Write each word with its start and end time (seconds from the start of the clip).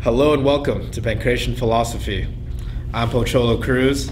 Hello 0.00 0.32
and 0.32 0.44
welcome 0.44 0.90
to 0.92 1.00
Pancration 1.02 1.56
Philosophy. 1.56 2.26
I'm 2.94 3.08
Pocholo 3.10 3.62
Cruz. 3.62 4.10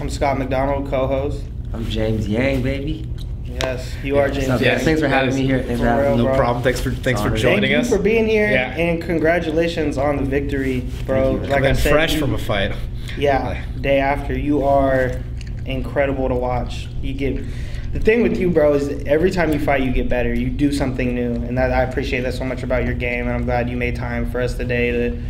I'm 0.00 0.08
Scott 0.08 0.38
McDonald, 0.38 0.88
co-host. 0.88 1.42
I'm 1.72 1.84
James 1.86 2.28
Yang, 2.28 2.62
baby. 2.62 3.08
Yes, 3.44 3.92
you 4.04 4.18
are 4.18 4.28
James. 4.28 4.48
What's 4.48 4.50
up, 4.50 4.60
Yes, 4.60 4.78
guys? 4.78 4.84
Thanks 4.84 5.00
for 5.00 5.08
having 5.08 5.34
me 5.34 5.42
here. 5.46 5.58
Thanks 5.62 5.80
for 5.80 5.86
For 5.86 5.90
having 5.90 6.04
real. 6.06 6.16
No 6.18 6.24
bro. 6.24 6.36
problem. 6.36 6.62
Thanks 6.62 6.80
for 6.80 6.90
thanks 6.90 7.20
for 7.20 7.28
Sorry. 7.28 7.40
joining 7.40 7.60
Thank 7.62 7.72
you 7.72 7.78
us. 7.78 7.90
for 7.90 7.98
being 7.98 8.26
here, 8.26 8.50
Yeah. 8.50 8.76
and 8.76 9.02
congratulations 9.02 9.98
on 9.98 10.16
the 10.16 10.22
victory, 10.24 10.84
bro. 11.06 11.32
Like 11.32 11.50
I 11.50 11.54
Coming 11.54 11.74
said, 11.74 11.92
fresh 11.92 12.14
you- 12.14 12.20
from 12.20 12.34
a 12.34 12.38
fight. 12.38 12.72
yeah, 13.18 13.62
day 13.80 13.98
after, 13.98 14.36
you 14.38 14.62
are 14.64 15.12
incredible 15.64 16.28
to 16.28 16.34
watch. 16.34 16.88
You 17.02 17.14
get 17.14 17.42
the 17.92 18.00
thing 18.00 18.22
with 18.22 18.38
you, 18.38 18.50
bro, 18.50 18.74
is 18.74 19.04
every 19.04 19.30
time 19.30 19.52
you 19.52 19.58
fight, 19.58 19.82
you 19.82 19.90
get 19.92 20.08
better. 20.08 20.34
You 20.34 20.50
do 20.50 20.72
something 20.72 21.14
new, 21.14 21.34
and 21.34 21.56
that 21.56 21.72
I 21.72 21.82
appreciate 21.82 22.20
that 22.22 22.34
so 22.34 22.44
much 22.44 22.62
about 22.62 22.84
your 22.84 22.94
game. 22.94 23.26
And 23.26 23.34
I'm 23.34 23.44
glad 23.44 23.68
you 23.70 23.76
made 23.76 23.96
time 23.96 24.30
for 24.30 24.40
us 24.40 24.54
today 24.54 24.90
to 24.90 25.22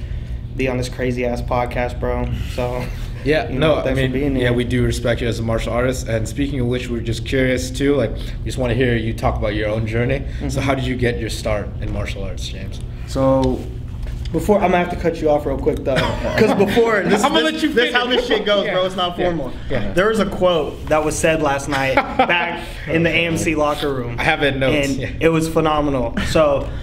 be 0.56 0.68
on 0.68 0.76
this 0.78 0.88
crazy 0.88 1.24
ass 1.26 1.42
podcast, 1.42 2.00
bro. 2.00 2.32
So 2.54 2.84
Yeah, 3.24 3.48
you 3.50 3.58
no, 3.58 3.76
I 3.76 3.82
thanks 3.82 3.98
for 3.98 4.02
mean, 4.04 4.12
being 4.12 4.36
yeah, 4.36 4.50
we 4.52 4.64
do 4.64 4.84
respect 4.84 5.20
you 5.20 5.28
as 5.28 5.38
a 5.38 5.42
martial 5.42 5.72
artist. 5.72 6.06
And 6.06 6.28
speaking 6.28 6.60
of 6.60 6.66
which, 6.68 6.88
we're 6.88 7.00
just 7.00 7.26
curious 7.26 7.70
too. 7.70 7.94
Like, 7.96 8.10
we 8.12 8.44
just 8.44 8.56
want 8.58 8.70
to 8.70 8.74
hear 8.74 8.96
you 8.96 9.12
talk 9.12 9.36
about 9.36 9.54
your 9.54 9.68
own 9.68 9.86
journey. 9.86 10.20
Mm-hmm. 10.20 10.48
So, 10.48 10.60
how 10.60 10.74
did 10.74 10.84
you 10.86 10.96
get 10.96 11.18
your 11.18 11.30
start 11.30 11.68
in 11.80 11.92
martial 11.92 12.22
arts, 12.24 12.48
James? 12.48 12.80
So, 13.08 13.60
Before 14.32 14.56
I'm 14.56 14.72
gonna 14.72 14.78
have 14.84 14.90
to 14.90 14.96
cut 15.00 15.20
you 15.20 15.30
off 15.30 15.46
real 15.46 15.58
quick 15.58 15.76
though, 15.84 15.94
because 15.94 16.54
before 16.58 17.00
this, 17.04 17.22
I'm 17.22 17.32
gonna 17.32 17.44
this, 17.44 17.54
let 17.54 17.62
you 17.62 17.72
this 17.72 17.94
how 17.94 18.06
this 18.06 18.26
shit 18.26 18.44
goes, 18.44 18.66
Yeah. 18.66 18.74
bro. 18.74 18.84
It's 18.86 18.96
not 18.96 19.16
Yeah. 19.18 19.26
formal. 19.26 19.52
Yeah. 19.70 19.92
There 19.92 20.08
was 20.08 20.18
a 20.20 20.26
quote 20.26 20.86
that 20.86 21.04
was 21.04 21.16
said 21.16 21.42
last 21.42 21.68
night 21.68 21.94
back 21.94 22.66
in 22.88 23.02
the 23.04 23.10
AMC 23.10 23.56
locker 23.56 23.92
room. 23.94 24.16
I 24.18 24.24
have 24.24 24.42
it 24.42 24.54
in 24.54 24.60
notes. 24.60 24.88
and 24.88 24.96
yeah. 24.98 25.10
it 25.20 25.28
was 25.28 25.48
phenomenal. 25.48 26.14
So. 26.28 26.68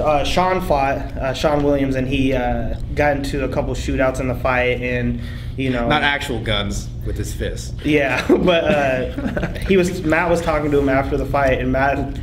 Uh, 0.00 0.24
Sean 0.24 0.60
fought 0.62 0.96
uh, 1.18 1.34
Sean 1.34 1.62
Williams, 1.62 1.94
and 1.96 2.08
he 2.08 2.32
uh, 2.32 2.74
got 2.94 3.16
into 3.18 3.44
a 3.44 3.48
couple 3.48 3.74
shootouts 3.74 4.18
in 4.20 4.26
the 4.28 4.34
fight, 4.36 4.80
and 4.80 5.20
you 5.56 5.68
know, 5.68 5.86
Not 5.86 6.02
actual 6.02 6.40
guns 6.40 6.88
with 7.04 7.18
his 7.18 7.34
fist. 7.34 7.74
yeah, 7.84 8.26
but 8.28 8.64
uh, 8.64 9.52
he 9.68 9.76
was 9.76 10.00
Matt 10.02 10.30
was 10.30 10.40
talking 10.40 10.70
to 10.70 10.78
him 10.78 10.88
after 10.88 11.18
the 11.18 11.26
fight, 11.26 11.58
and 11.58 11.70
Matt 11.70 12.16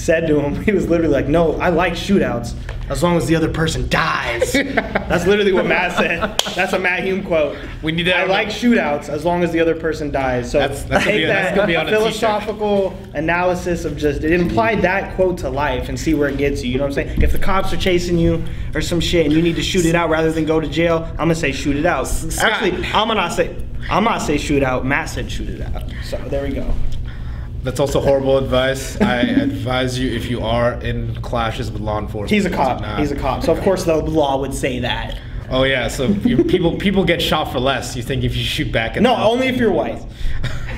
said 0.00 0.26
to 0.28 0.40
him, 0.40 0.62
he 0.64 0.72
was 0.72 0.88
literally 0.88 1.12
like, 1.12 1.28
"No, 1.28 1.54
I 1.60 1.68
like 1.68 1.92
shootouts 1.94 2.54
as 2.88 3.02
long 3.02 3.16
as 3.16 3.26
the 3.26 3.36
other 3.36 3.48
person 3.50 3.88
dies." 3.88 4.52
That's 5.10 5.26
literally 5.26 5.52
what 5.52 5.66
Matt 5.66 5.96
said. 5.96 6.38
That's 6.54 6.72
a 6.72 6.78
Matt 6.78 7.02
Hume 7.04 7.24
quote. 7.24 7.56
We 7.82 7.92
need 7.92 8.04
that 8.04 8.16
I 8.16 8.24
like 8.24 8.48
the- 8.48 8.54
shoutouts 8.54 9.08
as 9.08 9.24
long 9.24 9.42
as 9.42 9.52
the 9.52 9.60
other 9.60 9.74
person 9.74 10.10
dies. 10.10 10.50
So 10.50 10.58
That's- 10.58 10.82
that's 10.84 11.04
gonna 11.04 11.04
take 11.04 11.20
be- 11.22 11.26
that's 11.26 11.48
that 11.50 11.54
gonna 11.56 11.66
be 11.66 11.76
on 11.76 11.86
a 11.86 11.90
t-shirt. 11.90 12.02
philosophical 12.02 12.96
analysis 13.14 13.84
of 13.84 13.96
just 13.96 14.24
it 14.24 14.32
implied 14.32 14.82
that 14.82 15.14
quote 15.16 15.38
to 15.38 15.50
life 15.50 15.88
and 15.88 15.98
see 15.98 16.14
where 16.14 16.28
it 16.28 16.36
gets 16.38 16.62
you. 16.64 16.70
You 16.72 16.78
know 16.78 16.84
what 16.84 16.98
I'm 16.98 17.06
saying? 17.06 17.22
If 17.22 17.32
the 17.32 17.38
cops 17.38 17.72
are 17.72 17.76
chasing 17.76 18.18
you 18.18 18.42
or 18.74 18.80
some 18.80 19.00
shit 19.00 19.26
and 19.26 19.34
you 19.34 19.42
need 19.42 19.56
to 19.56 19.62
shoot 19.62 19.84
it 19.86 19.94
out 19.94 20.08
rather 20.10 20.32
than 20.32 20.44
go 20.46 20.60
to 20.60 20.68
jail, 20.68 21.04
I'm 21.12 21.16
gonna 21.28 21.34
say 21.34 21.52
shoot 21.52 21.76
it 21.76 21.86
out. 21.86 22.04
Scott. 22.08 22.52
Actually, 22.52 22.84
I'm 22.86 23.08
gonna 23.08 23.30
say. 23.30 23.56
I'm 23.88 24.04
not 24.04 24.18
say 24.22 24.36
shoot 24.36 24.62
out. 24.62 24.84
Matt 24.84 25.08
said 25.08 25.32
shoot 25.32 25.48
it 25.48 25.62
out. 25.62 25.84
So 26.04 26.16
there 26.28 26.42
we 26.46 26.50
go. 26.54 26.70
That's 27.62 27.78
also 27.80 28.00
horrible 28.00 28.38
advice. 28.38 29.00
I 29.00 29.20
advise 29.20 29.98
you 29.98 30.10
if 30.10 30.30
you 30.30 30.40
are 30.40 30.74
in 30.80 31.14
clashes 31.22 31.70
with 31.70 31.82
law 31.82 31.98
enforcement. 31.98 32.30
He's 32.30 32.46
a 32.46 32.50
cop. 32.50 32.80
not- 32.80 32.98
He's 33.00 33.12
a 33.12 33.16
cop. 33.16 33.42
So 33.42 33.52
of 33.52 33.60
course 33.60 33.84
the 33.84 33.96
law 33.96 34.38
would 34.40 34.54
say 34.54 34.78
that. 34.80 35.18
Oh 35.50 35.64
yeah, 35.64 35.88
so 35.88 36.14
people 36.14 36.76
people 36.78 37.04
get 37.04 37.20
shot 37.20 37.50
for 37.52 37.58
less. 37.58 37.96
You 37.96 38.02
think 38.02 38.22
if 38.24 38.36
you 38.36 38.44
shoot 38.44 38.70
back 38.70 38.96
at 38.96 39.02
No, 39.02 39.16
only 39.16 39.48
if 39.48 39.56
you're 39.56 39.72
white. 39.72 40.00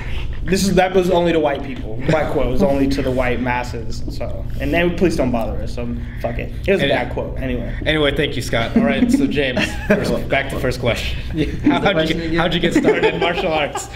This 0.44 0.66
is 0.66 0.74
that 0.74 0.92
was 0.94 1.08
only 1.10 1.32
to 1.32 1.38
white 1.38 1.62
people. 1.62 1.96
My 2.10 2.24
quote 2.32 2.48
was 2.50 2.62
only 2.62 2.88
to 2.88 3.00
the 3.02 3.10
white 3.10 3.40
masses. 3.40 4.02
So 4.10 4.44
and 4.60 4.74
then 4.74 4.96
please 4.96 5.16
don't 5.16 5.30
bother 5.30 5.62
us. 5.62 5.74
So 5.74 5.86
fuck 6.20 6.38
it. 6.38 6.52
It 6.66 6.72
was 6.72 6.80
a 6.80 6.84
And- 6.84 6.90
bad 6.90 7.12
quote. 7.12 7.38
Anyway. 7.38 7.72
Anyway, 7.86 8.14
thank 8.16 8.34
you, 8.34 8.42
Scott. 8.42 8.76
All 8.76 8.82
right, 8.84 9.10
so 9.10 9.26
James, 9.26 9.64
first, 9.88 10.28
back 10.28 10.50
to 10.50 10.58
first 10.58 10.80
question. 10.80 11.18
How, 11.62 11.80
how'd, 11.80 11.84
you 11.84 11.92
question 11.92 12.18
get, 12.18 12.34
how'd 12.34 12.54
you 12.54 12.60
get 12.60 12.74
started 12.74 13.04
in 13.14 13.20
martial 13.20 13.52
arts? 13.52 13.88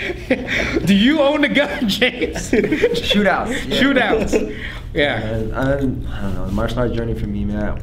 Do 0.84 0.94
you 0.94 1.20
own 1.20 1.42
a 1.44 1.48
gun, 1.48 1.88
James? 1.88 2.50
shootouts. 2.50 3.68
yeah. 3.68 3.80
Shootouts. 3.82 4.58
Yeah. 4.94 5.20
And, 5.20 5.52
um, 5.54 6.08
I 6.12 6.20
don't 6.22 6.34
know. 6.34 6.46
The 6.46 6.52
martial 6.52 6.78
arts 6.78 6.94
journey 6.94 7.14
for 7.14 7.26
me, 7.26 7.44
man. 7.44 7.78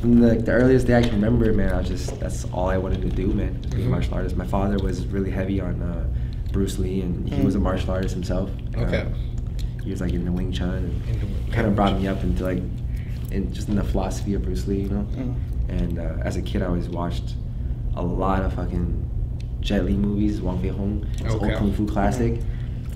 From 0.00 0.20
the, 0.20 0.34
the 0.34 0.52
earliest 0.52 0.86
day 0.86 0.98
I 0.98 1.02
can 1.02 1.12
remember, 1.12 1.50
man, 1.54 1.72
I 1.72 1.78
was 1.78 1.88
just 1.88 2.20
that's 2.20 2.44
all 2.52 2.68
I 2.68 2.76
wanted 2.76 3.00
to 3.02 3.08
do, 3.08 3.28
man. 3.28 3.54
Be 3.70 3.82
a 3.82 3.86
Mhm. 3.86 3.88
martial 3.88 4.14
artist. 4.14 4.36
My 4.36 4.46
father 4.46 4.76
was 4.84 5.06
really 5.06 5.30
heavy 5.30 5.60
on 5.62 5.80
uh, 5.80 6.04
Bruce 6.54 6.78
Lee, 6.78 7.00
and 7.02 7.28
he 7.28 7.42
was 7.44 7.56
a 7.56 7.58
Mm. 7.58 7.62
martial 7.62 7.90
artist 7.90 8.14
himself. 8.14 8.48
Okay. 8.78 9.00
Uh, 9.02 9.06
he 9.82 9.90
was 9.90 10.00
like 10.00 10.12
into 10.14 10.30
Wing 10.32 10.52
Chun, 10.52 10.70
and 11.08 11.52
kind 11.52 11.66
of 11.66 11.74
brought 11.76 11.98
me 12.00 12.06
up 12.08 12.22
into 12.22 12.44
like, 12.44 12.62
in 13.32 13.52
just 13.52 13.68
in 13.68 13.74
the 13.74 13.82
philosophy 13.84 14.32
of 14.34 14.42
Bruce 14.44 14.66
Lee, 14.68 14.82
you 14.82 14.88
know. 14.88 15.06
Mm. 15.16 15.34
And 15.68 15.98
uh, 15.98 16.16
as 16.22 16.36
a 16.36 16.42
kid, 16.42 16.62
I 16.62 16.66
always 16.66 16.88
watched 16.88 17.34
a 17.96 18.02
lot 18.02 18.42
of 18.42 18.54
fucking 18.54 18.86
Jet 19.60 19.84
Li 19.84 19.96
movies, 19.96 20.40
Wong 20.40 20.60
Fei 20.62 20.68
Hung, 20.68 21.04
his 21.22 21.34
Okay. 21.34 21.46
old 21.50 21.54
kung 21.58 21.72
fu 21.72 21.86
classic. 21.86 22.40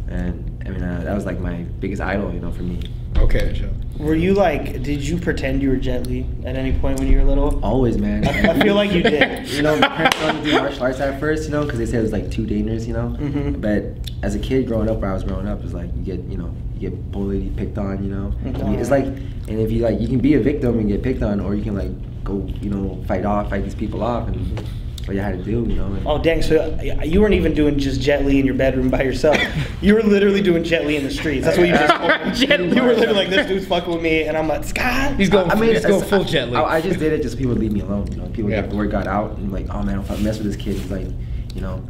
And 0.09 0.63
I 0.65 0.71
mean, 0.71 0.83
uh, 0.83 1.03
that 1.05 1.15
was 1.15 1.27
like 1.27 1.41
my 1.41 1.65
biggest 1.81 2.01
idol, 2.01 2.33
you 2.33 2.41
know, 2.41 2.53
for 2.53 2.63
me. 2.63 2.79
Okay, 3.19 3.71
Were 3.99 4.15
you 4.15 4.33
like? 4.35 4.83
Did 4.83 5.03
you 5.07 5.19
pretend 5.19 5.61
you 5.61 5.71
were 5.71 5.77
Jet 5.77 6.07
Li 6.07 6.25
at 6.45 6.57
any 6.57 6.73
point 6.79 6.99
when 6.99 7.09
you 7.09 7.19
were 7.19 7.25
little? 7.25 7.63
Always, 7.65 7.99
man. 7.99 8.27
I- 8.27 8.51
I 8.53 8.61
feel 8.61 8.75
like 8.75 8.93
you 8.93 9.03
did. 9.03 9.49
you 9.57 9.63
know, 9.63 9.77
my 9.79 9.89
parents 9.89 10.17
wanted 10.23 10.45
to 10.45 10.51
do 10.51 10.59
martial 10.59 10.83
arts 10.85 11.01
at 11.01 11.19
first, 11.21 11.45
you 11.45 11.51
know, 11.51 11.65
because 11.65 11.79
they 11.79 11.87
said 11.87 11.99
it 12.01 12.03
was 12.03 12.13
like 12.13 12.31
too 12.31 12.47
dangerous, 12.47 12.87
you 12.87 12.93
know. 12.95 13.17
Mhm. 13.19 13.61
But 13.61 14.11
as 14.23 14.35
a 14.35 14.39
kid 14.39 14.67
growing 14.67 14.89
up, 14.89 14.99
where 15.01 15.11
I 15.11 15.15
was 15.15 15.25
growing 15.25 15.49
up, 15.49 15.59
it 15.59 15.65
was 15.65 15.75
like 15.75 15.91
you 15.97 16.03
get, 16.03 16.21
you 16.25 16.39
know, 16.39 16.55
you 16.75 16.89
get 16.91 17.11
bullied, 17.13 17.43
you 17.45 17.51
picked 17.51 17.77
on, 17.79 18.05
you 18.05 18.11
know. 18.15 18.33
Mhm. 18.45 18.79
It's 18.79 18.91
like, 18.91 19.05
and 19.05 19.59
if 19.61 19.71
you 19.73 19.83
like, 19.83 20.01
you 20.01 20.07
can 20.09 20.21
be 20.21 20.35
a 20.35 20.41
victim 20.41 20.79
and 20.79 20.89
get 20.89 21.03
picked 21.03 21.23
on, 21.23 21.41
or 21.41 21.55
you 21.55 21.63
can 21.65 21.75
like 21.77 21.91
go, 22.25 22.47
you 22.61 22.71
know, 22.71 23.03
fight 23.09 23.25
off, 23.25 23.51
fight 23.51 23.65
these 23.65 23.75
people 23.75 24.03
off, 24.03 24.29
and 24.29 24.63
what 25.09 25.17
you 25.17 25.23
had 25.23 25.39
to 25.39 25.43
do, 25.45 25.69
you 25.69 25.77
know. 25.77 25.87
And, 25.87 26.07
Oh 26.07 26.19
dang! 26.19 26.43
So 26.43 26.79
you 27.03 27.21
weren't 27.21 27.35
even 27.35 27.55
doing 27.55 27.79
just 27.79 28.01
Jet 28.01 28.25
Li 28.25 28.39
in 28.39 28.47
your 28.47 28.55
bedroom 28.55 28.91
by 28.91 29.03
yourself. 29.03 29.37
You 29.81 29.95
were 29.95 30.03
literally 30.03 30.43
doing 30.43 30.65
Jet 30.65 30.87
Li 30.87 30.97
in 30.97 31.05
the 31.05 31.11
streets. 31.11 31.45
That's 31.45 31.57
what 31.57 31.69
you 31.69 31.73
just 31.73 31.95
told. 31.95 32.35
Jet 32.35 32.61
Li. 32.61 32.75
You 32.75 32.83
were 32.83 32.95
literally 32.95 33.15
like, 33.15 33.31
"This 33.31 33.47
dude's 33.47 33.67
fucking 33.67 33.93
with 33.93 34.03
me," 34.03 34.25
and 34.25 34.37
I'm 34.37 34.49
like, 34.49 34.65
"Scott." 34.65 35.15
He's 35.15 35.29
going. 35.29 35.51
I 35.51 35.55
mean, 35.55 35.73
he's 35.73 35.85
going 35.87 36.05
full 36.05 36.23
I, 36.23 36.25
jet 36.25 36.51
Li. 36.51 36.57
I, 36.57 36.77
I 36.77 36.81
just 36.81 36.99
did 36.99 37.13
it 37.13 37.23
just 37.23 37.35
so 37.35 37.39
people 37.39 37.53
would 37.53 37.61
leave 37.61 37.73
me 37.73 37.81
alone. 37.81 38.11
You 38.11 38.17
know, 38.19 38.27
people 38.27 38.51
Yeah. 38.51 38.63
get 38.63 38.71
the 38.71 38.77
word 38.77 38.91
got 38.91 39.07
out 39.07 39.37
and 39.39 39.53
like, 39.53 39.69
oh 39.71 39.83
man, 39.83 40.01
if 40.01 40.11
I 40.11 40.17
mess 40.17 40.39
with 40.39 40.49
this 40.49 40.57
kid, 40.57 40.77
he's 40.77 40.91
like, 40.91 41.07
you 41.55 41.61
know, 41.61 41.83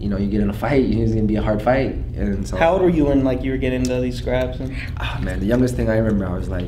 you 0.00 0.08
know, 0.08 0.16
you 0.16 0.28
get 0.28 0.40
in 0.40 0.50
a 0.50 0.52
fight, 0.52 0.84
it's 0.84 1.12
gonna 1.12 1.26
be 1.26 1.36
a 1.36 1.42
hard 1.42 1.62
fight. 1.62 1.94
And 2.16 2.46
so, 2.46 2.56
How 2.56 2.72
old 2.72 2.82
were 2.82 2.90
you 2.90 3.04
when 3.04 3.22
like 3.22 3.44
you 3.44 3.52
were 3.52 3.56
getting 3.56 3.82
into 3.82 4.00
these 4.00 4.18
scraps? 4.18 4.58
And... 4.58 4.76
Ah, 4.98 5.20
man, 5.22 5.38
the 5.38 5.46
youngest 5.46 5.76
thing 5.76 5.88
I 5.88 5.96
remember, 5.96 6.26
I 6.26 6.36
was 6.36 6.48
like, 6.48 6.66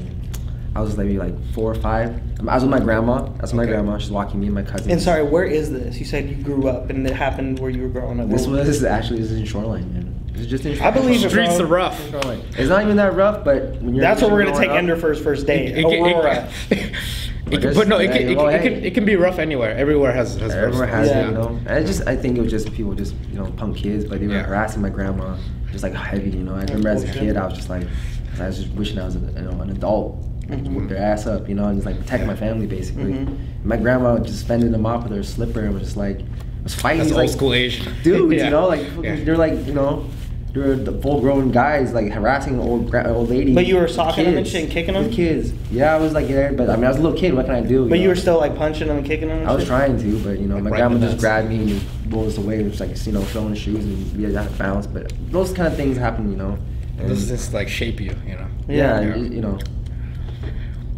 I 0.76 0.80
was 0.80 0.96
maybe 0.96 1.18
like 1.18 1.34
four 1.52 1.70
or 1.70 1.74
five. 1.76 2.20
I 2.48 2.54
was 2.54 2.62
with 2.64 2.70
my 2.70 2.80
grandma. 2.80 3.28
That's 3.38 3.52
my 3.52 3.62
Okay. 3.62 3.72
grandma. 3.72 3.98
She's 3.98 4.10
walking 4.10 4.40
me 4.40 4.46
and 4.46 4.54
my 4.54 4.62
cousin. 4.62 4.90
And 4.90 5.00
sorry, 5.00 5.22
where 5.22 5.44
is 5.44 5.70
this? 5.70 5.98
You 5.98 6.04
said 6.04 6.28
you 6.28 6.34
grew 6.36 6.68
up, 6.68 6.90
and 6.90 7.06
it 7.06 7.14
happened 7.14 7.60
where 7.60 7.70
you 7.70 7.82
were 7.82 7.88
growing 7.88 8.18
up. 8.20 8.28
This 8.28 8.46
Where- 8.46 8.64
was 8.64 8.82
actually 8.84 9.20
this 9.20 9.30
is 9.30 9.38
in 9.38 9.44
Shoreline, 9.44 9.92
man. 9.92 10.14
This 10.32 10.42
is 10.42 10.46
just 10.48 10.66
in. 10.66 10.80
I 10.82 10.90
believe 10.90 11.22
the 11.22 11.30
Streets 11.30 11.60
are 11.60 11.66
rough. 11.66 12.00
It's 12.58 12.68
not 12.68 12.82
even 12.82 12.96
that 12.96 13.14
rough, 13.14 13.44
but 13.44 13.80
when 13.80 13.94
you're. 13.94 14.02
That's 14.02 14.20
where 14.20 14.32
we're 14.32 14.44
gonna 14.44 14.58
take 14.58 14.70
up- 14.70 14.76
Ender 14.76 14.96
for 14.96 15.10
his 15.10 15.20
first 15.20 15.46
date. 15.46 15.78
It 15.78 15.84
it 15.84 16.00
Aurora. 16.00 16.48
can- 16.68 16.78
it 16.78 16.78
can- 16.80 16.92
But 17.44 17.74
but 17.74 17.88
no, 17.88 17.98
it 17.98 18.08
there's- 18.08 18.18
can, 18.18 18.28
it, 18.30 18.36
well, 18.36 18.46
can, 18.46 18.54
it, 18.54 18.62
hey. 18.62 18.68
can, 18.74 18.84
it 18.84 18.94
can 18.94 19.04
be 19.04 19.14
rough 19.14 19.38
anywhere. 19.38 19.76
Everywhere 19.76 20.10
has 20.12 20.34
has 20.40 20.52
Everywhere 20.52 20.80
rough 20.88 20.90
has. 20.90 21.08
Yeah. 21.08 21.20
it, 21.20 21.26
you 21.28 21.34
know. 21.34 21.58
And 21.66 21.68
I 21.68 21.84
just, 21.84 22.04
I 22.08 22.16
think 22.16 22.36
it 22.36 22.40
was 22.40 22.50
just 22.50 22.72
people 22.72 22.94
just, 22.94 23.14
you 23.30 23.38
know, 23.38 23.46
punk 23.56 23.76
kids, 23.76 24.04
but 24.06 24.18
they 24.18 24.26
were 24.26 24.34
Yeah. 24.34 24.42
harassing 24.42 24.82
my 24.82 24.88
grandma, 24.88 25.36
just 25.70 25.84
like 25.84 25.94
heavy, 25.94 26.30
you 26.30 26.42
know. 26.42 26.54
I 26.56 26.62
remember 26.62 26.88
as 26.88 27.04
a 27.04 27.12
kid, 27.12 27.36
I 27.36 27.44
was 27.46 27.54
just 27.54 27.68
like, 27.70 27.86
I 28.40 28.46
was 28.48 28.58
just 28.58 28.74
wishing 28.74 28.98
I 28.98 29.04
was, 29.04 29.14
a, 29.14 29.20
you 29.20 29.42
know, 29.42 29.60
an 29.60 29.70
adult, 29.70 30.18
Mhm. 30.60 30.74
whip 30.74 30.88
their 30.88 30.98
ass 30.98 31.26
up, 31.26 31.48
you 31.48 31.54
know, 31.54 31.66
and 31.66 31.76
just 31.76 31.86
like 31.86 31.98
protect 31.98 32.26
my 32.26 32.34
family 32.36 32.66
basically. 32.66 33.12
Mhm. 33.12 33.36
My 33.64 33.76
grandma 33.76 34.18
just 34.18 34.46
fended 34.46 34.72
them 34.72 34.86
off 34.86 35.04
with 35.04 35.12
her 35.12 35.22
slipper 35.22 35.60
and 35.60 35.74
was 35.74 35.82
just 35.84 35.96
like, 35.96 36.20
was 36.62 36.74
fighting. 36.74 36.98
That's 36.98 37.10
these, 37.10 37.16
old 37.18 37.26
like, 37.26 37.36
school 37.36 37.54
Asian. 37.54 37.92
dudes, 38.02 38.34
Yeah. 38.36 38.44
you 38.44 38.50
know, 38.50 38.66
like 38.68 38.82
Yeah. 39.02 39.16
they're 39.24 39.36
like, 39.36 39.66
you 39.66 39.72
know, 39.74 40.04
they're 40.52 40.76
the 40.76 40.92
full-grown 40.92 41.50
guys 41.50 41.92
like 41.92 42.12
harassing 42.12 42.60
old 42.60 42.88
gra- 42.88 43.12
old 43.12 43.28
lady. 43.28 43.52
But 43.54 43.66
you 43.66 43.74
were 43.76 43.88
socking 43.88 44.24
them 44.24 44.36
and 44.36 44.44
kids, 44.46 44.50
shit 44.52 44.62
and 44.64 44.72
kicking 44.72 44.94
with 44.94 45.06
them? 45.06 45.12
Kids, 45.12 45.52
yeah, 45.72 45.92
I 45.94 45.98
was 45.98 46.12
like, 46.12 46.28
yeah, 46.28 46.52
but 46.52 46.70
I 46.70 46.76
mean, 46.76 46.84
I 46.84 46.88
was 46.88 46.96
a 46.98 47.00
little 47.02 47.18
kid. 47.18 47.34
What 47.34 47.46
can 47.46 47.56
I 47.56 47.60
do? 47.60 47.88
But 47.88 47.98
you 47.98 48.04
know? 48.04 48.10
were 48.10 48.14
still 48.14 48.38
like 48.38 48.54
punching 48.56 48.86
them 48.86 48.98
and 48.98 49.04
kicking 49.06 49.28
them. 49.28 49.38
And 49.40 49.48
I 49.48 49.52
was 49.52 49.62
shit? 49.62 49.68
trying 49.68 49.98
to, 49.98 50.18
but 50.20 50.38
you 50.38 50.46
know, 50.46 50.60
my 50.60 50.70
Right 50.70 50.78
grandma 50.78 51.00
just 51.04 51.18
grabbed 51.18 51.48
me 51.48 51.56
and 51.56 51.68
just 51.70 51.84
rolled 52.08 52.28
us 52.28 52.38
away, 52.38 52.60
and 52.60 52.70
just 52.70 52.78
like 52.80 53.04
you 53.04 53.12
know, 53.12 53.22
throwing 53.22 53.54
shoes 53.54 53.84
and 53.84 54.16
we 54.16 54.32
had 54.32 54.48
to 54.48 54.56
bounce. 54.56 54.86
But 54.86 55.12
those 55.32 55.52
kind 55.52 55.66
of 55.66 55.74
things 55.76 55.96
happen, 55.96 56.30
you 56.30 56.36
know. 56.36 56.56
And 57.00 57.08
this 57.08 57.26
just 57.26 57.52
like 57.52 57.68
shape 57.68 58.00
you, 58.00 58.14
you 58.24 58.34
know. 58.36 58.46
yeah, 58.68 59.00
Yeah. 59.00 59.16
You, 59.16 59.24
you 59.24 59.40
know. 59.40 59.58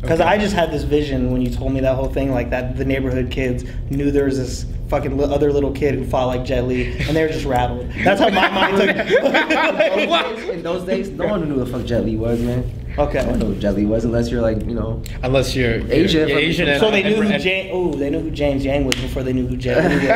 Because 0.00 0.20
Okay. 0.20 0.28
I 0.28 0.38
just 0.38 0.54
had 0.54 0.70
this 0.70 0.82
vision 0.84 1.32
when 1.32 1.40
you 1.40 1.50
told 1.50 1.72
me 1.72 1.80
that 1.80 1.94
whole 1.96 2.08
thing, 2.08 2.30
like 2.32 2.50
that 2.50 2.76
the 2.76 2.84
neighborhood 2.84 3.30
kids 3.30 3.64
knew 3.90 4.10
there 4.10 4.26
was 4.26 4.36
this 4.38 4.66
fucking 4.88 5.16
li- 5.16 5.24
other 5.24 5.52
little 5.52 5.72
kid 5.72 5.94
who 5.94 6.04
fought 6.04 6.26
like 6.26 6.44
Jet 6.44 6.66
Li, 6.68 6.96
and 7.08 7.16
they 7.16 7.22
were 7.22 7.28
just 7.32 7.44
rattled. 7.46 7.90
That's 8.04 8.20
how 8.20 8.28
my 8.28 8.48
mind 8.50 8.76
took. 8.76 8.94
Those 9.08 9.74
days- 9.78 10.48
in 10.50 10.62
those 10.62 10.84
days, 10.84 11.08
no 11.10 11.26
one 11.26 11.48
knew 11.48 11.54
who 11.54 11.64
the 11.64 11.66
fuck 11.78 11.84
Jet 11.86 12.04
Li 12.04 12.16
was, 12.16 12.38
man. 12.40 12.70
Okay. 12.98 13.22
No 13.24 13.30
one 13.30 13.38
knew 13.40 13.46
who 13.46 13.54
Jet 13.56 13.74
Li 13.74 13.84
was 13.86 14.04
unless 14.04 14.30
you're 14.30 14.42
like, 14.42 14.60
you 14.60 14.74
know. 14.74 15.02
Unless 15.22 15.56
you're 15.56 15.78
you're- 15.78 16.06
you're 16.08 16.38
Asian. 16.38 16.68
and- 16.68 16.78
so 16.80 16.90
they 16.90 17.02
knew 17.02 17.16
and- 17.16 17.24
who 17.26 17.32
and- 17.32 17.42
James. 17.42 17.70
Oh, 17.72 17.92
they 17.94 18.10
knew 18.10 18.20
who 18.20 18.30
James 18.30 18.64
Yang 18.64 18.84
was 18.84 18.94
before 18.96 19.22
they 19.22 19.32
knew 19.32 19.46
who 19.46 19.56
Jet 19.56 19.90
Li 19.90 20.08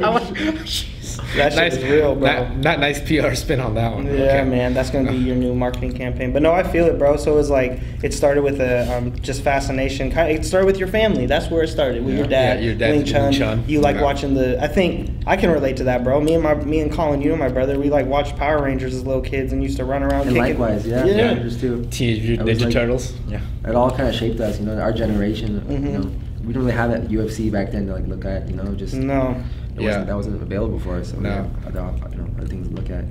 was. 0.00 0.86
I 1.32 1.36
That 1.36 1.52
shit 1.52 1.72
is 1.74 1.84
real, 1.84 2.14
bro. 2.16 2.26
Not, 2.48 2.56
not 2.56 2.80
nice 2.80 2.98
PR 3.00 3.34
spin 3.34 3.60
on 3.60 3.74
that 3.74 3.92
one. 3.94 4.06
Yeah, 4.06 4.12
Okay. 4.12 4.44
man, 4.44 4.74
that's 4.74 4.90
gonna 4.90 5.10
be 5.12 5.16
your 5.18 5.36
new 5.36 5.54
marketing 5.54 5.92
campaign. 5.92 6.32
But 6.32 6.42
no, 6.42 6.52
I 6.52 6.62
feel 6.62 6.86
it, 6.86 6.98
bro. 6.98 7.16
So 7.16 7.32
it 7.32 7.36
was 7.36 7.50
like 7.50 7.78
it 8.02 8.12
started 8.12 8.42
with 8.42 8.60
a 8.60 8.92
um, 8.96 9.14
just 9.20 9.42
fascination. 9.42 10.10
It 10.12 10.44
started 10.44 10.66
with 10.66 10.78
your 10.78 10.88
family. 10.88 11.26
That's 11.26 11.48
where 11.50 11.62
it 11.62 11.68
started 11.68 12.04
with 12.04 12.14
your 12.14 12.24
Yeah. 12.24 12.30
dad. 12.30 12.58
Yeah, 12.60 12.64
your 12.66 12.74
dad 12.74 12.90
Wing 12.90 13.04
did 13.04 13.12
Chun. 13.12 13.32
Chun. 13.32 13.64
You 13.68 13.80
like 13.80 13.96
Yeah. 13.96 14.02
watching 14.02 14.34
the. 14.34 14.62
I 14.62 14.66
think 14.66 15.10
I 15.26 15.36
can 15.36 15.50
relate 15.50 15.76
to 15.76 15.84
that, 15.84 16.02
bro. 16.02 16.20
Me 16.20 16.34
and 16.34 16.42
my 16.42 16.54
me 16.54 16.80
and 16.80 16.90
Colin, 16.92 17.20
you 17.22 17.30
and 17.30 17.38
my 17.38 17.48
brother, 17.48 17.78
we 17.78 17.90
like 17.90 18.06
watched 18.06 18.36
Power 18.36 18.62
Rangers 18.62 18.94
as 18.94 19.06
little 19.06 19.22
kids 19.22 19.52
and 19.52 19.62
used 19.62 19.76
to 19.76 19.84
run 19.84 20.02
around. 20.02 20.22
And 20.28 20.36
kicking. 20.36 20.58
likewise, 20.58 20.86
yeah, 20.86 21.04
yeah. 21.04 21.28
Rangers 21.34 21.60
too. 21.60 21.86
Teenage 21.90 22.22
Mutant 22.26 22.48
Ninja 22.48 22.64
like- 22.64 22.72
Turtles. 22.72 23.14
Yeah. 23.28 23.40
It 23.68 23.74
all 23.74 23.90
kind 23.90 24.08
of 24.08 24.14
shaped 24.14 24.40
us, 24.40 24.58
you 24.58 24.66
know, 24.66 24.78
our 24.80 24.92
generation. 24.92 25.62
Mhm. 25.68 25.86
You 25.86 25.98
know, 25.98 26.10
we 26.40 26.46
didn't 26.48 26.62
really 26.62 26.72
have 26.72 26.90
that 26.90 27.08
UFC 27.10 27.50
back 27.50 27.70
then 27.70 27.86
to 27.86 27.92
like 27.92 28.08
look 28.08 28.24
at, 28.24 28.48
you 28.48 28.56
know, 28.56 28.72
just 28.74 28.94
No. 28.94 29.36
It 29.76 29.80
Yeah. 29.82 29.86
wasn't, 29.86 30.06
that 30.08 30.16
wasn't 30.16 30.42
available 30.42 30.78
for 30.80 30.96
us. 30.96 31.10
So 31.10 31.18
No. 31.20 31.28
yeah, 31.28 31.68
other, 31.68 31.94
you 32.12 32.16
know, 32.18 32.26
other 32.38 32.46
things 32.46 32.68
to 32.68 32.74
look 32.74 32.90
at. 32.90 33.04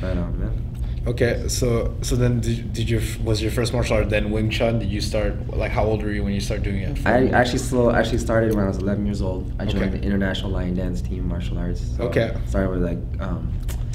But 0.00 0.16
um, 0.16 0.34
yeah. 0.40 1.10
Okay, 1.10 1.44
so 1.48 1.94
so 2.00 2.16
then 2.16 2.40
did, 2.40 2.72
did 2.72 2.88
your 2.88 3.02
was 3.22 3.42
your 3.42 3.50
first 3.50 3.74
martial 3.74 3.96
art 3.98 4.08
then 4.08 4.30
Wing 4.30 4.48
Chun? 4.48 4.78
Did 4.78 4.88
you 4.88 5.02
start 5.02 5.34
like 5.54 5.70
how 5.70 5.84
old 5.84 6.02
were 6.02 6.10
you 6.10 6.24
when 6.24 6.32
you 6.32 6.40
started 6.40 6.64
doing 6.64 6.78
it? 6.78 6.98
I 7.06 7.28
actually 7.28 7.58
slow 7.58 7.90
actually 7.90 8.18
started 8.18 8.54
when 8.54 8.64
I 8.64 8.68
was 8.68 8.78
11 8.78 9.04
years 9.04 9.20
old. 9.20 9.52
I 9.58 9.66
joined 9.66 9.84
Okay. 9.84 9.98
the 9.98 10.02
International 10.02 10.50
Lion 10.50 10.74
Dance 10.74 11.02
Team 11.02 11.28
martial 11.28 11.58
arts. 11.58 11.82
So 11.96 12.04
Okay. 12.04 12.34
Started 12.46 12.70
with 12.70 12.82
like 12.82 12.98
um, 13.20 13.52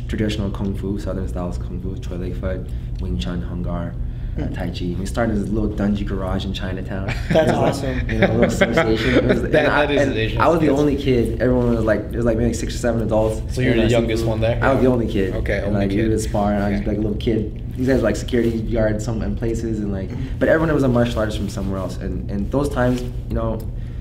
traditional 0.07 0.51
kung 0.51 0.75
fu, 0.75 0.99
southern 0.99 1.27
styles 1.27 1.57
kung 1.57 1.81
fu, 1.81 1.95
Choy 1.95 2.19
Li 2.19 2.31
Fut, 2.33 2.67
Wing 3.01 3.17
Chun, 3.17 3.41
Hung 3.41 3.63
Gar, 3.63 3.95
uh. 4.41 4.47
Tai 4.55 4.69
Chi. 4.71 4.95
We 4.99 5.05
started 5.05 5.37
this 5.37 5.49
little 5.49 5.69
dungeon 5.69 6.07
garage 6.07 6.45
in 6.45 6.53
Chinatown. 6.53 7.07
That's 7.29 7.51
was 7.51 7.83
like, 7.83 7.95
awesome. 7.95 8.09
You 8.09 8.19
know, 8.19 8.27
a 8.27 8.33
little 8.33 8.43
association. 8.45 9.27
Was- 9.27 9.41
That- 9.51 9.65
I, 9.69 9.85
that 9.85 9.91
is 9.91 10.01
and 10.01 10.17
an 10.35 10.41
I 10.41 10.47
was 10.47 10.59
the 10.59 10.69
only 10.69 10.95
kid. 10.95 11.41
Everyone 11.41 11.73
was 11.75 11.85
like, 11.85 12.09
there 12.09 12.17
was 12.17 12.25
like 12.25 12.37
maybe 12.37 12.53
six 12.53 12.75
or 12.75 12.77
seven 12.77 13.01
adults. 13.01 13.55
So 13.55 13.61
you're 13.61 13.75
the 13.75 13.87
youngest 13.87 14.21
people- 14.23 14.31
one 14.31 14.41
there? 14.41 14.63
I 14.63 14.73
was 14.73 14.81
the 14.83 14.89
only 14.89 15.07
kid. 15.07 15.33
Okay, 15.35 15.57
and 15.57 15.67
only 15.67 15.79
like, 15.81 15.89
kid. 15.89 16.03
We 16.03 16.09
would 16.09 16.21
spar, 16.21 16.53
and 16.53 16.63
I 16.63 16.71
was 16.71 16.81
like 16.87 16.97
a 16.97 17.01
little 17.01 17.17
kid. 17.17 17.63
These 17.77 17.87
guys 17.87 17.97
were 17.97 18.03
like 18.03 18.15
security 18.17 18.61
guards 18.61 19.05
some 19.05 19.21
in 19.21 19.35
places, 19.37 19.79
and 19.79 19.91
like, 19.93 20.09
but 20.39 20.49
everyone 20.49 20.73
was 20.73 20.83
a 20.83 20.87
martial 20.89 21.19
artist 21.19 21.37
from 21.37 21.47
somewhere 21.49 21.79
else. 21.79 21.97
And 21.97 22.29
and 22.29 22.51
those 22.51 22.67
times, 22.69 23.01
you 23.01 23.35
know, 23.35 23.59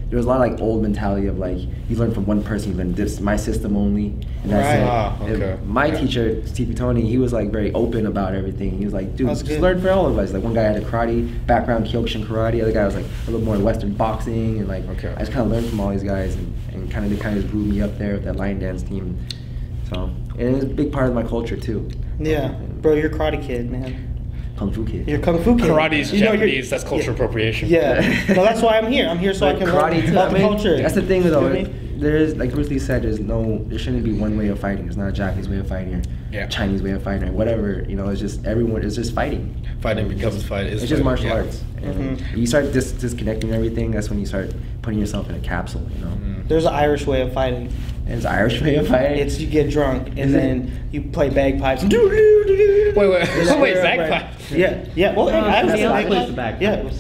there 0.09 0.17
was 0.17 0.25
a 0.25 0.29
lot 0.29 0.41
of 0.41 0.51
like 0.51 0.61
old 0.63 0.83
mentality 0.83 1.27
of 1.27 1.39
like 1.39 1.59
you 1.89 1.97
learn 1.97 2.13
from 2.15 2.25
one 2.25 2.43
person, 2.43 2.73
you 2.73 2.79
learn 2.79 2.95
this 2.95 3.21
my 3.21 3.37
system 3.37 3.77
only, 3.77 4.07
and 4.43 4.51
that's 4.51 4.67
Right. 4.67 4.79
it. 4.81 4.89
Ah, 4.89 5.19
And. 5.55 5.69
My 5.69 5.91
teacher, 5.91 6.47
Steve 6.47 6.75
Tony, 6.75 7.03
he 7.03 7.19
was 7.19 7.33
like 7.35 7.51
very 7.51 7.73
open 7.75 8.07
about 8.07 8.35
everything. 8.35 8.79
He 8.79 8.85
was 8.87 8.95
like, 8.95 9.17
dude, 9.17 9.29
That's 9.29 9.41
just 9.41 9.53
good. 9.53 9.61
learn 9.61 9.81
for 9.83 9.91
all 9.91 10.07
of 10.07 10.17
us. 10.19 10.33
Like 10.33 10.43
one 10.43 10.55
guy 10.55 10.63
had 10.63 10.77
a 10.77 10.81
karate 10.85 11.29
background, 11.47 11.87
Kyokushin 11.87 12.25
karate. 12.25 12.53
The 12.53 12.63
Other 12.63 12.73
guy 12.73 12.87
was 12.87 12.95
like 12.95 13.05
a 13.27 13.31
little 13.31 13.45
more 13.45 13.59
Western 13.59 13.93
boxing, 13.93 14.59
and 14.59 14.69
like 14.69 14.89
Okay. 14.91 15.13
I 15.15 15.19
just 15.21 15.33
kind 15.33 15.45
of 15.45 15.53
learned 15.53 15.69
from 15.69 15.79
all 15.81 15.91
these 15.91 16.03
guys, 16.03 16.35
and, 16.37 16.55
and 16.73 16.91
kind 16.91 17.05
of 17.05 17.11
they 17.11 17.19
kind 17.19 17.37
of 17.39 17.51
grew 17.51 17.61
me 17.65 17.83
up 17.83 17.99
there 17.99 18.15
with 18.15 18.25
that 18.25 18.37
lion 18.37 18.59
dance 18.59 18.83
team. 18.83 19.19
So 19.91 20.11
and 20.39 20.55
it's 20.57 20.65
a 20.65 20.69
big 20.69 20.91
part 20.93 21.09
of 21.09 21.15
my 21.15 21.23
culture 21.23 21.57
too. 21.57 21.89
Yeah, 22.19 22.49
bro, 22.81 22.95
you're 22.95 23.11
a 23.11 23.15
karate 23.15 23.43
kid, 23.47 23.71
man. 23.71 24.08
Kung 24.59 24.73
Fu 24.73 24.85
kid. 24.85 25.09
You're 25.09 25.21
kung 25.21 25.41
fu 25.45 25.57
kid. 25.57 25.67
Karate 25.71 26.01
is 26.01 26.13
You 26.13 26.25
know, 26.25 26.33
Japanese. 26.33 26.69
That's 26.69 26.83
cultural 26.83 27.05
yeah. 27.11 27.13
appropriation. 27.15 27.69
Yeah, 27.69 28.25
no, 28.35 28.43
that's 28.43 28.61
why 28.61 28.77
I'm 28.77 28.91
here. 28.91 29.09
I'm 29.09 29.19
here 29.19 29.33
so 29.33 29.47
I 29.47 29.55
can 29.55 29.69
karate 29.69 30.03
learn 30.03 30.09
about 30.11 30.29
I 30.31 30.33
the 30.33 30.39
mean, 30.41 30.49
culture. 30.49 30.77
That's 30.83 30.95
the 30.95 31.03
thing 31.03 31.23
You 31.23 31.31
though. 31.31 31.41
feel 31.43 31.51
me? 31.51 31.61
it- 31.71 32.01
There 32.01 32.17
is 32.17 32.35
like 32.37 32.51
Bruce 32.53 32.69
Lee 32.69 32.79
said, 32.81 33.03
there's 33.03 33.19
no, 33.21 33.65
there 33.69 33.79
shouldn't 33.79 34.05
be 34.05 34.13
one 34.13 34.37
way 34.37 34.49
of 34.49 34.59
fighting. 34.59 34.85
There's 34.85 34.97
not 34.97 35.09
a 35.09 35.13
Japanese 35.13 35.49
way 35.49 35.59
of 35.59 35.69
fighting 35.69 35.95
or 35.95 36.03
Yeah. 36.33 36.47
Chinese 36.49 36.81
way 36.83 36.91
of 36.93 37.03
fighting 37.05 37.29
or 37.29 37.33
whatever. 37.33 37.85
You 37.89 37.95
know, 37.97 38.09
it's 38.09 38.21
just 38.21 38.45
everyone. 38.45 38.83
It's 38.85 38.97
just 38.97 39.15
fighting. 39.15 39.55
Fighting 39.81 40.09
becomes 40.09 40.43
fight. 40.45 40.67
It's, 40.67 40.83
is 40.83 40.89
just 40.89 41.03
martial 41.05 41.27
yeah. 41.27 41.35
arts. 41.35 41.63
And 41.83 42.19
Mhm. 42.19 42.37
you 42.37 42.47
start 42.47 42.73
dis- 42.73 42.93
disconnecting 42.93 43.53
everything. 43.53 43.93
That's 43.93 44.11
when 44.11 44.19
you 44.19 44.27
start 44.27 44.51
putting 44.83 44.99
yourself 44.99 45.29
in 45.29 45.37
a 45.37 45.41
capsule. 45.41 45.87
You 45.97 46.05
know, 46.05 46.11
Mm. 46.19 46.49
There's 46.49 46.65
an 46.65 46.75
Irish 46.75 47.07
way 47.07 47.21
of 47.23 47.33
fighting. 47.33 47.69
And 48.09 48.17
it's 48.17 48.25
Irish 48.27 48.61
way 48.63 48.77
of 48.77 48.89
fighting. 48.89 49.19
It's 49.19 49.39
you 49.39 49.47
get 49.47 49.71
drunk 49.71 50.09
and 50.09 50.19
Is 50.19 50.31
it? 50.35 50.39
then 50.39 50.89
you 50.91 51.03
play 51.03 51.29
bagpipes. 51.31 51.83
Wait, 51.85 51.93
Wait, 51.93 52.97
wait, 52.97 53.61
wait, 53.61 53.75
bagpipes? 53.75 54.51
Yeah, 54.51 54.85
yeah. 54.97 55.15
Well, 55.15 55.27
No, 55.27 55.41
I 55.47 55.63
that's 55.65 55.79
feel 55.79 55.89
how 55.91 55.95
I 55.95 55.99
like- 56.01 56.07
play 56.09 56.27
the 56.27 56.33
bagpipes. 56.33 56.63
Yeah, 56.63 56.91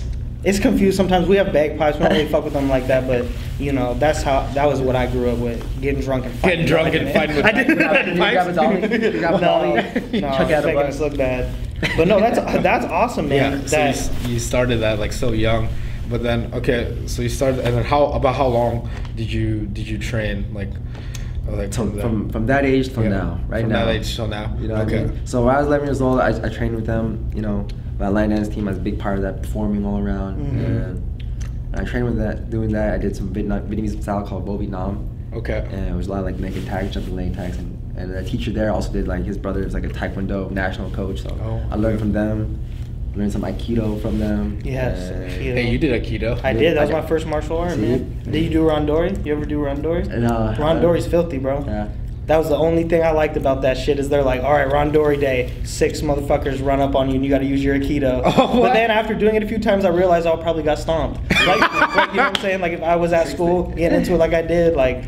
it's 0.44 0.58
confused 0.60 0.96
sometimes. 0.96 1.26
We 1.26 1.36
have 1.36 1.52
bagpipes. 1.52 1.96
We 1.98 2.04
don't 2.04 2.12
really 2.12 2.28
fuck 2.30 2.44
with 2.44 2.52
them 2.52 2.68
like 2.68 2.86
that, 2.86 3.06
but 3.08 3.26
you 3.58 3.72
know 3.72 3.94
that's 3.94 4.22
how 4.22 4.46
that 4.54 4.66
was 4.68 4.80
what 4.80 4.94
I 4.94 5.06
grew 5.06 5.30
up 5.30 5.38
with: 5.38 5.80
getting 5.80 6.00
drunk 6.00 6.26
and 6.26 6.34
fighting. 6.38 6.66
Getting 6.66 6.66
drunk 6.66 6.94
and 6.94 7.12
fighting 7.14 7.36
with 7.36 7.44
I 7.44 7.52
didn't 7.52 7.78
bagpipes. 7.78 7.98
have 7.98 8.08
You 8.08 8.22
grab 8.22 8.48
a 8.48 8.52
dolly? 8.52 9.12
You 9.12 9.18
grab 9.18 9.34
a 9.34 9.40
no, 9.40 9.46
dolly? 9.46 10.20
no, 10.20 10.28
Chuck 10.36 10.50
it 10.50 10.52
out 10.52 10.52
it's 10.52 10.60
the 10.60 10.66
making 10.66 10.74
butt. 10.74 10.86
us 10.86 11.00
look 11.00 11.16
bad. 11.16 11.54
But 11.96 12.06
no, 12.08 12.20
that's 12.20 12.38
that's 12.62 12.84
awesome, 12.86 13.28
man. 13.28 13.60
Yeah, 13.62 13.66
so 13.66 13.76
that, 13.76 13.94
you, 13.94 14.00
s- 14.00 14.26
you 14.28 14.38
started 14.38 14.76
that 14.78 14.98
like 15.00 15.12
so 15.12 15.32
young, 15.32 15.68
but 16.10 16.22
then 16.22 16.52
okay, 16.54 16.96
so 17.06 17.22
you 17.22 17.28
started, 17.28 17.60
and 17.64 17.76
then 17.76 17.84
how 17.84 18.06
about 18.12 18.34
how 18.34 18.46
long 18.46 18.88
did 19.16 19.32
you 19.32 19.66
did 19.66 19.86
you 19.86 19.98
train 19.98 20.52
like, 20.54 20.70
uh, 21.48 21.56
like 21.56 21.72
So 21.72 21.86
that? 21.86 22.00
from 22.02 22.30
from 22.30 22.46
that 22.46 22.64
age 22.64 22.92
till 22.92 23.02
Yeah, 23.04 23.10
now, 23.10 23.40
right 23.48 23.62
from 23.62 23.70
now. 23.72 23.84
that 23.86 23.94
age 23.96 24.14
till 24.16 24.28
now. 24.28 24.56
You 24.60 24.68
know, 24.68 24.76
okay. 24.76 25.02
I 25.02 25.06
mean? 25.06 25.26
So 25.26 25.44
when 25.44 25.54
I 25.54 25.58
was 25.58 25.66
11 25.66 25.86
years 25.86 26.00
old, 26.00 26.20
I, 26.20 26.28
I 26.44 26.48
trained 26.48 26.74
with 26.76 26.86
them. 26.86 27.30
You 27.34 27.42
know, 27.42 27.66
my 27.98 28.08
lion 28.08 28.30
dance 28.30 28.48
team. 28.48 28.66
Was 28.66 28.76
a 28.78 28.80
big 28.80 28.98
part 28.98 29.16
of 29.16 29.22
that, 29.22 29.42
performing 29.42 29.84
all 29.84 29.98
around. 29.98 30.36
Mhm. 30.38 31.02
And 31.72 31.80
I 31.80 31.84
trained 31.84 32.06
with 32.06 32.18
that, 32.18 32.48
doing 32.50 32.72
that. 32.72 32.94
I 32.94 32.98
did 32.98 33.14
some 33.14 33.28
Vietnamese 33.34 34.02
style 34.02 34.24
called 34.26 34.46
Vovinam, 34.46 35.06
Okay. 35.34 35.66
and 35.70 35.88
it 35.90 35.94
was 35.94 36.06
a 36.06 36.10
lot 36.10 36.20
of 36.20 36.24
like 36.24 36.38
naked 36.38 36.64
tags, 36.66 36.94
jumping 36.94 37.16
leg 37.16 37.34
tags, 37.34 37.58
and 37.58 37.74
and 37.96 38.14
the 38.14 38.22
teacher 38.22 38.52
there 38.52 38.70
also 38.72 38.92
did 38.92 39.08
like 39.08 39.24
his 39.24 39.36
brother 39.36 39.62
was 39.64 39.74
like 39.74 39.84
a 39.84 39.88
Taekwondo 39.88 40.50
national 40.52 40.88
coach. 40.92 41.20
So 41.22 41.30
Oh, 41.42 41.60
I 41.70 41.74
learned 41.74 41.96
okay. 41.96 41.98
from 41.98 42.12
them, 42.12 42.60
learned 43.18 43.32
some 43.32 43.42
Aikido 43.42 44.00
from 44.00 44.18
them. 44.18 44.60
Yes, 44.64 45.10
and- 45.10 45.30
Aikido. 45.30 45.54
Hey, 45.54 45.70
you 45.70 45.78
did 45.78 46.02
Aikido. 46.02 46.42
I 46.44 46.52
did. 46.52 46.76
That 46.76 46.82
was 46.82 46.90
my 46.90 47.06
first 47.06 47.26
martial 47.26 47.58
art, 47.58 47.72
See? 47.72 47.80
man. 47.80 48.22
Did 48.24 48.44
you 48.44 48.50
do 48.50 48.62
Randori? 48.62 49.24
You 49.26 49.34
ever 49.34 49.44
do 49.44 49.58
Randori? 49.58 50.06
No, 50.08 50.28
uh, 50.28 50.56
Randori's 50.56 51.06
uh, 51.06 51.10
filthy, 51.10 51.38
bro. 51.38 51.64
Yeah. 51.66 51.88
That 52.26 52.36
was 52.36 52.50
the 52.50 52.56
only 52.56 52.84
thing 52.84 53.02
I 53.02 53.10
liked 53.12 53.38
about 53.38 53.62
that 53.62 53.78
shit 53.78 53.98
is 53.98 54.10
they're 54.10 54.22
like, 54.22 54.42
all 54.42 54.52
right, 54.52 54.68
Randori 54.68 55.18
Day, 55.18 55.50
six 55.64 56.02
motherfuckers 56.02 56.64
run 56.64 56.78
up 56.78 56.94
on 56.94 57.08
you 57.08 57.14
and 57.14 57.24
you 57.24 57.30
got 57.30 57.38
to 57.38 57.46
use 57.46 57.64
your 57.64 57.74
Aikido. 57.78 58.22
Oh, 58.38 58.60
but 58.60 58.74
then 58.74 58.90
after 58.90 59.14
doing 59.14 59.34
it 59.34 59.42
a 59.42 59.48
few 59.48 59.58
times, 59.58 59.86
I 59.86 59.88
realized 59.88 60.26
I 60.26 60.36
probably 60.36 60.62
got 60.62 60.78
stomped. 60.78 61.20
Like, 61.46 61.60
like, 61.96 62.10
you 62.10 62.16
know 62.16 62.24
what 62.24 62.36
I'm 62.36 62.42
saying? 62.42 62.60
Like 62.60 62.72
if 62.72 62.82
I 62.82 62.96
was 62.96 63.12
at 63.14 63.28
school 63.28 63.64
getting 63.70 64.00
into 64.00 64.12
it 64.12 64.18
like 64.18 64.34
I 64.34 64.42
did, 64.42 64.76
like, 64.76 65.04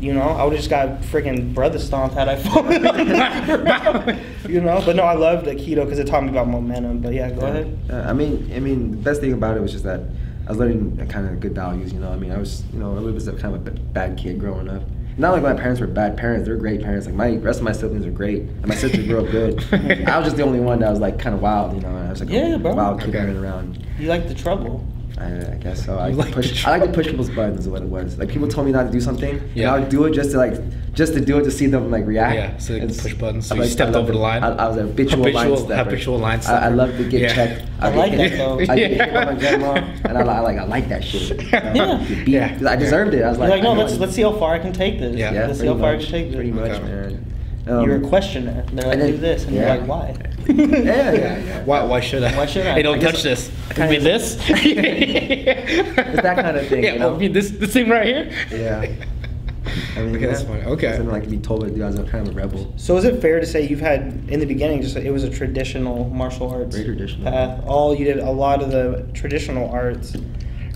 you 0.00 0.12
know, 0.12 0.22
I 0.28 0.44
would 0.44 0.52
have 0.52 0.58
just 0.60 0.70
got 0.70 1.00
freaking 1.02 1.54
brother 1.54 1.78
stomped 1.78 2.14
had 2.16 2.28
I 2.28 2.36
fallen. 2.46 2.82
you 4.48 4.60
know, 4.60 4.82
but 4.84 4.96
no, 4.96 5.02
I 5.02 5.14
loved 5.14 5.46
Aikido 5.46 5.84
because 5.84 5.98
it 5.98 6.06
taught 6.06 6.22
me 6.24 6.30
about 6.30 6.48
momentum. 6.48 7.00
But 7.00 7.14
yeah, 7.14 7.30
go 7.30 7.46
ahead. 7.46 7.78
Uh, 7.90 7.96
I 8.06 8.12
mean, 8.12 8.50
I 8.54 8.60
mean, 8.60 8.90
the 8.90 8.96
best 8.98 9.20
thing 9.20 9.32
about 9.32 9.56
it 9.56 9.60
was 9.60 9.72
just 9.72 9.84
that 9.84 10.00
I 10.46 10.50
was 10.50 10.58
learning 10.58 10.96
kind 11.08 11.26
of 11.28 11.40
good 11.40 11.54
values. 11.54 11.92
You 11.92 12.00
know, 12.00 12.10
I 12.12 12.16
mean, 12.16 12.30
I 12.32 12.38
was, 12.38 12.62
you 12.72 12.78
know, 12.78 12.96
I 12.96 13.00
was 13.00 13.26
a 13.28 13.32
kind 13.32 13.54
of 13.54 13.66
a 13.66 13.70
b- 13.70 13.80
bad 13.92 14.16
kid 14.18 14.38
growing 14.38 14.68
up. 14.68 14.82
Not 15.18 15.32
like 15.32 15.42
my 15.42 15.54
parents 15.54 15.80
were 15.80 15.86
bad 15.86 16.18
parents; 16.18 16.46
they're 16.46 16.56
great 16.56 16.82
parents. 16.82 17.06
Like 17.06 17.14
my 17.14 17.36
rest 17.36 17.60
of 17.60 17.64
my 17.64 17.72
siblings 17.72 18.04
are 18.04 18.10
great, 18.10 18.42
and 18.42 18.66
my 18.66 18.74
sister 18.74 19.02
grew 19.02 19.24
up 19.24 19.30
good. 19.30 19.64
I 20.06 20.18
was 20.18 20.26
just 20.26 20.36
the 20.36 20.42
only 20.42 20.60
one 20.60 20.80
that 20.80 20.90
was 20.90 21.00
like 21.00 21.18
kind 21.18 21.34
of 21.34 21.40
wild. 21.40 21.74
You 21.74 21.80
know, 21.80 21.88
And 21.96 22.06
I 22.06 22.10
was 22.10 22.20
like 22.20 22.28
Yeah, 22.28 22.56
a 22.56 22.58
bro. 22.58 22.74
wild 22.74 23.00
kid 23.00 23.08
Okay. 23.08 23.20
running 23.20 23.38
around. 23.38 23.82
You 23.98 24.08
like 24.08 24.28
the 24.28 24.34
trouble. 24.34 24.86
I, 25.18 25.52
I 25.52 25.54
guess 25.56 25.84
so. 25.84 25.96
I 25.98 26.08
like, 26.08 26.16
like 26.16 26.28
to 26.28 26.34
push. 26.34 26.66
I 26.66 26.70
like 26.76 26.82
to 26.90 26.92
push 26.94 27.06
people's 27.06 27.30
buttons. 27.30 27.60
Is 27.60 27.68
what 27.68 27.82
it 27.82 27.88
was. 27.88 28.18
Like 28.18 28.28
people 28.28 28.48
told 28.48 28.66
me 28.66 28.72
not 28.72 28.84
to 28.84 28.90
do 28.92 29.00
something, 29.00 29.40
Yeah. 29.54 29.68
and 29.68 29.76
I 29.76 29.78
would 29.80 29.88
do 29.88 30.04
it 30.04 30.12
just 30.12 30.32
to 30.32 30.36
like, 30.36 30.54
just 30.92 31.14
to 31.14 31.20
do 31.24 31.38
it 31.38 31.44
to 31.44 31.50
see 31.50 31.66
them 31.66 31.90
like 31.90 32.04
react. 32.06 32.34
Yeah, 32.34 32.58
so 32.58 32.74
they 32.74 32.80
And 32.80 32.96
push 32.98 33.14
buttons. 33.14 33.46
So 33.46 33.54
I 33.54 33.56
you 33.58 33.62
like- 33.62 33.70
stepped 33.70 33.96
over 33.96 34.12
the 34.12 34.18
line? 34.18 34.44
I, 34.44 34.48
I 34.54 34.68
was 34.68 34.76
a 34.76 34.82
habitual, 34.82 35.22
line 35.22 35.32
Habitual- 35.34 35.56
stepper. 35.66 35.84
habitual 35.90 36.18
line 36.18 36.40
I, 36.46 36.52
I 36.52 36.68
love 36.68 36.96
to 36.98 37.08
get 37.08 37.20
Yeah. 37.22 37.34
checked. 37.34 37.64
I 37.80 37.88
get 37.90 37.96
like 37.98 38.12
hit- 38.12 38.30
that, 38.32 38.36
though. 38.36 38.58
I 38.60 38.76
get 38.76 38.90
hit 38.90 39.14
by 39.14 39.24
my 39.24 39.34
grandma, 39.38 39.72
and 40.04 40.18
I, 40.18 40.20
I 40.20 40.40
like 40.40 40.58
I 40.58 40.64
like 40.64 40.88
that 40.90 41.02
shit. 41.04 41.42
you 41.42 41.50
know? 41.50 41.72
Yeah. 41.72 41.98
Get 41.98 42.08
beat. 42.08 42.28
Yeah. 42.28 42.54
'Cause 42.58 42.66
I 42.66 42.76
deserved 42.76 43.14
it. 43.14 43.22
I 43.22 43.28
was 43.30 43.38
You're 43.38 43.48
like, 43.48 43.62
like, 43.62 43.62
no, 43.62 43.72
let's 43.72 43.94
I- 43.94 43.96
let's 43.96 44.14
see 44.14 44.22
how 44.22 44.32
far 44.32 44.54
I 44.54 44.58
can 44.58 44.72
take 44.74 44.98
this. 44.98 45.16
Yeah. 45.16 45.32
Yeah, 45.32 45.46
let's 45.46 45.60
see 45.60 45.66
how 45.66 45.78
far 45.78 45.92
I 45.94 45.96
can 45.98 46.06
take 46.06 46.26
this. 46.26 46.34
pretty 46.34 46.52
much, 46.52 46.70
Okay. 46.72 46.82
man. 46.84 47.32
You're 47.66 47.92
a 47.96 47.96
Um, 47.96 48.08
questioner. 48.08 48.64
They're 48.72 48.84
like, 48.84 48.92
and 48.92 49.00
then- 49.02 49.10
do 49.12 49.16
this, 49.16 49.44
and 49.44 49.54
you're 49.56 49.66
like, 49.68 49.86
why? 49.88 50.14
Yeah, 50.56 51.12
yeah, 51.12 51.38
yeah. 51.38 51.64
Why, 51.64 51.82
why 51.82 52.00
should 52.00 52.22
I? 52.22 52.36
Why 52.36 52.46
should 52.46 52.66
I? 52.66 52.74
Hey, 52.74 52.82
don't 52.82 52.98
I 52.98 53.00
touch 53.00 53.22
this. 53.22 53.50
I 53.76 53.84
I 53.84 53.90
mean 53.90 54.02
this. 54.04 54.36
It's 54.48 56.22
that 56.22 56.36
kind 56.36 56.56
of 56.56 56.66
thing, 56.68 56.82
Yeah, 56.84 56.92
you 56.94 56.98
know? 56.98 57.10
oh, 57.10 57.14
I 57.16 57.18
mean 57.18 57.32
this 57.32 57.50
this 57.50 57.72
thing 57.72 57.88
right 57.88 58.06
here. 58.06 58.30
Yeah. 58.50 58.86
I 59.96 60.00
mean, 60.00 60.14
Okay, 60.16 60.26
that's 60.26 60.42
yeah. 60.42 60.48
funny. 60.48 60.62
Okay. 60.62 60.92
Something 60.92 61.10
like 61.12 61.24
to 61.24 61.28
be 61.30 61.38
told 61.38 61.62
to 61.62 61.70
do. 61.70 61.82
I 61.82 61.86
was 61.86 61.98
a 61.98 62.04
kind 62.04 62.26
of 62.28 62.34
a 62.34 62.36
rebel. 62.38 62.72
So 62.76 62.96
is 62.96 63.04
it 63.04 63.20
fair 63.20 63.40
to 63.40 63.46
say 63.46 63.66
you've 63.66 63.80
had 63.80 64.24
in 64.28 64.38
the 64.40 64.46
beginning 64.46 64.80
just 64.82 64.96
it 64.96 65.10
was 65.10 65.24
a 65.24 65.30
traditional 65.30 66.08
martial 66.10 66.48
arts 66.50 66.76
Very 66.76 66.86
traditional. 66.94 67.30
path? 67.30 67.64
All 67.66 67.94
you 67.94 68.04
did 68.04 68.18
a 68.18 68.30
lot 68.30 68.62
of 68.62 68.70
the 68.70 69.06
traditional 69.14 69.68
arts, 69.70 70.14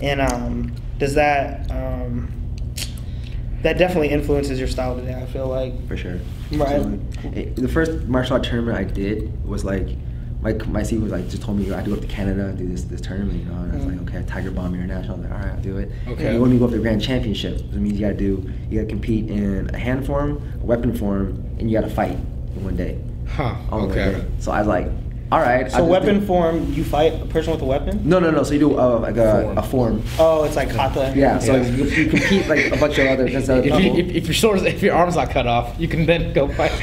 and 0.01 0.19
um, 0.21 0.73
does 0.97 1.13
that 1.15 1.69
um, 1.71 2.31
that 3.63 3.77
definitely 3.77 4.09
influences 4.09 4.59
your 4.59 4.67
style 4.67 4.95
today? 4.95 5.13
I 5.13 5.25
feel 5.25 5.47
like 5.47 5.87
For 5.87 5.97
sure. 5.97 6.19
Right. 6.51 6.69
Absolutely. 6.69 7.43
The 7.55 7.67
first 7.67 7.91
martial 8.07 8.33
art 8.33 8.43
tournament 8.43 8.77
I 8.77 8.83
did 8.83 9.45
was 9.45 9.63
like, 9.63 9.87
my 10.41 10.53
my 10.65 10.81
CEO 10.81 11.03
was 11.03 11.11
like 11.11 11.29
just 11.29 11.43
told 11.43 11.59
me 11.59 11.71
I 11.71 11.75
had 11.75 11.85
to 11.85 11.91
go 11.91 11.95
up 11.97 12.01
to 12.01 12.07
Canada 12.07 12.47
and 12.47 12.57
do 12.57 12.67
this 12.67 12.83
this 12.83 12.99
tournament, 12.99 13.39
you 13.39 13.45
know. 13.45 13.59
And 13.61 13.71
I 13.71 13.75
was 13.75 13.85
like, 13.85 13.95
mm-hmm. 13.95 14.17
okay, 14.17 14.25
Tiger 14.27 14.49
Balm 14.51 14.73
International. 14.73 15.17
I 15.17 15.19
was 15.19 15.29
like, 15.29 15.39
all 15.39 15.45
right, 15.45 15.55
I'll 15.55 15.61
do 15.61 15.77
it. 15.77 15.91
Okay. 16.07 16.25
And 16.25 16.33
you 16.35 16.39
want 16.39 16.51
me 16.51 16.57
to 16.57 16.59
go 16.59 16.65
up 16.65 16.71
to 16.71 16.77
the 16.77 16.81
Grand 16.81 17.01
Championship? 17.01 17.57
That 17.57 17.75
means 17.75 17.99
you 17.99 18.07
got 18.07 18.13
to 18.13 18.17
do 18.17 18.51
you 18.69 18.79
got 18.79 18.87
to 18.87 18.89
compete 18.89 19.29
in 19.29 19.69
a 19.73 19.77
hand 19.77 20.05
form, 20.05 20.41
a 20.61 20.65
weapon 20.65 20.95
form, 20.97 21.43
and 21.59 21.69
you 21.69 21.79
got 21.79 21.87
to 21.87 21.93
fight 21.93 22.17
in 22.55 22.63
one 22.63 22.75
day. 22.75 22.99
Huh. 23.27 23.55
all 23.71 23.81
Okay. 23.81 24.13
day. 24.13 24.25
So 24.39 24.51
I 24.51 24.59
was 24.59 24.67
like, 24.67 24.87
all 25.31 25.39
right. 25.39 25.65
I 25.65 25.69
So 25.69 25.83
weapon 25.85 26.19
did- 26.19 26.27
form, 26.27 26.73
you 26.73 26.83
fight 26.83 27.13
a 27.21 27.25
person 27.25 27.53
with 27.53 27.61
a 27.61 27.65
weapon? 27.65 28.01
No, 28.07 28.19
no, 28.19 28.31
no. 28.31 28.43
So 28.43 28.53
you 28.53 28.59
do 28.59 28.79
uh, 28.79 28.99
like 28.99 29.17
a 29.17 29.31
Form. 29.43 29.57
a 29.57 29.63
form. 29.63 30.03
Oh, 30.19 30.43
it's 30.43 30.55
like 30.55 30.69
kata. 30.71 31.13
Yeah. 31.15 31.39
So 31.39 31.55
Yeah. 31.55 31.67
You, 31.67 31.83
you 31.85 32.09
compete 32.09 32.47
like 32.47 32.71
a 32.71 32.77
bunch 32.77 32.97
of 32.97 33.07
other 33.07 33.25
against 33.25 33.49
If, 33.49 33.65
you, 33.65 33.71
people. 33.71 33.99
if, 33.99 34.07
if 34.15 34.25
your 34.25 34.33
sword, 34.33 34.59
if 34.61 34.81
your 34.81 34.93
arm's 34.95 35.15
not 35.15 35.29
cut 35.29 35.47
off, 35.47 35.75
you 35.79 35.87
can 35.87 36.05
then 36.05 36.33
go 36.33 36.47
fight. 36.49 36.71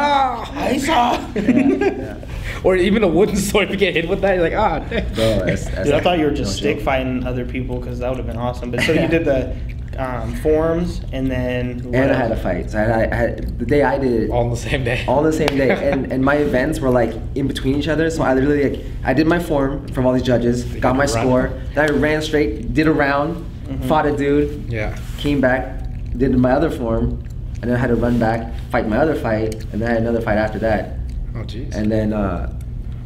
Ah, 0.00 0.52
I 0.54 0.76
saw. 0.78 1.18
yeah. 1.34 2.24
Or 2.64 2.76
even 2.76 3.02
a 3.02 3.08
wooden 3.08 3.36
sword. 3.48 3.64
If 3.66 3.70
you 3.72 3.76
get 3.76 3.94
hit 3.94 4.08
with 4.08 4.20
that, 4.20 4.34
you're 4.34 4.44
like, 4.44 4.54
ah, 4.54 4.78
damn. 4.80 5.04
Bro, 5.14 5.46
that's, 5.46 5.64
that's 5.66 5.84
Dude, 5.86 5.94
I 5.94 6.00
thought 6.00 6.18
you 6.18 6.24
were 6.24 6.30
no 6.30 6.36
just 6.36 6.56
stick 6.56 6.76
joke. 6.76 6.84
fighting 6.84 7.26
other 7.26 7.44
people 7.44 7.78
because 7.80 7.98
that 8.00 8.08
would 8.08 8.18
have 8.18 8.26
been 8.26 8.36
awesome. 8.36 8.70
But 8.70 8.82
so 8.82 8.92
you 8.92 9.08
did 9.16 9.24
the 9.24 9.56
um, 9.98 10.34
forms 10.36 11.00
and 11.12 11.30
then. 11.30 11.80
And 11.92 12.10
I 12.10 12.14
had 12.14 12.30
a 12.30 12.36
fight. 12.36 12.70
So 12.70 12.78
I 12.78 12.82
had, 12.82 13.12
I 13.12 13.16
had 13.16 13.58
the 13.58 13.66
day 13.66 13.82
I 13.82 13.98
did 13.98 14.12
it. 14.22 14.30
All 14.30 14.44
on 14.44 14.50
the 14.50 14.56
same 14.56 14.84
day. 14.84 15.04
all 15.08 15.18
on 15.18 15.24
the 15.24 15.32
same 15.32 15.48
day 15.56 15.90
and, 15.92 16.12
and 16.12 16.24
my 16.24 16.36
events 16.36 16.78
were 16.80 16.90
like 16.90 17.12
in 17.34 17.46
between 17.48 17.76
each 17.76 17.88
other 17.88 18.08
so 18.10 18.22
i 18.22 18.32
literally 18.34 18.70
like 18.70 18.84
i 19.04 19.12
did 19.12 19.26
my 19.26 19.38
form 19.38 19.86
from 19.88 20.06
all 20.06 20.12
these 20.12 20.22
judges 20.22 20.70
They 20.72 20.80
got 20.80 20.94
my 20.94 21.00
run. 21.04 21.08
score 21.08 21.52
then 21.74 21.90
i 21.90 21.92
ran 21.94 22.22
straight 22.22 22.72
did 22.74 22.86
a 22.86 22.92
round 22.92 23.44
Mhm. 23.68 23.84
fought 23.88 24.06
a 24.06 24.16
dude 24.16 24.72
Yeah. 24.72 24.96
came 25.18 25.40
back 25.40 25.82
did 26.16 26.36
my 26.38 26.52
other 26.52 26.70
form 26.70 27.22
and 27.60 27.64
then 27.70 27.74
i 27.76 27.78
had 27.78 27.88
to 27.88 27.96
run 27.96 28.18
back 28.18 28.52
fight 28.70 28.88
my 28.88 28.96
other 28.98 29.14
fight 29.14 29.54
and 29.72 29.80
then 29.82 29.90
i 29.90 29.92
had 29.94 30.02
another 30.02 30.20
fight 30.20 30.38
after 30.38 30.58
that 30.60 30.94
Oh, 31.34 31.40
jeez. 31.40 31.74
and 31.74 31.90
then 31.90 32.12
uh, 32.12 32.52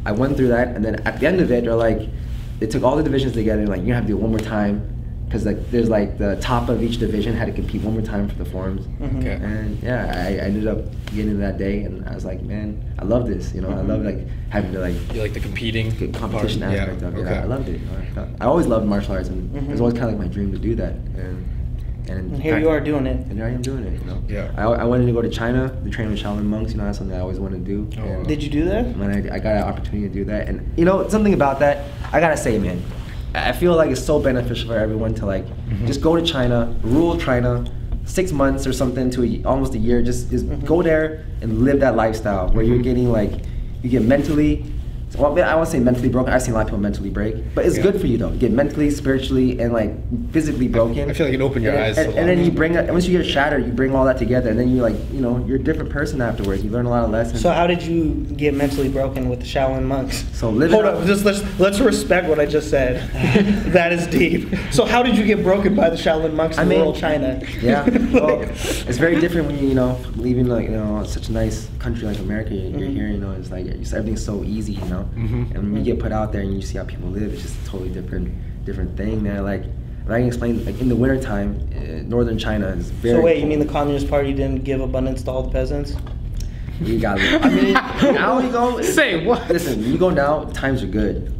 i 0.05 0.11
went 0.11 0.37
through 0.37 0.49
that 0.49 0.69
and 0.75 0.83
then 0.85 0.95
at 1.05 1.19
the 1.19 1.27
end 1.27 1.41
of 1.41 1.51
it 1.51 1.63
they're 1.65 1.75
like 1.75 2.01
they 2.59 2.67
took 2.67 2.83
all 2.83 2.95
the 2.95 3.03
divisions 3.03 3.33
together 3.33 3.61
and 3.61 3.69
like 3.69 3.79
you're 3.79 3.87
gonna 3.87 3.95
have 3.95 4.03
to 4.05 4.09
do 4.13 4.17
it 4.17 4.21
one 4.21 4.29
more 4.31 4.39
time 4.39 4.81
because 5.33 5.47
like 5.47 5.71
there's 5.71 5.89
like 5.89 6.19
the 6.19 6.35
top 6.35 6.69
of 6.69 6.83
each 6.83 6.99
division 6.99 7.33
had 7.33 7.47
to 7.47 7.51
compete 7.51 7.81
one 7.81 7.93
more 7.93 8.03
time 8.03 8.29
for 8.29 8.35
the 8.35 8.45
forms 8.45 8.85
Mhm. 8.85 9.17
Okay. 9.17 9.31
and 9.43 9.81
yeah, 9.81 10.13
I, 10.15 10.27
I 10.27 10.45
ended 10.45 10.67
up 10.67 10.77
getting 11.07 11.39
that 11.39 11.57
day, 11.57 11.83
and 11.85 12.07
I 12.07 12.13
was 12.13 12.23
like, 12.23 12.43
man, 12.43 12.93
I 12.99 13.03
love 13.03 13.27
this. 13.27 13.51
You 13.55 13.61
know, 13.61 13.69
I 13.69 13.81
Mhm. 13.81 13.87
love 13.87 14.01
like 14.05 14.19
having 14.49 14.71
to 14.73 14.79
like 14.79 14.95
you 15.11 15.21
like 15.21 15.33
the 15.33 15.39
competing 15.39 15.89
get 15.89 16.13
competition 16.13 16.61
part? 16.61 16.73
aspect 16.73 17.01
yeah. 17.01 17.07
of 17.07 17.17
it. 17.17 17.21
Okay. 17.21 17.35
I 17.35 17.45
loved 17.45 17.67
it. 17.67 17.79
You 17.81 17.87
know, 17.87 18.27
I, 18.39 18.43
I 18.43 18.45
always 18.45 18.67
loved 18.67 18.85
martial 18.85 19.13
arts, 19.13 19.29
and 19.29 19.55
it 19.55 19.71
was 19.71 19.81
always 19.81 19.95
kind 19.95 20.05
of 20.05 20.11
like 20.11 20.27
my 20.27 20.31
dream 20.31 20.51
to 20.51 20.59
do 20.59 20.75
that. 20.75 20.93
And 21.17 21.45
and, 22.09 22.33
And 22.33 22.43
here 22.43 22.59
you 22.59 22.69
are 22.69 22.81
doing 22.81 23.07
it. 23.07 23.17
And 23.27 23.33
here 23.39 23.45
I 23.45 23.51
am 23.51 23.61
doing 23.63 23.85
it. 23.85 23.93
You 23.99 24.05
know. 24.05 24.21
Yeah. 24.27 24.51
I, 24.55 24.83
I 24.83 24.83
wanted 24.83 25.07
to 25.07 25.13
go 25.13 25.21
to 25.23 25.29
China 25.29 25.69
to 25.83 25.89
train 25.89 26.09
with 26.11 26.19
Shaolin 26.21 26.43
monks. 26.43 26.73
You 26.73 26.77
know, 26.77 26.85
that's 26.85 26.97
something 26.99 27.15
I 27.15 27.21
always 27.21 27.39
wanted 27.39 27.65
to 27.65 27.71
do. 27.75 27.89
Oh, 27.97 28.01
and 28.03 28.17
wow. 28.17 28.23
Did 28.23 28.43
you 28.43 28.49
do 28.49 28.65
that? 28.65 28.85
when 28.97 29.09
I, 29.09 29.35
I 29.35 29.39
got 29.39 29.55
an 29.55 29.63
opportunity 29.63 30.09
to 30.09 30.13
do 30.13 30.25
that. 30.25 30.47
And 30.47 30.55
you 30.77 30.85
know, 30.85 31.07
something 31.07 31.33
about 31.33 31.59
that, 31.61 31.85
I 32.11 32.19
gotta 32.19 32.37
say, 32.37 32.59
man, 32.59 32.83
I 33.35 33.51
feel 33.51 33.75
like 33.75 33.89
it's 33.89 34.03
so 34.03 34.19
beneficial 34.19 34.69
for 34.69 34.77
everyone 34.77 35.13
to 35.15 35.25
like 35.25 35.45
Mhm. 35.69 35.87
just 35.87 36.01
go 36.01 36.15
to 36.15 36.21
China, 36.21 36.73
rule 36.83 37.17
China, 37.17 37.63
six 38.05 38.31
months 38.31 38.67
or 38.67 38.73
something 38.73 39.09
to 39.11 39.23
a, 39.23 39.41
almost 39.45 39.73
a 39.75 39.77
year. 39.77 40.01
Just, 40.01 40.29
just 40.29 40.45
Mhm. 40.47 40.65
go 40.65 40.81
there 40.83 41.21
and 41.41 41.63
live 41.63 41.79
that 41.79 41.95
lifestyle 41.95 42.49
where 42.49 42.63
you're 42.63 42.79
Mhm. 42.79 42.83
getting 42.83 43.11
like, 43.11 43.31
you 43.81 43.89
get 43.89 44.03
mentally. 44.03 44.65
Well, 45.17 45.37
I 45.39 45.55
won't 45.55 45.67
say 45.67 45.79
mentally 45.79 46.09
broken. 46.09 46.33
I've 46.33 46.41
seen 46.41 46.53
a 46.53 46.55
lot 46.57 46.61
of 46.61 46.67
people 46.67 46.79
mentally 46.79 47.09
break, 47.09 47.35
but 47.53 47.65
it's 47.65 47.77
Yeah. 47.77 47.83
good 47.83 48.01
for 48.01 48.07
you 48.07 48.17
though. 48.17 48.31
You 48.31 48.37
get 48.39 48.51
mentally, 48.51 48.89
spiritually, 48.89 49.59
and 49.59 49.71
like 49.73 49.91
physically 50.31 50.67
broken. 50.67 51.09
I 51.09 51.13
feel 51.13 51.27
like 51.27 51.35
it 51.35 51.41
opened 51.41 51.63
your 51.63 51.73
And- 51.73 51.83
eyes 51.83 51.97
And, 51.97 52.13
a 52.13 52.17
and 52.17 52.27
then 52.29 52.43
you 52.43 52.51
bring 52.51 52.73
that. 52.73 52.91
Once 52.91 53.07
you 53.07 53.17
get 53.17 53.25
shattered, 53.27 53.65
you 53.65 53.71
bring 53.71 53.93
all 53.95 54.05
that 54.05 54.17
together, 54.17 54.49
and 54.49 54.59
then 54.59 54.69
you 54.69 54.81
like, 54.81 54.95
you 55.13 55.21
know, 55.21 55.43
you're 55.47 55.57
a 55.57 55.63
different 55.63 55.89
person 55.91 56.21
afterwards. 56.21 56.63
You 56.63 56.71
learn 56.71 56.85
a 56.85 56.89
lot 56.89 57.03
of 57.03 57.11
lessons. 57.11 57.41
So 57.41 57.51
how 57.51 57.67
did 57.67 57.83
you 57.83 58.25
get 58.37 58.53
mentally 58.55 58.89
broken 58.89 59.29
with 59.29 59.39
the 59.39 59.45
Shaolin 59.45 59.83
monks? 59.83 60.23
So 60.33 60.49
living 60.49 60.73
Hold 60.73 60.85
up- 60.85 61.01
up, 61.01 61.05
just 61.05 61.25
let's 61.25 61.43
let's 61.59 61.79
respect 61.79 62.27
what 62.27 62.39
I 62.39 62.45
just 62.45 62.69
said. 62.69 63.01
that 63.73 63.93
is 63.93 64.07
deep. 64.07 64.47
So 64.71 64.85
how 64.85 65.03
did 65.03 65.17
you 65.17 65.25
get 65.25 65.43
broken 65.43 65.75
by 65.75 65.89
the 65.89 65.95
Shaolin 65.95 66.33
monks 66.33 66.57
in 66.57 66.63
I 66.63 66.65
mean, 66.65 66.79
rural 66.79 66.93
China? 66.93 67.39
Yeah, 67.61 67.87
well, 68.13 68.41
it's 68.41 68.97
very 68.97 69.19
different 69.19 69.47
when 69.47 69.59
you 69.59 69.67
you 69.69 69.75
know 69.75 69.97
leaving 70.17 70.47
like 70.47 70.65
you 70.65 70.71
know 70.75 71.03
such 71.03 71.29
a 71.29 71.31
nice 71.31 71.67
country 71.79 72.07
like 72.07 72.19
America. 72.19 72.53
You're, 72.55 72.79
you're 72.79 72.89
Mhm. 72.89 72.95
here, 72.95 73.07
you 73.09 73.17
know, 73.19 73.31
it's 73.39 73.51
like 73.51 73.65
it's, 73.65 73.93
everything's 73.93 74.23
so 74.25 74.43
easy, 74.43 74.73
you 74.73 74.85
know. 74.85 75.02
Mhm. 75.15 75.55
And 75.55 75.73
when 75.73 75.77
you 75.77 75.83
get 75.93 75.99
put 75.99 76.11
out 76.11 76.31
there 76.31 76.41
and 76.41 76.53
you 76.53 76.61
see 76.61 76.77
how 76.77 76.83
people 76.83 77.09
live, 77.09 77.33
it's 77.33 77.41
just 77.41 77.55
a 77.61 77.65
totally 77.69 77.89
different 77.89 78.31
different 78.65 78.95
thing, 78.97 79.21
man. 79.23 79.43
Like, 79.43 79.63
like 80.07 80.15
I 80.15 80.19
can 80.19 80.27
explain, 80.27 80.65
like 80.65 80.79
in 80.81 80.89
the 80.89 80.95
wintertime, 80.95 81.59
uh, 81.75 82.01
northern 82.07 82.37
China 82.37 82.67
is 82.67 82.89
very. 82.89 83.15
so 83.17 83.21
wait, 83.21 83.39
you 83.39 83.45
mean 83.47 83.59
the. 83.59 83.65
Communist 83.65 84.09
Party 84.09 84.33
didn't 84.33 84.63
give 84.63 84.81
abundance 84.81 85.21
to 85.23 85.31
all 85.31 85.43
the 85.43 85.49
peasants? 85.51 85.95
You 86.81 86.99
got. 86.99 87.19
I 87.45 87.49
mean, 87.49 87.73
now 87.73 88.39
you 88.39 88.51
go. 88.51 88.81
Say 88.81 89.25
what? 89.25 89.47
Listen, 89.49 89.83
you 89.83 89.97
go 89.97 90.09
now. 90.09 90.45
Times 90.53 90.83
are 90.83 90.87
good. 90.87 91.33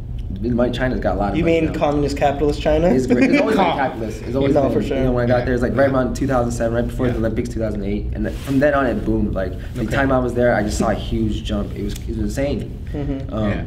My 0.52 0.68
China's 0.70 1.00
got 1.00 1.16
a 1.16 1.18
lot 1.18 1.30
of. 1.32 1.36
You 1.36 1.44
money 1.44 1.60
mean 1.62 1.72
now. 1.72 1.78
communist 1.78 2.16
capitalist 2.16 2.60
China? 2.60 2.88
It's 2.88 3.06
great. 3.06 3.30
It's 3.30 3.40
always 3.40 3.56
been 3.56 3.64
capitalist. 3.76 4.22
It's 4.22 4.36
always 4.36 4.54
No, 4.54 4.62
been. 4.64 4.72
for 4.72 4.82
sure. 4.82 4.96
You 4.98 5.04
know, 5.04 5.12
when 5.12 5.24
I 5.24 5.28
got 5.28 5.38
Yeah. 5.38 5.44
there, 5.46 5.54
it's 5.54 5.62
like 5.62 5.76
right 5.76 5.90
around 5.90 6.14
2007, 6.14 6.74
right 6.74 6.86
before 6.86 7.06
Yeah. 7.06 7.12
the 7.12 7.18
Olympics, 7.18 7.48
2008, 7.48 8.06
and 8.14 8.26
then 8.26 8.32
from 8.34 8.58
then 8.60 8.74
on 8.74 8.86
it 8.86 9.04
boomed. 9.04 9.34
Like 9.34 9.52
the 9.74 9.82
Okay. 9.82 9.94
time 9.94 10.12
I 10.12 10.18
was 10.18 10.34
there, 10.34 10.54
I 10.54 10.62
just 10.62 10.78
saw 10.78 10.90
a 10.90 10.94
huge 10.94 11.44
jump. 11.44 11.74
It 11.76 11.82
was 11.84 11.94
it 11.94 12.08
was 12.08 12.18
insane. 12.18 12.70
Mhm. 12.92 13.32
Um, 13.32 13.48
Yeah. 13.48 13.62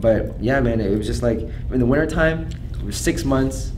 But 0.00 0.34
yeah, 0.40 0.60
man, 0.60 0.80
it 0.80 0.96
was 0.96 1.06
just 1.06 1.22
like 1.22 1.40
in 1.72 1.78
the 1.78 1.86
wintertime, 1.86 2.46
it 2.80 2.84
was 2.86 2.96
six 2.96 3.24
months, 3.24 3.72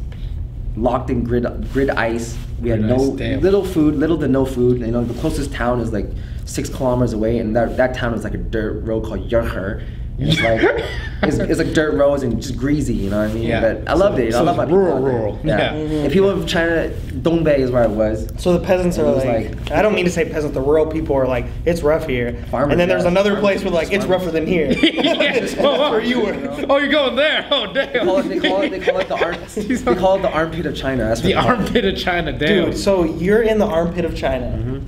locked 0.76 1.10
in 1.10 1.22
grid 1.24 1.46
grid 1.72 1.90
ice. 1.90 2.36
We 2.62 2.70
had 2.70 2.80
Grid 2.80 2.90
no 2.96 3.12
ice, 3.12 3.18
damn. 3.18 3.40
little 3.40 3.64
food, 3.64 3.96
little 3.96 4.16
to 4.18 4.28
no 4.28 4.44
food. 4.44 4.80
You 4.80 4.86
know, 4.86 5.04
the 5.04 5.14
closest 5.20 5.52
town 5.52 5.80
is 5.80 5.92
like 5.92 6.06
six 6.46 6.68
kilometers 6.68 7.12
away, 7.12 7.38
and 7.38 7.54
that 7.56 7.76
that 7.76 7.94
town 7.94 8.14
is 8.14 8.24
like 8.24 8.34
a 8.34 8.38
dirt 8.38 8.84
road 8.84 9.04
called 9.04 9.28
Yerher. 9.28 9.82
And 10.18 10.28
it's 10.28 10.40
like 10.40 10.60
it's, 11.24 11.38
it's 11.38 11.58
like 11.58 11.72
dirt 11.72 11.94
roads 11.94 12.22
and 12.22 12.40
just 12.40 12.56
greasy, 12.56 12.94
you 12.94 13.10
know 13.10 13.20
what 13.22 13.30
I 13.30 13.34
mean? 13.34 13.42
Yeah. 13.44 13.60
But 13.60 13.88
I 13.88 13.94
loved 13.94 14.16
So- 14.16 14.22
it. 14.22 14.32
so 14.32 14.38
I 14.38 14.42
love 14.42 14.54
it's 14.54 14.58
my 14.58 14.64
people 14.66 14.78
rural, 14.78 15.00
rural. 15.00 15.40
Yeah. 15.42 15.58
Yeah. 15.58 15.72
Mhm. 15.72 16.04
And 16.04 16.12
people 16.12 16.30
of 16.30 16.46
China, 16.46 16.90
Dongbei 17.14 17.58
is 17.58 17.70
where 17.70 17.82
I 17.82 17.86
was. 17.86 18.28
So 18.36 18.52
the 18.56 18.64
peasants 18.64 18.98
It 18.98 19.02
are 19.04 19.10
like, 19.12 19.24
like- 19.56 19.70
I 19.72 19.82
don't 19.82 19.94
mean 19.94 20.04
to 20.04 20.10
say 20.10 20.24
peasants, 20.28 20.54
the 20.54 20.60
rural 20.60 20.86
people 20.86 21.16
are 21.16 21.26
like, 21.26 21.46
it's 21.64 21.82
rough 21.82 22.06
here. 22.06 22.44
Farmers, 22.50 22.72
and 22.72 22.80
then 22.80 22.88
there's 22.88 23.02
yeah. 23.04 23.08
another 23.08 23.30
Farmers, 23.32 23.42
place 23.62 23.64
where 23.64 23.72
like, 23.72 23.92
it's 23.92 24.04
rougher 24.06 24.30
than 24.30 24.46
here. 24.46 24.72
Yes. 24.82 25.54
And 25.56 25.64
that's 25.64 25.90
where 25.90 26.00
you 26.00 26.20
were. 26.20 26.66
Oh, 26.68 26.76
you're 26.78 26.90
going 26.90 27.16
there? 27.16 27.46
Oh, 27.50 27.72
damn. 27.72 27.92
They 27.92 27.98
call 28.00 28.18
it, 28.18 28.28
they 28.28 28.38
call 28.40 28.62
it, 28.62 28.70
they 28.70 28.80
call 28.80 28.98
it 29.00 29.08
the 29.08 29.16
arm, 29.24 29.36
they 29.54 29.94
call 29.94 30.16
it 30.18 30.22
the 30.22 30.30
armpit 30.30 30.66
of 30.66 30.76
China. 30.76 31.04
That's 31.04 31.20
what 31.22 31.26
the 31.28 31.34
call 31.34 31.44
it. 31.44 31.58
armpit 31.58 31.84
of 31.84 31.96
China. 31.96 32.32
Damn. 32.32 32.66
Dude, 32.70 32.78
so 32.78 33.04
you're 33.04 33.42
in 33.42 33.58
the 33.58 33.66
armpit 33.66 34.04
of 34.04 34.14
China 34.16 34.46
Mhm. 34.46 34.82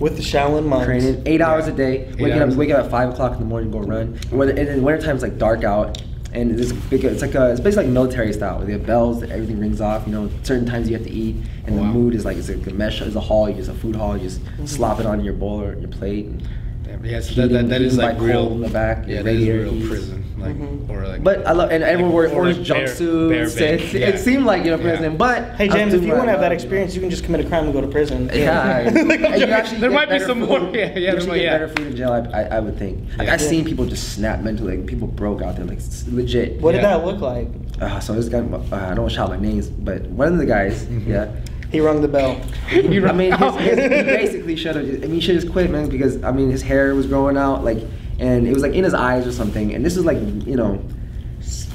With 0.00 0.16
the 0.16 0.22
Shaolin 0.22 0.66
monks. 0.66 0.86
Training 0.86 1.22
eight 1.26 1.40
hours 1.40 1.68
a 1.68 1.72
day. 1.72 2.06
Eight 2.06 2.20
Waking 2.20 2.42
up, 2.42 2.50
waking 2.50 2.74
up 2.74 2.86
at 2.86 2.90
five 2.90 3.10
o'clock 3.10 3.32
in 3.32 3.38
the 3.38 3.44
morning, 3.44 3.70
go 3.70 3.80
run. 3.80 4.18
Whether 4.30 4.52
and 4.52 4.68
in 4.68 4.82
wintertime 4.82 5.14
it's 5.14 5.22
like 5.22 5.38
dark 5.38 5.62
out, 5.62 6.02
and 6.32 6.58
it's 6.58 6.72
big. 6.72 7.04
It's 7.04 7.22
like 7.22 7.34
a, 7.34 7.50
it's 7.50 7.60
basically 7.60 7.84
like 7.84 7.92
military 7.92 8.32
style. 8.32 8.58
Where 8.58 8.66
they 8.66 8.72
have 8.72 8.86
bells, 8.86 9.22
everything 9.22 9.60
rings 9.60 9.80
off. 9.80 10.06
You 10.06 10.12
know, 10.12 10.30
certain 10.42 10.66
times 10.66 10.88
you 10.88 10.96
have 10.96 11.06
to 11.06 11.12
eat, 11.12 11.36
and 11.66 11.76
the 11.76 11.82
Wow. 11.82 11.92
mood 11.92 12.14
is 12.14 12.24
like 12.24 12.36
it's 12.36 12.48
like 12.48 12.66
a 12.66 12.74
mesh, 12.74 13.00
it's 13.00 13.14
a 13.14 13.20
hall, 13.20 13.46
it's 13.46 13.68
a 13.68 13.74
food 13.74 13.96
hall. 13.96 14.16
You 14.16 14.24
just 14.24 14.40
mm-hmm. 14.40 14.66
slop 14.66 15.00
it 15.00 15.06
on 15.06 15.22
your 15.24 15.34
bowl 15.34 15.62
or 15.62 15.78
your 15.78 15.88
plate. 15.88 16.26
And, 16.26 16.48
Damn, 17.02 17.10
yes, 17.10 17.34
that, 17.34 17.50
that, 17.50 17.68
that 17.68 17.80
Heating 17.80 17.96
like 17.98 18.20
real. 18.20 18.52
in 18.52 18.60
the 18.60 18.68
back, 18.68 19.04
Yeah, 19.06 19.22
that 19.22 19.32
is 19.32 19.38
radiator 19.38 19.62
real 19.62 19.72
heats. 19.72 19.88
prison. 19.88 20.24
Like, 20.38 20.56
Mhm. 20.56 20.88
or 20.88 21.06
like. 21.06 21.22
but 21.22 21.46
I 21.46 21.52
love, 21.52 21.70
and 21.70 21.82
everyone 21.84 22.12
wore 22.12 22.26
Like, 22.26 22.32
or 22.34 22.40
orange 22.40 22.58
like 22.58 22.68
bear- 22.68 22.86
jumpsuits. 22.86 23.28
bear 23.28 23.42
It, 23.74 23.92
bait, 23.92 24.02
it 24.02 24.18
seemed 24.18 24.46
like 24.46 24.64
you 24.64 24.70
know 24.70 24.78
Yeah. 24.78 24.82
prison, 24.96 25.16
but 25.18 25.44
Hey 25.58 25.68
James, 25.68 25.92
if 25.92 26.02
you 26.02 26.12
want 26.12 26.24
to 26.24 26.30
have 26.30 26.40
that 26.40 26.50
experience, 26.52 26.94
you 26.94 27.00
can 27.02 27.10
just 27.10 27.24
commit 27.24 27.42
a 27.42 27.44
crime 27.44 27.64
and 27.64 27.74
go 27.74 27.82
to 27.82 27.86
prison. 27.86 28.30
Yeah, 28.32 28.82
Like, 28.94 29.20
and 29.20 29.50
actually 29.52 29.80
There 29.80 29.90
might 29.90 30.08
be 30.08 30.18
some 30.18 30.40
food. 30.40 30.48
more- 30.48 30.60
yeah, 30.74 30.86
yeah, 30.86 30.86
You 30.94 31.00
there 31.06 31.12
actually 31.14 31.28
might- 31.28 31.34
get 31.36 31.42
yeah. 31.44 31.52
better 31.58 31.68
food 31.68 31.86
in 31.88 31.96
jail. 31.96 32.12
I, 32.12 32.40
I, 32.40 32.42
I 32.56 32.60
would 32.60 32.78
think. 32.78 33.00
Like 33.18 33.28
I've 33.28 33.40
seen 33.42 33.64
people 33.66 33.84
just 33.84 34.14
snap 34.14 34.40
mentally. 34.40 34.78
Like 34.78 34.86
people 34.86 35.08
broke 35.08 35.42
out 35.42 35.56
there, 35.56 35.66
like 35.66 35.80
legit. 36.10 36.58
What 36.62 36.72
did 36.72 36.84
that 36.84 37.04
look 37.04 37.20
like? 37.20 37.48
Uh, 37.80 38.00
so 38.00 38.14
this 38.14 38.28
guy, 38.30 38.38
uh, 38.38 38.60
I 38.72 38.94
don't 38.94 39.00
want 39.00 39.10
to 39.10 39.14
shout 39.16 39.28
my 39.28 39.38
names, 39.38 39.68
but 39.68 40.02
one 40.06 40.28
of 40.28 40.38
the 40.38 40.46
guys, 40.46 40.84
Mhm. 40.86 41.06
yeah. 41.06 41.26
He 41.70 41.80
rung 41.80 42.00
the 42.02 42.08
bell. 42.08 42.40
You 42.72 43.06
I 43.06 43.12
mean, 43.12 43.32
his, 43.32 43.54
his, 43.56 43.78
he 43.78 43.88
basically 43.88 44.56
should 44.56 44.76
have. 44.76 44.84
I 44.84 45.06
mean, 45.06 45.14
he 45.14 45.20
should 45.20 45.34
just 45.40 45.50
quit, 45.52 45.70
man, 45.70 45.88
because 45.88 46.22
I 46.22 46.30
mean, 46.30 46.50
his 46.50 46.62
hair 46.62 46.94
was 46.94 47.06
growing 47.06 47.36
out, 47.36 47.64
like, 47.64 47.78
and 48.20 48.46
it 48.46 48.52
was 48.54 48.62
like 48.62 48.74
in 48.74 48.84
his 48.84 48.94
eyes 48.94 49.26
or 49.26 49.32
something. 49.32 49.74
And 49.74 49.84
this 49.84 49.96
is 49.96 50.04
like, 50.04 50.18
you 50.18 50.54
know, 50.56 50.82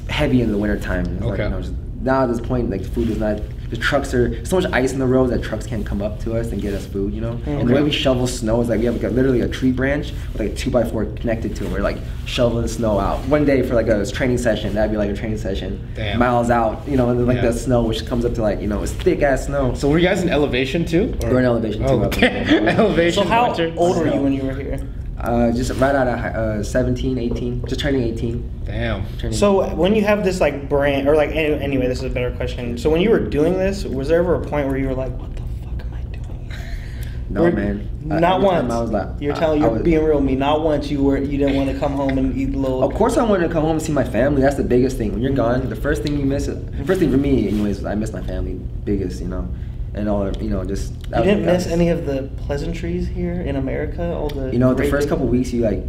heavy 0.10 0.42
in 0.42 0.52
the 0.52 0.58
wintertime. 0.58 1.06
It's 1.06 1.22
like, 1.26 1.34
Okay. 1.34 1.44
you 1.44 1.50
know, 1.50 1.62
just, 1.62 1.74
now 2.02 2.24
at 2.24 2.28
this 2.28 2.40
point, 2.40 2.70
like, 2.70 2.84
the 2.84 2.90
food 2.90 3.10
is 3.10 3.18
not. 3.18 3.40
The 3.70 3.78
trucks 3.78 4.14
are 4.14 4.46
so 4.46 4.60
much 4.60 4.72
ice 4.72 4.94
in 4.94 5.00
the 5.00 5.08
road 5.08 5.28
that 5.32 5.42
trucks 5.44 5.66
can't 5.66 5.86
come 5.86 6.02
up 6.02 6.20
to 6.22 6.38
us 6.38 6.52
and 6.52 6.62
get 6.62 6.74
us 6.74 6.86
food, 6.86 7.14
you 7.14 7.22
know. 7.22 7.40
And 7.46 7.68
the 7.68 7.74
way 7.74 7.82
we 7.82 7.92
shovel 7.92 8.28
snow 8.28 8.62
is 8.62 8.70
like 8.70 8.80
we 8.80 8.86
have 8.86 8.94
like 8.96 9.04
a, 9.04 9.10
literally 9.10 9.42
a 9.42 9.48
tree 9.48 9.72
branch 9.72 10.12
with 10.32 10.40
like 10.42 10.52
a 10.52 10.56
two 10.56 10.70
by 10.70 10.84
four 10.84 11.06
connected 11.06 11.56
to 11.58 11.66
it. 11.66 11.72
We're 11.72 11.82
like 11.82 11.98
shoveling 12.26 12.68
snow 12.68 13.00
out. 13.00 13.20
One 13.28 13.44
day 13.44 13.62
for 13.64 13.74
like 13.74 13.88
a 13.88 14.06
training 14.06 14.38
session, 14.38 14.76
that'd 14.76 14.92
be 14.92 14.98
like 14.98 15.10
a 15.10 15.16
training 15.16 15.40
session, 15.40 15.88
Damn. 15.96 16.20
miles 16.20 16.50
out, 16.50 16.88
you 16.88 16.96
know, 16.96 17.10
and 17.10 17.20
then 17.20 17.26
like 17.28 17.38
Yeah. 17.38 17.48
the 17.52 17.54
snow 17.54 17.84
which 17.84 18.06
comes 18.06 18.24
up 18.26 18.34
to 18.36 18.42
like 18.42 18.62
you 18.62 18.68
know 18.68 18.84
it's 18.84 18.92
thick 18.94 19.22
ass 19.24 19.48
snow. 19.48 19.74
So 19.74 19.90
were 19.90 19.98
you 19.98 20.08
guys 20.08 20.22
in 20.22 20.30
elevation 20.30 20.86
too? 20.86 21.16
or- 21.24 21.32
We're 21.32 21.40
in 21.40 21.46
elevation 21.46 21.82
too, 21.82 21.88
Oh, 21.88 22.02
up 22.02 22.14
okay. 22.18 22.46
elevation. 22.68 23.24
So 23.24 23.30
how 23.30 23.48
winter. 23.48 23.74
old 23.78 23.98
were 23.98 24.08
you 24.14 24.22
when 24.22 24.34
you 24.34 24.44
were 24.44 24.54
here? 24.54 24.80
Uh, 25.20 25.50
just 25.54 25.72
right 25.80 25.96
out 25.96 26.08
of 26.08 26.20
hi- 26.20 26.30
uh, 26.30 26.62
17, 26.64 27.18
18, 27.18 27.66
just 27.68 27.80
turning 27.80 28.04
18. 28.04 28.50
Damn. 28.66 29.06
Turning 29.18 29.36
So 29.38 29.74
when 29.76 29.96
you 29.96 30.04
have 30.04 30.24
this 30.26 30.42
like 30.42 30.68
brand, 30.68 31.08
or 31.08 31.16
like 31.16 31.30
any- 31.32 31.54
anyway, 31.64 31.88
this 31.88 32.00
is 32.00 32.04
a 32.04 32.10
better 32.10 32.32
question. 32.32 32.78
So 32.78 32.90
when 32.90 33.00
you 33.02 33.10
were 33.10 33.20
doing 33.20 33.54
this, 33.54 33.86
was 33.86 34.10
there 34.10 34.20
ever 34.20 34.36
a 34.36 34.42
point 34.42 34.68
where 34.68 34.78
you 34.78 34.88
were 34.90 34.94
like, 34.94 35.18
"What 35.18 35.34
the 35.36 35.42
fuck 35.64 35.80
am 35.88 35.94
I 35.94 36.02
doing?" 36.18 36.52
no 37.30 37.44
Were- 37.44 37.52
man, 37.52 37.90
Uh, 38.12 38.20
Not 38.20 38.36
every 38.36 38.46
once. 38.46 38.72
I 38.74 38.82
was 38.82 38.92
like, 38.92 39.08
you're 39.20 39.34
telling 39.34 39.64
I 39.64 39.66
you're 39.66 39.74
was- 39.76 39.82
being 39.84 40.04
real 40.04 40.18
with 40.18 40.26
me. 40.26 40.36
Not 40.36 40.64
once 40.64 40.92
you 40.92 41.02
were 41.02 41.18
you 41.18 41.38
didn't 41.40 41.56
want 41.56 41.72
to 41.72 41.80
come 41.80 41.94
home 41.94 42.18
and 42.20 42.38
eat 42.38 42.54
a 42.54 42.58
little. 42.60 42.84
Of 42.84 42.94
course, 42.94 43.18
I 43.18 43.24
wanted 43.24 43.48
to 43.48 43.54
come 43.54 43.64
home 43.64 43.78
and 43.78 43.82
see 43.82 43.94
my 43.94 44.04
family. 44.04 44.42
That's 44.42 44.58
the 44.58 44.64
biggest 44.64 44.98
thing. 44.98 45.14
When 45.14 45.22
you're 45.22 45.32
gone, 45.32 45.68
the 45.70 45.76
first 45.78 46.04
thing 46.04 46.20
you 46.20 46.26
miss, 46.26 46.46
the 46.48 46.60
first 46.86 47.00
thing 47.00 47.10
for 47.10 47.18
me, 47.18 47.48
anyways, 47.48 47.84
I 47.86 47.96
miss 47.96 48.12
my 48.14 48.22
family. 48.22 48.60
Biggest, 48.84 49.22
you 49.22 49.28
know. 49.30 49.48
And 49.96 50.10
all 50.10 50.32
you 50.38 50.50
know 50.50 50.64
just. 50.64 50.94
You 51.16 51.24
didn't 51.24 51.46
miss 51.46 51.64
was- 51.66 51.74
any 51.74 51.90
of 51.90 52.06
the 52.06 52.30
pleasantries 52.46 53.08
here 53.08 53.34
in 53.42 53.56
America. 53.56 54.14
All 54.14 54.30
the 54.30 54.52
You 54.52 54.60
know, 54.60 54.74
the 54.74 54.84
first 54.86 55.10
couple 55.10 55.26
weeks, 55.28 55.52
you 55.54 55.62
like 55.62 55.82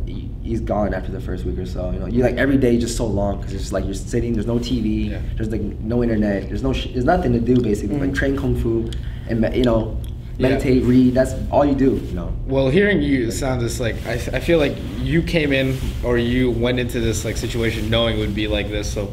he's 0.42 0.60
gone 0.60 0.94
after 0.94 1.10
the 1.10 1.20
first 1.20 1.44
week 1.44 1.58
or 1.58 1.66
so. 1.66 1.90
You 1.90 1.98
know, 1.98 2.06
you 2.06 2.22
like 2.22 2.36
every 2.36 2.56
day 2.56 2.78
just 2.78 2.96
so 2.96 3.06
long 3.06 3.38
because 3.38 3.52
it's 3.52 3.62
just 3.64 3.72
like 3.72 3.84
you're 3.84 3.94
sitting. 3.94 4.32
There's 4.34 4.46
no 4.46 4.58
TV. 4.58 5.10
Yeah. 5.10 5.18
There's 5.36 5.50
like 5.50 5.60
no 5.80 6.02
internet. 6.02 6.48
There's 6.48 6.62
no. 6.62 6.72
Sh- 6.72 6.88
there's 6.92 7.04
nothing 7.04 7.32
to 7.32 7.40
do 7.40 7.60
basically. 7.60 7.96
Mhm. 7.96 8.00
Like 8.00 8.14
train 8.14 8.36
kung 8.36 8.54
fu, 8.56 8.88
and 9.28 9.36
you 9.56 9.64
know, 9.64 9.96
Yeah. 10.38 10.48
meditate, 10.50 10.84
read. 10.84 11.14
That's 11.14 11.34
all 11.50 11.64
you 11.66 11.74
do. 11.74 12.00
You 12.08 12.14
know. 12.14 12.32
Well, 12.46 12.68
hearing 12.68 13.02
you 13.02 13.30
sound 13.32 13.60
just 13.60 13.80
like 13.80 13.96
I, 14.06 14.12
I 14.38 14.40
feel 14.40 14.58
like 14.60 14.76
you 15.02 15.22
came 15.22 15.52
in 15.52 15.76
or 16.04 16.16
you 16.18 16.50
went 16.52 16.78
into 16.78 17.00
this 17.00 17.24
like 17.24 17.36
situation 17.36 17.90
knowing 17.90 18.16
it 18.16 18.20
would 18.20 18.34
be 18.36 18.46
like 18.46 18.68
this. 18.70 18.88
So 18.92 19.10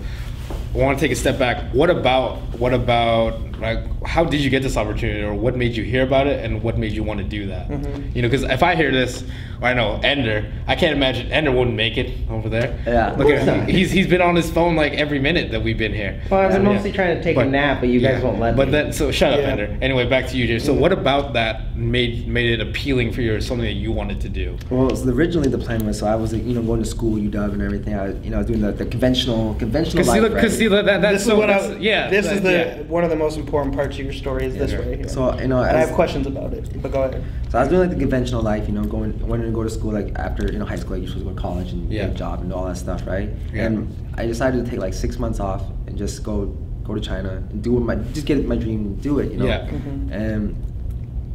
I 0.76 0.78
want 0.78 1.00
to 1.00 1.04
take 1.06 1.12
a 1.12 1.16
step 1.20 1.40
back. 1.40 1.74
What 1.74 1.90
about 1.90 2.38
what 2.60 2.74
about 2.74 3.40
like 3.64 4.06
how 4.06 4.24
did 4.24 4.42
you 4.42 4.50
get 4.50 4.62
this 4.62 4.76
opportunity 4.78 5.22
or 5.24 5.34
what 5.34 5.56
made 5.56 5.76
you 5.76 5.84
hear 5.84 6.04
about 6.04 6.28
it 6.28 6.44
and 6.44 6.62
what 6.62 6.78
made 6.78 6.92
you 6.92 7.04
want 7.04 7.20
to 7.20 7.24
do 7.24 7.48
that? 7.48 7.70
Mhm. 7.70 8.14
You 8.16 8.22
know, 8.22 8.28
because 8.30 8.44
if 8.44 8.62
I 8.62 8.76
hear 8.76 8.92
this, 8.92 9.24
or 9.62 9.68
I 9.70 9.74
know 9.74 10.00
Ender, 10.04 10.46
I 10.68 10.76
can't 10.76 10.96
imagine 10.96 11.32
Ender 11.32 11.52
wouldn't 11.52 11.76
make 11.76 11.98
it 11.98 12.10
over 12.30 12.50
there. 12.50 12.76
Yeah. 12.86 13.16
Look 13.18 13.30
at 13.30 13.44
him. 13.44 13.66
He's 13.68 13.92
he's 13.92 14.08
been 14.08 14.22
on 14.22 14.36
his 14.36 14.52
phone 14.52 14.76
like 14.76 14.94
every 14.94 15.20
minute 15.20 15.52
that 15.52 15.64
we've 15.64 15.78
been 15.78 15.94
here. 15.94 16.22
Well, 16.30 16.42
I've 16.42 16.52
been 16.52 16.64
Yeah. 16.64 16.74
mostly 16.74 16.92
trying 16.92 17.18
to 17.18 17.24
take 17.24 17.38
a 17.38 17.46
nap, 17.46 17.80
but 17.80 17.90
you 17.90 18.00
guys 18.02 18.22
won't 18.22 18.40
let 18.40 18.56
But 18.58 18.68
me. 18.68 18.72
But 18.72 18.84
then, 18.84 18.94
so 18.94 19.12
shut 19.12 19.34
up, 19.34 19.40
Yeah. 19.40 19.50
Ender. 19.52 19.78
Anyway, 19.82 20.06
back 20.08 20.28
to 20.28 20.38
you, 20.38 20.48
Jay. 20.48 20.60
So, 20.60 20.74
what 20.74 20.92
about 20.92 21.34
that 21.34 21.76
made 21.78 22.28
made 22.28 22.52
it 22.52 22.62
appealing 22.62 23.12
for 23.14 23.22
you, 23.22 23.34
or 23.36 23.42
something 23.42 23.66
that 23.66 23.74
you 23.74 23.92
wanted 23.92 24.20
to 24.22 24.30
do? 24.30 24.58
Well, 24.70 24.94
so 24.96 25.10
originally 25.10 25.50
the 25.50 25.58
plan 25.58 25.86
was 25.86 26.00
so 26.00 26.08
I 26.08 26.16
was 26.16 26.34
like, 26.34 26.46
you 26.46 26.54
know 26.54 26.62
going 26.62 26.82
to 26.84 26.90
school 26.90 27.18
UW 27.18 27.54
and 27.54 27.62
everything. 27.62 27.96
I 27.96 28.08
you 28.24 28.30
know 28.32 28.36
I 28.36 28.40
was 28.40 28.48
doing 28.48 28.62
the, 28.62 28.72
the 28.74 28.86
conventional 28.86 29.54
conventional 29.56 30.04
Because 30.04 30.08
see, 30.14 30.20
life. 30.20 30.22
look, 30.24 30.34
because 30.34 30.52
right? 30.54 30.60
see, 30.60 30.68
that, 30.68 30.86
that, 30.86 31.02
that's 31.02 31.18
this 31.18 31.26
so. 31.26 31.34
is 31.34 31.38
what 31.40 31.48
that's- 31.48 31.72
I, 31.72 31.76
yeah. 31.80 32.10
This 32.10 32.26
that- 32.26 32.36
is 32.36 32.42
the 32.42 32.52
yeah. 32.52 32.82
one 32.84 33.04
of 33.06 33.10
the 33.10 33.16
most 33.16 33.38
important 33.38 33.53
parts 33.62 33.98
of 34.00 34.04
your 34.06 34.14
story 34.14 34.46
is 34.46 34.56
this 34.56 34.72
Yeah. 34.72 34.78
right 34.80 34.98
here. 35.00 35.08
So 35.08 35.22
you 35.40 35.48
know, 35.48 35.62
and 35.62 35.78
I 35.78 35.82
have 35.86 35.92
questions 35.92 36.26
about 36.28 36.54
it, 36.54 36.66
but 36.82 36.92
go 36.92 37.04
ahead. 37.04 37.24
So 37.50 37.58
I 37.60 37.62
was 37.62 37.70
doing 37.70 37.82
like 37.82 37.92
the 37.98 38.02
conventional 38.06 38.42
life, 38.42 38.68
you 38.68 38.74
know, 38.74 38.84
going 38.84 39.12
wanting 39.28 39.46
to 39.46 39.52
go 39.52 39.64
to 39.64 39.70
school 39.70 39.94
like 39.94 40.10
after 40.18 40.52
you 40.52 40.60
know 40.60 40.66
high 40.66 40.76
school, 40.84 40.96
I 40.96 41.06
to 41.06 41.20
go 41.20 41.30
to 41.30 41.36
college 41.36 41.72
and 41.74 41.92
Yeah. 41.92 42.06
get 42.08 42.12
a 42.16 42.18
job 42.24 42.42
and 42.42 42.52
all 42.54 42.66
that 42.66 42.78
stuff, 42.78 43.06
right? 43.06 43.30
Yeah. 43.54 43.66
And 43.66 43.74
I 44.18 44.26
decided 44.26 44.64
to 44.66 44.70
take 44.72 44.80
like 44.80 44.94
six 44.94 45.20
months 45.20 45.40
off 45.40 45.64
and 45.88 45.98
just 45.98 46.24
go 46.24 46.36
go 46.84 46.94
to 46.94 47.02
China 47.02 47.42
and 47.52 47.62
do 47.64 47.72
what 47.76 47.84
my 47.84 47.96
just 48.14 48.26
get 48.26 48.46
my 48.54 48.58
dream, 48.58 48.96
do 48.96 49.20
it, 49.20 49.32
you 49.32 49.38
know. 49.38 49.46
Yeah. 49.46 49.70
Mhm. 49.70 50.12
And 50.12 50.56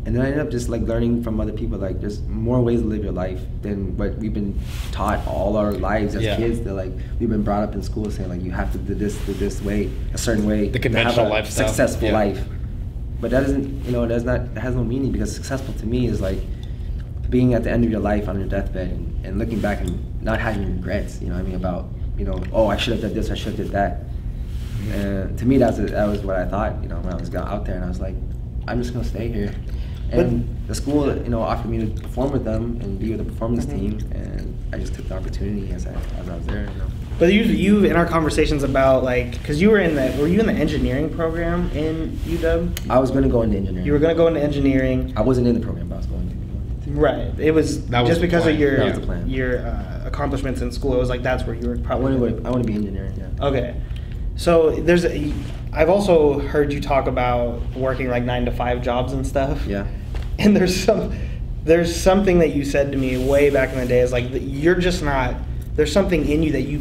and 0.09 0.17
then 0.17 0.23
I 0.25 0.29
ended 0.31 0.41
up 0.41 0.51
just 0.51 0.71
like 0.71 0.81
learning 0.85 1.23
from 1.23 1.39
other 1.39 1.53
people. 1.53 1.77
Like 1.79 2.01
there's 2.01 2.23
more 2.23 2.63
ways 2.63 2.81
to 2.81 2.87
live 2.87 3.05
your 3.05 3.13
life 3.13 3.43
than 3.61 3.95
what 3.99 4.17
we've 4.17 4.33
been 4.33 4.59
taught 4.91 5.27
all 5.27 5.55
our 5.59 5.73
lives 5.73 6.15
as 6.15 6.23
Yeah. 6.23 6.35
kids. 6.37 6.61
That 6.61 6.73
like 6.73 6.93
we've 7.21 7.29
been 7.29 7.43
brought 7.43 7.63
up 7.63 7.75
in 7.75 7.83
school 7.83 8.11
saying 8.11 8.31
like 8.31 8.41
you 8.43 8.51
have 8.53 8.73
to 8.73 8.79
do 8.79 8.95
this, 8.95 9.19
do 9.27 9.35
this 9.35 9.61
way, 9.61 9.91
a 10.15 10.17
certain 10.17 10.47
way. 10.47 10.71
The 10.71 10.79
to 10.79 10.89
have 10.89 11.19
a 11.19 11.25
lifestyle. 11.25 11.69
successful 11.69 12.09
Yeah. 12.09 12.15
life. 12.15 12.43
But 13.21 13.33
that 13.33 13.43
doesn't, 13.43 13.85
you 13.85 13.93
know, 13.93 14.05
it 14.05 14.09
does 14.09 14.25
not, 14.25 14.41
it 14.41 14.57
has 14.57 14.75
no 14.75 14.83
meaning 14.83 15.13
because 15.13 15.31
successful 15.31 15.75
to 15.75 15.85
me 15.85 16.07
is 16.07 16.23
like 16.23 16.39
being 17.29 17.53
at 17.53 17.63
the 17.65 17.71
end 17.71 17.85
of 17.85 17.91
your 17.91 18.01
life 18.01 18.31
on 18.31 18.39
your 18.39 18.49
deathbed 18.49 18.89
and, 18.89 19.27
and 19.27 19.39
looking 19.39 19.61
back 19.61 19.83
and 19.83 20.23
not 20.23 20.41
having 20.41 20.75
regrets. 20.77 21.21
You 21.21 21.29
know, 21.29 21.35
what 21.35 21.41
I 21.41 21.49
mean 21.49 21.57
about, 21.57 21.87
you 22.17 22.25
know, 22.25 22.43
oh, 22.51 22.69
I 22.69 22.79
should 22.79 22.95
have 22.95 23.03
done 23.03 23.13
this, 23.13 23.31
I 23.31 23.35
should 23.35 23.57
have 23.57 23.57
did 23.59 23.73
that. 23.73 24.05
Mm-hmm. 24.05 24.93
And 24.93 25.39
to 25.39 25.45
me, 25.45 25.59
that's 25.59 25.79
a, 25.79 25.83
that 25.83 26.07
was 26.09 26.23
what 26.23 26.37
I 26.37 26.47
thought. 26.47 26.83
You 26.83 26.89
know, 26.89 26.99
when 27.01 27.13
I 27.13 27.17
was 27.17 27.35
out 27.35 27.67
there, 27.67 27.75
and 27.75 27.85
I 27.85 27.89
was 27.89 28.01
like, 28.01 28.15
I'm 28.67 28.81
just 28.83 28.95
gonna 28.95 29.05
stay 29.05 29.29
here. 29.29 29.55
And 30.13 30.49
the 30.67 30.75
school, 30.75 31.15
you 31.17 31.29
know, 31.29 31.41
offered 31.43 31.69
me 31.71 31.79
to 31.79 31.87
perform 32.03 32.33
with 32.33 32.45
them 32.45 32.79
and 32.83 32.99
be 32.99 33.11
with 33.11 33.19
the 33.19 33.25
performance 33.25 33.67
Mhm. 33.67 33.79
team, 33.79 33.99
and 34.13 34.55
I 34.73 34.79
just 34.79 34.95
took 34.95 35.09
the 35.09 35.15
opportunity 35.17 35.73
as 35.73 35.87
I, 35.87 35.91
as 36.21 36.29
I 36.29 36.37
was 36.37 36.47
there. 36.47 36.61
You 36.63 36.67
know. 36.79 36.85
But 37.19 37.33
you, 37.33 37.43
you 37.43 37.85
in 37.85 37.97
our 37.97 38.07
conversations 38.07 38.63
about 38.63 39.03
like, 39.05 39.33
because 39.33 39.61
you 39.61 39.71
were 39.71 39.79
in 39.81 39.97
the, 39.97 40.15
were 40.21 40.29
you 40.29 40.41
in 40.41 40.47
the 40.47 40.53
engineering 40.53 41.11
program 41.11 41.71
in 41.75 42.19
UW? 42.27 42.71
I 42.89 42.99
was 42.99 43.11
gonna 43.11 43.29
go 43.29 43.43
into 43.43 43.57
engineering. 43.57 43.85
You 43.87 43.93
were 43.93 43.99
gonna 43.99 44.15
go 44.15 44.29
into 44.29 44.41
engineering, 44.41 45.13
I 45.17 45.23
wasn't 45.23 45.47
in 45.49 45.55
the 45.55 45.61
program, 45.61 45.89
but 45.89 45.97
I 45.97 45.99
was 45.99 46.07
going 46.07 46.29
to. 46.85 46.91
right? 46.93 47.39
It 47.39 47.51
was 47.53 47.87
That 47.89 48.01
was 48.01 48.09
just 48.11 48.21
the 48.21 48.27
because 48.27 48.43
plan. 48.45 48.55
of 48.55 48.61
your 48.61 48.77
That 48.79 49.03
plan. 49.03 49.29
your 49.29 49.59
uh, 49.67 50.03
accomplishments 50.07 50.61
in 50.63 50.71
school. 50.71 50.95
It 50.95 50.99
was 50.99 51.09
like 51.11 51.23
that's 51.23 51.45
where 51.47 51.55
you 51.57 51.69
were 51.69 51.75
I 51.75 51.79
probably. 51.81 52.17
want 52.17 52.37
to 52.37 52.41
go. 52.43 52.49
I 52.49 52.51
want 52.51 52.63
to 52.63 52.67
be 52.67 52.75
engineering. 52.75 53.13
Yeah. 53.19 53.47
Okay, 53.47 53.75
so 54.37 54.71
there's, 54.71 55.05
a, 55.05 55.33
I've 55.73 55.91
also 55.91 56.39
heard 56.39 56.73
you 56.73 56.81
talk 56.81 57.07
about 57.09 57.61
working 57.77 58.09
like 58.09 58.23
nine 58.25 58.45
to 58.47 58.53
five 58.53 58.81
jobs 58.81 59.13
and 59.13 59.27
stuff. 59.27 59.67
Yeah. 59.67 59.85
And 60.45 60.57
there's 60.57 60.85
some, 60.85 61.19
there's 61.65 61.95
something 61.95 62.39
that 62.39 62.55
you 62.55 62.65
said 62.65 62.93
to 62.93 62.99
me 62.99 63.17
way 63.17 63.51
back 63.51 63.73
in 63.73 63.79
the 63.81 63.87
day 63.87 64.01
is 64.01 64.13
like 64.13 64.27
you're 64.31 64.77
just 64.77 65.03
not. 65.03 65.35
There's 65.75 65.93
something 65.93 66.29
in 66.29 66.43
you 66.45 66.53
that 66.53 66.63
you 66.63 66.81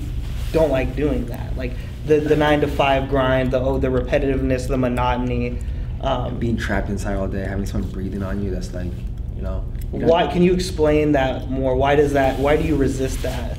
don't 0.51 0.69
like 0.69 0.95
doing 0.95 1.25
that. 1.25 1.57
Like 1.57 1.73
the 2.05 2.19
the 2.19 2.35
nine 2.35 2.61
to 2.61 2.67
five 2.67 3.09
grind, 3.09 3.51
the 3.51 3.59
oh 3.59 3.79
the 3.79 3.87
repetitiveness, 3.87 4.67
the 4.67 4.77
monotony. 4.77 5.59
Um, 6.01 6.37
being 6.37 6.55
trapped 6.55 6.89
inside 6.89 7.15
all 7.15 7.27
day, 7.27 7.43
having 7.43 7.65
someone 7.65 7.89
breathing 7.89 8.21
on 8.21 8.43
you, 8.43 8.51
that's 8.51 8.71
like, 8.71 8.91
you 9.35 9.41
know. 9.41 9.65
you 9.91 10.05
why 10.05 10.27
can 10.27 10.43
you 10.43 10.53
explain 10.53 11.13
that 11.13 11.49
more? 11.49 11.75
Why 11.75 11.95
does 11.95 12.13
that? 12.13 12.37
Why 12.37 12.55
do 12.55 12.63
you 12.63 12.75
resist 12.75 13.23
that? 13.23 13.57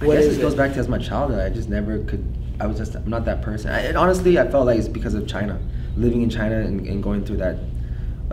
I 0.00 0.06
What 0.06 0.14
guess 0.14 0.24
it 0.24 0.40
goes 0.40 0.54
it? 0.54 0.56
back 0.56 0.72
to 0.72 0.78
as 0.78 0.88
my 0.88 0.98
childhood. 0.98 1.40
I 1.40 1.54
just 1.54 1.68
never 1.68 1.98
could. 2.04 2.24
I 2.58 2.66
was 2.66 2.78
just 2.78 2.94
I'm 2.94 3.10
not 3.10 3.26
that 3.26 3.42
person. 3.42 3.70
I, 3.70 3.80
and 3.80 3.98
honestly, 3.98 4.38
I 4.38 4.48
felt 4.50 4.64
like 4.64 4.78
it's 4.78 4.88
because 4.88 5.12
of 5.12 5.28
China, 5.28 5.60
living 5.96 6.22
in 6.22 6.30
China 6.30 6.56
and, 6.60 6.86
and 6.86 7.02
going 7.02 7.26
through 7.26 7.36
that. 7.38 7.58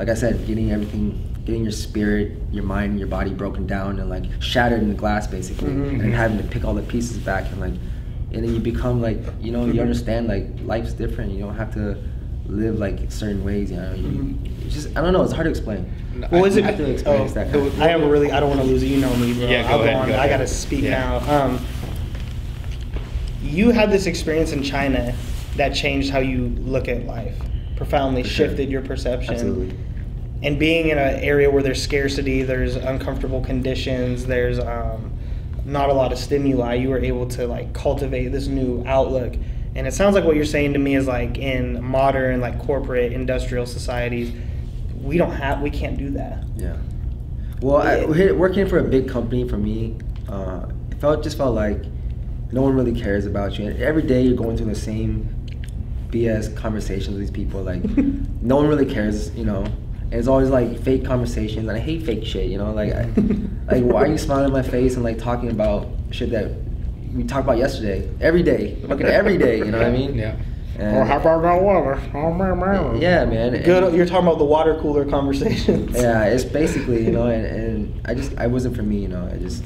Like 0.01 0.09
I 0.09 0.15
said, 0.15 0.47
getting 0.47 0.71
everything, 0.71 1.23
getting 1.45 1.61
your 1.61 1.71
spirit, 1.71 2.31
your 2.51 2.63
mind, 2.63 2.97
your 2.97 3.07
body 3.07 3.35
broken 3.35 3.67
down 3.67 3.99
and 3.99 4.09
like 4.09 4.23
shattered 4.39 4.81
in 4.81 4.89
the 4.89 4.95
glass, 4.95 5.27
basically, 5.27 5.69
Mhm. 5.69 5.99
and 6.01 6.11
having 6.11 6.39
to 6.39 6.43
pick 6.43 6.65
all 6.65 6.73
the 6.73 6.81
pieces 6.81 7.19
back 7.19 7.45
and 7.51 7.61
like, 7.61 7.73
and 8.33 8.43
then 8.43 8.51
you 8.51 8.59
become 8.59 8.99
like, 8.99 9.19
you 9.39 9.51
know, 9.51 9.67
you 9.67 9.79
understand 9.79 10.27
like 10.27 10.47
life's 10.65 10.93
different. 10.93 11.33
You 11.33 11.41
don't 11.41 11.55
have 11.55 11.71
to 11.75 11.97
live 12.47 12.79
like 12.79 13.11
certain 13.11 13.43
ways. 13.45 13.69
You 13.69 13.77
know, 13.77 13.93
you, 13.93 14.07
Mhm. 14.07 14.69
just 14.71 14.87
I 14.97 15.01
don't 15.01 15.13
know. 15.13 15.21
It's 15.21 15.33
hard 15.33 15.45
to 15.45 15.51
explain. 15.51 15.85
Well, 16.31 16.45
is 16.45 16.55
I 16.57 16.61
it? 16.61 16.65
have 16.65 16.77
to 16.77 16.91
experience 16.91 17.31
oh, 17.31 17.35
that 17.35 17.51
kind 17.51 17.71
I 17.79 17.89
have 17.89 18.01
a 18.01 18.09
really. 18.09 18.31
I 18.31 18.39
don't 18.39 18.49
want 18.49 18.61
to 18.61 18.65
lose 18.67 18.81
it. 18.81 18.87
You 18.87 19.01
know 19.01 19.15
me, 19.17 19.33
bro. 19.33 19.47
Yeah, 19.47 19.61
go 19.61 19.67
I'll 19.67 19.77
go 19.77 19.83
ahead, 19.83 19.95
on. 19.97 20.07
go 20.07 20.17
I 20.17 20.27
gotta 20.27 20.47
speak 20.47 20.81
Yeah. 20.85 21.21
now. 21.21 21.43
Um, 21.45 21.59
you 23.43 23.69
had 23.69 23.91
this 23.91 24.07
experience 24.07 24.51
in 24.51 24.63
China 24.63 25.13
that 25.57 25.75
changed 25.75 26.09
how 26.09 26.19
you 26.19 26.55
look 26.65 26.87
at 26.87 27.05
life, 27.05 27.35
profoundly 27.75 28.23
For 28.23 28.29
sure. 28.29 28.47
shifted 28.47 28.71
your 28.71 28.81
perception. 28.81 29.35
Absolutely. 29.35 29.75
And 30.43 30.57
being 30.57 30.89
in 30.89 30.97
an 30.97 31.19
area 31.19 31.49
where 31.51 31.61
there's 31.61 31.81
scarcity, 31.81 32.43
there's 32.43 32.75
uncomfortable 32.75 33.41
conditions, 33.41 34.25
there's 34.25 34.59
um, 34.59 35.11
not 35.65 35.89
a 35.89 35.93
lot 35.93 36.11
of 36.11 36.17
stimuli, 36.17 36.75
you 36.75 36.89
were 36.89 36.99
able 36.99 37.27
to 37.27 37.47
like 37.47 37.73
cultivate 37.73 38.29
this 38.29 38.47
new 38.47 38.83
outlook. 38.87 39.35
And 39.75 39.87
it 39.87 39.93
sounds 39.93 40.15
like 40.15 40.23
what 40.23 40.35
you're 40.35 40.45
saying 40.45 40.73
to 40.73 40.79
me 40.79 40.95
is 40.95 41.07
like 41.07 41.37
in 41.37 41.83
modern, 41.83 42.41
like 42.41 42.59
corporate, 42.59 43.13
industrial 43.13 43.65
societies, 43.65 44.33
we 44.95 45.17
don't 45.17 45.31
have, 45.31 45.61
we 45.61 45.69
can't 45.69 45.97
do 45.97 46.09
that. 46.11 46.43
Yeah. 46.55 46.77
Well, 47.61 47.77
I, 47.77 48.31
working 48.31 48.67
for 48.67 48.79
a 48.79 48.83
big 48.83 49.07
company 49.07 49.47
for 49.47 49.57
me, 49.57 49.97
uh, 50.27 50.65
it 50.89 50.99
felt 50.99 51.23
just 51.23 51.37
felt 51.37 51.53
like 51.53 51.83
no 52.51 52.61
one 52.61 52.75
really 52.75 52.99
cares 52.99 53.25
about 53.25 53.57
you. 53.59 53.67
And 53.67 53.81
every 53.81 54.01
day 54.01 54.23
you're 54.23 54.35
going 54.35 54.57
through 54.57 54.67
the 54.67 54.75
same 54.75 55.29
BS 56.09 56.55
conversations 56.55 57.09
with 57.09 57.19
these 57.19 57.31
people. 57.31 57.61
Like 57.61 57.83
no 58.41 58.57
one 58.57 58.67
really 58.67 58.91
cares, 58.91 59.33
you 59.35 59.45
know. 59.45 59.65
And 60.11 60.19
it's 60.19 60.27
always 60.27 60.49
like 60.49 60.77
fake 60.81 61.05
conversations, 61.05 61.67
and 61.67 61.71
I 61.71 61.79
hate 61.79 62.03
fake 62.03 62.25
shit. 62.25 62.49
You 62.49 62.57
know, 62.57 62.73
like 62.73 62.91
I, 62.93 63.05
like 63.71 63.83
why 63.83 64.03
are 64.03 64.07
you 64.07 64.17
smiling 64.17 64.47
in 64.47 64.51
my 64.51 64.61
face 64.61 64.95
and 64.95 65.03
like 65.03 65.17
talking 65.17 65.49
about 65.49 65.87
shit 66.11 66.31
that 66.31 66.51
we 67.13 67.23
talked 67.23 67.45
about 67.45 67.57
yesterday? 67.57 68.09
Every 68.19 68.43
day, 68.43 68.75
fucking 68.87 69.05
every 69.05 69.37
day. 69.37 69.59
You 69.59 69.71
know 69.71 69.77
what 69.77 69.87
I 69.87 69.91
mean? 69.91 70.15
Yeah. 70.15 70.35
And- 70.77 70.97
or 70.97 71.05
how 71.05 71.17
about 71.17 71.41
that 71.43 71.61
water? 71.61 72.01
Oh, 72.13 72.33
man, 72.33 72.59
man. 72.59 73.01
Yeah, 73.01 73.23
man. 73.25 73.53
and- 73.53 73.63
Good, 73.63 73.93
you're 73.93 74.05
talking 74.05 74.27
about 74.27 74.37
the 74.39 74.45
water 74.45 74.79
cooler 74.81 75.05
conversations. 75.05 75.95
yeah, 75.95 76.25
it's 76.25 76.43
basically 76.61 77.05
you 77.05 77.11
know, 77.11 77.27
and, 77.27 77.45
and 77.45 78.01
I 78.07 78.13
just 78.13 78.35
I 78.37 78.47
wasn't 78.47 78.75
for 78.75 78.83
me, 78.83 78.97
you 78.99 79.07
know. 79.07 79.29
I 79.31 79.37
just 79.37 79.63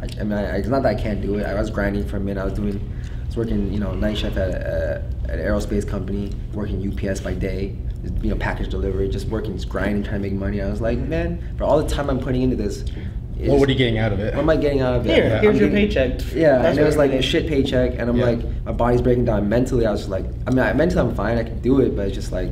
I, 0.00 0.06
I 0.20 0.24
mean, 0.24 0.32
I, 0.32 0.56
it's 0.56 0.68
not 0.68 0.82
that 0.82 0.96
I 0.96 1.00
can't 1.00 1.20
do 1.22 1.36
it. 1.38 1.46
I 1.46 1.54
was 1.54 1.70
grinding 1.70 2.06
for 2.06 2.16
a 2.16 2.20
minute. 2.20 2.40
I 2.40 2.44
was 2.44 2.54
doing, 2.54 2.76
I 3.22 3.26
was 3.26 3.36
working, 3.36 3.72
you 3.72 3.78
know, 3.78 3.94
night 3.94 4.18
shift 4.18 4.36
at 4.36 4.50
a, 4.50 5.04
at 5.28 5.38
an 5.38 5.46
aerospace 5.46 5.86
company, 5.88 6.32
working 6.52 6.80
UPS 6.86 7.20
by 7.20 7.34
day, 7.34 7.76
just, 7.76 7.83
you 8.22 8.30
know, 8.30 8.36
package 8.36 8.68
delivery, 8.70 9.08
just 9.08 9.28
working, 9.28 9.54
just 9.54 9.68
grinding, 9.68 10.02
trying 10.02 10.22
to 10.22 10.28
make 10.28 10.32
money. 10.38 10.60
I 10.60 10.68
was 10.70 10.80
like, 10.80 10.98
man, 10.98 11.42
for 11.56 11.64
all 11.64 11.82
the 11.82 11.88
time 11.88 12.08
I'm 12.10 12.18
putting 12.18 12.42
into 12.42 12.56
this, 12.56 12.82
What 12.82 13.40
it's- 13.40 13.60
were 13.60 13.68
you 13.68 13.74
getting 13.74 13.98
out 13.98 14.12
of 14.12 14.20
it? 14.20 14.34
What 14.34 14.42
am 14.42 14.50
I 14.50 14.56
getting 14.56 14.80
out 14.80 14.94
of 14.94 15.06
it? 15.06 15.14
Here, 15.14 15.34
I'm 15.36 15.42
here's 15.42 15.58
your 15.58 15.68
getting- 15.68 15.88
paycheck. 15.88 16.20
Yeah, 16.34 16.58
That's 16.58 16.68
and 16.70 16.78
it 16.78 16.84
was 16.84 16.94
you're 16.94 17.06
like 17.06 17.12
a 17.12 17.22
shit 17.22 17.46
paycheck, 17.48 17.98
and 17.98 18.08
I'm 18.08 18.16
Yeah. 18.16 18.24
like, 18.26 18.40
my 18.64 18.72
body's 18.72 19.02
breaking 19.02 19.24
down. 19.24 19.48
Mentally, 19.48 19.86
I 19.86 19.90
was 19.90 20.00
just 20.00 20.10
like, 20.10 20.24
I 20.46 20.50
mean, 20.50 20.60
I, 20.60 20.72
mentally 20.72 21.00
I'm 21.00 21.14
fine, 21.14 21.38
I 21.38 21.44
can 21.44 21.60
do 21.60 21.80
it, 21.80 21.96
but 21.96 22.06
it's 22.06 22.14
just 22.14 22.32
like, 22.32 22.50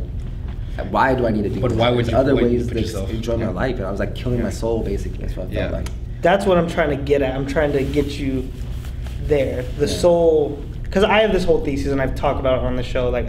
why 0.91 1.15
do 1.15 1.27
I 1.27 1.31
need 1.31 1.43
to 1.43 1.49
do 1.51 1.57
it? 1.59 1.63
But 1.63 1.69
this? 1.71 1.79
why 1.79 1.91
would 1.91 1.99
There's 2.07 2.13
you- 2.13 2.17
other 2.19 2.35
why 2.35 2.43
ways 2.43 2.67
to 2.67 2.81
yourself- 2.81 3.11
enjoy 3.11 3.37
my 3.37 3.49
life, 3.51 3.77
and 3.77 3.85
I 3.87 3.91
was 3.91 4.01
like 4.01 4.15
killing 4.15 4.43
my 4.43 4.51
soul 4.51 4.83
basically. 4.83 5.19
That's 5.19 5.37
what 5.37 5.49
I 5.51 5.55
felt 5.55 5.71
Yeah. 5.73 5.77
like. 5.79 5.89
That's 6.23 6.47
what 6.47 6.57
I'm 6.59 6.69
trying 6.69 6.91
to 6.91 6.97
get 6.97 7.21
at. 7.23 7.35
I'm 7.35 7.47
trying 7.47 7.73
to 7.73 7.83
get 7.83 8.19
you 8.19 8.45
there. 9.27 9.65
The 9.79 9.87
Yeah. 9.87 9.93
soul, 9.93 10.59
because 10.85 11.05
I 11.05 11.19
have 11.21 11.33
this 11.33 11.45
whole 11.45 11.61
thesis, 11.65 11.91
and 11.93 12.01
I've 12.03 12.15
talked 12.15 12.41
about 12.41 12.59
it 12.59 12.65
on 12.65 12.77
the 12.77 12.83
show. 12.83 13.09
Like, 13.11 13.29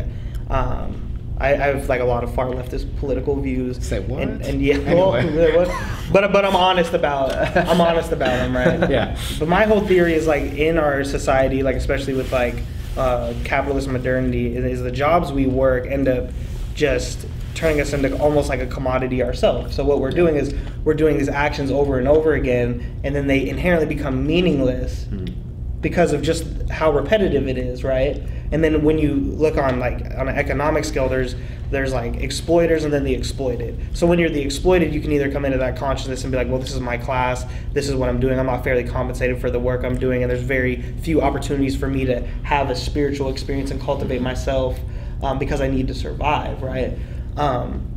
um, 0.50 0.96
I, 1.44 1.50
I 1.54 1.68
have 1.76 1.90
like 1.90 2.02
a 2.02 2.06
lot 2.06 2.24
of 2.24 2.34
far 2.34 2.48
leftist 2.48 2.86
political 2.98 3.36
views. 3.40 3.86
Say 3.86 4.00
what? 4.00 4.22
And, 4.24 4.42
and 4.44 4.62
yeah, 4.62 4.76
Anyway. 4.86 5.56
what- 5.58 5.70
but 6.12 6.32
but 6.32 6.46
I'm 6.46 6.56
honest 6.56 6.94
about 6.94 7.36
I'm 7.58 7.82
honest 7.82 8.12
about 8.12 8.30
them, 8.38 8.56
right? 8.56 8.90
Yeah. 8.90 9.18
But 9.40 9.48
my 9.50 9.66
whole 9.66 9.82
theory 9.82 10.14
is 10.14 10.26
like 10.28 10.44
in 10.54 10.78
our 10.78 11.04
society, 11.04 11.64
like 11.64 11.76
especially 11.76 12.14
with 12.14 12.32
like 12.32 12.56
uh, 12.98 13.34
capitalist 13.44 13.88
modernity, 13.90 14.56
is 14.56 14.82
the 14.82 14.92
jobs 14.92 15.32
we 15.32 15.46
work 15.48 15.86
end 15.88 16.08
up 16.08 16.30
just 16.76 17.26
turning 17.56 17.80
us 17.82 17.94
into 17.94 18.18
almost 18.20 18.50
like 18.50 18.60
a 18.60 18.68
commodity 18.68 19.22
ourselves. 19.24 19.76
So 19.76 19.84
what 19.84 20.00
we're 20.00 20.12
doing 20.12 20.36
is 20.36 20.56
we're 20.84 20.94
doing 20.96 21.18
these 21.18 21.30
actions 21.30 21.72
over 21.72 22.00
and 22.00 22.08
over 22.08 22.34
again, 22.34 23.00
and 23.04 23.16
then 23.16 23.28
they 23.28 23.48
inherently 23.50 23.88
become 23.96 24.26
meaningless 24.26 25.06
Mm. 25.12 25.34
because 25.82 26.14
of 26.14 26.22
just 26.22 26.46
how 26.70 26.92
repetitive 26.92 27.48
it 27.48 27.58
is, 27.58 27.84
right? 27.84 28.22
And 28.54 28.64
then 28.64 28.84
when 28.84 29.00
you 29.00 29.16
look 29.16 29.58
on 29.58 29.80
like 29.80 30.06
on 30.16 30.30
an 30.30 30.38
economic 30.38 30.86
scale, 30.86 31.10
there's 31.10 31.36
there's 31.72 31.92
like 31.92 32.18
exploiters 32.18 32.84
and 32.84 32.94
then 32.94 33.04
the 33.04 33.14
exploited. 33.14 33.98
So 33.98 34.06
when 34.06 34.20
you're 34.20 34.30
the 34.30 34.42
exploited, 34.42 34.94
you 34.94 35.02
can 35.02 35.12
either 35.12 35.32
come 35.32 35.44
into 35.44 35.58
that 35.58 35.76
consciousness 35.76 36.24
and 36.24 36.32
be 36.32 36.38
like, 36.38 36.48
well, 36.48 36.60
this 36.60 36.72
is 36.72 36.80
my 36.80 36.96
class, 36.96 37.46
this 37.74 37.90
is 37.90 37.96
what 37.96 38.10
I'm 38.10 38.20
doing. 38.20 38.40
I'm 38.40 38.46
not 38.46 38.64
fairly 38.64 38.84
compensated 38.84 39.42
for 39.42 39.50
the 39.50 39.60
work 39.60 39.84
I'm 39.84 39.98
doing, 39.98 40.22
and 40.22 40.30
there's 40.30 40.44
very 40.44 40.84
few 41.02 41.20
opportunities 41.20 41.76
for 41.76 41.88
me 41.88 42.06
to 42.06 42.22
have 42.44 42.70
a 42.70 42.76
spiritual 42.76 43.32
experience 43.32 43.72
and 43.72 43.82
cultivate 43.82 44.22
myself 44.22 44.80
um, 45.24 45.40
because 45.40 45.60
I 45.60 45.68
need 45.68 45.88
to 45.88 45.96
survive, 45.96 46.62
right? 46.62 46.96
Um, 47.38 47.90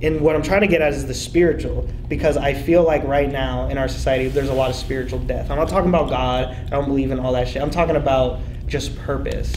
and 0.00 0.20
what 0.20 0.36
I'm 0.36 0.42
trying 0.42 0.60
to 0.60 0.68
get 0.68 0.80
at 0.80 0.92
is 0.92 1.04
the 1.06 1.14
spiritual, 1.14 1.88
because 2.08 2.36
I 2.36 2.54
feel 2.54 2.84
like 2.84 3.02
right 3.02 3.30
now 3.30 3.68
in 3.68 3.78
our 3.78 3.88
society 3.88 4.28
there's 4.28 4.48
a 4.48 4.54
lot 4.54 4.70
of 4.70 4.76
spiritual 4.76 5.18
death. 5.18 5.50
I'm 5.50 5.58
not 5.58 5.68
talking 5.68 5.88
about 5.88 6.08
God. 6.08 6.56
I 6.66 6.70
don't 6.70 6.86
believe 6.86 7.10
in 7.10 7.18
all 7.18 7.32
that 7.32 7.48
shit. 7.48 7.62
I'm 7.62 7.70
talking 7.70 7.96
about 7.96 8.38
just 8.68 8.96
purpose 8.98 9.56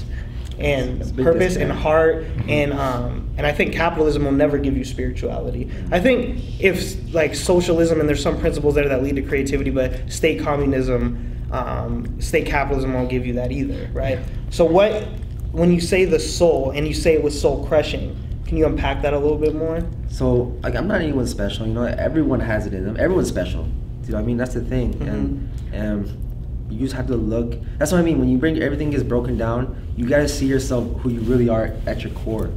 and 0.59 1.15
purpose 1.17 1.55
and 1.55 1.71
heart 1.71 2.25
and 2.47 2.73
um 2.73 3.29
and 3.37 3.45
I 3.45 3.51
think 3.51 3.73
capitalism 3.73 4.23
will 4.25 4.31
never 4.31 4.57
give 4.57 4.75
you 4.75 4.83
spirituality. 4.83 5.69
I 5.91 5.99
think 5.99 6.59
if 6.59 7.13
like 7.13 7.35
socialism 7.35 7.99
and 7.99 8.09
there's 8.09 8.23
some 8.23 8.39
principles 8.39 8.73
there 8.75 8.87
that 8.89 9.03
lead 9.03 9.15
to 9.17 9.21
creativity, 9.21 9.69
but 9.69 10.11
state 10.11 10.41
communism, 10.41 11.47
um, 11.51 12.19
state 12.19 12.47
capitalism 12.47 12.93
won't 12.95 13.09
give 13.09 13.25
you 13.27 13.33
that 13.33 13.51
either, 13.51 13.89
right? 13.93 14.17
So 14.49 14.65
what 14.65 15.07
when 15.51 15.71
you 15.71 15.79
say 15.79 16.05
the 16.05 16.19
soul 16.19 16.71
and 16.71 16.87
you 16.87 16.93
say 16.93 17.13
it 17.13 17.21
was 17.23 17.39
soul 17.39 17.65
crushing, 17.67 18.15
can 18.45 18.57
you 18.57 18.65
unpack 18.65 19.01
that 19.03 19.13
a 19.13 19.19
little 19.19 19.37
bit 19.37 19.53
more? 19.55 19.83
So 20.09 20.57
like 20.63 20.75
I'm 20.75 20.87
not 20.87 21.01
anyone 21.01 21.27
special, 21.27 21.67
you 21.67 21.73
know. 21.73 21.83
Everyone 21.83 22.39
has 22.39 22.65
it 22.65 22.73
in 22.73 22.85
them. 22.85 22.97
Everyone's 22.97 23.27
special. 23.29 23.67
You 24.05 24.13
know 24.13 24.19
I 24.19 24.21
mean? 24.23 24.37
That's 24.37 24.53
the 24.53 24.61
thing, 24.61 24.93
Mm-hmm. 24.95 25.09
and 25.09 25.49
and 25.73 26.26
you 26.69 26.79
just 26.79 26.93
have 26.93 27.07
to 27.07 27.15
look. 27.15 27.55
That's 27.77 27.91
what 27.91 27.99
I 27.99 28.03
mean. 28.03 28.19
When 28.19 28.29
you 28.29 28.37
bring 28.37 28.61
everything 28.61 28.91
gets 28.91 29.03
broken 29.03 29.37
down, 29.37 29.75
you 29.95 30.05
gotta 30.07 30.27
see 30.27 30.45
yourself 30.45 30.99
who 31.01 31.09
you 31.09 31.21
really 31.21 31.49
are 31.49 31.73
at 31.85 32.03
your 32.03 32.11
core. 32.13 32.49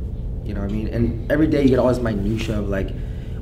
You 0.44 0.54
know 0.54 0.62
what 0.62 0.70
I 0.70 0.72
mean? 0.72 0.88
And 0.88 1.30
every 1.30 1.46
day 1.46 1.62
you 1.62 1.68
get 1.68 1.78
all 1.78 1.88
this 1.88 1.98
minutia 1.98 2.58
of 2.58 2.68
like, 2.68 2.90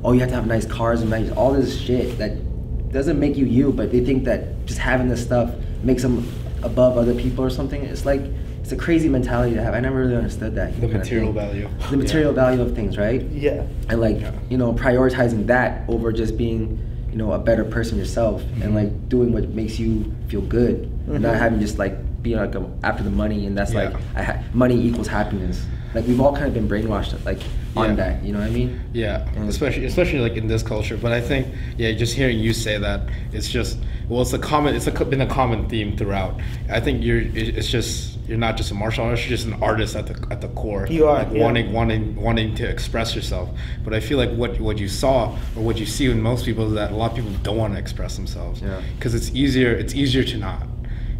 oh, 0.03 0.11
you 0.13 0.19
have 0.19 0.29
to 0.29 0.35
have 0.35 0.47
nice 0.47 0.65
cars 0.65 1.01
and 1.01 1.09
nice 1.09 1.31
all 1.31 1.53
this 1.53 1.79
shit 1.79 2.17
that 2.19 2.91
doesn't 2.91 3.19
make 3.19 3.35
you 3.35 3.45
you, 3.45 3.71
but 3.71 3.91
they 3.91 4.03
think 4.03 4.23
that 4.25 4.65
just 4.65 4.79
having 4.79 5.09
this 5.09 5.21
stuff 5.23 5.53
makes 5.83 6.01
them 6.01 6.27
above 6.63 6.97
other 6.97 7.15
people 7.15 7.43
or 7.43 7.49
something. 7.49 7.83
It's 7.83 8.05
like 8.05 8.21
it's 8.61 8.71
a 8.71 8.75
crazy 8.75 9.09
mentality 9.09 9.55
to 9.55 9.63
have. 9.63 9.73
I 9.73 9.79
never 9.79 9.97
really 9.97 10.15
understood 10.15 10.53
that. 10.55 10.79
The 10.79 10.87
material 10.87 11.31
value. 11.33 11.69
The 11.89 11.97
material 11.97 12.33
value 12.33 12.61
of 12.61 12.75
things, 12.75 12.97
right? 12.97 13.21
Yeah. 13.23 13.65
and 13.89 13.99
like 13.99 14.19
Yeah. 14.19 14.31
you 14.49 14.57
know 14.57 14.73
prioritizing 14.73 15.47
that 15.47 15.89
over 15.89 16.11
just 16.11 16.37
being 16.37 16.79
you 17.11 17.17
know 17.17 17.31
a 17.33 17.39
better 17.39 17.63
person 17.63 17.97
yourself 17.97 18.41
Mhm. 18.43 18.63
and 18.63 18.75
like 18.75 19.09
doing 19.09 19.31
what 19.33 19.49
makes 19.49 19.79
you 19.79 20.11
feel 20.27 20.41
good 20.41 20.89
and 21.07 21.21
not 21.23 21.35
having 21.35 21.59
just 21.59 21.79
like 21.79 21.95
being 22.21 22.37
like 22.37 22.53
a, 22.55 22.63
after 22.83 23.03
the 23.03 23.09
money 23.09 23.45
and 23.45 23.57
that's 23.57 23.73
like 23.73 23.91
Yeah. 23.91 23.99
I 24.15 24.23
ha- 24.23 24.39
money 24.53 24.75
equals 24.79 25.07
happiness 25.07 25.65
like 25.95 26.05
we've 26.07 26.19
all 26.21 26.33
kind 26.33 26.45
of 26.47 26.53
been 26.53 26.67
brainwashed 26.67 27.13
like 27.25 27.39
on 27.75 27.89
Yeah. 27.89 27.95
that 27.95 28.23
you 28.23 28.33
know 28.33 28.39
what 28.39 28.47
i 28.47 28.51
mean 28.51 28.79
Yeah, 28.93 29.27
And- 29.35 29.49
especially 29.49 29.85
especially 29.85 30.19
like 30.19 30.35
in 30.35 30.47
this 30.47 30.63
culture. 30.63 30.97
But 30.97 31.11
I 31.11 31.21
think 31.21 31.47
yeah, 31.77 31.91
just 31.91 32.13
hearing 32.15 32.39
you 32.39 32.53
say 32.53 32.77
that, 32.79 33.01
it's 33.31 33.49
just 33.49 33.77
well, 34.09 34.23
it's 34.23 34.33
a 34.33 34.39
common. 34.39 34.73
It's 34.75 34.87
a, 34.87 35.05
been 35.05 35.21
a 35.21 35.27
common 35.27 35.69
theme 35.69 35.95
throughout. 35.95 36.39
I 36.67 36.79
think 36.79 37.03
you're. 37.03 37.21
It's 37.21 37.69
just 37.69 38.17
you're 38.27 38.39
not 38.39 38.57
just 38.57 38.71
a 38.71 38.73
martial 38.73 39.05
artist. 39.05 39.29
You're 39.29 39.37
just 39.37 39.45
an 39.45 39.61
artist 39.61 39.95
at 39.95 40.07
the 40.07 40.15
at 40.31 40.41
the 40.41 40.47
core. 40.49 40.87
You 40.89 41.07
are, 41.07 41.19
like 41.23 41.31
yeah. 41.31 41.43
wanting 41.43 41.71
wanting 41.71 42.15
wanting 42.15 42.55
to 42.55 42.67
express 42.67 43.15
yourself. 43.15 43.49
But 43.83 43.93
I 43.93 43.99
feel 43.99 44.17
like 44.17 44.31
what 44.31 44.59
what 44.59 44.79
you 44.79 44.87
saw 44.87 45.37
or 45.55 45.61
what 45.63 45.77
you 45.77 45.85
see 45.85 46.09
in 46.09 46.19
most 46.21 46.43
people 46.45 46.65
is 46.69 46.73
that 46.73 46.91
a 46.91 46.95
lot 46.95 47.11
of 47.11 47.17
people 47.17 47.31
don't 47.43 47.57
want 47.57 47.73
to 47.73 47.79
express 47.79 48.15
themselves. 48.15 48.61
Yeah. 48.61 48.81
Because 48.95 49.13
it's 49.13 49.29
easier. 49.35 49.73
It's 49.73 49.93
easier 49.93 50.23
to 50.23 50.37
not. 50.37 50.63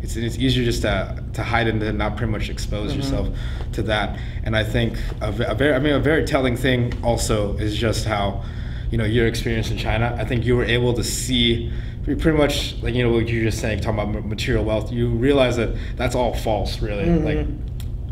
It's, 0.02 0.16
it's 0.16 0.38
easier 0.38 0.64
just 0.64 0.82
to, 0.84 1.22
to 1.34 1.44
hide 1.44 1.68
and 1.68 1.80
to 1.82 1.92
not 1.92 2.16
pretty 2.18 2.32
much 2.32 2.50
expose 2.50 2.94
Mhm. 2.94 2.98
yourself 2.98 3.30
to 3.74 3.82
that. 3.84 4.18
And 4.44 4.56
I 4.56 4.64
think 4.64 4.98
a, 5.22 5.28
a 5.28 5.56
very, 5.56 5.74
I 5.74 5.80
mean, 5.80 5.94
a 5.94 6.00
very 6.00 6.26
telling 6.26 6.56
thing 6.56 6.94
also 7.04 7.58
is 7.58 7.76
just 7.76 8.06
how, 8.06 8.44
you 8.92 8.98
know, 8.98 9.04
your 9.06 9.28
experience 9.28 9.70
in 9.72 9.78
China. 9.78 10.16
I 10.18 10.26
think 10.26 10.46
you 10.46 10.56
were 10.56 10.66
able 10.66 10.94
to 10.94 11.04
see 11.04 11.72
pretty 12.06 12.32
much 12.32 12.76
like 12.82 12.96
you 12.96 13.04
know 13.04 13.12
what 13.14 13.28
you're 13.28 13.44
just 13.44 13.60
saying, 13.60 13.82
talking 13.82 14.00
about 14.00 14.26
material 14.26 14.64
wealth. 14.64 14.92
You 14.92 15.10
realize 15.10 15.58
that 15.58 15.70
that's 15.96 16.16
all 16.16 16.34
false, 16.34 16.82
really. 16.82 17.06
Mhm. 17.06 17.24
Like 17.24 17.48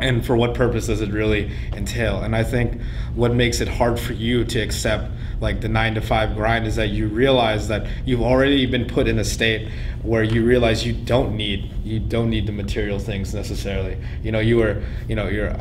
and 0.00 0.24
for 0.24 0.36
what 0.36 0.54
purpose 0.54 0.86
does 0.86 1.00
it 1.00 1.10
really 1.10 1.50
entail 1.72 2.20
and 2.20 2.36
i 2.36 2.44
think 2.44 2.80
what 3.16 3.34
makes 3.34 3.60
it 3.60 3.66
hard 3.66 3.98
for 3.98 4.12
you 4.12 4.44
to 4.44 4.60
accept 4.60 5.10
like 5.40 5.60
the 5.60 5.68
nine 5.68 5.94
to 5.94 6.00
five 6.00 6.34
grind 6.34 6.66
is 6.66 6.76
that 6.76 6.88
you 6.88 7.08
realize 7.08 7.68
that 7.68 7.86
you've 8.04 8.22
already 8.22 8.66
been 8.66 8.86
put 8.86 9.06
in 9.06 9.18
a 9.18 9.24
state 9.24 9.70
where 10.02 10.22
you 10.22 10.44
realize 10.44 10.86
you 10.86 10.92
don't 10.92 11.36
need 11.36 11.72
you 11.84 12.00
don't 12.00 12.30
need 12.30 12.46
the 12.46 12.52
material 12.52 12.98
things 12.98 13.34
necessarily. 13.34 13.96
You 14.22 14.32
know 14.32 14.40
you 14.40 14.56
were 14.56 14.82
you 15.08 15.14
know 15.14 15.28
you're 15.28 15.54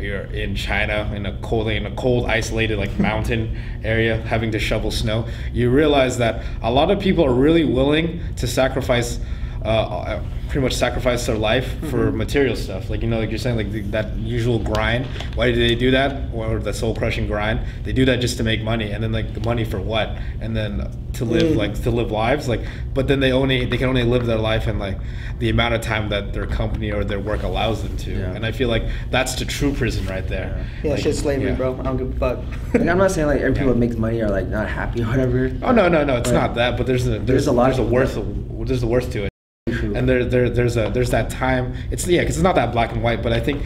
you're 0.00 0.22
in 0.22 0.54
China 0.54 1.10
in 1.14 1.26
a 1.26 1.38
cold 1.42 1.68
in 1.68 1.86
a 1.86 1.94
cold 1.94 2.26
isolated 2.26 2.78
like 2.78 2.98
mountain 2.98 3.56
area 3.84 4.16
having 4.22 4.50
to 4.52 4.58
shovel 4.58 4.90
snow. 4.90 5.26
You 5.52 5.70
realize 5.70 6.18
that 6.18 6.44
a 6.62 6.70
lot 6.70 6.90
of 6.90 7.00
people 7.00 7.24
are 7.24 7.34
really 7.34 7.64
willing 7.64 8.20
to 8.36 8.46
sacrifice 8.46 9.18
uh, 9.64 9.68
uh, 9.68 10.22
pretty 10.48 10.60
much 10.64 10.72
sacrifice 10.74 11.26
their 11.26 11.36
life 11.36 11.78
for 11.90 12.10
material 12.10 12.56
stuff. 12.56 12.88
Like 12.90 13.02
you 13.02 13.08
know, 13.08 13.18
like 13.20 13.30
you're 13.30 13.38
saying, 13.38 13.56
like 13.56 13.70
the, 13.70 13.82
that 13.90 14.16
usual 14.16 14.58
grind. 14.58 15.06
Why 15.34 15.52
do 15.52 15.56
they 15.58 15.74
do 15.74 15.90
that? 15.92 16.32
Or 16.32 16.58
the 16.58 16.72
soul 16.72 16.94
crushing 16.94 17.26
grind? 17.26 17.60
They 17.84 17.92
do 17.92 18.04
that 18.06 18.20
just 18.20 18.36
to 18.38 18.42
make 18.42 18.62
money, 18.62 18.90
and 18.92 19.02
then 19.02 19.12
like 19.12 19.34
the 19.34 19.40
money 19.40 19.64
for 19.64 19.80
what? 19.80 20.08
And 20.40 20.56
then 20.56 20.90
to 21.14 21.24
live 21.24 21.52
Mm. 21.52 21.56
like 21.56 21.82
to 21.82 21.90
live 21.90 22.10
lives. 22.10 22.48
Like, 22.48 22.60
but 22.94 23.06
then 23.08 23.20
they 23.20 23.32
only 23.32 23.64
they 23.66 23.76
can 23.76 23.88
only 23.88 24.02
live 24.04 24.26
their 24.26 24.38
life 24.38 24.66
in 24.66 24.78
like 24.78 24.96
the 25.40 25.50
amount 25.50 25.74
of 25.74 25.80
time 25.80 26.08
that 26.10 26.32
their 26.32 26.46
company 26.46 26.90
or 26.92 27.02
their 27.04 27.20
work 27.20 27.42
allows 27.42 27.82
them 27.82 27.96
to. 27.98 28.10
Yeah. 28.12 28.32
And 28.34 28.44
I 28.46 28.52
feel 28.52 28.68
like 28.68 28.84
that's 29.10 29.34
the 29.34 29.44
true 29.44 29.72
prison 29.74 30.06
right 30.06 30.26
there. 30.26 30.66
Yeah, 30.82 30.92
Like, 30.92 31.00
shit 31.02 31.16
slavery, 31.16 31.50
yeah. 31.50 31.54
bro. 31.54 31.78
I 31.78 31.82
don't 31.82 31.96
give 31.96 32.10
a 32.16 32.18
fuck. 32.18 32.38
like 32.74 32.86
i'm 32.88 32.98
not 32.98 33.10
saying 33.10 33.26
like 33.26 33.40
every 33.40 33.52
people 33.52 33.68
Yeah. 33.68 33.72
that 33.74 33.78
makes 33.78 33.96
money 33.96 34.20
are 34.22 34.30
like 34.30 34.46
not 34.48 34.68
happy 34.68 35.02
or 35.02 35.06
whatever 35.06 35.50
Oh 35.62 35.72
no 35.72 35.88
no 35.88 36.04
no! 36.04 36.16
It's 36.16 36.30
But 36.30 36.36
not 36.40 36.54
that, 36.56 36.76
but 36.76 36.86
there's 36.86 37.06
a 37.06 37.10
there's, 37.10 37.26
There's 37.26 37.46
a 37.48 37.52
lot 37.52 37.66
there's 37.66 37.78
a 37.78 37.82
of- 37.82 37.90
worth 37.90 38.18
there's 38.66 38.82
a 38.82 38.86
worth 38.86 39.10
to 39.12 39.24
it. 39.24 39.29
And 39.70 40.08
there, 40.08 40.24
there 40.24 40.50
there's 40.50 40.76
a 40.76 40.90
there's 40.90 41.10
that 41.10 41.30
time. 41.30 41.74
It's 41.90 42.06
yeah 42.06 42.20
because 42.20 42.36
it's 42.36 42.42
not 42.44 42.54
that 42.56 42.72
black 42.72 42.92
and 42.92 43.02
white 43.02 43.22
but 43.22 43.32
i 43.32 43.40
think 43.40 43.62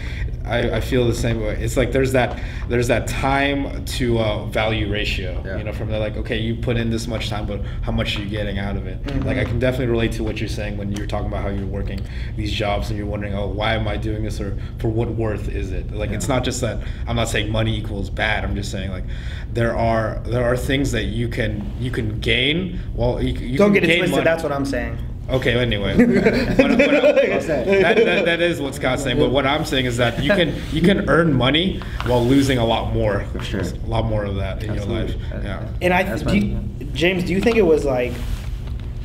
I, 0.46 0.72
I 0.76 0.80
feel 0.82 1.06
the 1.06 1.14
same 1.14 1.40
way. 1.40 1.56
It's 1.58 1.74
like 1.78 1.90
there's 1.90 2.12
that 2.12 2.38
there's 2.68 2.88
that 2.88 3.06
time 3.08 3.82
to 3.96 4.18
uh, 4.18 4.44
value 4.44 4.92
ratio 4.92 5.42
Yeah. 5.42 5.56
you 5.56 5.64
know 5.64 5.72
from 5.72 5.88
the 5.90 5.98
like 5.98 6.16
okay 6.18 6.38
you 6.38 6.54
put 6.56 6.76
in 6.76 6.90
this 6.90 7.06
much 7.06 7.30
time 7.30 7.46
but 7.46 7.60
how 7.80 7.92
much 7.92 8.18
are 8.18 8.20
you 8.22 8.28
getting 8.28 8.58
out 8.58 8.76
of 8.76 8.86
it? 8.86 9.02
Mhm. 9.04 9.24
like 9.24 9.38
i 9.38 9.44
can 9.44 9.58
definitely 9.58 9.86
relate 9.86 10.12
to 10.12 10.22
what 10.22 10.40
you're 10.40 10.48
saying 10.60 10.76
when 10.76 10.92
you're 10.92 11.06
talking 11.06 11.28
about 11.28 11.42
how 11.42 11.48
you're 11.48 11.64
working 11.66 11.98
these 12.36 12.52
jobs 12.52 12.90
and 12.90 12.98
you're 12.98 13.06
wondering 13.08 13.32
oh 13.34 13.46
why 13.46 13.72
am 13.74 13.88
i 13.88 13.96
doing 13.96 14.22
this 14.22 14.38
or 14.38 14.58
for 14.78 14.88
what 14.88 15.08
worth 15.08 15.48
is 15.48 15.72
it? 15.72 15.90
Like 15.92 16.10
it's 16.10 16.28
not 16.28 16.44
just 16.44 16.60
that 16.60 16.76
i'm 17.06 17.16
not 17.16 17.28
saying 17.28 17.50
money 17.50 17.74
equals 17.78 18.10
bad. 18.10 18.44
I'm 18.44 18.54
just 18.54 18.70
saying 18.70 18.90
like 18.90 19.04
there 19.52 19.74
are 19.76 20.20
there 20.26 20.44
are 20.44 20.56
things 20.58 20.92
that 20.92 21.04
you 21.04 21.28
can 21.28 21.72
you 21.80 21.90
can 21.90 22.20
gain. 22.20 22.78
Well 22.94 23.22
you, 23.22 23.32
you 23.32 23.56
don't 23.56 23.72
can 23.72 23.80
get 23.82 23.84
it 23.84 23.96
twisted. 23.98 24.10
money- 24.10 24.24
That's 24.24 24.42
what 24.42 24.52
I'm 24.52 24.66
saying. 24.66 24.98
Okay, 25.30 25.54
anyway, 25.58 25.96
what, 25.96 26.08
what 26.08 26.78
that? 26.78 27.46
that, 27.66 27.96
that, 27.96 28.24
that 28.26 28.40
is 28.42 28.60
what 28.60 28.74
Scott's 28.74 29.02
saying. 29.02 29.18
But 29.18 29.30
what 29.30 29.46
I'm 29.46 29.64
saying 29.64 29.86
is 29.86 29.96
that 29.96 30.22
you 30.22 30.30
can 30.30 30.54
you 30.70 30.82
can 30.82 31.08
earn 31.08 31.32
money 31.32 31.80
while 32.04 32.24
losing 32.24 32.58
a 32.58 32.64
lot 32.64 32.92
more. 32.92 33.24
For 33.32 33.42
sure. 33.42 33.60
A 33.60 33.86
lot 33.86 34.04
more 34.04 34.24
of 34.24 34.34
that 34.36 34.62
in 34.62 34.70
Absolutely. 34.72 35.14
your 35.14 35.30
life. 35.30 35.44
Yeah. 35.44 35.68
And 35.80 35.94
I, 35.94 36.02
That's 36.02 36.22
do 36.22 36.36
you, 36.36 36.60
James, 36.92 37.24
do 37.24 37.32
you 37.32 37.40
think 37.40 37.56
it 37.56 37.62
was 37.62 37.84
like, 37.86 38.12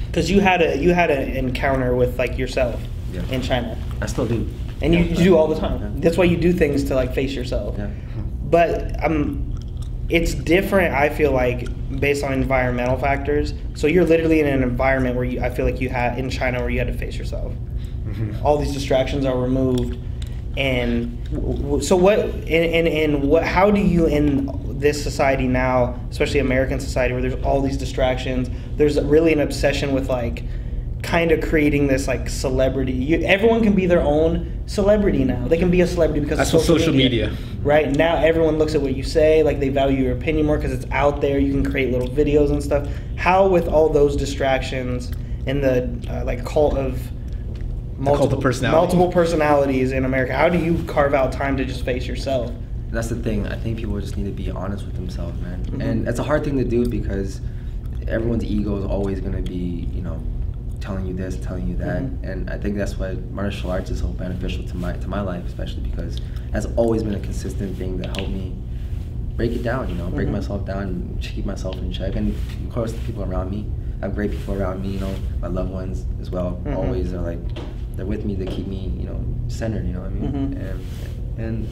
because 0.08 0.29
you 0.29 0.41
had 0.41 0.62
a 0.62 0.77
you 0.77 0.93
had 0.93 1.10
an 1.10 1.29
encounter 1.38 1.95
with 1.95 2.17
like 2.19 2.38
yourself 2.38 2.82
Yeah. 3.13 3.21
in 3.32 3.41
China, 3.41 3.77
i 4.01 4.05
still 4.05 4.27
do 4.27 4.47
and 4.82 4.93
you, 4.93 5.01
you 5.03 5.15
do 5.15 5.38
all 5.38 5.47
the 5.47 5.60
time. 5.60 5.82
Yeah. 5.82 6.01
That's 6.01 6.17
why 6.17 6.25
you 6.25 6.38
do 6.38 6.53
things 6.53 6.84
to 6.86 6.95
like 6.95 7.13
face 7.13 7.34
yourself. 7.34 7.75
yeah 7.77 7.89
But 8.45 9.03
um, 9.03 9.48
it's 10.10 10.34
different. 10.34 10.93
I 10.95 11.10
feel 11.10 11.32
like 11.32 11.67
based 12.00 12.24
on 12.24 12.34
environmental 12.34 12.98
factors. 12.98 13.54
So 13.76 13.88
you're 13.88 14.06
literally 14.06 14.39
in 14.39 14.48
an 14.48 14.63
environment 14.63 15.15
where 15.15 15.26
you, 15.26 15.41
I 15.41 15.50
feel 15.50 15.65
like 15.65 15.80
you 15.82 15.89
had 15.89 16.17
in 16.17 16.30
China 16.30 16.60
where 16.62 16.69
you 16.69 16.80
had 16.80 16.88
to 16.88 16.93
face 16.98 17.17
yourself. 17.17 17.54
Mhm. 18.08 18.43
all 18.43 18.58
these 18.58 18.74
distractions 18.74 19.24
are 19.24 19.38
removed 19.38 19.95
and 20.58 21.15
so 21.84 21.95
what 21.95 22.19
and, 22.19 22.48
and, 22.50 22.88
and 22.88 23.24
what 23.30 23.43
how 23.43 23.69
do 23.69 23.80
you 23.80 24.08
in 24.08 24.80
this 24.80 25.02
society 25.04 25.48
now 25.48 26.00
especially 26.10 26.39
american 26.39 26.80
society 26.80 27.13
where 27.13 27.22
there's 27.22 27.43
all 27.43 27.62
these 27.62 27.78
distractions 27.78 28.50
there's 28.78 29.00
really 29.02 29.32
an 29.32 29.41
obsession 29.41 29.93
with 29.93 30.10
like 30.10 30.43
kind 31.01 31.31
of 31.31 31.41
creating 31.41 31.88
this 31.88 32.07
like 32.07 32.29
celebrity 32.29 32.91
you, 32.91 33.19
everyone 33.25 33.63
can 33.63 33.73
be 33.73 33.85
their 33.85 34.01
own 34.01 34.62
celebrity 34.65 35.23
now 35.23 35.47
they 35.47 35.57
can 35.57 35.71
be 35.71 35.81
a 35.81 35.88
celebrity 35.88 36.19
because 36.19 36.38
That's 36.38 36.49
of 36.53 36.55
what 36.59 36.65
social 36.65 36.93
media. 36.93 37.31
right 37.63 37.89
now 37.95 38.17
everyone 38.17 38.57
looks 38.57 38.75
at 38.75 38.81
what 38.81 38.95
you 38.95 39.03
say 39.03 39.41
like 39.41 39.59
they 39.59 39.69
value 39.69 40.03
your 40.03 40.13
opinion 40.13 40.45
more 40.45 40.57
because 40.57 40.73
it's 40.73 40.85
out 40.91 41.21
there 41.21 41.39
you 41.39 41.51
can 41.51 41.69
create 41.69 41.91
little 41.91 42.09
videos 42.09 42.51
and 42.51 42.62
stuff 42.62 42.88
how 43.15 43.47
with 43.47 43.67
all 43.67 43.88
those 43.89 44.15
distractions 44.17 45.12
and 45.47 45.63
the 45.63 45.89
uh, 46.13 46.23
like 46.25 46.43
cult 46.45 46.75
of 46.77 47.01
cult 48.03 48.33
of 48.33 48.41
personality. 48.41 48.77
multiple 48.77 49.12
personalities 49.12 49.91
in 49.93 50.03
america 50.05 50.33
how 50.35 50.49
do 50.49 50.57
you 50.57 50.83
carve 50.83 51.13
out 51.13 51.31
time 51.31 51.55
to 51.55 51.63
just 51.65 51.85
face 51.85 52.05
yourself 52.07 52.51
that's 52.91 53.07
the 53.09 53.17
thing. 53.17 53.45
I 53.45 53.55
think 53.55 53.77
people 53.77 53.99
just 53.99 54.17
need 54.17 54.23
to 54.25 54.31
be 54.31 54.49
honest 54.49 54.83
with 54.83 54.95
themselves, 54.95 55.39
man. 55.41 55.63
Mhm. 55.65 55.79
And 55.83 56.07
it's 56.07 56.17
a 56.17 56.23
hard 56.23 56.43
thing 56.43 56.57
to 56.57 56.63
do 56.63 56.88
because 56.89 57.39
everyone's 58.07 58.43
ego 58.43 58.77
is 58.79 58.83
always 58.83 59.21
gonna 59.21 59.43
be, 59.43 59.88
you 59.93 60.01
know, 60.01 60.19
telling 60.80 61.06
you 61.06 61.13
this, 61.13 61.38
telling 61.38 61.68
you 61.68 61.76
that. 61.78 62.02
Mhm. 62.04 62.24
And 62.24 62.50
I 62.50 62.58
think 62.58 62.78
that's 62.78 62.98
why 62.98 63.18
martial 63.32 63.72
arts 63.72 63.92
is 63.92 64.00
so 64.00 64.08
beneficial 64.08 64.63
to 64.65 64.78
my 64.78 64.94
to 64.94 65.08
my 65.08 65.22
life, 65.22 65.46
especially 65.46 65.82
because 65.84 66.15
it 66.18 66.22
has 66.54 66.65
always 66.76 67.04
been 67.04 67.15
a 67.15 67.20
consistent 67.20 67.78
thing 67.78 67.98
that 67.98 68.15
helped 68.18 68.32
me 68.32 68.54
break 69.36 69.52
it 69.52 69.63
down. 69.63 69.89
You 69.89 69.96
know, 69.96 70.08
break 70.08 70.28
Mhm. 70.28 70.34
myself 70.34 70.65
down 70.65 70.84
and 70.84 71.22
keep 71.22 71.46
myself 71.46 71.78
in 71.78 71.92
check. 71.92 72.15
And 72.15 72.30
of 72.65 72.70
course, 72.74 72.92
the 72.92 73.00
people 73.00 73.24
around 73.24 73.52
me. 73.52 73.65
I 74.02 74.06
have 74.06 74.15
great 74.15 74.32
people 74.32 74.56
around 74.56 74.82
me. 74.82 74.89
You 74.92 75.00
know, 75.02 75.13
my 75.42 75.50
loved 75.50 75.72
ones 75.72 76.06
as 76.22 76.32
well. 76.32 76.60
Mhm. 76.65 76.76
Always 76.78 77.13
are 77.13 77.22
like 77.22 77.39
they're 77.96 78.06
with 78.06 78.24
me 78.26 78.34
They 78.36 78.46
keep 78.46 78.65
me, 78.68 78.92
you 78.98 79.06
know, 79.08 79.20
centered. 79.50 79.86
You 79.86 79.94
know 79.94 80.02
what 80.02 80.12
I 80.12 80.13
mean? 80.13 80.32
Mhm. 80.32 80.56
And 80.70 80.80
and 81.38 81.68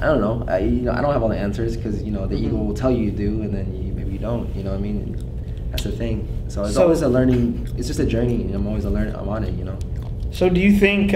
I 0.00 0.06
don't 0.06 0.20
know. 0.20 0.44
I 0.48 0.58
you 0.58 0.82
know 0.82 0.92
I 0.92 1.00
don't 1.00 1.12
have 1.12 1.22
all 1.22 1.28
the 1.28 1.38
answers 1.38 1.76
because 1.76 2.02
you 2.02 2.10
know 2.10 2.26
the 2.26 2.34
ego 2.36 2.56
Mhm. 2.56 2.66
will 2.66 2.74
tell 2.74 2.90
you 2.90 3.04
you 3.04 3.10
do, 3.12 3.42
and 3.42 3.54
then 3.54 3.66
you, 3.74 3.92
maybe 3.92 4.10
you 4.12 4.18
don't. 4.18 4.48
You 4.56 4.64
know 4.64 4.70
what 4.70 4.78
I 4.80 4.82
mean? 4.82 5.16
That's 5.72 5.84
the 5.84 5.90
thing. 5.90 6.28
So 6.48 6.62
it's 6.64 6.74
So- 6.74 6.82
always 6.82 7.02
a 7.02 7.08
learning. 7.08 7.66
It's 7.76 7.88
just 7.88 7.98
a 7.98 8.06
journey. 8.06 8.42
and 8.42 8.54
I'm 8.54 8.66
always 8.66 8.84
a 8.84 8.90
learn. 8.90 9.12
I'm 9.14 9.28
on 9.28 9.42
it. 9.42 9.54
You 9.54 9.64
know. 9.64 9.76
So 10.30 10.48
do 10.48 10.60
you 10.60 10.78
think, 10.78 11.10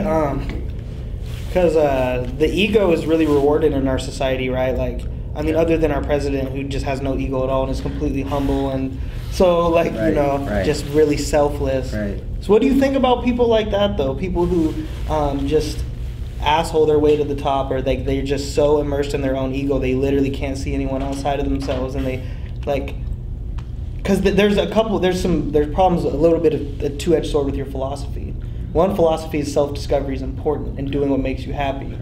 because 1.46 1.76
uh, 1.76 2.28
the 2.38 2.50
ego 2.50 2.90
is 2.92 3.06
really 3.06 3.26
rewarded 3.26 3.72
in 3.72 3.86
our 3.88 3.98
society, 3.98 4.50
right? 4.50 4.76
Like, 4.76 5.02
I 5.34 5.42
mean, 5.42 5.54
other 5.54 5.78
than 5.78 5.92
our 5.92 6.02
president 6.02 6.50
who 6.50 6.64
just 6.64 6.84
has 6.84 7.00
no 7.00 7.16
ego 7.16 7.44
at 7.44 7.50
all 7.50 7.62
and 7.62 7.70
is 7.70 7.80
completely 7.80 8.22
humble 8.22 8.70
and 8.70 8.98
so 9.36 9.68
like 9.68 9.92
you 9.92 10.12
know 10.12 10.38
right. 10.48 10.64
just 10.64 10.86
really 10.86 11.18
selfless. 11.18 11.92
Right. 11.92 12.22
So 12.40 12.52
what 12.52 12.62
do 12.62 12.68
you 12.68 12.80
think 12.80 12.96
about 12.96 13.22
people 13.22 13.46
like 13.48 13.70
that 13.70 13.98
though? 13.98 14.14
People 14.14 14.46
who 14.46 14.72
um, 15.12 15.46
just 15.46 15.84
asshole 16.40 16.86
their 16.86 16.98
way 16.98 17.18
to 17.18 17.24
the 17.24 17.34
top 17.34 17.70
or 17.70 17.82
like 17.82 18.06
they're 18.06 18.22
just 18.22 18.54
so 18.54 18.80
immersed 18.80 19.12
in 19.12 19.20
their 19.20 19.36
own 19.36 19.54
ego 19.54 19.78
they 19.78 19.94
literally 19.94 20.30
can't 20.30 20.56
see 20.56 20.74
anyone 20.74 21.02
outside 21.02 21.40
of 21.40 21.46
themselves 21.46 21.94
and 21.94 22.06
they 22.06 22.22
like 22.66 22.94
because 24.06 24.20
th- 24.20 24.36
there's 24.36 24.56
a 24.56 24.70
couple 24.70 24.96
there's 25.00 25.20
some 25.20 25.50
there's 25.50 25.72
problems 25.74 26.04
a 26.04 26.16
little 26.16 26.38
bit 26.38 26.54
of 26.54 26.82
a 26.82 26.90
two-edged 26.96 27.28
sword 27.28 27.46
with 27.46 27.56
your 27.56 27.66
philosophy. 27.66 28.30
One 28.72 28.94
philosophy 28.94 29.40
is 29.40 29.52
self-discovery 29.52 30.14
is 30.14 30.22
important 30.22 30.78
and 30.78 30.92
doing 30.92 31.10
what 31.10 31.18
makes 31.18 31.42
you 31.42 31.52
happy. 31.52 31.98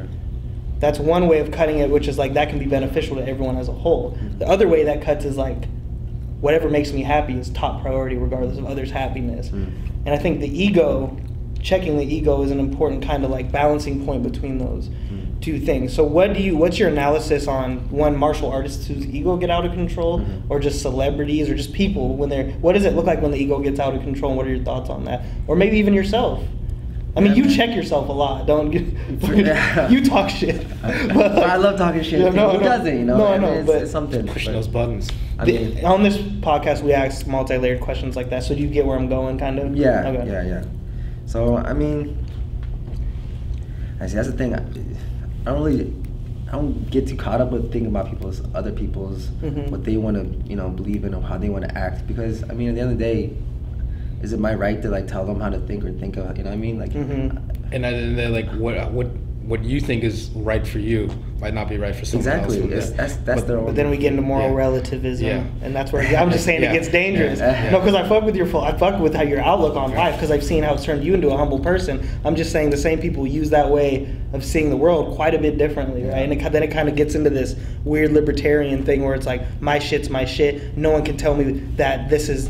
That's 0.81 0.99
one 0.99 1.29
way 1.29 1.38
of 1.38 1.51
cutting 1.51 1.79
it 1.79 1.88
which 1.88 2.07
is 2.07 2.19
like 2.19 2.35
that 2.35 2.51
can 2.51 2.59
be 2.59 2.67
beneficial 2.67 3.17
to 3.17 3.27
everyone 3.27 3.57
as 3.57 3.69
a 3.69 3.73
whole. 3.73 4.19
The 4.38 4.47
other 4.47 4.69
way 4.69 4.85
that 4.85 5.01
cuts 5.01 5.25
is 5.25 5.38
like 5.38 5.67
whatever 6.40 6.69
makes 6.69 6.93
me 6.93 7.03
happy 7.03 7.38
is 7.38 7.49
top 7.49 7.81
priority 7.81 8.17
regardless 8.17 8.59
of 8.59 8.67
others 8.67 8.90
happiness. 8.90 9.49
Mm. 9.49 9.73
and 10.05 10.11
i 10.11 10.19
think 10.19 10.40
the 10.40 10.62
ego 10.62 11.17
checking 11.62 11.97
the 11.97 12.05
ego 12.05 12.43
is 12.43 12.51
an 12.51 12.61
important 12.61 13.03
kind 13.03 13.25
of 13.25 13.31
like 13.31 13.51
balancing 13.51 14.05
point 14.05 14.23
between 14.23 14.59
those. 14.59 14.90
Mm. 14.90 15.24
Two 15.44 15.61
things 15.61 15.92
so 15.92 16.02
what 16.02 16.33
do 16.33 16.40
you 16.42 16.57
what's 16.57 16.78
your 16.78 16.88
analysis 16.88 17.46
on 17.46 17.76
one 17.90 18.16
martial 18.16 18.50
artists 18.50 18.87
whose 18.87 19.04
ego 19.07 19.37
get 19.37 19.50
out 19.50 19.66
of 19.66 19.72
control 19.72 20.20
Mhm. 20.20 20.42
or 20.48 20.59
just 20.59 20.80
celebrities 20.80 21.50
or 21.50 21.54
just 21.54 21.74
people 21.74 22.16
when 22.16 22.30
they're 22.30 22.46
what 22.62 22.72
does 22.72 22.87
it 22.87 22.94
look 22.94 23.04
like 23.04 23.20
when 23.20 23.30
the 23.30 23.37
ego 23.37 23.59
gets 23.59 23.78
out 23.78 23.94
of 23.94 24.00
control 24.02 24.30
and 24.30 24.38
what 24.38 24.46
are 24.46 24.54
your 24.54 24.64
thoughts 24.64 24.88
on 24.88 25.04
that 25.04 25.22
or 25.46 25.54
maybe 25.54 25.76
even 25.78 25.92
yourself 25.92 26.40
I 27.16 27.20
mean, 27.20 27.30
Yeah, 27.30 27.37
you 27.37 27.44
man. 27.44 27.52
check 27.54 27.76
yourself 27.76 28.09
a 28.09 28.12
lot. 28.12 28.44
Don't 28.48 28.70
get, 28.72 28.83
Yeah. 29.46 29.88
you 29.92 30.04
talk 30.04 30.28
shit. 30.28 30.66
But 30.83 31.44
I 31.44 31.54
love 31.54 31.78
talking 31.78 32.02
shit. 32.02 32.18
Yeah, 32.18 32.30
no, 32.30 32.50
Who 32.50 32.59
no. 32.59 32.64
doesn't? 32.64 32.98
You 32.98 33.04
know. 33.04 33.18
No, 33.18 33.26
I 33.28 33.38
mean, 33.38 33.42
know, 33.42 33.52
it's, 33.59 33.66
but 33.68 33.83
it's 33.83 33.92
something. 33.92 34.26
Pushing 34.26 34.52
but- 34.52 34.59
those 34.59 34.66
buttons. 34.66 35.09
I 35.38 35.44
The- 35.44 35.52
mean, 35.52 35.85
on 35.85 36.02
this 36.02 36.18
podcast, 36.18 36.83
we 36.83 36.92
ask 36.92 37.24
multi-layered 37.28 37.78
questions 37.80 38.16
like 38.16 38.30
that. 38.30 38.42
So 38.42 38.57
do 38.57 38.61
you 38.61 38.66
get 38.66 38.85
where 38.85 38.98
I'm 38.98 39.09
going, 39.09 39.38
kind 39.38 39.61
of? 39.61 39.76
Yeah, 39.76 40.09
Okay. 40.09 40.28
yeah, 40.28 40.42
yeah. 40.44 40.64
So 41.26 41.57
I 41.57 41.72
mean, 41.72 42.18
I 44.00 44.09
see 44.09 44.16
that's 44.16 44.26
the 44.28 44.37
thing. 44.37 44.50
I, 45.46 45.50
I 45.50 45.52
don't 45.54 45.62
really, 45.64 45.92
I 46.48 46.52
don't 46.52 46.90
get 46.90 47.09
too 47.09 47.16
caught 47.16 47.40
up 47.40 47.50
with 47.50 47.72
thinking 47.72 47.87
about 47.87 48.09
people's 48.11 48.42
other 48.54 48.72
people's 48.72 49.28
Mhm. 49.42 49.70
what 49.70 49.85
they 49.85 49.96
want 49.96 50.16
to 50.16 50.48
you 50.48 50.57
know 50.57 50.68
believe 50.68 51.04
in 51.04 51.14
or 51.14 51.22
how 51.22 51.38
they 51.38 51.48
want 51.48 51.64
to 51.64 51.76
act 51.76 52.07
because 52.07 52.42
I 52.48 52.54
mean 52.54 52.68
at 52.70 52.74
the 52.76 52.80
end 52.83 52.92
of 52.92 52.98
the 52.98 53.04
day, 53.04 53.33
is 54.22 54.33
it 54.33 54.40
my 54.40 54.54
right 54.54 54.80
to 54.83 54.88
like 54.88 55.07
tell 55.09 55.24
them 55.26 55.40
how 55.40 55.50
to 55.50 55.59
think 55.61 55.85
or 55.85 55.92
think 55.92 56.16
of 56.16 56.37
you 56.37 56.44
know 56.44 56.50
what 56.50 56.57
I 56.57 56.61
mean 56.61 56.78
like. 56.78 56.92
Mhm. 56.92 57.38
And 57.72 57.85
then 57.85 58.14
they're 58.16 58.30
like, 58.30 58.48
what 58.52 58.92
what 58.92 59.09
what 59.46 59.62
you 59.62 59.78
think 59.78 60.02
is 60.04 60.30
right 60.30 60.66
for 60.66 60.78
you 60.78 61.11
might 61.38 61.52
not 61.52 61.68
be 61.68 61.76
right 61.76 61.94
for 61.94 62.07
someone 62.07 62.26
Exactly. 62.26 62.57
else. 62.62 62.66
It's- 62.72 62.90
that's- 62.90 63.16
that's 63.26 63.40
But- 63.42 63.48
their 63.48 63.59
But 63.59 63.74
then 63.76 63.90
we 63.90 63.98
get 63.98 64.11
into 64.12 64.22
moral 64.22 64.48
Yeah. 64.50 64.57
relativism, 64.57 65.26
Yeah. 65.26 65.42
and 65.62 65.76
that's 65.76 65.92
where 65.92 66.02
I'm 66.16 66.30
just 66.30 66.44
saying 66.46 66.62
Yeah. 66.62 66.70
it 66.70 66.74
gets 66.74 66.88
dangerous. 66.88 67.40
Yeah. 67.40 67.70
No, 67.70 67.80
because 67.80 67.94
I 67.94 68.09
fuck 68.09 68.24
with 68.24 68.37
your 68.37 68.46
I 68.57 68.72
fuck 68.72 68.98
with 69.00 69.14
how 69.14 69.22
your 69.22 69.40
outlook 69.40 69.76
on 69.76 69.94
life 69.94 70.14
because 70.14 70.30
I've 70.30 70.42
seen 70.42 70.62
how 70.62 70.72
it's 70.72 70.85
turned 70.85 71.04
you 71.04 71.12
into 71.12 71.28
a 71.30 71.37
humble 71.37 71.59
person. 71.59 72.00
I'm 72.24 72.37
just 72.37 72.52
saying 72.52 72.70
the 72.70 72.78
same 72.78 72.98
people 72.98 73.26
use 73.26 73.50
that 73.50 73.70
way 73.70 74.07
of 74.33 74.42
seeing 74.42 74.70
the 74.70 74.76
world 74.78 75.14
quite 75.14 75.35
a 75.35 75.38
bit 75.38 75.59
differently, 75.59 76.04
right? 76.04 76.22
And 76.22 76.33
it, 76.33 76.52
then 76.52 76.62
it 76.62 76.70
kind 76.70 76.88
of 76.88 76.96
gets 76.96 77.14
into 77.14 77.28
this 77.30 77.54
weird 77.85 78.12
libertarian 78.12 78.83
thing 78.85 79.04
where 79.04 79.14
it's 79.14 79.26
like 79.26 79.42
my 79.61 79.78
shit's 79.78 80.09
my 80.09 80.24
shit. 80.24 80.76
No 80.78 80.90
one 80.90 81.02
can 81.02 81.18
tell 81.18 81.35
me 81.35 81.61
that 81.76 82.09
this 82.09 82.30
is 82.30 82.48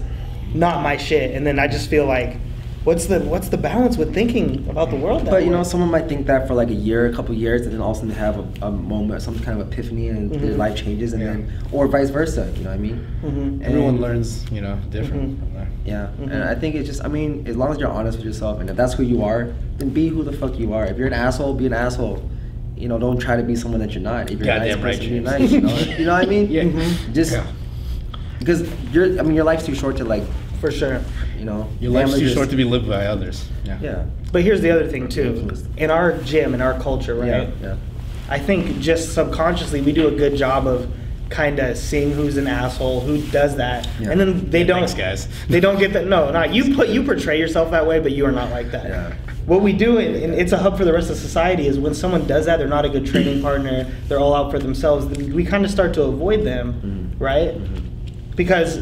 not 0.54 0.82
my 0.84 0.96
shit, 0.96 1.34
and 1.34 1.44
then 1.44 1.58
I 1.58 1.66
just 1.66 1.90
feel 1.90 2.06
like. 2.06 2.36
What's 2.84 3.06
the 3.06 3.20
what's 3.20 3.48
the 3.48 3.56
balance 3.56 3.96
with 3.96 4.12
thinking 4.12 4.66
about 4.68 4.90
the 4.90 4.96
world? 4.96 5.22
That 5.24 5.30
But 5.30 5.44
you 5.44 5.50
know, 5.50 5.62
someone 5.62 5.90
might 5.90 6.06
think 6.06 6.26
that 6.26 6.46
for 6.46 6.52
like 6.52 6.68
a 6.68 6.74
year, 6.74 7.06
a 7.06 7.12
couple 7.14 7.34
years, 7.34 7.62
and 7.62 7.72
then 7.72 7.80
all 7.80 7.92
of 7.92 7.96
a 7.96 8.00
sudden 8.00 8.10
they 8.10 8.14
have 8.16 8.38
a, 8.62 8.66
a 8.66 8.70
moment, 8.70 9.22
some 9.22 9.38
kind 9.38 9.58
of 9.58 9.66
epiphany, 9.72 10.08
and 10.08 10.30
their 10.30 10.52
Mhm. 10.52 10.58
life 10.58 10.76
changes, 10.76 11.14
and 11.14 11.22
Yeah. 11.22 11.28
then, 11.32 11.52
or 11.72 11.88
vice 11.88 12.10
versa. 12.10 12.46
You 12.58 12.64
know 12.64 12.70
what 12.70 12.76
I 12.76 12.82
mean? 12.82 13.06
Mhm. 13.24 13.62
Everyone 13.62 14.00
learns, 14.02 14.44
you 14.52 14.60
know, 14.60 14.76
different 14.90 15.22
Mhm. 15.22 15.38
from 15.38 15.48
there. 15.54 15.68
Yeah, 15.86 16.08
and 16.30 16.44
I 16.44 16.54
think 16.54 16.74
it's 16.74 16.86
just, 16.86 17.02
I 17.02 17.08
mean, 17.08 17.44
as 17.46 17.56
long 17.56 17.70
as 17.72 17.78
you're 17.78 17.88
honest 17.90 18.18
with 18.18 18.26
yourself, 18.26 18.60
and 18.60 18.68
if 18.68 18.76
that's 18.76 18.92
who 18.92 19.02
you 19.02 19.22
are, 19.24 19.48
then 19.78 19.88
be 19.88 20.08
who 20.08 20.22
the 20.22 20.32
fuck 20.32 20.58
you 20.58 20.74
are. 20.74 20.84
If 20.84 20.98
you're 20.98 21.06
an 21.06 21.14
asshole, 21.14 21.54
be 21.54 21.64
an 21.66 21.72
asshole. 21.72 22.22
You 22.76 22.88
know, 22.88 22.98
don't 22.98 23.18
try 23.18 23.36
to 23.36 23.42
be 23.42 23.56
someone 23.56 23.80
that 23.80 23.94
you're 23.94 24.02
not. 24.02 24.30
If 24.30 24.40
you're 24.40 24.50
a 24.54 24.58
nice 24.58 24.74
Goddamn 24.74 24.84
right, 24.84 24.96
person, 24.98 25.08
be 25.08 25.20
James. 25.20 25.24
nice. 25.30 25.52
You 25.52 25.60
know, 25.62 25.76
you 26.00 26.04
know 26.04 26.12
what 26.12 26.26
I 26.26 26.28
mean? 26.28 26.50
Yeah. 26.56 26.64
Mhm. 26.64 27.14
Just 27.14 27.32
Yeah. 27.32 27.44
because 28.40 28.68
you're, 28.92 29.18
I 29.18 29.22
mean, 29.22 29.34
your 29.34 29.44
life's 29.44 29.64
too 29.64 29.74
short 29.74 29.96
to 29.98 30.04
like, 30.04 30.22
for 30.60 30.70
sure. 30.70 31.00
you 31.38 31.44
know. 31.44 31.68
Your 31.80 31.90
life's 31.92 32.14
too 32.14 32.20
just- 32.20 32.34
short 32.34 32.50
to 32.50 32.56
be 32.56 32.64
lived 32.64 32.88
by 32.88 33.06
others. 33.06 33.48
Yeah. 33.64 33.78
Yeah. 33.82 34.04
But 34.32 34.42
here's 34.42 34.60
the 34.60 34.70
other 34.70 34.86
thing 34.88 35.08
too. 35.08 35.48
In 35.76 35.90
our 35.90 36.12
gym, 36.18 36.54
in 36.54 36.60
our 36.60 36.78
culture, 36.80 37.14
right? 37.14 37.28
Yeah. 37.28 37.46
Yeah. 37.62 37.74
I 38.28 38.38
think 38.38 38.80
just 38.80 39.12
subconsciously 39.14 39.80
we 39.82 39.92
do 39.92 40.08
a 40.08 40.10
good 40.10 40.36
job 40.36 40.66
of 40.66 40.88
kind 41.30 41.58
of 41.58 41.76
seeing 41.76 42.12
who's 42.12 42.36
an 42.36 42.46
asshole, 42.46 43.00
who 43.00 43.18
does 43.30 43.56
that, 43.56 43.88
Yeah. 44.00 44.10
and 44.10 44.20
then 44.20 44.50
they 44.50 44.60
Yeah, 44.60 44.66
don't. 44.66 44.78
thanks, 44.78 44.94
guys. 44.94 45.28
They 45.48 45.60
don't 45.60 45.78
get 45.78 45.92
that. 45.94 46.06
No, 46.06 46.30
not 46.30 46.54
you. 46.54 46.74
Put 46.74 46.88
you 46.88 47.02
portray 47.02 47.38
yourself 47.38 47.70
that 47.72 47.86
way, 47.86 47.98
but 48.00 48.12
you 48.12 48.24
are 48.26 48.32
not 48.32 48.50
like 48.50 48.70
that. 48.72 48.86
Yeah. 48.86 49.12
What 49.46 49.60
we 49.62 49.72
do, 49.74 49.98
and 49.98 50.16
and 50.16 50.34
it's 50.34 50.52
a 50.52 50.58
hub 50.58 50.76
for 50.78 50.84
the 50.84 50.92
rest 50.92 51.10
of 51.10 51.16
society, 51.16 51.66
is 51.66 51.78
when 51.78 51.92
someone 51.94 52.26
does 52.26 52.46
that, 52.46 52.58
they're 52.58 52.68
not 52.68 52.84
a 52.84 52.88
good 52.88 53.04
training 53.06 53.42
partner. 53.48 53.86
They're 54.08 54.18
all 54.20 54.34
out 54.34 54.50
for 54.50 54.58
themselves. 54.58 55.06
We 55.18 55.44
kind 55.44 55.64
of 55.64 55.70
start 55.70 55.92
to 55.94 56.02
avoid 56.04 56.44
them, 56.44 57.10
Mhm. 57.18 57.20
right? 57.20 57.54
Mhm. 57.54 57.80
because 58.36 58.78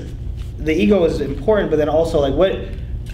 the 0.64 0.74
ego 0.74 1.04
is 1.04 1.20
important, 1.20 1.70
but 1.70 1.76
then 1.76 1.88
also 1.88 2.20
like 2.20 2.34
what 2.34 2.56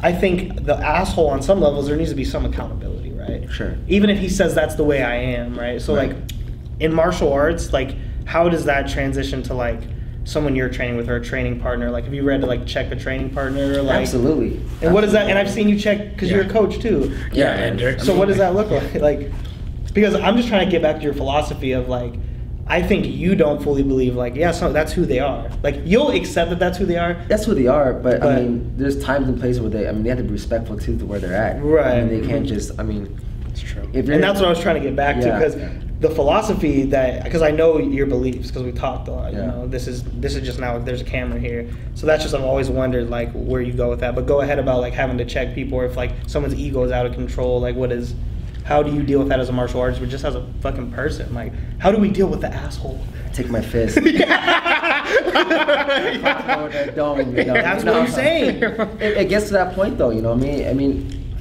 I 0.03 0.13
think 0.13 0.65
the 0.65 0.77
asshole 0.77 1.29
on 1.29 1.43
some 1.43 1.61
levels 1.61 1.87
there 1.89 1.97
needs 1.97 2.11
to 2.11 2.17
be 2.17 2.25
some 2.25 2.45
accountability, 2.45 3.13
right? 3.13 3.51
Sure. 3.51 3.77
Even 3.89 4.11
if 4.11 4.19
he 4.19 4.29
says 4.29 4.55
that's 4.55 4.75
the 4.77 4.85
way 4.85 5.03
I 5.03 5.15
am, 5.17 5.59
right? 5.59 5.81
So 5.81 5.95
Right. 5.97 6.11
like 6.11 6.17
in 6.81 6.95
martial 6.95 7.33
arts, 7.33 7.73
like 7.73 7.97
how 8.25 8.49
does 8.49 8.65
that 8.67 8.89
transition 8.89 9.43
to 9.45 9.55
like 9.55 9.81
someone 10.25 10.55
you're 10.55 10.69
training 10.69 10.97
with 10.99 11.09
or 11.09 11.17
a 11.17 11.25
training 11.25 11.59
partner? 11.59 11.91
Like 11.91 12.05
have 12.05 12.15
you 12.15 12.23
read 12.23 12.43
to 12.43 12.47
like 12.47 12.67
check 12.67 12.93
a 12.93 12.97
training 12.97 13.31
partner 13.31 13.73
or 13.73 13.83
like 13.83 13.97
Absolutely. 14.03 14.61
And 14.83 14.93
what 14.95 15.03
is 15.05 15.13
that? 15.13 15.29
And 15.29 15.39
I've 15.39 15.51
seen 15.51 15.69
you 15.69 15.79
check 15.79 16.13
because 16.13 16.31
you're 16.31 16.43
a 16.43 16.49
coach 16.49 16.79
too. 16.81 17.17
Yeah, 17.33 17.55
and 17.55 17.81
man. 17.81 17.99
So 18.01 18.15
what 18.17 18.29
does 18.29 18.37
that 18.39 18.55
look 18.55 18.71
like? 18.71 18.95
Like, 18.95 19.33
because 19.95 20.15
I'm 20.15 20.37
just 20.37 20.49
trying 20.49 20.67
to 20.67 20.71
get 20.71 20.83
back 20.83 20.97
to 20.97 21.03
your 21.03 21.15
philosophy 21.15 21.73
of 21.73 21.89
like, 21.89 22.15
I 22.71 22.83
think 22.83 23.07
you 23.07 23.35
don't 23.35 23.63
fully 23.63 23.83
believe 23.83 24.15
like, 24.15 24.35
yeah, 24.35 24.53
so 24.53 24.73
that's 24.73 24.93
who 24.93 25.07
they 25.07 25.21
are. 25.21 25.51
Like 25.63 25.81
you'll 25.85 26.11
accept 26.11 26.51
that 26.51 26.59
that's 26.59 26.77
who 26.77 26.85
they 26.85 26.97
are. 26.99 27.15
That's 27.29 27.45
who 27.47 27.55
they 27.55 27.67
are, 27.67 27.95
but, 27.95 28.21
But- 28.21 28.33
I 28.39 28.41
mean, 28.43 28.75
there's 28.77 29.03
times 29.03 29.27
and 29.29 29.39
places 29.41 29.61
where 29.61 29.71
they, 29.71 29.89
I 29.89 29.93
mean, 29.93 30.03
they 30.03 30.11
have 30.11 30.19
to 30.19 30.25
be 30.25 30.31
respectful 30.33 30.79
too 30.79 30.99
to 30.99 31.07
where 31.07 31.19
they're 31.19 31.35
at. 31.35 31.63
Right. 31.63 31.97
I 31.99 32.05
mean, 32.05 32.21
they 32.21 32.27
can't 32.27 32.47
just, 32.47 32.79
I 32.79 32.83
mean, 32.83 33.19
It's 33.49 33.61
true. 33.63 33.83
And 33.95 34.23
that's 34.23 34.39
what 34.39 34.47
I 34.47 34.51
was 34.51 34.61
trying 34.61 34.75
to 34.77 34.81
get 34.83 34.95
back 34.95 35.17
to 35.21 35.25
because 35.33 35.57
the 36.01 36.11
philosophy 36.11 36.85
that 36.85 37.25
because 37.25 37.43
I 37.43 37.51
know 37.51 37.79
your 37.79 38.07
beliefs 38.07 38.49
because 38.49 38.63
we 38.63 38.71
talked 38.71 39.09
a 39.09 39.11
lot. 39.11 39.33
You 39.33 39.39
Yeah. 39.41 39.47
know, 39.47 39.67
this 39.67 39.89
is 39.89 40.05
this 40.21 40.37
is 40.37 40.47
just 40.47 40.61
now 40.61 40.79
there's 40.79 41.01
a 41.01 41.05
camera 41.05 41.41
here, 41.41 41.67
so 41.95 42.07
that's 42.07 42.23
just 42.23 42.37
I've 42.37 42.45
always 42.45 42.69
wondered 42.71 43.11
like 43.11 43.33
where 43.33 43.61
you 43.63 43.73
go 43.73 43.89
with 43.91 43.99
that. 44.01 44.15
But 44.15 44.27
go 44.27 44.41
ahead 44.43 44.61
about 44.61 44.79
like 44.81 44.93
having 44.93 45.19
to 45.19 45.25
check 45.25 45.57
people 45.57 45.77
or 45.79 45.87
if 45.87 45.97
like 45.97 46.13
someone's 46.29 46.55
ego 46.55 46.85
is 46.85 46.93
out 46.93 47.05
of 47.07 47.15
control. 47.15 47.61
Like 47.61 47.75
what 47.75 47.91
is, 47.91 48.15
how 48.69 48.83
do 48.83 48.93
you 48.95 49.03
deal 49.03 49.19
with 49.19 49.29
that 49.31 49.41
as 49.41 49.49
a 49.49 49.53
martial 49.53 49.81
artist, 49.81 49.99
but 49.99 50.11
just 50.11 50.27
as 50.27 50.35
a 50.35 50.47
fucking 50.61 50.93
person? 50.93 51.33
Like 51.35 51.53
how 51.79 51.91
do 51.91 51.97
we 51.99 52.11
deal 52.11 52.27
with 52.29 52.43
the 52.43 52.53
asshole? 52.53 53.01
take 53.33 53.49
my 53.51 53.61
fist. 53.61 53.95
Go 54.03 54.13
dome, 56.97 57.37
you 57.37 57.45
know, 57.45 57.55
That's 57.55 57.85
you 57.85 57.91
what? 57.91 58.01
I'm 58.03 58.09
saying. 58.09 58.63
It, 59.01 59.17
it 59.17 59.29
gets 59.29 59.47
to 59.47 59.53
that 59.53 59.75
point 59.75 59.97
though, 59.97 60.11
you 60.11 60.21
know 60.23 60.35
what 60.35 60.43
I 60.43 60.47
mean? 60.47 60.67
I 60.69 60.73
mean, 60.75 61.35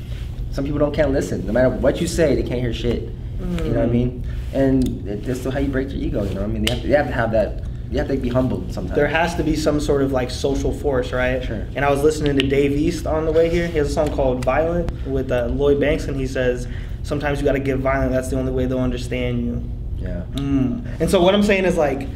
some 0.52 0.64
people 0.64 0.80
don't 0.80 0.94
can't 0.94 1.12
listen. 1.12 1.46
No 1.46 1.54
matter 1.54 1.70
what 1.70 2.00
you 2.00 2.08
say, 2.08 2.36
they 2.36 2.44
can't 2.48 2.62
hear 2.62 2.74
shit. 2.74 3.04
You 3.40 3.46
know 3.46 3.80
what 3.80 3.80
I 3.80 3.86
Mm. 3.88 3.92
mean? 3.92 4.28
And 4.54 5.08
it- 5.08 5.24
that's 5.26 5.40
still 5.40 5.52
how 5.52 5.60
you 5.60 5.70
break 5.70 5.90
your 5.92 6.00
ego. 6.02 6.24
You 6.24 6.34
know 6.36 6.42
what 6.42 6.50
I 6.50 6.54
mean? 6.54 6.66
They 6.66 6.74
have 6.74 6.82
to, 6.84 6.88
they 6.88 6.96
have 6.96 7.08
to 7.08 7.14
have 7.14 7.32
that. 7.32 7.64
You 7.92 7.98
have 8.00 8.08
to 8.10 8.18
be 8.18 8.30
humbled 8.30 8.74
sometimes. 8.74 8.96
There 8.96 9.08
has 9.08 9.36
to 9.36 9.44
be 9.44 9.56
some 9.56 9.80
sort 9.80 10.02
of 10.02 10.12
like 10.12 10.30
social 10.30 10.74
force, 10.74 11.14
right? 11.14 11.44
Sure. 11.44 11.66
And 11.76 11.84
I 11.86 11.90
was 11.90 12.04
listening 12.04 12.38
to 12.38 12.46
Dave 12.48 12.74
East 12.74 13.08
on 13.08 13.26
the 13.26 13.32
way 13.32 13.50
here. 13.50 13.66
He 13.68 13.78
has 13.78 13.90
a 13.90 13.94
song 13.94 14.10
called 14.12 14.44
"Violent" 14.44 14.92
with 15.08 15.32
uh, 15.32 15.46
Lloyd 15.48 15.80
Banks, 15.80 16.06
and 16.06 16.18
he 16.18 16.28
says 16.28 16.68
sometimes 17.08 17.40
you 17.40 17.46
got 17.46 17.54
to 17.54 17.60
get 17.60 17.78
violent. 17.78 18.12
That's 18.12 18.30
the 18.30 18.38
only 18.38 18.52
way 18.52 18.66
they'll 18.66 18.80
understand 18.80 19.46
you. 19.46 19.64
Yeah. 19.98 20.26
Mm. 20.34 21.00
And 21.00 21.10
so 21.10 21.22
what 21.22 21.34
I'm 21.34 21.44
saying 21.44 21.66
is 21.66 21.78
like, 21.78 22.08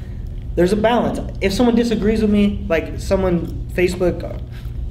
there's 0.56 0.74
a 0.74 0.78
balance. 0.78 1.20
If 1.40 1.54
someone 1.54 1.76
disagrees 1.76 2.22
with 2.22 2.30
me, 2.30 2.66
like 2.68 3.00
someone 3.00 3.48
Facebook 3.74 4.40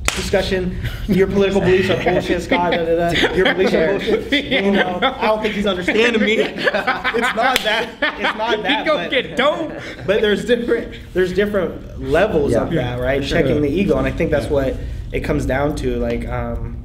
discussion, 0.05 0.81
your 1.07 1.27
political 1.27 1.61
beliefs 1.61 1.91
are 1.91 2.03
bullshit, 2.03 2.43
Scott. 2.43 2.73
Da, 2.73 2.85
da, 2.85 3.13
da, 3.13 3.35
your 3.35 3.55
beliefs 3.55 3.75
are 3.75 3.89
bullshit. 3.91 4.45
You 4.51 4.71
know, 4.71 4.99
I 5.03 5.27
don't 5.27 5.43
think 5.43 5.55
he's 5.55 5.67
understanding 5.67 6.23
me. 6.23 6.33
it's 6.39 6.73
not 6.73 7.59
that. 7.61 7.91
It's 8.01 8.39
not 8.39 8.63
that. 8.63 8.79
He 8.79 8.85
go 8.87 8.97
but, 8.97 9.11
get 9.11 9.37
dope. 9.37 9.73
But 10.07 10.23
there's 10.23 10.47
different. 10.47 10.99
There's 11.13 11.35
different 11.35 12.01
levels 12.01 12.55
of 12.55 12.71
that, 12.71 12.99
right? 12.99 13.23
Sure. 13.23 13.43
Checking 13.43 13.61
the 13.61 13.69
ego, 13.69 13.99
and 13.99 14.07
I 14.07 14.13
think 14.13 14.31
that's 14.31 14.47
what 14.47 14.77
it 15.13 15.21
comes 15.21 15.45
down 15.45 15.77
to. 15.77 15.99
Like, 15.99 16.27
um, 16.27 16.83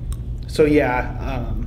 so 0.47 0.65
yeah. 0.65 1.17
Um, 1.21 1.64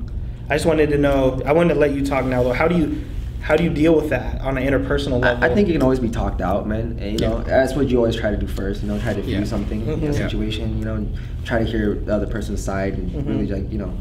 I 0.50 0.54
just 0.54 0.66
wanted 0.66 0.90
to 0.90 0.98
know. 0.98 1.40
I 1.44 1.52
wanted 1.52 1.74
to 1.74 1.80
let 1.80 1.92
you 1.92 2.04
talk 2.04 2.24
now, 2.24 2.42
though. 2.42 2.52
How 2.52 2.68
do 2.68 2.76
you? 2.76 3.04
How 3.40 3.56
do 3.56 3.64
you 3.64 3.70
deal 3.70 3.94
with 3.94 4.10
that 4.10 4.40
on 4.42 4.58
an 4.58 4.64
interpersonal 4.66 5.20
level? 5.22 5.42
I, 5.42 5.48
I 5.48 5.54
think 5.54 5.68
it 5.68 5.72
can 5.72 5.82
always 5.82 6.00
be 6.00 6.10
talked 6.10 6.40
out, 6.42 6.66
man. 6.66 6.98
And, 7.00 7.18
you 7.20 7.26
know, 7.26 7.40
that's 7.42 7.74
what 7.74 7.88
you 7.88 7.96
always 7.96 8.14
try 8.16 8.30
to 8.30 8.36
do 8.36 8.46
first. 8.46 8.82
You 8.82 8.88
know, 8.88 8.98
try 9.00 9.14
to 9.14 9.22
view 9.22 9.38
Yeah. 9.38 9.44
something 9.44 9.86
in 9.86 10.00
Mhm. 10.00 10.08
a 10.08 10.12
situation. 10.12 10.78
You 10.78 10.84
know, 10.84 10.94
and 10.96 11.16
try 11.44 11.60
to 11.60 11.64
hear 11.64 11.94
the 11.94 12.14
other 12.14 12.26
person's 12.26 12.62
side 12.62 12.94
and 12.94 13.10
Mhm. 13.10 13.26
really 13.28 13.46
like 13.46 13.70
you 13.72 13.78
know 13.78 13.92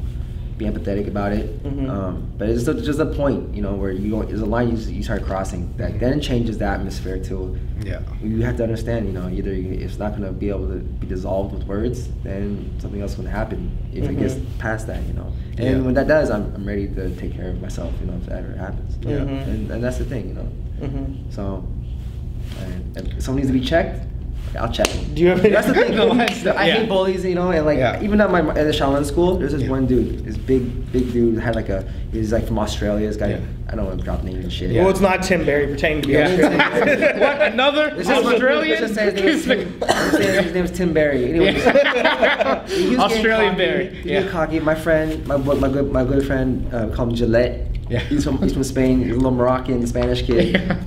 be 0.58 0.66
empathetic 0.66 1.08
about 1.08 1.32
it. 1.34 1.64
Mhm. 1.64 1.90
Um, 1.90 2.28
but 2.38 2.50
it's 2.50 2.64
just, 2.64 2.84
just 2.84 3.00
a 3.00 3.06
point, 3.06 3.54
you 3.54 3.62
know, 3.62 3.76
where 3.76 3.92
you 3.92 4.10
don't, 4.12 4.28
there's 4.28 4.42
a 4.42 4.46
line 4.46 4.70
you, 4.76 4.78
you 4.92 5.04
start 5.04 5.24
crossing 5.24 5.72
that 5.78 6.00
then 6.00 6.20
changes 6.20 6.58
the 6.58 6.66
atmosphere 6.66 7.20
too. 7.20 7.58
Yeah. 7.86 8.00
You 8.24 8.42
have 8.42 8.58
to 8.58 8.64
understand, 8.64 9.06
you 9.06 9.14
know, 9.14 9.30
either 9.30 9.52
it's 9.54 10.00
not 10.00 10.14
gonna 10.14 10.32
be 10.32 10.50
able 10.50 10.68
to 10.70 10.80
be 10.80 11.06
dissolved 11.06 11.54
with 11.54 11.66
words, 11.68 12.10
then 12.24 12.72
something 12.80 13.02
else 13.02 13.18
will 13.18 13.26
happen 13.28 13.72
if 13.94 14.10
it 14.10 14.18
gets 14.18 14.34
Mhm. 14.34 14.58
past 14.58 14.88
that, 14.88 15.06
you 15.06 15.14
know. 15.14 15.32
And 15.58 15.64
Yeah. 15.78 15.82
when 15.82 15.94
that 15.94 16.08
does, 16.08 16.32
I'm, 16.32 16.52
I'm 16.56 16.68
ready 16.68 16.88
to 16.88 17.10
take 17.18 17.34
care 17.34 17.50
of 17.50 17.62
myself, 17.62 17.94
you 18.02 18.08
know, 18.08 18.14
if 18.18 18.26
that 18.28 18.40
ever 18.44 18.54
happens. 18.58 18.98
Yeah. 19.02 19.18
Mhm. 19.20 19.48
And, 19.48 19.72
and 19.72 19.84
that's 19.84 20.00
the 20.00 20.06
thing, 20.06 20.30
you 20.30 20.34
know. 20.34 20.48
Mhm. 20.82 21.16
So, 21.32 21.64
and 22.64 22.98
if 22.98 23.22
someone 23.22 23.42
needs 23.44 23.52
to 23.54 23.60
be 23.60 23.64
checked, 23.64 24.08
I'll 24.60 24.72
check. 24.72 24.88
Do 25.14 25.22
you 25.22 25.30
have 25.30 25.40
any- 25.42 25.50
That's 25.50 25.68
the 25.68 25.74
thing. 25.74 25.96
No, 25.96 26.12
I 26.12 26.16
yeah. 26.68 26.74
hate 26.78 26.90
bullies, 26.90 27.24
you 27.26 27.36
know, 27.36 27.52
and 27.52 27.66
like 27.66 27.78
Yeah. 27.78 28.02
even 28.02 28.20
at 28.22 28.32
my 28.32 28.40
at 28.40 28.54
the 28.56 28.72
Shaolin 28.72 29.06
school, 29.06 29.38
there's 29.38 29.52
this 29.52 29.62
Yeah. 29.64 29.70
one 29.70 29.86
dude, 29.86 30.26
this 30.26 30.38
big 30.38 30.92
big 30.92 31.12
dude 31.12 31.38
had 31.40 31.56
like 31.56 31.70
a 31.70 31.84
he's 32.12 32.32
like 32.32 32.46
from 32.48 32.58
Australia. 32.58 33.08
This 33.08 33.18
guy, 33.18 33.30
Yeah. 33.32 33.40
I 33.70 33.76
don't 33.76 33.86
want 33.86 34.00
to 34.00 34.06
drop 34.06 34.24
names 34.24 34.44
and 34.46 34.52
shit. 34.54 34.74
Well, 34.76 34.90
it's 34.90 35.02
not 35.02 35.22
Tim 35.24 35.46
Berry 35.46 35.68
pretending 35.68 36.02
to 36.04 36.08
be 36.08 36.14
Yeah. 36.14 36.28
Australian. 36.30 37.20
what 37.20 37.42
another 37.42 37.94
Let's 37.96 38.08
just, 38.08 38.26
Australian? 38.26 38.70
Let's 38.82 38.82
just 38.82 38.96
say 38.96 39.12
his 39.12 39.48
name 39.48 39.60
is 39.60 39.68
Tim, 39.70 39.80
let's 39.82 40.18
say 40.18 40.44
his 40.44 40.54
name 40.54 40.64
is 40.66 40.72
Tim 40.72 40.94
Berry. 40.94 41.26
Anyways, 41.30 41.56
Yeah. 41.66 42.66
he 42.68 42.82
was 42.82 42.90
getting 42.90 43.00
Australian 43.00 43.52
cocky, 43.54 43.58
Barry. 43.66 43.86
he 43.96 44.16
was 44.16 44.24
Yeah. 44.26 44.32
cocky. 44.32 44.60
My 44.60 44.76
friend, 44.76 45.28
my 45.28 45.38
bu- 45.38 45.56
my 45.60 45.68
good 45.70 45.92
my 45.92 46.04
good 46.06 46.26
friend, 46.26 46.68
uh, 46.74 46.88
called 46.88 47.10
him 47.10 47.16
Gillette. 47.16 47.68
Yeah. 47.90 48.00
He's 48.00 48.24
from 48.24 48.38
he's 48.42 48.54
from 48.54 48.64
Spain. 48.64 49.00
He's 49.04 49.12
a 49.12 49.16
little 49.16 49.32
Moroccan 49.32 49.86
Spanish 49.88 50.22
kid. 50.24 50.54
Yeah. 50.54 50.78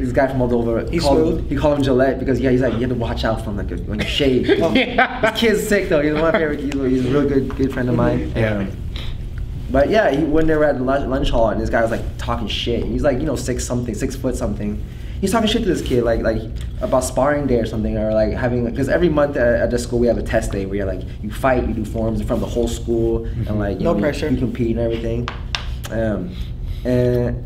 This 0.00 0.12
guy 0.12 0.26
from 0.28 0.38
Moldova. 0.38 0.90
He's 0.90 1.02
called, 1.02 1.18
smooth? 1.18 1.48
He 1.50 1.56
called 1.56 1.76
him 1.78 1.82
Gillette 1.84 2.18
because 2.18 2.40
yeah, 2.40 2.50
he's 2.50 2.60
like 2.62 2.74
you 2.74 2.80
have 2.80 2.88
to 2.90 2.94
watch 2.94 3.24
out 3.24 3.42
for 3.44 3.50
him 3.50 3.56
like 3.58 3.70
when 3.86 4.00
you 4.00 4.06
shave. 4.06 4.46
Yeah. 4.74 5.30
This 5.30 5.40
kid's 5.40 5.68
sick 5.68 5.88
though. 5.88 6.00
He's 6.02 6.12
one 6.14 6.24
of 6.24 6.32
my 6.32 6.38
favorite. 6.38 6.60
He's, 6.60 6.72
he's 6.74 7.06
a 7.06 7.10
real 7.10 7.28
good 7.28 7.56
good 7.56 7.72
friend 7.72 7.88
of 7.88 7.94
mine. 7.94 8.32
Yeah. 8.34 8.56
Um, 8.58 8.76
but 9.70 9.88
yeah, 9.88 10.10
he, 10.10 10.24
when 10.24 10.46
they 10.48 10.56
were 10.56 10.64
at 10.64 10.80
lunch, 10.80 11.06
lunch 11.08 11.30
hall 11.30 11.50
and 11.50 11.60
this 11.60 11.70
guy 11.70 11.80
was 11.82 11.90
like 11.92 12.02
talking 12.18 12.48
shit. 12.48 12.84
He's 12.84 13.02
like 13.02 13.18
you 13.20 13.24
know 13.26 13.36
six 13.36 13.64
something, 13.64 13.94
six 13.94 14.16
foot 14.16 14.34
something. 14.36 14.82
He's 15.20 15.32
talking 15.32 15.48
shit 15.48 15.62
to 15.62 15.68
this 15.68 15.82
kid 15.82 16.02
like 16.02 16.22
like 16.22 16.40
about 16.80 17.04
sparring 17.04 17.46
day 17.46 17.60
or 17.60 17.66
something 17.66 17.96
or 17.98 18.12
like 18.14 18.32
having 18.32 18.64
because 18.64 18.88
every 18.88 19.10
month 19.10 19.36
at, 19.36 19.60
at 19.60 19.70
the 19.70 19.78
school 19.78 19.98
we 19.98 20.06
have 20.06 20.16
a 20.18 20.22
test 20.22 20.50
day 20.50 20.64
where 20.66 20.76
you're 20.76 20.86
like 20.86 21.02
you 21.22 21.30
fight, 21.30 21.68
you 21.68 21.74
do 21.74 21.84
forms 21.84 22.20
in 22.20 22.26
front 22.26 22.42
of 22.42 22.48
the 22.48 22.54
whole 22.54 22.66
school 22.68 23.26
and 23.26 23.58
like 23.58 23.78
you 23.78 23.84
No 23.84 23.92
know, 23.92 23.98
you- 23.98 24.02
pressure. 24.02 24.28
you 24.30 24.38
compete 24.38 24.76
and 24.76 24.80
everything. 24.80 25.28
Um, 25.90 26.34
and 26.84 27.44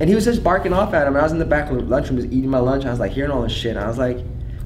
and 0.00 0.08
he 0.08 0.14
was 0.14 0.24
just 0.24 0.42
barking 0.42 0.72
off 0.72 0.94
at 0.94 1.02
him. 1.06 1.14
And 1.14 1.18
I 1.18 1.22
was 1.22 1.32
in 1.32 1.38
the 1.38 1.44
back 1.44 1.70
of 1.70 1.76
the 1.76 1.82
lunchroom 1.84 2.18
just 2.20 2.32
eating 2.32 2.50
my 2.50 2.58
lunch. 2.58 2.84
I 2.86 2.90
was 2.90 2.98
like 2.98 3.12
hearing 3.12 3.30
all 3.30 3.42
this 3.42 3.52
shit. 3.52 3.76
And 3.76 3.84
I 3.84 3.86
was 3.88 3.98
like, 3.98 4.18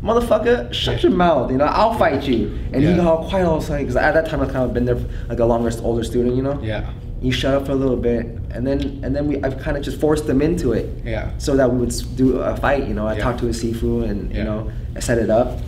motherfucker, 0.03 0.73
shut 0.73 1.03
your 1.03 1.13
mouth. 1.13 1.51
You 1.51 1.57
know, 1.59 1.65
I'll 1.65 1.99
fight 1.99 2.23
you. 2.25 2.57
And 2.73 2.83
he 2.83 2.95
got 2.95 3.07
all 3.07 3.29
quiet 3.29 3.47
all 3.47 3.57
of 3.57 3.63
a 3.65 3.67
sudden 3.67 3.83
because 3.85 3.97
at 3.97 4.15
that 4.15 4.27
time 4.29 4.41
I've 4.41 4.53
kind 4.53 4.65
of 4.65 4.73
been 4.73 4.85
there 4.85 4.99
like 5.29 5.41
a 5.41 5.45
longer 5.45 5.71
older 5.83 6.05
student. 6.05 6.37
You 6.37 6.43
know. 6.43 6.61
Yeah. 6.63 6.91
He 7.21 7.31
shut 7.31 7.55
up 7.55 7.65
for 7.65 7.73
a 7.73 7.75
little 7.75 7.97
bit, 7.97 8.27
and 8.51 8.67
then 8.67 9.01
and 9.03 9.17
then 9.17 9.27
we 9.27 9.43
I've 9.43 9.59
kind 9.59 9.79
of 9.79 9.83
just 9.83 9.99
forced 9.99 10.29
him 10.29 10.43
into 10.43 10.73
it. 10.73 10.91
Yeah. 11.05 11.31
So 11.39 11.57
that 11.57 11.71
we 11.73 11.79
would 11.79 11.95
do 12.17 12.39
a 12.39 12.55
fight. 12.57 12.87
You 12.87 12.93
know, 12.95 13.07
I 13.07 13.15
Yeah. 13.15 13.23
talked 13.25 13.39
to 13.41 13.47
his 13.47 13.63
Sifu, 13.65 14.09
and 14.09 14.31
Yeah. 14.31 14.39
you 14.39 14.45
know, 14.45 14.71
I 14.95 15.01
set 15.01 15.17
it 15.19 15.31
up, 15.31 15.59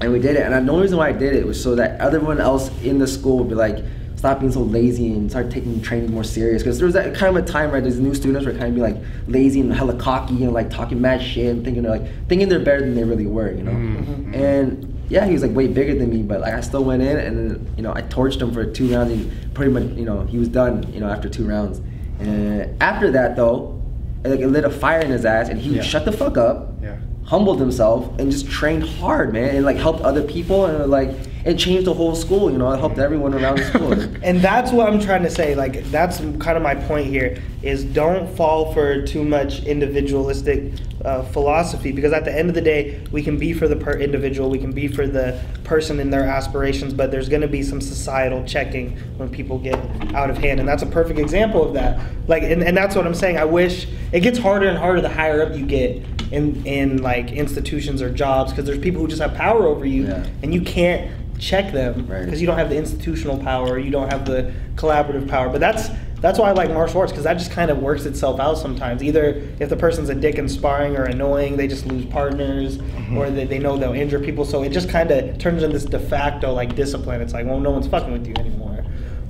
and 0.00 0.12
we 0.12 0.18
did 0.18 0.34
it. 0.34 0.42
And 0.42 0.66
the 0.66 0.72
only 0.72 0.82
reason 0.82 0.98
why 0.98 1.08
I 1.08 1.12
did 1.12 1.36
it 1.36 1.46
was 1.46 1.62
so 1.62 1.76
that 1.76 2.00
everyone 2.00 2.40
else 2.40 2.70
in 2.82 2.98
the 2.98 3.06
school 3.06 3.38
would 3.38 3.48
be 3.48 3.54
like, 3.54 3.78
stop 4.16 4.40
being 4.40 4.50
so 4.50 4.60
lazy 4.62 5.12
and 5.12 5.30
start 5.30 5.50
taking 5.50 5.80
training 5.82 6.10
more 6.10 6.24
serious. 6.24 6.62
Because 6.62 6.78
there 6.78 6.86
was 6.86 6.94
that 6.94 7.14
kind 7.14 7.36
of 7.36 7.44
a 7.44 7.46
time 7.46 7.70
where 7.70 7.80
these 7.80 8.00
new 8.00 8.14
students 8.14 8.46
were 8.46 8.52
kind 8.52 8.64
of 8.64 8.74
be 8.74 8.80
like 8.80 8.96
lazy 9.28 9.60
and 9.60 9.72
hella 9.72 9.94
cocky 9.96 10.42
and 10.42 10.52
like 10.52 10.70
talking 10.70 11.00
mad 11.00 11.22
shit 11.22 11.46
and 11.54 11.64
thinking 11.64 11.82
they're 11.82 11.98
like 11.98 12.28
thinking 12.28 12.48
they're 12.48 12.58
better 12.58 12.80
than 12.80 12.94
they 12.94 13.04
really 13.04 13.26
were. 13.26 13.52
You 13.52 13.62
know. 13.62 13.72
Mhm. 13.72 14.34
And 14.34 14.92
yeah, 15.08 15.24
he 15.26 15.32
was 15.34 15.42
like 15.42 15.54
way 15.54 15.68
bigger 15.68 15.94
than 15.96 16.10
me, 16.10 16.22
but 16.22 16.40
like 16.40 16.54
I 16.54 16.60
still 16.62 16.82
went 16.84 17.02
in 17.02 17.16
and 17.18 17.68
you 17.76 17.82
know 17.82 17.92
I 17.94 18.02
torched 18.02 18.40
him 18.42 18.52
for 18.52 18.64
two 18.64 18.92
rounds 18.92 19.12
and 19.12 19.54
pretty 19.54 19.70
much 19.70 19.84
you 19.96 20.04
know 20.04 20.22
he 20.24 20.38
was 20.38 20.48
done 20.48 20.90
you 20.92 21.00
know 21.00 21.08
after 21.08 21.28
two 21.28 21.46
rounds. 21.46 21.80
And 22.18 22.80
after 22.82 23.10
that 23.12 23.36
though, 23.36 23.80
it, 24.24 24.28
like 24.30 24.40
it 24.40 24.48
lit 24.48 24.64
a 24.64 24.70
fire 24.70 25.00
in 25.00 25.10
his 25.10 25.24
ass 25.24 25.48
and 25.48 25.60
he 25.60 25.76
Yeah. 25.76 25.82
shut 25.82 26.04
the 26.06 26.12
fuck 26.12 26.38
up, 26.38 26.72
Yeah. 26.82 26.96
humbled 27.24 27.60
himself 27.60 28.18
and 28.18 28.30
just 28.30 28.48
trained 28.50 28.84
hard, 28.84 29.32
man, 29.32 29.54
and 29.54 29.64
like 29.64 29.76
helped 29.76 30.00
other 30.00 30.22
people 30.22 30.64
and 30.66 30.90
like 30.90 31.10
it 31.46 31.56
changed 31.58 31.86
the 31.86 31.94
whole 31.94 32.14
school. 32.14 32.50
You 32.50 32.58
know, 32.58 32.70
it 32.72 32.78
helped 32.78 32.98
everyone 32.98 33.32
around 33.32 33.58
the 33.58 33.64
school. 33.72 33.92
And 34.22 34.40
that's 34.40 34.72
what 34.72 34.88
I'm 34.88 35.00
trying 35.00 35.22
to 35.22 35.30
say. 35.30 35.54
Like 35.54 35.84
that's 35.90 36.18
kind 36.18 36.56
of 36.56 36.62
my 36.62 36.74
point 36.74 37.06
here 37.06 37.40
is 37.62 37.84
don't 37.84 38.28
fall 38.36 38.72
for 38.72 39.06
too 39.06 39.24
much 39.24 39.62
individualistic 39.64 40.72
uh, 41.04 41.22
philosophy 41.22 41.92
because 41.92 42.12
at 42.12 42.24
the 42.24 42.36
end 42.36 42.48
of 42.48 42.54
the 42.54 42.60
day, 42.60 43.00
we 43.12 43.22
can 43.22 43.38
be 43.38 43.52
for 43.52 43.68
the 43.68 43.76
per 43.76 43.92
individual, 43.92 44.50
we 44.50 44.58
can 44.58 44.72
be 44.72 44.88
for 44.88 45.06
the 45.06 45.40
person 45.62 46.00
and 46.00 46.12
their 46.12 46.24
aspirations, 46.24 46.92
but 46.92 47.10
there's 47.10 47.28
going 47.28 47.42
to 47.42 47.48
be 47.48 47.62
some 47.62 47.80
societal 47.80 48.44
checking 48.44 48.96
when 49.16 49.28
people 49.28 49.58
get 49.58 49.76
out 50.14 50.30
of 50.30 50.38
hand, 50.38 50.58
and 50.58 50.68
that's 50.68 50.82
a 50.82 50.86
perfect 50.86 51.18
example 51.18 51.62
of 51.62 51.74
that. 51.74 52.00
Like, 52.26 52.42
and, 52.42 52.62
and 52.62 52.76
that's 52.76 52.96
what 52.96 53.06
I'm 53.06 53.14
saying. 53.14 53.38
I 53.38 53.44
wish 53.44 53.86
it 54.12 54.20
gets 54.20 54.38
harder 54.38 54.68
and 54.68 54.78
harder 54.78 55.00
the 55.00 55.08
higher 55.08 55.42
up 55.42 55.56
you 55.56 55.64
get 55.64 56.02
in 56.32 56.66
in 56.66 57.02
like 57.02 57.30
institutions 57.30 58.02
or 58.02 58.10
jobs 58.10 58.50
because 58.52 58.64
there's 58.64 58.80
people 58.80 59.00
who 59.00 59.06
just 59.06 59.22
have 59.22 59.34
power 59.34 59.66
over 59.66 59.86
you, 59.86 60.06
Yeah. 60.08 60.26
and 60.42 60.52
you 60.52 60.60
can't 60.60 61.10
check 61.38 61.72
them 61.72 62.06
Right. 62.06 62.24
because 62.24 62.40
you 62.40 62.46
don't 62.46 62.58
have 62.58 62.70
the 62.70 62.76
institutional 62.76 63.38
power, 63.38 63.78
you 63.78 63.90
don't 63.90 64.10
have 64.12 64.24
the 64.24 64.52
collaborative 64.76 65.28
power. 65.28 65.48
But 65.48 65.60
that's 65.60 65.90
that's 66.20 66.38
why 66.38 66.48
I 66.48 66.52
like 66.52 66.70
martial 66.70 67.00
arts 67.00 67.12
because 67.12 67.24
that 67.24 67.34
just 67.34 67.50
kind 67.50 67.70
of 67.70 67.78
works 67.78 68.06
itself 68.06 68.40
out 68.40 68.56
sometimes. 68.56 69.02
Either 69.02 69.42
if 69.60 69.68
the 69.68 69.76
person's 69.76 70.08
a 70.08 70.14
dick 70.14 70.38
and 70.38 70.50
sparring 70.50 70.96
or 70.96 71.04
annoying, 71.04 71.56
they 71.56 71.68
just 71.68 71.86
lose 71.86 72.06
partners, 72.06 72.78
mm-hmm. 72.78 73.18
or 73.18 73.30
they, 73.30 73.44
they 73.44 73.58
know 73.58 73.76
they'll 73.76 73.92
injure 73.92 74.18
people. 74.18 74.44
So 74.44 74.62
it 74.62 74.70
just 74.70 74.88
kind 74.88 75.10
of 75.10 75.38
turns 75.38 75.62
into 75.62 75.78
this 75.78 75.84
de 75.84 75.98
facto 75.98 76.52
like 76.52 76.74
discipline. 76.74 77.20
It's 77.20 77.34
like, 77.34 77.46
well, 77.46 77.60
no 77.60 77.70
one's 77.70 77.86
fucking 77.86 78.12
with 78.12 78.26
you 78.26 78.34
anymore. 78.38 78.75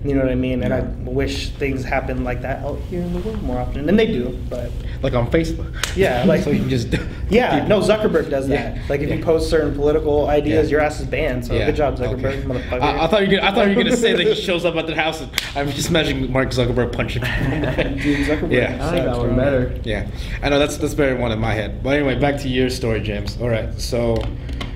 You 0.05 0.15
know 0.15 0.21
what 0.21 0.31
I 0.31 0.37
mean? 0.37 0.63
And 0.63 0.73
I 0.73 0.81
wish 1.11 1.49
things 1.51 1.83
happen 1.83 2.23
like 2.23 2.43
that 2.43 2.63
out 2.65 2.79
here 2.91 3.01
in 3.01 3.13
the 3.13 3.19
world 3.21 3.43
more 3.43 3.59
often. 3.59 3.89
And 3.89 3.99
they 3.99 4.07
do, 4.07 4.39
but 4.49 4.71
Like 5.03 5.15
on 5.15 5.29
Facebook. 5.31 5.75
Yeah, 5.97 6.23
like- 6.27 6.43
so 6.43 6.51
you 6.51 6.61
can 6.61 6.69
just. 6.69 6.95
yeah, 7.29 7.67
no, 7.69 7.81
Zuckerberg 7.81 8.31
does 8.31 8.49
Yeah. 8.49 8.75
that. 8.75 8.89
Like 8.91 9.01
if 9.01 9.11
you 9.11 9.25
post 9.25 9.51
certain 9.51 9.75
political 9.75 10.29
ideas, 10.29 10.67
Yeah. 10.67 10.73
your 10.73 10.81
ass 10.83 11.01
is 11.01 11.07
banned. 11.07 11.45
So 11.47 11.55
Yeah, 11.55 11.67
good 11.67 11.77
job, 11.77 11.97
Zuckerberg, 11.99 12.25
okay. 12.25 12.43
motherfucker. 12.43 12.83
I, 12.83 13.05
I 13.05 13.07
thought 13.09 13.23
you 13.23 13.29
were 13.31 13.37
gonna, 13.41 13.51
I 13.51 13.55
thought 13.55 13.69
you 13.69 13.77
were 13.77 13.83
gonna 13.83 13.97
say 13.97 14.13
that 14.13 14.25
he 14.27 14.35
shows 14.37 14.65
up 14.65 14.77
at 14.77 14.87
the 14.87 14.95
house. 14.95 15.21
And 15.23 15.31
I'm 15.57 15.71
just 15.71 15.89
imagining 15.89 16.31
Mark 16.31 16.51
Zuckerberg 16.51 16.93
punching. 16.93 17.23
Dude, 18.03 18.27
Zuckerberg 18.29 18.53
Yeah. 18.53 18.79
I 18.81 18.91
like 18.95 19.05
that 19.05 19.17
one 19.19 19.35
better. 19.35 19.75
Yeah, 19.83 20.07
I 20.43 20.51
know 20.51 20.59
that's 20.61 20.77
that's 20.77 20.95
very 20.95 21.15
one 21.19 21.33
in 21.33 21.41
my 21.41 21.53
head. 21.55 21.83
But 21.83 21.97
anyway, 21.97 22.17
back 22.19 22.41
to 22.43 22.49
your 22.49 22.71
story, 22.71 23.01
James. 23.01 23.39
All 23.41 23.49
right, 23.49 23.73
so 23.81 24.17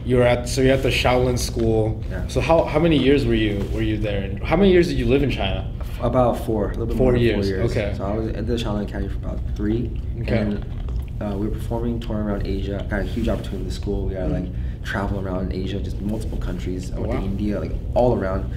you're 0.04 0.22
at 0.22 0.48
so 0.48 0.60
you're 0.62 0.74
at 0.74 0.82
the 0.82 0.88
Shaolin 0.88 1.38
school. 1.38 2.02
Yeah. 2.10 2.26
So 2.28 2.40
how 2.40 2.64
how 2.64 2.78
many 2.78 2.96
years 2.98 3.24
were 3.26 3.34
you 3.34 3.64
were 3.72 3.82
you 3.82 3.98
there? 3.98 4.22
And 4.22 4.42
how 4.42 4.56
many 4.56 4.70
years 4.72 4.88
did 4.88 4.98
you 4.98 5.06
live 5.06 5.22
in 5.22 5.30
China? 5.30 5.70
About 6.00 6.44
four, 6.46 6.66
a 6.66 6.68
little 6.70 6.86
bit 6.86 6.96
Four 6.96 7.06
more 7.06 7.12
than 7.12 7.20
years, 7.22 7.46
Four 7.48 7.56
years. 7.56 7.70
okay. 7.70 7.94
So 7.96 8.04
I 8.04 8.14
was 8.16 8.28
at 8.28 8.46
the 8.46 8.54
Shaolin 8.54 8.84
Academy 8.88 9.08
for 9.08 9.18
about 9.18 9.38
three. 9.54 10.00
Okay. 10.22 10.38
And 10.38 10.64
uh, 11.20 11.36
we 11.36 11.46
were 11.48 11.54
performing, 11.54 12.00
touring 12.00 12.26
around 12.26 12.46
Asia. 12.46 12.86
Got 12.88 13.00
a 13.00 13.02
huge 13.02 13.28
opportunity 13.28 13.64
with 13.64 13.68
the 13.74 13.74
school. 13.80 14.06
We 14.06 14.14
got 14.14 14.28
to 14.28 14.32
like 14.32 14.46
travel 14.82 15.20
around 15.20 15.52
Asia, 15.52 15.78
just 15.78 16.00
multiple 16.00 16.38
countries. 16.38 16.90
I 16.92 16.98
went 16.98 17.12
wow. 17.12 17.20
to 17.20 17.26
India, 17.26 17.60
like 17.60 17.72
all 17.94 18.18
around. 18.18 18.50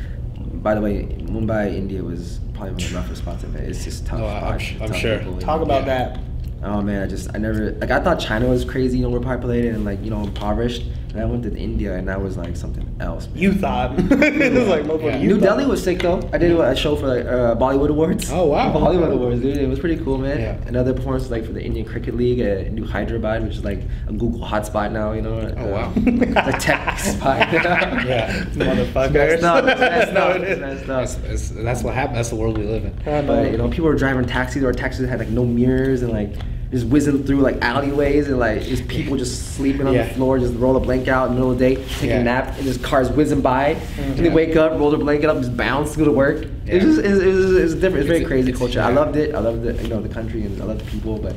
By 0.64 0.74
the 0.76 0.80
way, 0.80 1.04
Mumbai, 1.20 1.76
India 1.76 2.02
was 2.02 2.40
probably 2.54 2.72
one 2.72 2.82
of 2.84 2.90
the 2.90 2.96
roughest 2.96 3.22
spots 3.22 3.44
I've 3.44 3.52
been. 3.52 3.64
It's 3.66 3.84
just 3.84 4.06
tough. 4.06 4.22
Oh, 4.22 4.28
I'm 4.28 4.60
sh- 4.60 4.76
I'm 4.80 4.88
tough 4.88 4.98
sure. 4.98 5.20
people, 5.20 5.38
Talk 5.40 5.60
know. 5.60 5.66
about 5.66 5.86
Yeah. 5.86 6.10
that. 6.14 6.20
Oh 6.64 6.82
man, 6.82 7.04
I 7.04 7.08
just 7.08 7.30
I 7.36 7.38
never 7.40 7.72
like 7.74 7.92
I 7.92 8.00
thought 8.00 8.22
China 8.22 8.48
was 8.48 8.64
crazy, 8.64 9.00
you 9.00 9.04
know, 9.04 9.10
overpopulated 9.14 9.76
and 9.76 9.84
like 9.84 10.02
you 10.02 10.10
know 10.10 10.24
impoverished, 10.24 10.84
and 11.14 11.22
I 11.22 11.26
went 11.26 11.44
to 11.44 11.56
India 11.56 11.96
and 11.96 12.08
that 12.08 12.20
was 12.22 12.38
like 12.38 12.56
something 12.56 12.96
else. 13.00 13.28
man. 13.28 13.38
You 13.38 13.54
thought. 13.54 13.92
it 14.00 14.54
was 14.54 14.68
like, 14.68 14.86
Yeah. 15.02 15.18
New 15.20 15.36
thought. 15.40 15.44
Delhi 15.46 15.66
was 15.66 15.84
sick 15.84 16.00
though. 16.00 16.28
I 16.34 16.38
did 16.40 16.52
a 16.52 16.76
show 16.76 16.96
for 16.96 17.08
like 17.08 17.26
uh, 17.26 17.56
Bollywood 17.56 17.90
Awards. 17.90 18.32
Oh, 18.32 18.46
wow. 18.48 18.74
Bollywood 18.76 19.14
Awards, 19.14 19.42
dude. 19.42 19.58
It 19.58 19.68
was 19.70 19.80
pretty 19.80 20.04
cool, 20.04 20.18
man. 20.18 20.40
Yeah. 20.40 20.68
Another 20.68 20.94
performance 20.94 21.24
was 21.24 21.32
like 21.32 21.46
for 21.46 21.54
the 21.54 21.62
Indian 21.64 21.86
Cricket 21.86 22.16
League 22.16 22.40
at 22.40 22.72
New 22.72 22.86
Hyderabad, 22.86 23.44
which 23.44 23.58
is 23.58 23.64
like 23.64 23.82
a 24.08 24.14
Google 24.14 24.40
hotspot 24.42 24.92
now. 24.92 25.12
You 25.12 25.22
know. 25.22 25.54
Oh, 25.58 25.68
wow. 25.68 25.92
the 25.96 26.58
tech 26.60 26.98
spot. 27.00 27.38
Yeah. 27.54 28.44
Motherfucker. 28.54 29.14
Messed 29.14 29.44
up, 29.44 29.66
it's 29.66 29.80
messed 29.80 30.14
No, 30.14 30.22
up, 30.22 30.36
it 30.38 30.42
it's 30.44 30.52
is. 30.52 30.60
messed 30.60 30.88
That's, 30.88 31.16
up. 31.16 31.22
that's, 31.24 31.50
that's 31.50 31.84
what 31.84 31.94
happened. 31.94 32.18
That's 32.18 32.30
the 32.30 32.36
world 32.36 32.58
we 32.58 32.66
live 32.66 32.86
in. 32.86 32.94
But 33.28 33.52
you 33.52 33.58
know, 33.58 33.70
people 33.70 33.86
were 33.86 33.96
driving 33.96 34.26
taxis, 34.26 34.64
or 34.64 34.72
taxis 34.74 35.08
had 35.10 35.20
like 35.20 35.30
no 35.30 35.46
mirrors, 35.46 36.02
and 36.02 36.12
like 36.12 36.34
just 36.74 36.88
whizzing 36.88 37.24
through 37.24 37.40
like 37.40 37.62
alleyways 37.62 38.28
and 38.28 38.40
like 38.40 38.64
just 38.64 38.88
people 38.88 39.16
just 39.16 39.54
sleeping 39.56 39.86
on 39.86 39.94
Yeah. 39.94 40.08
the 40.08 40.14
floor, 40.16 40.40
just 40.40 40.56
roll 40.56 40.76
a 40.76 40.80
blanket 40.80 41.10
out 41.10 41.26
in 41.30 41.36
the 41.36 41.36
middle 41.36 41.52
of 41.52 41.60
the 41.60 41.76
day, 41.76 41.84
take 42.00 42.10
Yeah. 42.10 42.20
a 42.20 42.24
nap, 42.24 42.56
and 42.58 42.64
just 42.66 42.82
cars 42.82 43.10
whizzing 43.12 43.42
by, 43.42 43.78
and 44.00 44.18
they 44.18 44.30
wake 44.30 44.56
up, 44.56 44.72
roll 44.80 44.90
their 44.90 45.00
blanket 45.00 45.30
up, 45.30 45.38
just 45.38 45.56
bounce, 45.56 45.96
go 45.96 46.04
to 46.04 46.12
work. 46.12 46.46
Yeah. 46.66 46.74
It's 46.74 46.86
just 46.86 47.00
it's, 47.00 47.20
it's, 47.20 47.52
it's 47.52 47.74
different. 47.76 47.98
It's 48.00 48.08
very 48.08 48.18
It's- 48.22 48.28
crazy 48.28 48.50
it's- 48.50 48.58
culture. 48.58 48.82
I 48.82 48.90
loved 48.92 49.16
it. 49.18 49.36
I 49.36 49.40
loved 49.40 49.64
it. 49.68 49.80
You 49.84 49.88
know 49.88 50.02
the 50.02 50.10
country 50.10 50.44
and 50.46 50.60
I 50.62 50.66
love 50.66 50.80
the 50.80 50.86
people, 50.86 51.20
but. 51.20 51.36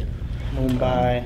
Mumbai. 0.57 1.23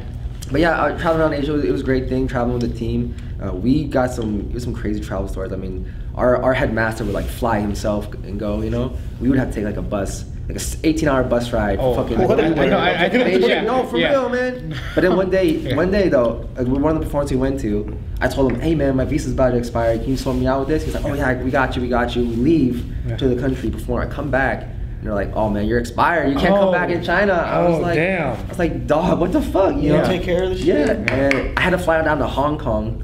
But 0.51 0.61
yeah, 0.61 0.73
uh, 0.83 0.99
traveling 0.99 1.21
around 1.21 1.35
Asia, 1.35 1.55
it 1.65 1.71
was 1.71 1.83
a 1.83 1.85
great 1.85 2.09
thing. 2.09 2.27
Traveling 2.27 2.59
with 2.59 2.73
the 2.73 2.77
team, 2.77 3.15
uh, 3.41 3.53
we 3.55 3.85
got 3.85 4.11
some 4.11 4.41
it 4.51 4.55
was 4.55 4.65
some 4.65 4.75
crazy 4.75 4.99
travel 5.01 5.29
stories. 5.29 5.53
I 5.53 5.57
mean, 5.57 5.87
our 6.17 6.43
our 6.43 6.53
headmaster 6.53 7.05
would 7.05 7.15
like 7.15 7.27
fly 7.27 7.61
himself 7.61 8.13
and 8.25 8.41
go. 8.41 8.61
You 8.61 8.71
know, 8.71 8.93
we 9.21 9.29
would 9.29 9.39
have 9.39 9.51
to 9.51 9.55
take 9.55 9.65
like 9.65 9.77
a 9.77 9.83
bus, 9.83 10.25
like 10.51 10.57
a 10.57 10.64
s- 10.64 10.76
18 10.84 11.09
hour 11.09 11.22
bus 11.22 11.53
ride. 11.53 11.78
Oh, 11.80 11.94
fucking 11.94 12.18
what? 12.26 12.40
I 12.40 12.48
know, 12.48 12.76
I- 12.78 13.05
I 13.05 13.09
can 13.09 13.20
Beijing. 13.20 13.36
imagine. 13.44 13.64
No, 13.66 13.84
for 13.84 13.98
Yeah. 13.98 14.11
real, 14.11 14.28
man. 14.28 14.74
But 14.94 15.03
then 15.03 15.16
one 15.16 15.30
day, 15.30 15.46
Yeah. 15.51 15.76
one 15.76 15.90
day 15.90 16.09
though, 16.09 16.44
like, 16.57 16.66
one 16.66 16.84
of 16.94 16.98
the 16.98 17.05
performances 17.07 17.36
we 17.36 17.40
went 17.40 17.61
to, 17.61 17.96
I 18.20 18.28
told 18.28 18.53
him, 18.53 18.61
"Hey 18.61 18.74
man, 18.74 18.96
my 18.96 19.05
visa's 19.05 19.32
about 19.32 19.51
to 19.53 19.57
expire. 19.59 19.96
Can 19.98 20.09
you 20.11 20.16
sort 20.16 20.36
me 20.36 20.46
out 20.46 20.61
with 20.61 20.68
this?" 20.68 20.84
He's 20.84 20.94
like, 20.94 21.05
"Oh 21.05 21.14
yeah, 21.14 21.40
we 21.42 21.51
got 21.51 21.76
you, 21.76 21.82
we 21.82 21.88
got 21.88 22.16
you." 22.16 22.22
We 22.24 22.36
leave 22.36 22.84
Yeah. 23.09 23.16
to 23.16 23.28
the 23.28 23.36
country, 23.40 23.70
perform. 23.70 24.03
I 24.03 24.07
come 24.07 24.30
back. 24.30 24.62
And 24.98 25.07
they're 25.07 25.14
like, 25.14 25.30
"Oh 25.34 25.48
man, 25.48 25.64
you're 25.66 25.78
expired. 25.78 26.28
You 26.28 26.36
can't 26.36 26.55
come 26.55 26.68
Oh. 26.68 26.72
back 26.72 26.90
in 26.90 27.03
China." 27.03 27.32
I 27.32 27.66
was 27.66 27.78
Oh, 27.78 27.82
like, 27.82 27.94
damn. 27.94 28.28
I 28.28 28.48
was 28.48 28.59
like, 28.59 28.86
"Dog, 28.86 29.18
what 29.20 29.32
the 29.32 29.40
fuck?" 29.40 29.74
You 29.76 29.80
You 29.82 29.92
know? 29.98 30.05
take 30.05 30.22
care 30.22 30.42
of 30.42 30.51
the 30.51 30.57
shit? 30.57 30.66
Yeah, 30.66 31.14
and 31.14 31.59
I 31.59 31.61
had 31.61 31.70
to 31.70 31.78
fly 31.78 32.03
down 32.03 32.18
to 32.18 32.26
Hong 32.26 32.59
Kong, 32.59 33.03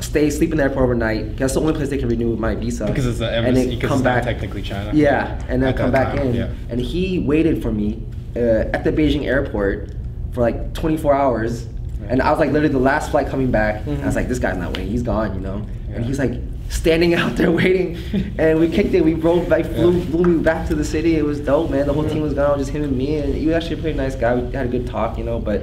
stay, 0.00 0.30
sleep 0.30 0.50
in 0.52 0.58
the 0.58 0.62
airport 0.64 0.84
overnight. 0.84 1.36
That's 1.36 1.54
the 1.54 1.60
only 1.60 1.72
place 1.74 1.88
they 1.88 1.98
can 1.98 2.08
renew 2.08 2.36
my 2.36 2.54
visa. 2.54 2.86
Because 2.86 3.06
it's 3.06 3.18
the 3.18 3.26
and 3.28 3.46
embassy, 3.46 3.66
then 3.66 3.74
because 3.76 3.88
come 3.88 3.98
it's 3.98 4.04
back. 4.04 4.24
technically 4.24 4.62
China. 4.62 4.90
Yeah, 4.94 5.42
and 5.48 5.62
then 5.62 5.74
come 5.74 5.90
back 5.92 6.16
time, 6.16 6.28
in. 6.28 6.34
yeah. 6.34 6.50
And 6.68 6.80
he 6.80 7.18
waited 7.20 7.62
for 7.62 7.72
me 7.72 8.02
uh, 8.36 8.40
at 8.72 8.84
the 8.84 8.92
Beijing 8.92 9.24
airport 9.24 9.90
for 10.32 10.40
like 10.40 10.74
24 10.74 11.14
hours. 11.14 11.66
And 12.08 12.20
I 12.20 12.30
was 12.30 12.38
like 12.38 12.50
literally 12.50 12.72
the 12.72 12.78
last 12.78 13.10
flight 13.10 13.28
coming 13.28 13.50
back. 13.50 13.86
I 13.88 14.04
was 14.04 14.14
like, 14.16 14.28
this 14.28 14.38
guy's 14.38 14.56
not 14.58 14.76
waiting. 14.76 14.90
He's 14.90 15.02
gone, 15.02 15.34
you 15.34 15.40
know. 15.40 15.64
And 15.92 16.04
he's 16.04 16.18
like 16.18 16.32
standing 16.68 17.14
out 17.20 17.36
there 17.36 17.50
waiting. 17.50 17.96
and 18.38 18.60
we 18.60 18.68
kicked 18.68 18.92
it. 18.94 19.02
We 19.04 19.14
rode, 19.14 19.48
like 19.48 19.64
flew, 19.64 19.92
Yeah. 19.92 20.04
flew 20.10 20.24
me 20.24 20.42
back 20.42 20.66
to 20.68 20.74
the 20.74 20.84
city. 20.84 21.16
It 21.16 21.24
was 21.24 21.40
dope, 21.40 21.70
man. 21.70 21.86
The 21.86 21.92
whole 21.94 22.06
team 22.08 22.20
was 22.20 22.34
gone, 22.34 22.58
just 22.58 22.70
him 22.72 22.82
and 22.82 22.96
me. 22.98 23.16
And 23.16 23.34
he 23.34 23.46
was 23.46 23.54
actually 23.54 23.78
a 23.78 23.82
pretty 23.82 23.96
nice 23.96 24.14
guy. 24.16 24.34
We 24.34 24.52
had 24.52 24.66
a 24.66 24.68
good 24.68 24.86
talk, 24.86 25.16
you 25.16 25.24
know. 25.24 25.38
But, 25.38 25.62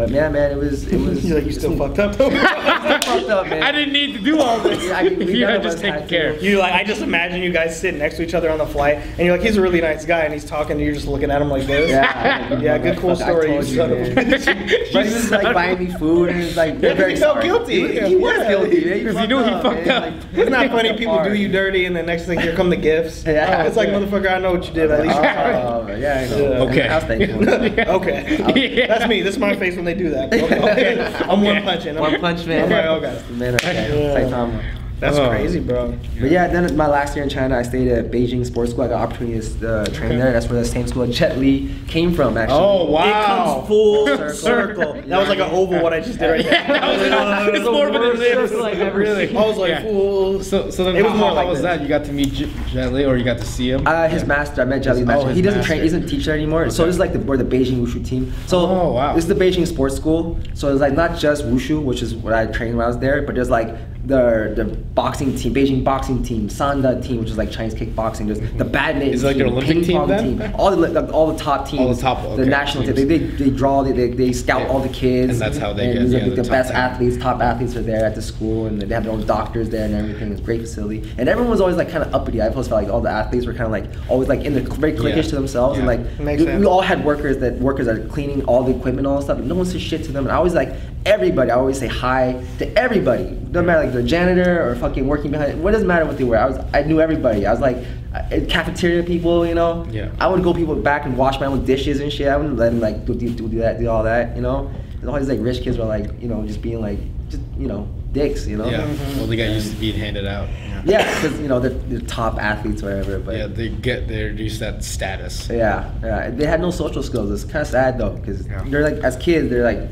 but 0.00 0.10
man, 0.10 0.32
man, 0.32 0.50
it 0.50 0.56
was, 0.56 0.86
it 0.86 0.98
was. 0.98 1.24
You're 1.28 1.36
like, 1.38 1.46
you 1.46 1.52
still 1.52 1.76
fucked 1.76 1.98
up 1.98 2.16
though? 2.16 2.30
fucked 2.30 3.28
up, 3.28 3.46
man. 3.48 3.62
I 3.62 3.70
didn't 3.70 3.92
need 3.92 4.14
to 4.14 4.20
do 4.22 4.40
all 4.40 4.58
this. 4.60 4.82
Yeah, 4.82 4.96
I 4.96 5.02
mean, 5.02 5.18
we 5.18 5.34
you 5.34 5.40
none 5.40 5.52
had 5.54 5.62
just 5.62 5.78
taken 5.78 6.08
care. 6.08 6.38
You 6.40 6.58
like 6.58 6.72
I 6.72 6.84
just 6.84 7.02
imagine 7.02 7.42
you 7.42 7.52
guys 7.52 7.78
sitting 7.78 7.98
next 7.98 8.16
to 8.16 8.22
each 8.24 8.32
other 8.34 8.48
on 8.50 8.58
the 8.58 8.66
flight, 8.66 8.96
and 8.96 9.18
you're 9.20 9.36
like, 9.36 9.44
he's 9.46 9.56
a 9.58 9.60
really 9.60 9.80
nice 9.82 10.06
guy, 10.06 10.20
and 10.20 10.32
he's 10.32 10.44
talking, 10.44 10.72
and 10.72 10.80
you're 10.80 10.94
just 10.94 11.06
looking 11.06 11.30
at 11.30 11.42
him 11.42 11.50
like 11.50 11.66
this. 11.66 11.90
Yeah, 11.90 12.58
yeah, 12.60 12.78
good 12.78 12.98
cool 12.98 13.14
Fuck, 13.14 13.26
I 13.28 13.30
story. 13.30 13.46
told 13.48 13.64
You 13.66 13.70
you, 13.70 13.76
son 13.76 13.92
of 13.92 13.98
a 13.98 14.04
bitch. 14.04 14.92
But 14.92 15.06
he 15.06 15.12
was 15.14 15.30
like 15.30 15.54
buying 15.54 15.78
me 15.78 15.90
food 15.98 16.30
and 16.30 16.40
he's 16.40 16.56
like, 16.56 16.74
Yeah, 16.74 16.90
"We're 16.90 16.94
very 16.94 17.14
he 17.14 17.20
felt 17.20 17.34
sorry." 17.36 17.44
guilty. 17.46 17.74
He, 17.74 18.00
was- 18.00 18.08
he 18.08 18.16
was 18.16 18.38
Yeah. 18.38 18.48
guilty. 18.48 18.80
Because 19.04 19.18
he 19.18 19.26
knew 19.26 19.38
he 19.44 19.50
fucked 19.50 19.64
man. 19.86 19.90
up. 19.90 20.02
Like, 20.02 20.38
Isn't 20.38 20.70
funny? 20.70 20.96
People 20.96 21.22
do 21.24 21.34
you 21.34 21.48
dirty, 21.48 21.84
and 21.84 21.94
the 21.94 22.02
next 22.02 22.24
thing 22.26 22.40
here 22.40 22.54
come 22.56 22.70
the 22.70 22.76
gifts. 22.76 23.24
Yeah. 23.26 23.64
It's 23.64 23.76
like 23.76 23.88
motherfucker, 23.90 24.30
I 24.30 24.38
know 24.38 24.52
what 24.52 24.66
you 24.66 24.72
did. 24.72 24.90
At 24.90 25.00
oh, 25.00 25.02
least 25.02 25.14
you're 25.14 25.24
sorry. 25.24 25.54
Oh, 25.54 25.96
yeah, 25.98 26.20
I 26.20 26.38
know. 26.38 26.68
Okay. 26.68 26.88
I 26.88 26.94
was 26.96 27.04
thankful. 27.04 27.96
okay, 27.96 28.86
that's 28.86 29.06
me. 29.08 29.22
This 29.22 29.34
is 29.34 29.40
my 29.40 29.54
face 29.56 29.76
when 29.76 29.84
they 29.94 30.02
do 30.02 30.10
that. 30.10 30.32
Okay, 30.32 30.44
okay. 30.70 31.14
I'm 31.28 31.40
one 31.42 31.62
punching. 31.62 31.96
I'm- 31.96 32.12
One 32.12 32.20
punch 32.20 32.46
man. 32.46 32.64
I'm 32.64 32.70
like, 32.70 32.84
oh 32.86 33.00
god, 33.00 33.30
Man, 33.30 33.54
okay. 33.56 33.74
Yeah. 33.74 34.20
Saitama. 34.20 34.79
That's 35.00 35.16
Oh. 35.16 35.28
crazy, 35.30 35.60
bro. 35.60 35.94
But 36.20 36.30
yeah, 36.30 36.46
then 36.48 36.76
my 36.76 36.86
last 36.86 37.16
year 37.16 37.22
in 37.22 37.30
China, 37.30 37.56
I 37.56 37.62
stayed 37.62 37.88
at 37.88 38.10
Beijing 38.10 38.44
Sports 38.44 38.72
School. 38.72 38.84
I 38.84 38.88
got 38.88 39.00
opportunity 39.00 39.40
to 39.40 39.74
uh, 39.74 39.84
train 39.86 40.12
Okay. 40.12 40.16
there. 40.20 40.32
That's 40.32 40.48
where 40.48 40.58
the 40.60 40.64
same 40.68 40.86
school 40.86 41.06
that 41.06 41.12
Jet 41.12 41.38
Li 41.38 41.74
came 41.88 42.12
from, 42.12 42.36
actually. 42.36 42.58
Oh 42.60 42.86
It 42.86 42.90
wow! 42.92 43.54
comes 43.56 43.68
full 43.68 44.06
Circle. 44.06 44.34
circle. 44.34 44.92
That 45.06 45.18
was 45.18 45.28
like 45.30 45.38
an 45.38 45.50
oval. 45.50 45.82
What 45.82 45.94
I 45.94 46.00
just 46.00 46.18
did 46.18 46.28
right 46.30 46.42
there. 46.44 46.50
that 46.66 47.46
was, 47.46 47.54
it's 47.60 47.64
more 47.64 47.88
of 47.88 47.94
an 47.94 48.00
worst 48.02 48.20
circle 48.22 48.64
I've 48.66 48.78
ever 48.80 48.98
really. 48.98 49.28
seen. 49.28 49.36
I 49.38 49.46
was 49.46 49.56
like, 49.56 49.70
Yeah. 49.70 49.82
full. 49.82 50.42
So, 50.42 50.68
so 50.70 50.84
then 50.84 50.96
It 50.96 51.02
was 51.02 51.12
how, 51.12 51.18
more 51.18 51.28
how 51.30 51.34
like 51.34 51.48
was 51.48 51.58
this. 51.58 51.62
that? 51.64 51.80
You 51.80 51.88
got 51.88 52.04
to 52.04 52.12
meet 52.12 52.34
J- 52.34 52.50
Jet 52.68 52.92
Li, 52.92 53.06
or 53.06 53.16
you 53.16 53.24
got 53.24 53.38
to 53.38 53.46
see 53.46 53.70
him? 53.70 53.86
Uh, 53.86 54.06
his 54.06 54.26
master, 54.26 54.60
I 54.60 54.64
met 54.66 54.82
Jet 54.82 54.96
Li's 54.96 55.02
Oh, 55.04 55.06
master. 55.06 55.28
his 55.28 55.36
he 55.36 55.42
doesn't 55.42 55.64
train, 55.64 55.78
he 55.82 55.88
doesn't 55.88 56.08
teach 56.08 56.26
there 56.26 56.34
anymore. 56.34 56.68
So 56.68 56.82
Okay. 56.82 56.88
this 56.88 56.96
is 56.96 57.00
like 57.00 57.12
the 57.14 57.20
we're 57.20 57.38
the 57.38 57.44
Beijing 57.44 57.78
Wushu 57.84 58.04
team. 58.04 58.32
So 58.46 58.58
Oh, 58.58 58.92
wow. 58.92 59.14
this 59.14 59.24
is 59.24 59.28
the 59.28 59.34
Beijing 59.34 59.66
Sports 59.66 59.96
School. 59.96 60.38
So 60.52 60.70
it's 60.70 60.80
like 60.82 60.92
not 60.92 61.16
just 61.18 61.46
Wushu, 61.46 61.82
which 61.82 62.02
is 62.02 62.14
what 62.14 62.34
I 62.34 62.44
trained 62.46 62.76
when 62.76 62.84
I 62.84 62.88
was 62.88 62.98
there, 62.98 63.22
but 63.22 63.34
there's 63.34 63.48
like 63.50 63.74
the 64.04 64.52
the 64.56 64.64
boxing 64.64 65.36
team, 65.36 65.52
Beijing 65.54 65.84
boxing 65.84 66.22
team, 66.22 66.48
Sanda 66.48 67.04
team, 67.06 67.18
which 67.20 67.28
is 67.30 67.36
like 67.36 67.50
Chinese 67.50 67.74
kickboxing. 67.74 68.26
There's 68.26 68.40
the 68.40 68.64
badminton 68.64 69.12
Is 69.14 69.22
it 69.22 69.26
like 69.26 69.36
team, 69.36 69.46
an 69.46 69.52
Olympic 69.52 69.74
ping 69.76 69.84
team 69.84 69.96
pong 69.98 70.08
then? 70.08 70.38
team, 70.38 70.52
all 70.58 70.70
the 70.70 70.76
like, 70.88 71.12
all 71.12 71.30
the 71.32 71.38
top 71.38 71.68
teams, 71.68 71.80
All 71.82 71.94
the 71.94 72.00
top- 72.00 72.22
the 72.22 72.28
okay, 72.42 72.44
national 72.48 72.84
team. 72.84 72.94
They, 72.94 73.04
they, 73.04 73.18
they 73.18 73.50
draw, 73.50 73.82
they, 73.82 73.92
they, 73.92 74.08
they 74.10 74.32
scout 74.32 74.62
Yeah. 74.62 74.68
all 74.68 74.80
the 74.80 74.88
kids, 74.88 75.32
And 75.32 75.40
that's 75.40 75.58
how 75.58 75.74
they 75.74 75.84
and 75.90 75.92
get, 75.94 76.02
these 76.04 76.12
yeah, 76.14 76.24
the, 76.24 76.30
the 76.30 76.42
the 76.42 76.48
best 76.50 76.70
talent. 76.72 76.92
athletes, 76.94 77.16
top 77.18 77.42
athletes 77.42 77.76
are 77.76 77.82
there 77.82 78.04
at 78.06 78.14
the 78.14 78.22
school, 78.22 78.66
and 78.66 78.80
they 78.80 78.94
have 78.94 79.04
their 79.04 79.12
own 79.12 79.26
doctors 79.26 79.68
there 79.68 79.84
and 79.84 79.94
everything. 79.94 80.32
It's 80.32 80.40
a 80.40 80.44
great 80.44 80.62
facility, 80.62 81.12
and 81.18 81.28
everyone 81.28 81.50
was 81.50 81.60
always 81.60 81.76
like 81.76 81.90
kind 81.90 82.02
of 82.02 82.14
uppity. 82.14 82.40
I 82.40 82.48
always 82.48 82.68
felt 82.68 82.82
like 82.82 82.90
all 82.92 83.02
the 83.02 83.10
athletes 83.10 83.44
were 83.46 83.52
kind 83.52 83.66
of 83.66 83.70
like 83.72 83.84
always 84.08 84.28
like 84.28 84.44
in 84.44 84.54
the 84.54 84.62
very 84.62 84.92
cliquish 84.94 85.16
Yeah. 85.16 85.22
to 85.22 85.34
themselves, 85.34 85.76
and 85.78 85.86
like 85.86 86.00
Makes 86.18 86.40
we, 86.40 86.46
sense. 86.46 86.60
we 86.60 86.66
all 86.66 86.80
had 86.80 87.04
workers 87.04 87.36
that 87.38 87.58
workers 87.58 87.84
that 87.86 87.96
are 87.98 88.08
cleaning 88.08 88.44
all 88.46 88.62
the 88.64 88.70
equipment, 88.70 89.00
and 89.00 89.06
all 89.08 89.16
that 89.18 89.24
stuff. 89.24 89.38
And 89.38 89.46
no 89.48 89.56
one 89.56 89.66
says 89.66 89.82
shit 89.82 90.04
to 90.04 90.12
them, 90.12 90.24
and 90.24 90.32
I 90.32 90.36
always 90.36 90.54
like 90.54 90.70
everybody. 91.06 91.50
I 91.50 91.54
always 91.54 91.78
say 91.78 91.86
hi 91.88 92.44
to 92.58 92.78
everybody. 92.78 93.24
Doesn't 93.50 93.66
matter 93.66 93.84
like 93.84 93.92
the 93.92 94.02
janitor 94.02 94.68
or 94.68 94.74
fucking 94.76 95.06
working 95.06 95.30
behind. 95.30 95.62
What 95.62 95.72
doesn't 95.72 95.86
matter 95.88 96.04
what 96.06 96.18
they 96.18 96.24
were. 96.24 96.36
I 96.38 96.46
was 96.46 96.58
I 96.74 96.82
knew 96.82 97.00
everybody. 97.00 97.46
I 97.46 97.50
was 97.52 97.60
like 97.60 97.78
uh, 98.14 98.22
cafeteria 98.48 99.02
people, 99.02 99.46
you 99.46 99.54
know. 99.54 99.86
Yeah. 99.90 100.10
I 100.20 100.26
would 100.28 100.42
go 100.42 100.52
people 100.52 100.74
back 100.76 101.04
and 101.06 101.16
wash 101.16 101.38
my 101.40 101.46
own 101.46 101.64
dishes 101.64 102.00
and 102.00 102.12
shit. 102.12 102.28
I 102.28 102.36
wouldn't 102.36 102.56
let 102.56 102.70
them 102.70 102.80
like 102.80 103.04
do, 103.04 103.14
do, 103.14 103.30
do 103.30 103.48
that, 103.58 103.78
do 103.78 103.88
all 103.88 104.02
that, 104.04 104.34
you 104.36 104.42
know. 104.42 104.70
And 105.00 105.08
all 105.08 105.18
these 105.18 105.28
like 105.28 105.40
rich 105.40 105.62
kids 105.62 105.78
were 105.78 105.84
like, 105.86 106.20
you 106.20 106.28
know, 106.28 106.46
just 106.46 106.60
being 106.60 106.80
like, 106.80 106.98
just 107.30 107.42
you 107.56 107.66
know, 107.68 107.88
dicks, 108.12 108.46
you 108.46 108.56
know. 108.58 108.68
yeah. 108.68 108.86
Mhm. 108.86 109.16
Well, 109.16 109.26
they 109.26 109.36
got 109.36 109.48
used 109.50 109.72
to 109.72 109.80
being 109.80 109.98
handed 109.98 110.26
out. 110.26 110.48
Yeah, 110.84 111.04
because 111.14 111.38
you 111.40 111.46
know 111.48 111.60
they're, 111.60 111.70
they're 111.70 112.00
top 112.00 112.38
athletes 112.38 112.82
or 112.82 112.86
whatever. 112.86 113.18
But 113.18 113.36
Yeah, 113.36 113.46
they 113.46 113.68
get 113.68 114.08
they're 114.08 114.30
used 114.30 114.60
that 114.60 114.82
status. 114.82 115.48
yeah, 115.50 115.90
yeah, 116.02 116.30
they 116.30 116.46
had 116.46 116.60
no 116.60 116.70
social 116.70 117.02
skills. 117.02 117.30
It's 117.30 117.44
kind 117.50 117.62
of 117.62 117.68
sad 117.68 117.98
though, 117.98 118.10
because 118.16 118.46
Yeah. 118.46 118.62
they're 118.66 118.82
like 118.90 119.02
as 119.04 119.16
kids, 119.18 119.50
they're 119.50 119.62
like, 119.64 119.88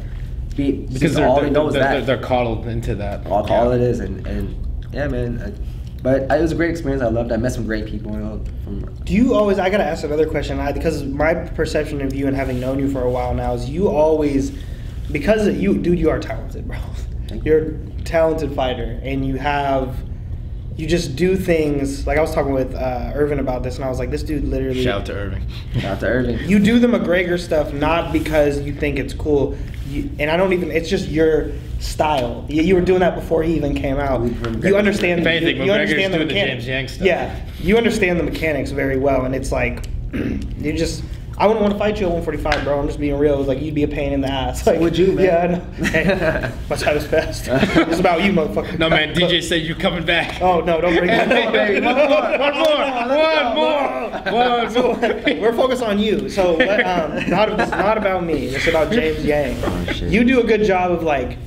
be, 0.58 0.72
Because 0.92 1.14
they're, 1.14 1.26
all 1.26 1.36
they're, 1.36 1.44
they 1.44 1.50
know 1.50 1.68
is 1.68 1.72
they're, 1.74 1.82
that. 1.82 1.92
they're, 2.06 2.16
they're 2.16 2.26
coddled 2.26 2.66
into 2.66 2.94
that. 2.96 3.26
all, 3.26 3.46
Yeah. 3.48 3.58
all 3.60 3.70
it 3.72 3.80
is, 3.80 4.00
and, 4.00 4.26
and 4.26 4.54
yeah, 4.92 5.08
man. 5.08 5.40
I, 5.40 5.52
but 6.02 6.30
I, 6.30 6.36
it 6.38 6.42
was 6.42 6.52
a 6.52 6.54
great 6.54 6.70
experience. 6.70 7.02
I 7.02 7.08
loved. 7.08 7.30
it. 7.30 7.34
I 7.34 7.36
met 7.38 7.52
some 7.52 7.64
great 7.64 7.86
people. 7.86 8.12
You 8.12 8.18
know, 8.18 8.44
from 8.64 8.80
Do 9.04 9.12
you 9.14 9.34
always? 9.34 9.58
I 9.58 9.68
gotta 9.70 9.84
ask 9.84 10.04
another 10.04 10.26
question 10.28 10.60
I, 10.60 10.72
because 10.72 11.02
my 11.04 11.34
perception 11.34 12.00
of 12.02 12.14
you 12.14 12.26
and 12.28 12.36
having 12.36 12.60
known 12.60 12.78
you 12.78 12.90
for 12.90 13.02
a 13.02 13.10
while 13.10 13.34
now 13.34 13.54
is 13.54 13.68
you 13.70 13.88
always, 13.88 14.52
because 15.10 15.48
you, 15.56 15.78
dude, 15.78 15.98
you 15.98 16.10
are 16.10 16.18
talented, 16.20 16.68
bro. 16.68 16.78
Thank 17.28 17.44
you. 17.44 17.52
You're 17.52 17.64
a 17.66 18.02
talented 18.04 18.54
fighter, 18.54 19.00
and 19.02 19.26
you 19.26 19.36
have, 19.38 19.96
you 20.76 20.86
just 20.86 21.16
do 21.16 21.36
things. 21.36 22.06
Like 22.06 22.16
I 22.16 22.20
was 22.20 22.32
talking 22.32 22.52
with 22.52 22.74
uh, 22.74 23.10
Irvin 23.14 23.40
about 23.40 23.62
this, 23.64 23.74
and 23.76 23.84
I 23.84 23.88
was 23.88 23.98
like, 23.98 24.10
this 24.12 24.22
dude 24.22 24.44
literally. 24.44 24.82
Shout 24.84 25.00
out 25.00 25.06
to 25.06 25.14
Irving. 25.14 25.46
shout 25.74 25.84
out 25.84 26.00
to 26.00 26.06
Irving. 26.06 26.48
You 26.48 26.58
do 26.60 26.78
the 26.78 26.86
McGregor 26.86 27.38
stuff 27.40 27.72
not 27.72 28.12
because 28.12 28.60
you 28.60 28.72
think 28.72 28.98
it's 29.00 29.12
cool, 29.14 29.58
you, 29.88 30.10
and 30.18 30.30
I 30.30 30.36
don't 30.36 30.52
even. 30.52 30.70
It's 30.70 30.88
just 30.88 31.08
your 31.08 31.52
style. 31.80 32.44
You, 32.48 32.62
you 32.62 32.74
were 32.74 32.80
doing 32.80 33.00
that 33.00 33.14
before 33.14 33.42
he 33.42 33.54
even 33.54 33.74
came 33.74 33.98
out. 33.98 34.22
You 34.62 34.76
understand. 34.76 35.20
If 35.20 35.26
anything, 35.26 35.56
you, 35.56 35.64
you 35.64 35.72
understand 35.72 36.14
the 36.14 36.18
the 36.18 36.26
mechanics. 36.26 36.94
Stuff. 36.94 37.06
Yeah, 37.06 37.40
you 37.60 37.76
understand 37.76 38.18
the 38.18 38.24
mechanics 38.24 38.70
very 38.70 38.98
well, 38.98 39.24
and 39.24 39.34
it's 39.34 39.52
like 39.52 39.88
you 40.12 40.72
just. 40.72 41.02
I 41.38 41.46
wouldn't 41.46 41.62
want 41.62 41.72
to 41.72 41.78
fight 41.78 42.00
you 42.00 42.06
at 42.06 42.12
145, 42.12 42.64
bro. 42.64 42.80
I'm 42.80 42.88
just 42.88 42.98
being 42.98 43.16
real. 43.16 43.40
Like 43.42 43.60
you'd 43.60 43.74
be 43.74 43.84
a 43.84 43.88
pain 43.88 44.12
in 44.12 44.20
the 44.20 44.28
ass. 44.28 44.66
Like, 44.66 44.80
would 44.80 44.98
you, 44.98 45.12
man. 45.14 45.24
Yeah, 45.24 45.42
I 45.42 45.46
know. 45.46 45.88
Hey, 45.88 46.52
my 46.68 46.74
time 46.74 46.96
is 46.96 47.06
fast. 47.06 47.44
it's 47.48 48.00
about 48.00 48.24
you, 48.24 48.32
motherfucker. 48.32 48.76
No 48.76 48.90
man, 48.90 49.14
DJ 49.14 49.40
said 49.40 49.62
you 49.62 49.76
coming 49.76 50.04
back. 50.04 50.42
Oh 50.42 50.60
no! 50.60 50.80
Don't 50.80 50.96
bring 50.96 51.06
that 51.06 51.30
up. 51.84 52.34
One 52.34 52.54
more, 52.54 52.74
one 52.74 53.08
more, 53.54 53.74
one 54.24 54.32
more, 54.34 54.94
one 54.98 55.34
more. 55.34 55.40
We're 55.40 55.54
focused 55.54 55.82
on 55.82 56.00
you. 56.00 56.28
So 56.28 56.56
let, 56.56 56.80
um, 56.80 57.30
not 57.30 57.48
it's 57.60 57.70
not 57.70 57.96
about 57.96 58.24
me. 58.24 58.46
It's 58.46 58.66
about 58.66 58.90
James 58.90 59.24
Yang. 59.24 59.58
Oh. 59.62 59.92
You 60.06 60.24
do 60.24 60.40
a 60.40 60.44
good 60.44 60.64
job 60.64 60.90
of 60.90 61.04
like 61.04 61.38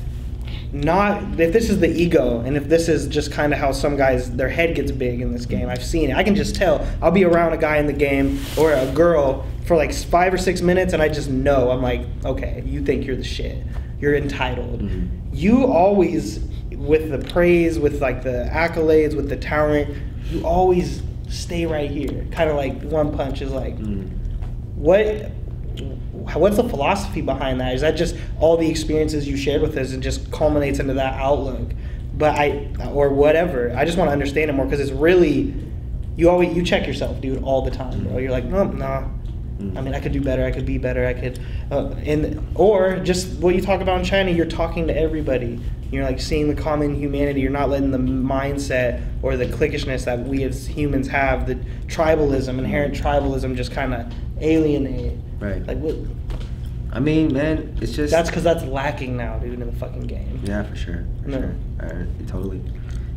not 0.73 1.21
if 1.37 1.51
this 1.51 1.69
is 1.69 1.81
the 1.81 1.89
ego 1.89 2.39
and 2.39 2.55
if 2.55 2.69
this 2.69 2.87
is 2.87 3.07
just 3.07 3.29
kind 3.31 3.51
of 3.51 3.59
how 3.59 3.73
some 3.73 3.97
guys 3.97 4.31
their 4.37 4.47
head 4.47 4.73
gets 4.73 4.91
big 4.91 5.19
in 5.19 5.33
this 5.33 5.45
game. 5.45 5.67
I've 5.67 5.83
seen 5.83 6.11
it. 6.11 6.15
I 6.15 6.23
can 6.23 6.35
just 6.35 6.55
tell. 6.55 6.87
I'll 7.01 7.11
be 7.11 7.25
around 7.25 7.51
a 7.51 7.57
guy 7.57 7.77
in 7.77 7.87
the 7.87 7.93
game 7.93 8.39
or 8.57 8.71
a 8.71 8.89
girl 8.93 9.45
for 9.71 9.77
like 9.77 9.93
five 9.93 10.33
or 10.33 10.37
six 10.37 10.61
minutes 10.61 10.91
and 10.91 11.01
I 11.01 11.07
just 11.07 11.29
know. 11.29 11.71
I'm 11.71 11.81
like, 11.81 12.01
okay, 12.25 12.61
you 12.65 12.83
think 12.83 13.05
you're 13.05 13.15
the 13.15 13.23
shit. 13.23 13.63
You're 14.01 14.15
entitled. 14.15 14.81
Mhm. 14.81 15.07
You 15.31 15.63
always 15.65 16.41
with 16.75 17.09
the 17.09 17.19
praise, 17.31 17.79
with 17.79 18.01
like 18.01 18.21
the 18.21 18.49
accolades, 18.51 19.15
with 19.15 19.29
the 19.29 19.37
talent, 19.37 19.95
you 20.29 20.45
always 20.45 21.01
stay 21.29 21.65
right 21.65 21.89
here. 21.89 22.25
Kind 22.31 22.49
of 22.49 22.57
like 22.57 22.81
one 22.83 23.13
punch 23.15 23.41
is 23.41 23.51
like 23.53 23.77
Mm. 23.79 24.09
what 24.75 25.31
what's 26.35 26.57
the 26.57 26.67
philosophy 26.67 27.21
behind 27.21 27.61
that? 27.61 27.73
Is 27.73 27.79
that 27.79 27.91
just 27.95 28.17
all 28.41 28.57
the 28.57 28.69
experiences 28.69 29.25
you 29.25 29.37
shared 29.37 29.61
with 29.61 29.77
us 29.77 29.93
and 29.93 30.03
just 30.03 30.29
culminates 30.33 30.79
into 30.79 30.95
that 30.95 31.13
outlook? 31.13 31.69
But 32.17 32.37
I 32.37 32.67
or 32.91 33.07
whatever. 33.07 33.73
I 33.73 33.85
just 33.85 33.97
want 33.97 34.09
to 34.09 34.11
understand 34.11 34.49
it 34.49 34.53
more 34.53 34.65
because 34.65 34.81
it's 34.81 34.91
really 34.91 35.53
you 36.17 36.29
always 36.29 36.53
you 36.53 36.61
check 36.61 36.85
yourself, 36.87 37.21
dude, 37.21 37.41
all 37.41 37.61
the 37.61 37.71
time, 37.71 38.03
bro. 38.03 38.17
You're 38.17 38.31
like, 38.31 38.43
no, 38.43 38.65
nah, 38.65 39.05
Mm. 39.61 39.77
I 39.77 39.81
mean, 39.81 39.93
I 39.93 39.99
could 39.99 40.11
do 40.11 40.21
better. 40.21 40.43
I 40.43 40.51
could 40.51 40.65
be 40.65 40.77
better. 40.77 41.05
I 41.05 41.13
could, 41.13 41.39
uh, 41.71 41.89
and 42.05 42.45
or 42.55 42.97
just 42.99 43.39
what 43.39 43.55
you 43.55 43.61
talk 43.61 43.81
about 43.81 43.99
in 43.99 44.05
China. 44.05 44.31
You're 44.31 44.45
talking 44.45 44.87
to 44.87 44.97
everybody. 44.97 45.59
You're 45.91 46.03
like 46.05 46.19
seeing 46.21 46.47
the 46.53 46.59
common 46.61 46.95
humanity. 46.95 47.41
You're 47.41 47.51
not 47.51 47.69
letting 47.69 47.91
the 47.91 47.97
mindset 47.97 49.03
or 49.21 49.35
the 49.37 49.45
cliquishness 49.45 50.05
that 50.05 50.19
we 50.19 50.43
as 50.43 50.65
humans 50.67 51.07
have, 51.09 51.47
the 51.47 51.55
tribalism, 51.87 52.57
inherent 52.59 52.95
tribalism, 52.95 53.55
just 53.57 53.71
kind 53.71 53.93
of 53.93 54.11
alienate. 54.39 55.17
Right. 55.39 55.65
Like 55.65 55.77
what? 55.79 55.95
I 56.93 56.99
mean, 56.99 57.33
man, 57.33 57.77
it's 57.81 57.93
just 57.93 58.11
That's 58.11 58.29
because 58.29 58.43
that's 58.43 58.63
lacking 58.63 59.15
now, 59.15 59.37
dude, 59.39 59.59
in 59.61 59.65
the 59.65 59.71
fucking 59.77 60.07
game. 60.07 60.41
Yeah, 60.43 60.63
for 60.63 60.75
sure. 60.75 61.05
For 61.23 61.29
No. 61.29 61.39
sure. 61.39 61.55
Uh, 61.79 62.03
totally. 62.27 62.61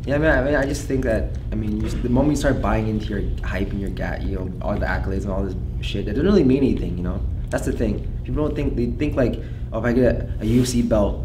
Yeah, 0.07 0.19
man. 0.19 0.39
I 0.39 0.45
mean, 0.45 0.55
I 0.55 0.67
just 0.67 0.87
think 0.87 1.05
that. 1.05 1.31
I 1.51 1.55
mean, 1.55 1.81
you, 1.81 1.89
the 1.89 2.09
moment 2.11 2.33
you 2.33 2.37
start 2.37 2.61
buying 2.61 2.89
into 2.89 3.07
your 3.07 3.23
hype 3.43 3.71
and 3.71 3.81
your 3.81 3.91
gat, 3.91 4.23
you 4.23 4.37
know, 4.37 4.53
all 4.61 4.75
the 4.77 4.85
accolades 4.87 5.23
and 5.23 5.31
all 5.31 5.45
this 5.45 5.57
shit, 5.81 6.05
that 6.07 6.13
doesn't 6.13 6.27
really 6.27 6.45
mean 6.45 6.59
anything. 6.59 6.97
You 6.99 7.05
know, 7.05 7.21
that's 7.49 7.65
the 7.65 7.73
thing. 7.73 8.07
People 8.25 8.47
don't 8.47 8.55
think 8.55 8.77
they 8.77 8.87
think 8.87 9.17
like, 9.17 9.41
oh, 9.73 9.79
if 9.79 9.85
I 9.85 9.93
get 9.93 10.15
a, 10.15 10.25
a 10.41 10.45
UFC 10.45 10.87
belt, 10.87 11.25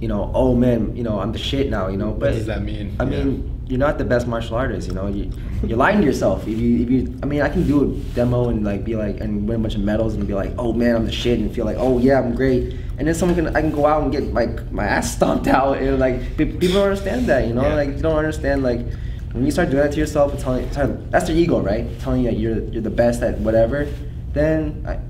you 0.00 0.08
know, 0.08 0.30
oh 0.34 0.54
man, 0.54 0.96
you 0.96 1.02
know, 1.02 1.20
I'm 1.20 1.32
the 1.32 1.38
shit 1.38 1.68
now. 1.68 1.88
You 1.88 1.98
know, 1.98 2.12
but 2.12 2.30
what 2.30 2.36
does 2.38 2.46
that 2.46 2.62
mean? 2.62 2.96
I 2.98 3.04
Yeah. 3.04 3.24
mean, 3.24 3.50
you're 3.66 3.78
not 3.78 3.96
the 3.98 4.04
best 4.04 4.26
martial 4.26 4.56
artist. 4.56 4.88
You 4.88 4.94
know, 4.94 5.06
you 5.08 5.30
you're 5.62 5.76
lying 5.78 6.00
to 6.00 6.06
yourself. 6.06 6.48
If 6.48 6.58
you 6.58 6.82
if 6.82 6.90
you, 6.90 7.18
I 7.22 7.26
mean, 7.26 7.42
I 7.42 7.50
can 7.50 7.66
do 7.66 7.84
a 7.84 8.14
demo 8.14 8.48
and 8.48 8.64
like 8.64 8.84
be 8.84 8.96
like 8.96 9.20
and 9.20 9.46
win 9.46 9.56
a 9.60 9.62
bunch 9.64 9.74
of 9.74 9.82
medals 9.82 10.14
and 10.14 10.26
be 10.26 10.32
like, 10.34 10.52
oh 10.56 10.72
man, 10.72 10.96
I'm 10.96 11.04
the 11.04 11.12
shit, 11.12 11.38
and 11.40 11.54
feel 11.54 11.66
like, 11.66 11.76
oh 11.78 11.98
yeah, 11.98 12.20
I'm 12.20 12.34
great. 12.34 12.74
And 12.98 13.08
then 13.08 13.14
someone 13.14 13.34
can 13.36 13.56
I 13.56 13.60
can 13.60 13.70
go 13.72 13.86
out 13.86 14.02
and 14.02 14.12
get 14.12 14.32
my 14.32 14.46
my 14.70 14.84
ass 14.84 15.14
stomped 15.16 15.46
out, 15.48 15.78
and 15.82 15.98
like 15.98 16.36
people 16.36 16.58
don't 16.68 16.82
understand 16.90 17.26
that. 17.26 17.46
You 17.48 17.54
know, 17.54 17.62
Yeah. 17.62 17.74
like 17.74 17.88
you 17.96 18.02
don't 18.02 18.16
understand 18.16 18.62
like. 18.62 18.80
When 19.32 19.44
you 19.44 19.50
start 19.50 19.70
doing 19.70 19.82
that 19.82 19.90
to 19.90 19.98
yourself 19.98 20.30
and 20.30 20.40
telling, 20.40 20.70
telling 20.70 21.10
that's 21.10 21.28
your 21.28 21.36
ego, 21.36 21.58
right? 21.58 21.86
Telling 21.98 22.22
you 22.22 22.30
that 22.30 22.36
you're 22.38 22.60
you're 22.72 22.82
the 22.82 22.90
best 22.90 23.20
at 23.20 23.40
whatever, 23.40 23.88
then 24.32 24.84
I, 24.86 25.00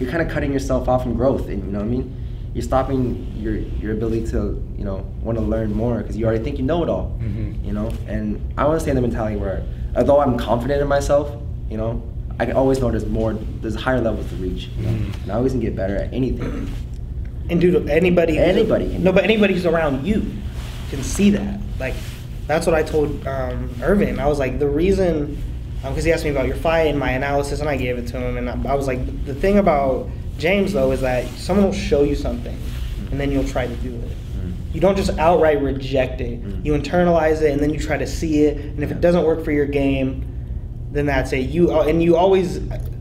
you're 0.00 0.10
kind 0.10 0.22
of 0.22 0.30
cutting 0.30 0.54
yourself 0.54 0.88
off 0.88 1.02
from 1.02 1.14
growth, 1.16 1.48
and 1.50 1.62
you 1.62 1.70
know 1.70 1.80
what 1.80 1.84
I 1.84 1.88
mean. 1.90 2.16
You're 2.54 2.62
stopping 2.62 3.30
your 3.36 3.56
your 3.56 3.92
ability 3.92 4.26
to 4.28 4.56
you 4.78 4.84
know 4.86 5.04
want 5.20 5.36
to 5.36 5.44
learn 5.44 5.74
more 5.74 5.98
because 5.98 6.16
you 6.16 6.24
already 6.24 6.42
think 6.42 6.56
you 6.56 6.64
know 6.64 6.82
it 6.82 6.88
all, 6.88 7.14
Mhm. 7.20 7.62
you 7.62 7.74
know. 7.74 7.90
And 8.08 8.40
I 8.56 8.64
want 8.64 8.76
to 8.76 8.80
stay 8.80 8.90
in 8.92 8.96
the 8.96 9.02
mentality 9.02 9.36
where, 9.36 9.62
although 9.94 10.18
I'm 10.20 10.38
confident 10.38 10.80
in 10.80 10.88
myself, 10.88 11.30
you 11.68 11.76
know, 11.76 12.00
I 12.40 12.46
can 12.46 12.56
always 12.56 12.80
know 12.80 12.90
there's 12.90 13.04
more, 13.04 13.34
there's 13.60 13.74
higher 13.74 14.00
levels 14.00 14.28
to 14.30 14.36
reach, 14.36 14.70
you 14.78 14.86
know? 14.86 14.92
Mhm. 14.92 15.22
and 15.24 15.32
I 15.32 15.34
always 15.34 15.52
can 15.52 15.60
get 15.60 15.76
better 15.76 15.96
at 15.96 16.08
anything. 16.14 16.68
And 17.48 17.60
dude, 17.60 17.88
anybody, 17.88 18.38
Anybody 18.38 18.98
no, 18.98 19.12
but 19.12 19.24
anybody 19.24 19.54
who's 19.54 19.66
around 19.66 20.06
you 20.06 20.24
can 20.90 21.02
see 21.02 21.30
that. 21.30 21.60
Like, 21.78 21.94
that's 22.46 22.66
what 22.66 22.74
I 22.74 22.82
told 22.82 23.26
um, 23.26 23.70
Irvin. 23.82 24.18
I 24.18 24.26
was 24.26 24.38
like, 24.38 24.58
the 24.58 24.68
reason, 24.68 25.42
because 25.82 26.04
he 26.04 26.12
asked 26.12 26.24
me 26.24 26.30
about 26.30 26.46
your 26.46 26.56
fight 26.56 26.86
and 26.86 26.98
my 26.98 27.10
analysis, 27.10 27.60
and 27.60 27.68
I 27.68 27.76
gave 27.76 27.98
it 27.98 28.06
to 28.08 28.18
him, 28.18 28.36
and 28.36 28.48
I, 28.48 28.72
I 28.72 28.74
was 28.74 28.86
like, 28.86 29.24
the 29.24 29.34
thing 29.34 29.58
about 29.58 30.08
James 30.38 30.72
though 30.72 30.92
is 30.92 31.00
that 31.00 31.26
someone 31.36 31.66
will 31.66 31.72
show 31.72 32.02
you 32.02 32.14
something, 32.14 32.58
and 33.10 33.20
then 33.20 33.30
you'll 33.32 33.48
try 33.48 33.66
to 33.66 33.76
do 33.76 33.94
it. 33.94 34.10
Mm. 34.38 34.74
You 34.74 34.80
don't 34.80 34.96
just 34.96 35.18
outright 35.18 35.60
reject 35.60 36.20
it. 36.20 36.42
Mm. 36.42 36.64
You 36.64 36.72
internalize 36.74 37.42
it, 37.42 37.52
and 37.52 37.60
then 37.60 37.72
you 37.72 37.80
try 37.80 37.96
to 37.96 38.06
see 38.06 38.44
it. 38.44 38.56
And 38.58 38.82
if 38.82 38.90
it 38.90 39.00
doesn't 39.00 39.24
work 39.24 39.44
for 39.44 39.52
your 39.52 39.66
game, 39.66 40.24
then 40.92 41.06
that's 41.06 41.32
it. 41.32 41.50
You 41.50 41.72
uh, 41.72 41.84
and 41.84 42.02
you 42.02 42.16
always 42.16 42.60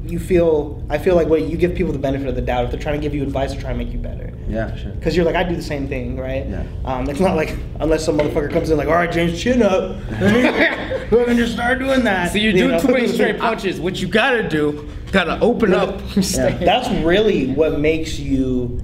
you 0.10 0.20
feel. 0.20 0.84
I 0.90 0.98
feel 0.98 1.16
like 1.16 1.28
what 1.28 1.44
you 1.44 1.58
give 1.58 1.76
people 1.76 1.94
the 1.94 2.00
benefit 2.00 2.28
of 2.28 2.36
the 2.36 2.42
doubt 2.42 2.66
if 2.66 2.72
they're 2.72 2.80
trying 2.80 3.00
to 3.00 3.02
give 3.02 3.14
you 3.14 3.24
advice 3.24 3.56
or 3.56 3.60
try 3.60 3.72
to 3.72 3.78
make 3.78 3.92
you 3.92 4.00
better. 4.00 4.34
Yeah, 4.48 4.72
for 4.72 4.78
sure. 4.78 4.92
Because 4.92 5.16
you're 5.16 5.26
like, 5.26 5.36
I 5.36 5.44
do 5.44 5.56
the 5.56 5.62
same 5.62 5.88
thing, 5.88 6.18
right? 6.18 6.48
Yeah. 6.48 6.64
Um, 6.84 7.10
it's 7.10 7.20
not 7.20 7.36
like 7.36 7.58
unless 7.80 8.06
some 8.06 8.18
motherfucker 8.18 8.52
comes 8.52 8.70
in 8.70 8.78
like, 8.78 8.88
all 8.88 8.94
right, 8.94 9.12
James, 9.12 9.42
chin 9.42 9.62
up. 9.62 9.98
We're 11.12 11.26
gonna 11.26 11.36
just 11.36 11.54
start 11.54 11.80
doing 11.80 12.04
that. 12.04 12.32
So 12.32 12.38
you're 12.38 12.52
you 12.54 12.60
doing 12.60 12.72
know? 12.72 12.80
too 12.80 12.92
many 12.94 13.08
straight 13.08 13.40
punches. 13.40 13.80
What 13.80 14.02
you 14.02 14.08
gotta 14.08 14.48
do, 14.48 14.90
gotta 15.12 15.40
open 15.40 15.74
up. 15.74 16.02
Yeah. 16.16 16.58
That's 16.58 16.90
really 17.04 17.52
what 17.54 17.80
makes 17.80 18.20
you 18.20 18.82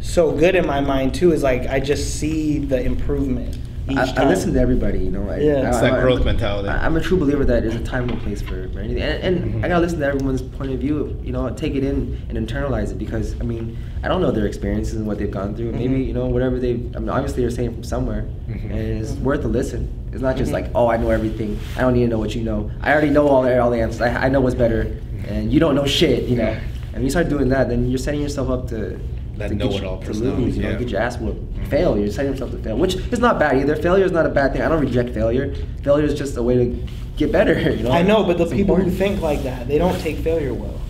so 0.00 0.32
good 0.32 0.54
in 0.54 0.66
my 0.66 0.80
mind 0.80 1.14
too. 1.14 1.32
Is 1.32 1.42
like 1.42 1.66
I 1.66 1.80
just 1.80 2.18
see 2.18 2.58
the 2.58 2.82
improvement. 2.82 3.58
Each 3.88 3.98
I, 3.98 4.06
time. 4.06 4.26
I 4.26 4.30
listen 4.30 4.54
to 4.54 4.60
everybody, 4.60 4.98
you 4.98 5.10
know. 5.10 5.28
I, 5.28 5.36
Yeah. 5.38 5.52
I, 5.54 5.68
It's 5.68 5.76
I- 5.78 5.90
that 5.90 6.00
growth 6.00 6.24
mentality. 6.24 6.68
I, 6.70 6.86
am 6.86 6.96
a 6.96 7.00
true 7.00 7.18
believer 7.18 7.44
that 7.44 7.62
there's 7.62 7.74
a 7.74 7.80
time 7.84 8.08
and 8.08 8.18
place 8.22 8.40
for, 8.40 8.68
for 8.70 8.78
anything, 8.80 9.02
and, 9.02 9.22
and 9.44 9.54
Mhm. 9.56 9.64
I 9.64 9.68
gotta 9.68 9.80
listen 9.80 9.98
to 10.00 10.06
everyone's 10.06 10.40
point 10.40 10.70
of 10.72 10.78
view. 10.80 11.14
You 11.22 11.32
know, 11.32 11.50
take 11.50 11.74
it 11.74 11.84
in 11.84 12.18
and 12.30 12.38
internalize 12.38 12.90
it 12.92 12.98
because 12.98 13.34
I 13.40 13.44
mean, 13.44 13.76
I 14.02 14.08
don't 14.08 14.22
know 14.22 14.30
their 14.30 14.46
experiences 14.46 14.94
and 14.94 15.06
what 15.06 15.18
they've 15.18 15.30
gone 15.30 15.54
through. 15.54 15.72
Maybe 15.72 15.96
Mhm. 15.98 16.06
you 16.06 16.14
know 16.14 16.26
whatever 16.26 16.58
they. 16.58 16.70
I 16.94 16.98
mean, 16.98 17.10
obviously 17.10 17.42
they're 17.42 17.50
saying 17.50 17.74
from 17.74 17.84
somewhere, 17.84 18.24
Mhm. 18.48 18.70
and 18.70 18.80
it's 19.02 19.12
Mhm. 19.12 19.22
worth 19.22 19.44
a 19.44 19.48
listen. 19.48 19.88
It's 20.12 20.22
not 20.22 20.36
just 20.36 20.50
Mhm. 20.50 20.54
like, 20.54 20.66
oh, 20.74 20.86
I 20.88 20.96
know 20.96 21.10
everything. 21.10 21.58
I 21.76 21.82
don't 21.82 21.92
need 21.92 22.04
to 22.04 22.08
know 22.08 22.18
what 22.18 22.34
you 22.34 22.42
know. 22.42 22.70
I 22.82 22.90
already 22.92 23.10
know 23.10 23.28
all 23.28 23.42
the 23.42 23.58
all 23.60 23.70
the 23.70 23.80
answers. 23.80 24.00
I, 24.00 24.26
I 24.26 24.28
know 24.30 24.40
what's 24.40 24.54
better, 24.54 24.86
and 25.28 25.52
you 25.52 25.60
don't 25.60 25.74
know 25.74 25.84
shit. 25.84 26.24
You 26.24 26.36
know, 26.36 26.44
Yeah. 26.44 26.58
and 26.92 26.94
when 26.94 27.02
you 27.04 27.10
start 27.10 27.28
doing 27.28 27.50
that, 27.50 27.68
then 27.68 27.88
you're 27.90 27.98
setting 27.98 28.22
yourself 28.22 28.48
up 28.48 28.68
to. 28.68 28.96
That 29.36 29.48
to 29.48 29.54
know-it-all 29.54 29.98
to 30.00 30.06
personality, 30.06 30.42
lose, 30.44 30.56
you 30.56 30.62
know, 30.62 30.70
yeah. 30.70 30.78
get 30.78 30.88
your 30.90 31.00
ass 31.00 31.18
whooped. 31.18 31.54
Mhm. 31.54 31.66
Fail. 31.68 31.98
You're 31.98 32.10
setting 32.10 32.32
yourself 32.32 32.50
to 32.52 32.58
fail, 32.58 32.76
which 32.78 32.94
is 32.94 33.18
not 33.18 33.38
bad 33.38 33.56
either. 33.58 33.74
Failure 33.76 34.04
is 34.04 34.12
not 34.12 34.26
a 34.26 34.28
bad 34.28 34.52
thing. 34.52 34.62
I 34.62 34.68
don't 34.68 34.80
reject 34.80 35.10
failure. 35.10 35.54
Failure 35.82 36.04
is 36.06 36.14
just 36.14 36.36
a 36.36 36.42
way 36.42 36.54
to 36.56 36.76
get 37.16 37.32
better. 37.32 37.54
You 37.76 37.82
know. 37.84 37.90
I 37.90 38.02
know, 38.02 38.24
but 38.24 38.38
the 38.38 38.44
It's 38.44 38.52
people 38.52 38.76
who 38.76 38.90
think 38.90 39.20
like 39.20 39.42
that, 39.42 39.66
they 39.68 39.78
don't 39.78 39.98
take 40.00 40.18
failure 40.18 40.54
well. 40.54 40.80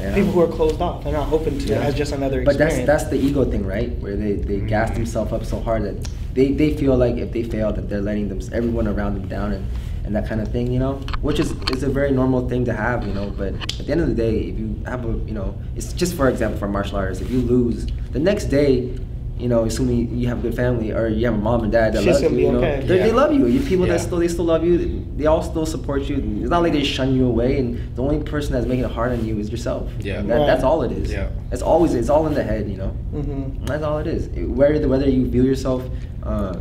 Yeah. 0.00 0.14
People 0.14 0.32
who 0.32 0.40
are 0.40 0.48
closed 0.48 0.80
off, 0.80 1.04
they're 1.04 1.12
not 1.12 1.32
open 1.32 1.58
to 1.58 1.64
it 1.64 1.70
Yeah. 1.70 1.80
as 1.82 1.94
just 1.94 2.12
another 2.12 2.42
But 2.44 2.56
experience. 2.56 2.86
that's 2.86 3.04
that's 3.04 3.10
the 3.10 3.18
ego 3.24 3.44
thing, 3.44 3.64
right? 3.64 3.96
Where 4.00 4.16
they 4.16 4.32
they 4.32 4.58
Mhm. 4.58 4.68
gas 4.68 4.90
themselves 4.92 5.32
up 5.32 5.44
so 5.44 5.60
hard 5.60 5.84
that 5.84 6.08
they, 6.34 6.50
they 6.52 6.70
feel 6.74 6.96
like 6.96 7.18
if 7.18 7.30
they 7.30 7.44
fail 7.44 7.72
that 7.72 7.88
they're 7.88 8.00
letting 8.00 8.28
them 8.28 8.40
everyone 8.52 8.88
around 8.88 9.14
them 9.14 9.28
down 9.28 9.52
and, 9.52 9.64
and 10.04 10.14
that 10.16 10.26
kind 10.28 10.40
of 10.40 10.48
thing, 10.48 10.72
you 10.72 10.78
know, 10.78 10.94
which 11.20 11.38
is 11.38 11.52
is 11.70 11.82
a 11.82 11.88
very 11.88 12.10
normal 12.10 12.48
thing 12.48 12.64
to 12.64 12.72
have, 12.72 13.06
you 13.06 13.14
know. 13.14 13.30
But 13.30 13.54
at 13.78 13.86
the 13.86 13.92
end 13.92 14.00
of 14.00 14.08
the 14.08 14.14
day, 14.14 14.36
if 14.50 14.58
you 14.58 14.76
have 14.86 15.04
a 15.04 15.12
you 15.28 15.32
know, 15.34 15.56
it's 15.76 15.92
just 15.92 16.14
for 16.16 16.28
example 16.28 16.58
for 16.58 16.68
martial 16.68 16.96
artists, 16.96 17.22
if 17.24 17.30
you 17.30 17.40
lose 17.40 17.86
the 18.12 18.18
next 18.20 18.46
day. 18.46 18.98
You 19.38 19.48
know, 19.48 19.64
assuming 19.64 20.16
you 20.16 20.28
have 20.28 20.38
a 20.38 20.42
good 20.42 20.54
family 20.54 20.92
or 20.92 21.08
you 21.08 21.24
have 21.24 21.34
a 21.34 21.38
mom 21.38 21.64
and 21.64 21.72
dad 21.72 21.94
that 21.94 22.04
Shit's 22.04 22.22
love 22.22 22.32
you, 22.32 22.38
you 22.38 22.52
know, 22.52 22.58
okay. 22.58 22.86
they, 22.86 22.98
they 22.98 23.12
love 23.12 23.32
you. 23.32 23.46
You 23.48 23.58
people 23.60 23.86
Yeah. 23.86 23.94
that 23.94 24.00
still 24.02 24.18
they 24.18 24.28
still 24.28 24.44
love 24.44 24.62
you. 24.64 25.04
They 25.16 25.26
all 25.26 25.42
still 25.42 25.66
support 25.66 26.02
you. 26.02 26.16
It's 26.42 26.50
not 26.50 26.62
like 26.62 26.72
they 26.74 26.84
shun 26.84 27.12
you 27.16 27.26
away, 27.26 27.58
and 27.58 27.96
the 27.96 28.02
only 28.02 28.22
person 28.22 28.52
that's 28.52 28.66
making 28.66 28.84
it 28.84 28.90
hard 28.92 29.10
on 29.10 29.24
you 29.24 29.40
is 29.40 29.50
yourself. 29.50 29.90
Yeah. 29.98 30.20
And 30.20 30.30
that, 30.30 30.46
that's 30.46 30.62
all 30.62 30.82
it 30.82 30.92
is. 30.92 31.10
Yeah. 31.10 31.30
It's 31.50 31.62
always 31.62 31.94
it's 31.94 32.08
all 32.08 32.24
in 32.28 32.34
the 32.34 32.42
head, 32.44 32.68
you 32.70 32.76
know. 32.76 32.94
mm-hmm. 33.12 33.64
That's 33.64 33.82
all 33.82 33.98
it 33.98 34.06
is. 34.06 34.26
It- 34.28 34.44
Whether 34.48 34.86
whether 34.86 35.08
you 35.08 35.26
view 35.26 35.42
yourself 35.42 35.82
uh, 36.22 36.60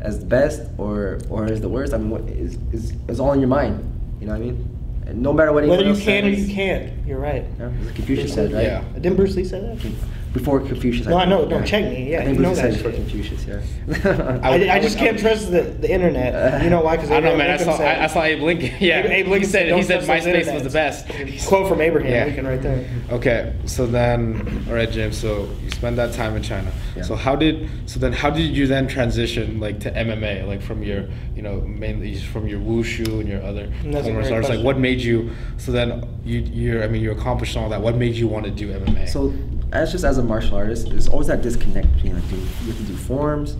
as 0.00 0.20
the 0.20 0.26
best 0.26 0.62
or 0.78 1.18
or 1.28 1.44
as 1.46 1.60
the 1.60 1.68
worst, 1.68 1.92
I 1.92 1.98
mean, 1.98 2.10
what 2.10 2.22
is 2.22 2.58
is 2.72 2.92
is 3.08 3.20
all 3.20 3.32
in 3.32 3.40
your 3.40 3.48
mind. 3.48 3.84
You 4.20 4.26
know 4.26 4.32
what 4.32 4.42
I 4.42 4.44
mean? 4.44 4.78
And 5.06 5.22
no 5.22 5.32
matter 5.32 5.52
what 5.52 5.66
Whether 5.66 5.84
you 5.84 5.96
can 5.96 6.24
or 6.24 6.28
you 6.28 6.52
can't, 6.52 6.92
you're 7.06 7.18
right. 7.18 7.44
Yeah, 7.58 7.70
Confucius 7.94 8.32
said, 8.32 8.52
right? 8.52 8.64
Yeah. 8.64 8.84
Didn't 8.94 9.16
Bruce 9.16 9.34
Lee 9.34 9.44
say 9.44 9.60
that? 9.60 9.92
Before 10.32 10.60
Confucius. 10.60 11.06
I 11.08 11.10
No, 11.10 11.16
I 11.18 11.24
know. 11.24 11.48
Don't 11.48 11.66
check 11.66 11.84
me. 11.84 12.12
Yeah, 12.12 12.20
I 12.20 12.24
think 12.24 12.38
you 12.38 12.44
Bruce 12.44 12.58
know 12.58 12.62
that 12.62 12.76
before. 12.76 12.92
Confucius. 12.92 13.46
Yeah. 13.46 14.40
I, 14.44 14.48
I 14.48 14.70
I, 14.70 14.74
I 14.76 14.80
just 14.80 14.96
can't 14.96 15.18
trust 15.18 15.50
the, 15.50 15.62
the 15.62 15.90
internet. 15.90 16.62
You 16.62 16.70
know 16.70 16.82
why? 16.82 16.96
Because 16.96 17.10
I 17.10 17.14
don't 17.20 17.32
know, 17.32 17.36
man. 17.36 17.50
I 17.50 17.56
saw, 17.56 17.76
I, 17.76 18.04
I 18.04 18.06
saw 18.06 18.22
Abe 18.22 18.40
Lincoln. 18.42 18.70
Yeah, 18.80 19.00
Abe, 19.00 19.10
Abe 19.10 19.28
Lincoln 19.28 19.50
said 19.50 19.74
he 19.74 19.82
said 19.82 20.04
trust 20.04 20.24
those 20.24 20.34
MySpace 20.34 20.54
was 20.54 20.62
the 20.62 20.70
best. 20.70 21.08
Quote 21.48 21.68
from 21.68 21.80
Abraham 21.80 22.12
Yeah. 22.12 22.24
Lincoln 22.26 22.46
right 22.46 22.62
there. 22.62 22.88
Okay, 23.10 23.54
so 23.66 23.86
then, 23.86 24.64
all 24.68 24.74
right, 24.74 24.90
James. 24.90 25.18
So 25.18 25.50
you 25.62 25.70
spend 25.70 25.98
that 25.98 26.14
time 26.14 26.36
in 26.36 26.42
China. 26.42 26.70
Yeah. 26.94 27.02
So 27.02 27.16
how 27.16 27.34
did 27.34 27.68
so 27.86 27.98
then 27.98 28.12
how 28.12 28.30
did 28.30 28.56
you 28.56 28.66
then 28.66 28.86
transition 28.86 29.58
like 29.58 29.80
to 29.80 29.90
MMA, 29.90 30.46
like 30.46 30.62
from 30.62 30.82
your 30.82 31.08
you 31.34 31.42
know 31.42 31.60
mainly 31.62 32.16
from 32.18 32.46
your 32.46 32.60
wushu 32.60 33.20
and 33.20 33.28
your 33.28 33.42
other 33.42 33.66
That's 33.84 34.06
a 34.06 34.12
former 34.12 34.32
arts? 34.34 34.48
Like 34.48 34.64
what 34.64 34.78
made 34.78 35.00
you? 35.00 35.30
So 35.58 35.72
then 35.72 36.06
you 36.24 36.38
you're 36.38 36.84
I 36.84 36.86
mean 36.88 37.02
you 37.02 37.10
accomplished 37.10 37.56
all 37.56 37.68
that. 37.70 37.80
What 37.80 37.96
made 37.96 38.14
you 38.14 38.28
want 38.28 38.44
to 38.44 38.50
do 38.50 38.72
MMA? 38.72 39.08
So, 39.08 39.32
as 39.72 39.92
just 39.92 40.04
as 40.04 40.18
a 40.18 40.22
martial 40.22 40.56
artist, 40.56 40.90
there's 40.90 41.08
always 41.08 41.28
that 41.28 41.42
disconnect 41.42 41.92
between 41.94 42.14
like, 42.14 42.28
do 42.28 42.36
you 42.36 42.44
have 42.44 42.76
to 42.76 42.82
do 42.84 42.96
forms 42.96 43.56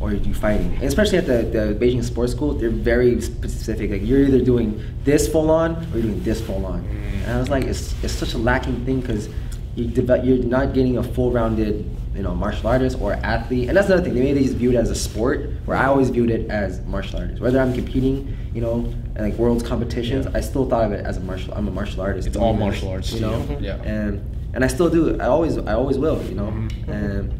or 0.00 0.12
you 0.12 0.18
do 0.18 0.34
fighting. 0.34 0.74
And 0.74 0.84
especially 0.84 1.18
at 1.18 1.26
the, 1.26 1.42
the 1.42 1.74
Beijing 1.78 2.04
Sports 2.04 2.32
School, 2.32 2.52
they're 2.52 2.68
very 2.68 3.20
specific. 3.20 3.90
Like 3.90 4.02
you're 4.04 4.20
either 4.24 4.44
doing 4.44 4.82
this 5.04 5.26
full 5.26 5.50
on 5.50 5.76
or 5.76 5.98
you're 5.98 6.02
doing 6.02 6.22
this 6.22 6.40
full 6.40 6.66
on. 6.66 6.80
And 7.24 7.32
I 7.32 7.38
was 7.38 7.48
like, 7.48 7.64
it's, 7.64 7.94
it's 8.04 8.12
such 8.12 8.34
a 8.34 8.38
lacking 8.38 8.84
thing 8.84 9.00
because 9.00 9.28
you 9.74 9.86
develop, 9.86 10.24
you're 10.24 10.38
not 10.38 10.74
getting 10.74 10.98
a 10.98 11.02
full 11.02 11.32
rounded 11.32 11.90
you 12.16 12.22
know 12.22 12.34
martial 12.34 12.66
artist 12.68 12.98
or 13.00 13.12
athlete. 13.12 13.68
And 13.68 13.76
that's 13.76 13.88
another 13.88 14.02
thing. 14.02 14.14
They 14.14 14.22
maybe 14.22 14.42
just 14.42 14.56
view 14.56 14.70
it 14.72 14.76
as 14.76 14.90
a 14.90 14.94
sport, 14.94 15.50
where 15.66 15.76
I 15.76 15.84
always 15.84 16.08
viewed 16.08 16.30
it 16.30 16.50
as 16.50 16.80
martial 16.86 17.20
artist. 17.20 17.42
Whether 17.42 17.60
I'm 17.60 17.74
competing, 17.74 18.36
you 18.54 18.62
know, 18.62 18.92
in 19.16 19.16
like 19.18 19.34
world's 19.34 19.62
competitions, 19.62 20.24
Yeah. 20.24 20.32
I 20.34 20.40
still 20.40 20.68
thought 20.68 20.84
of 20.84 20.92
it 20.92 21.04
as 21.04 21.18
a 21.18 21.20
martial. 21.20 21.52
I'm 21.54 21.68
a 21.68 21.70
martial 21.70 22.00
artist. 22.00 22.26
It's 22.26 22.36
all 22.36 22.54
martial 22.54 22.88
arts 22.88 23.12
you 23.12 23.20
know. 23.20 23.58
Yeah. 23.60 23.76
And 23.82 24.22
and 24.54 24.64
I 24.64 24.68
still 24.68 24.88
do. 24.88 25.18
I 25.20 25.26
always 25.26 25.58
I 25.58 25.74
always 25.74 25.98
will. 25.98 26.22
You 26.24 26.34
know. 26.34 26.46
Mhm. 26.46 26.88
And 26.88 27.32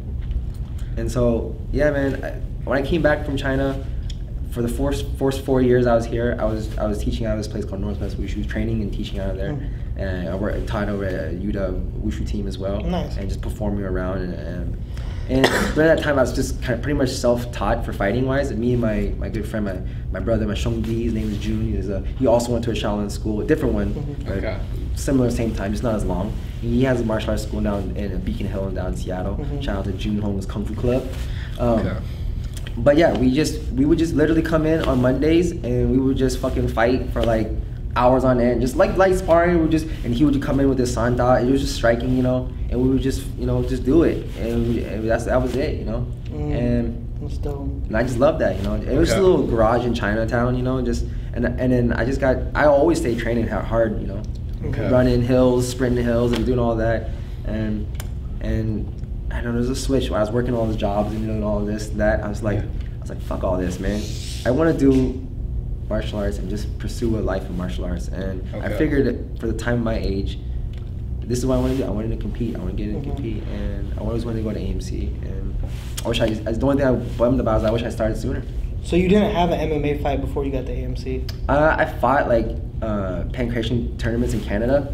and 0.97 1.11
so 1.11 1.55
yeah, 1.71 1.91
man. 1.91 2.23
I, 2.23 2.31
when 2.67 2.77
I 2.77 2.85
came 2.85 3.01
back 3.01 3.25
from 3.25 3.37
China, 3.37 3.85
for 4.51 4.61
the 4.61 4.67
first 4.67 5.05
first 5.17 5.45
four 5.45 5.61
years 5.61 5.87
I 5.87 5.95
was 5.95 6.05
here, 6.05 6.35
I 6.39 6.45
was 6.45 6.77
I 6.77 6.85
was 6.85 6.97
teaching 7.03 7.25
out 7.25 7.33
of 7.33 7.37
this 7.37 7.47
place 7.47 7.63
called 7.65 7.81
Northwest 7.81 8.17
Wushu, 8.17 8.47
training 8.47 8.81
and 8.81 8.93
teaching 8.93 9.19
out 9.19 9.29
of 9.31 9.37
there. 9.37 9.53
Mm. 9.53 9.69
And 9.97 10.29
I 10.29 10.35
worked 10.35 10.67
taught 10.67 10.89
over 10.89 11.05
at 11.05 11.35
Yuda 11.35 12.01
Wushu 12.01 12.27
team 12.27 12.47
as 12.47 12.57
well. 12.57 12.81
Nice. 12.81 13.17
And 13.17 13.27
just 13.29 13.41
performing 13.41 13.83
around 13.83 14.19
and. 14.19 14.33
and 14.33 14.77
and 15.29 15.45
during 15.75 15.89
that 15.95 16.01
time, 16.01 16.17
I 16.17 16.21
was 16.21 16.33
just 16.33 16.61
kind 16.61 16.75
of 16.75 16.81
pretty 16.81 16.97
much 16.97 17.09
self-taught 17.09 17.83
for 17.85 17.91
fighting 17.93 18.25
wise. 18.25 18.49
And 18.51 18.59
me 18.59 18.73
and 18.73 18.81
my, 18.81 19.13
my 19.17 19.29
good 19.29 19.47
friend, 19.47 19.65
my, 19.65 19.79
my 20.11 20.19
brother, 20.19 20.47
my 20.47 20.53
Shongdi, 20.53 21.03
his 21.03 21.13
name 21.13 21.29
is 21.31 21.37
Jun. 21.39 21.65
He's 21.73 21.89
a, 21.89 22.01
he 22.19 22.27
also 22.27 22.51
went 22.53 22.63
to 22.65 22.71
a 22.71 22.73
Shaolin 22.73 23.11
school, 23.11 23.41
a 23.41 23.45
different 23.45 23.73
one, 23.73 23.93
Mhm. 23.93 24.29
Okay. 24.37 24.59
similar 24.95 25.29
same 25.29 25.53
time, 25.53 25.71
just 25.71 25.83
not 25.83 25.95
as 25.95 26.05
long. 26.05 26.33
He 26.61 26.83
has 26.85 27.01
a 27.01 27.05
martial 27.05 27.31
arts 27.31 27.43
school 27.43 27.61
down 27.61 27.95
in 27.97 28.19
Beacon 28.21 28.47
Hill 28.47 28.67
and 28.67 28.75
down 28.75 28.87
in 28.93 28.97
Seattle. 28.97 29.35
Mhm. 29.35 29.61
Shout 29.61 29.77
out 29.77 29.85
to 29.85 29.91
Jun 29.93 30.19
Hong's 30.21 30.45
Kung 30.45 30.65
Fu 30.65 30.73
Club. 30.75 31.03
Um, 31.59 31.79
Okay. 31.79 31.97
But 32.79 32.95
yeah, 32.97 33.17
we 33.17 33.33
just 33.33 33.59
we 33.73 33.85
would 33.85 33.97
just 33.97 34.13
literally 34.13 34.43
come 34.43 34.67
in 34.67 34.83
on 34.83 35.01
Mondays 35.01 35.51
and 35.51 35.89
we 35.91 35.97
would 35.97 36.15
just 36.15 36.37
fucking 36.37 36.67
fight 36.67 37.09
for 37.11 37.23
like 37.23 37.49
hours 37.97 38.23
on 38.23 38.39
end, 38.39 38.61
just 38.61 38.75
like 38.75 38.95
light 38.95 39.15
sparring. 39.15 39.63
We 39.63 39.69
just 39.69 39.85
and 40.05 40.13
he 40.13 40.23
would 40.23 40.33
just 40.35 40.45
come 40.45 40.59
in 40.59 40.69
with 40.69 40.77
his 40.77 40.95
sanda. 40.95 41.41
It 41.43 41.49
was 41.51 41.61
just 41.61 41.75
striking, 41.75 42.15
you 42.15 42.23
know, 42.23 42.49
and 42.69 42.81
we 42.81 42.89
would 42.89 43.01
just 43.01 43.25
you 43.37 43.45
know 43.45 43.63
just 43.63 43.83
do 43.83 44.03
it, 44.03 44.25
and, 44.39 44.67
we, 44.69 44.83
and 44.83 45.09
that's 45.09 45.25
that 45.25 45.41
was 45.41 45.55
it, 45.55 45.79
you 45.79 45.85
know, 45.85 46.05
Mm. 46.29 46.57
and. 46.57 47.03
That's 47.19 47.37
dope. 47.39 47.61
And 47.87 47.97
I 47.97 48.03
just 48.03 48.19
love 48.19 48.37
that, 48.39 48.57
you 48.57 48.61
know. 48.63 48.75
It 48.75 48.95
was 48.95 49.09
Okay. 49.09 49.19
a 49.19 49.23
little 49.23 49.47
garage 49.47 49.83
in 49.85 49.95
Chinatown, 49.95 50.55
you 50.55 50.61
know, 50.61 50.79
just 50.83 51.03
and 51.33 51.45
and 51.45 51.71
then 51.73 51.91
I 51.93 52.05
just 52.05 52.21
got 52.21 52.37
I 52.53 52.65
always 52.65 52.99
stay 52.99 53.15
training 53.15 53.47
hard, 53.47 53.99
you 53.99 54.05
know, 54.07 54.21
Okay. 54.65 54.91
running 54.91 55.23
hills, 55.23 55.67
sprinting 55.67 56.05
hills, 56.05 56.31
and 56.33 56.45
doing 56.45 56.59
all 56.59 56.75
that, 56.75 57.09
and 57.45 57.87
and 58.41 58.87
I 59.31 59.41
don't 59.41 59.55
know, 59.55 59.63
there's 59.63 59.69
a 59.69 59.75
switch. 59.81 60.09
When 60.11 60.19
I 60.19 60.23
was 60.23 60.31
working 60.31 60.53
all 60.55 60.67
the 60.67 60.75
jobs 60.77 61.11
and 61.11 61.25
doing 61.25 61.43
all 61.43 61.59
this, 61.61 61.89
and 61.89 61.99
that 61.99 62.23
I 62.23 62.29
was 62.29 62.43
like, 62.43 62.59
Yeah. 62.59 62.65
I 62.97 63.01
was 63.01 63.09
like, 63.09 63.21
fuck 63.21 63.43
all 63.43 63.57
this, 63.57 63.79
man. 63.79 64.01
I 64.45 64.51
want 64.51 64.71
to 64.77 64.91
do 64.91 65.26
martial 65.89 66.19
arts 66.19 66.37
and 66.37 66.49
just 66.49 66.77
pursue 66.79 67.17
a 67.17 67.21
life 67.21 67.45
in 67.47 67.57
martial 67.57 67.85
arts, 67.85 68.07
and 68.09 68.43
I 68.55 68.69
figured 68.77 69.05
that 69.05 69.39
for 69.39 69.47
the 69.47 69.53
time 69.57 69.75
of 69.79 69.83
my 69.83 69.97
age. 69.97 70.37
This 71.21 71.39
is 71.39 71.45
what 71.45 71.55
I 71.57 71.59
wanted 71.61 71.77
to 71.77 71.83
do. 71.83 71.87
I 71.89 71.91
wanted 71.91 72.09
to 72.11 72.17
compete. 72.17 72.55
I 72.55 72.59
wanted 72.59 72.77
to 72.77 72.83
get 72.83 72.89
in 72.89 72.95
and 72.95 73.05
Mhm. 73.05 73.15
compete, 73.15 73.43
and 73.53 73.93
I 73.97 74.01
always 74.01 74.23
wanted 74.23 74.37
to 74.37 74.43
go 74.43 74.53
to 74.53 74.59
AMC. 74.59 75.09
And 75.23 75.53
I 76.05 76.07
wish 76.07 76.21
I. 76.21 76.29
The 76.29 76.65
only 76.65 76.77
thing 76.77 76.85
I 76.87 76.91
bummed 77.17 77.39
about 77.41 77.57
is 77.59 77.63
I 77.65 77.71
wish 77.71 77.83
I 77.83 77.89
started 77.89 78.15
sooner. 78.17 78.43
So 78.83 78.95
you 78.95 79.09
didn't 79.09 79.33
have 79.35 79.49
an 79.51 79.59
MMA 79.59 79.95
fight 80.01 80.21
before 80.21 80.45
you 80.45 80.51
got 80.51 80.65
the 80.65 80.71
AMC? 80.71 81.23
Uh, 81.49 81.75
I 81.77 81.83
fought 81.85 82.29
like 82.29 82.47
uh, 82.81 83.23
pankration 83.31 83.97
tournaments 83.97 84.33
in 84.33 84.39
Canada 84.41 84.93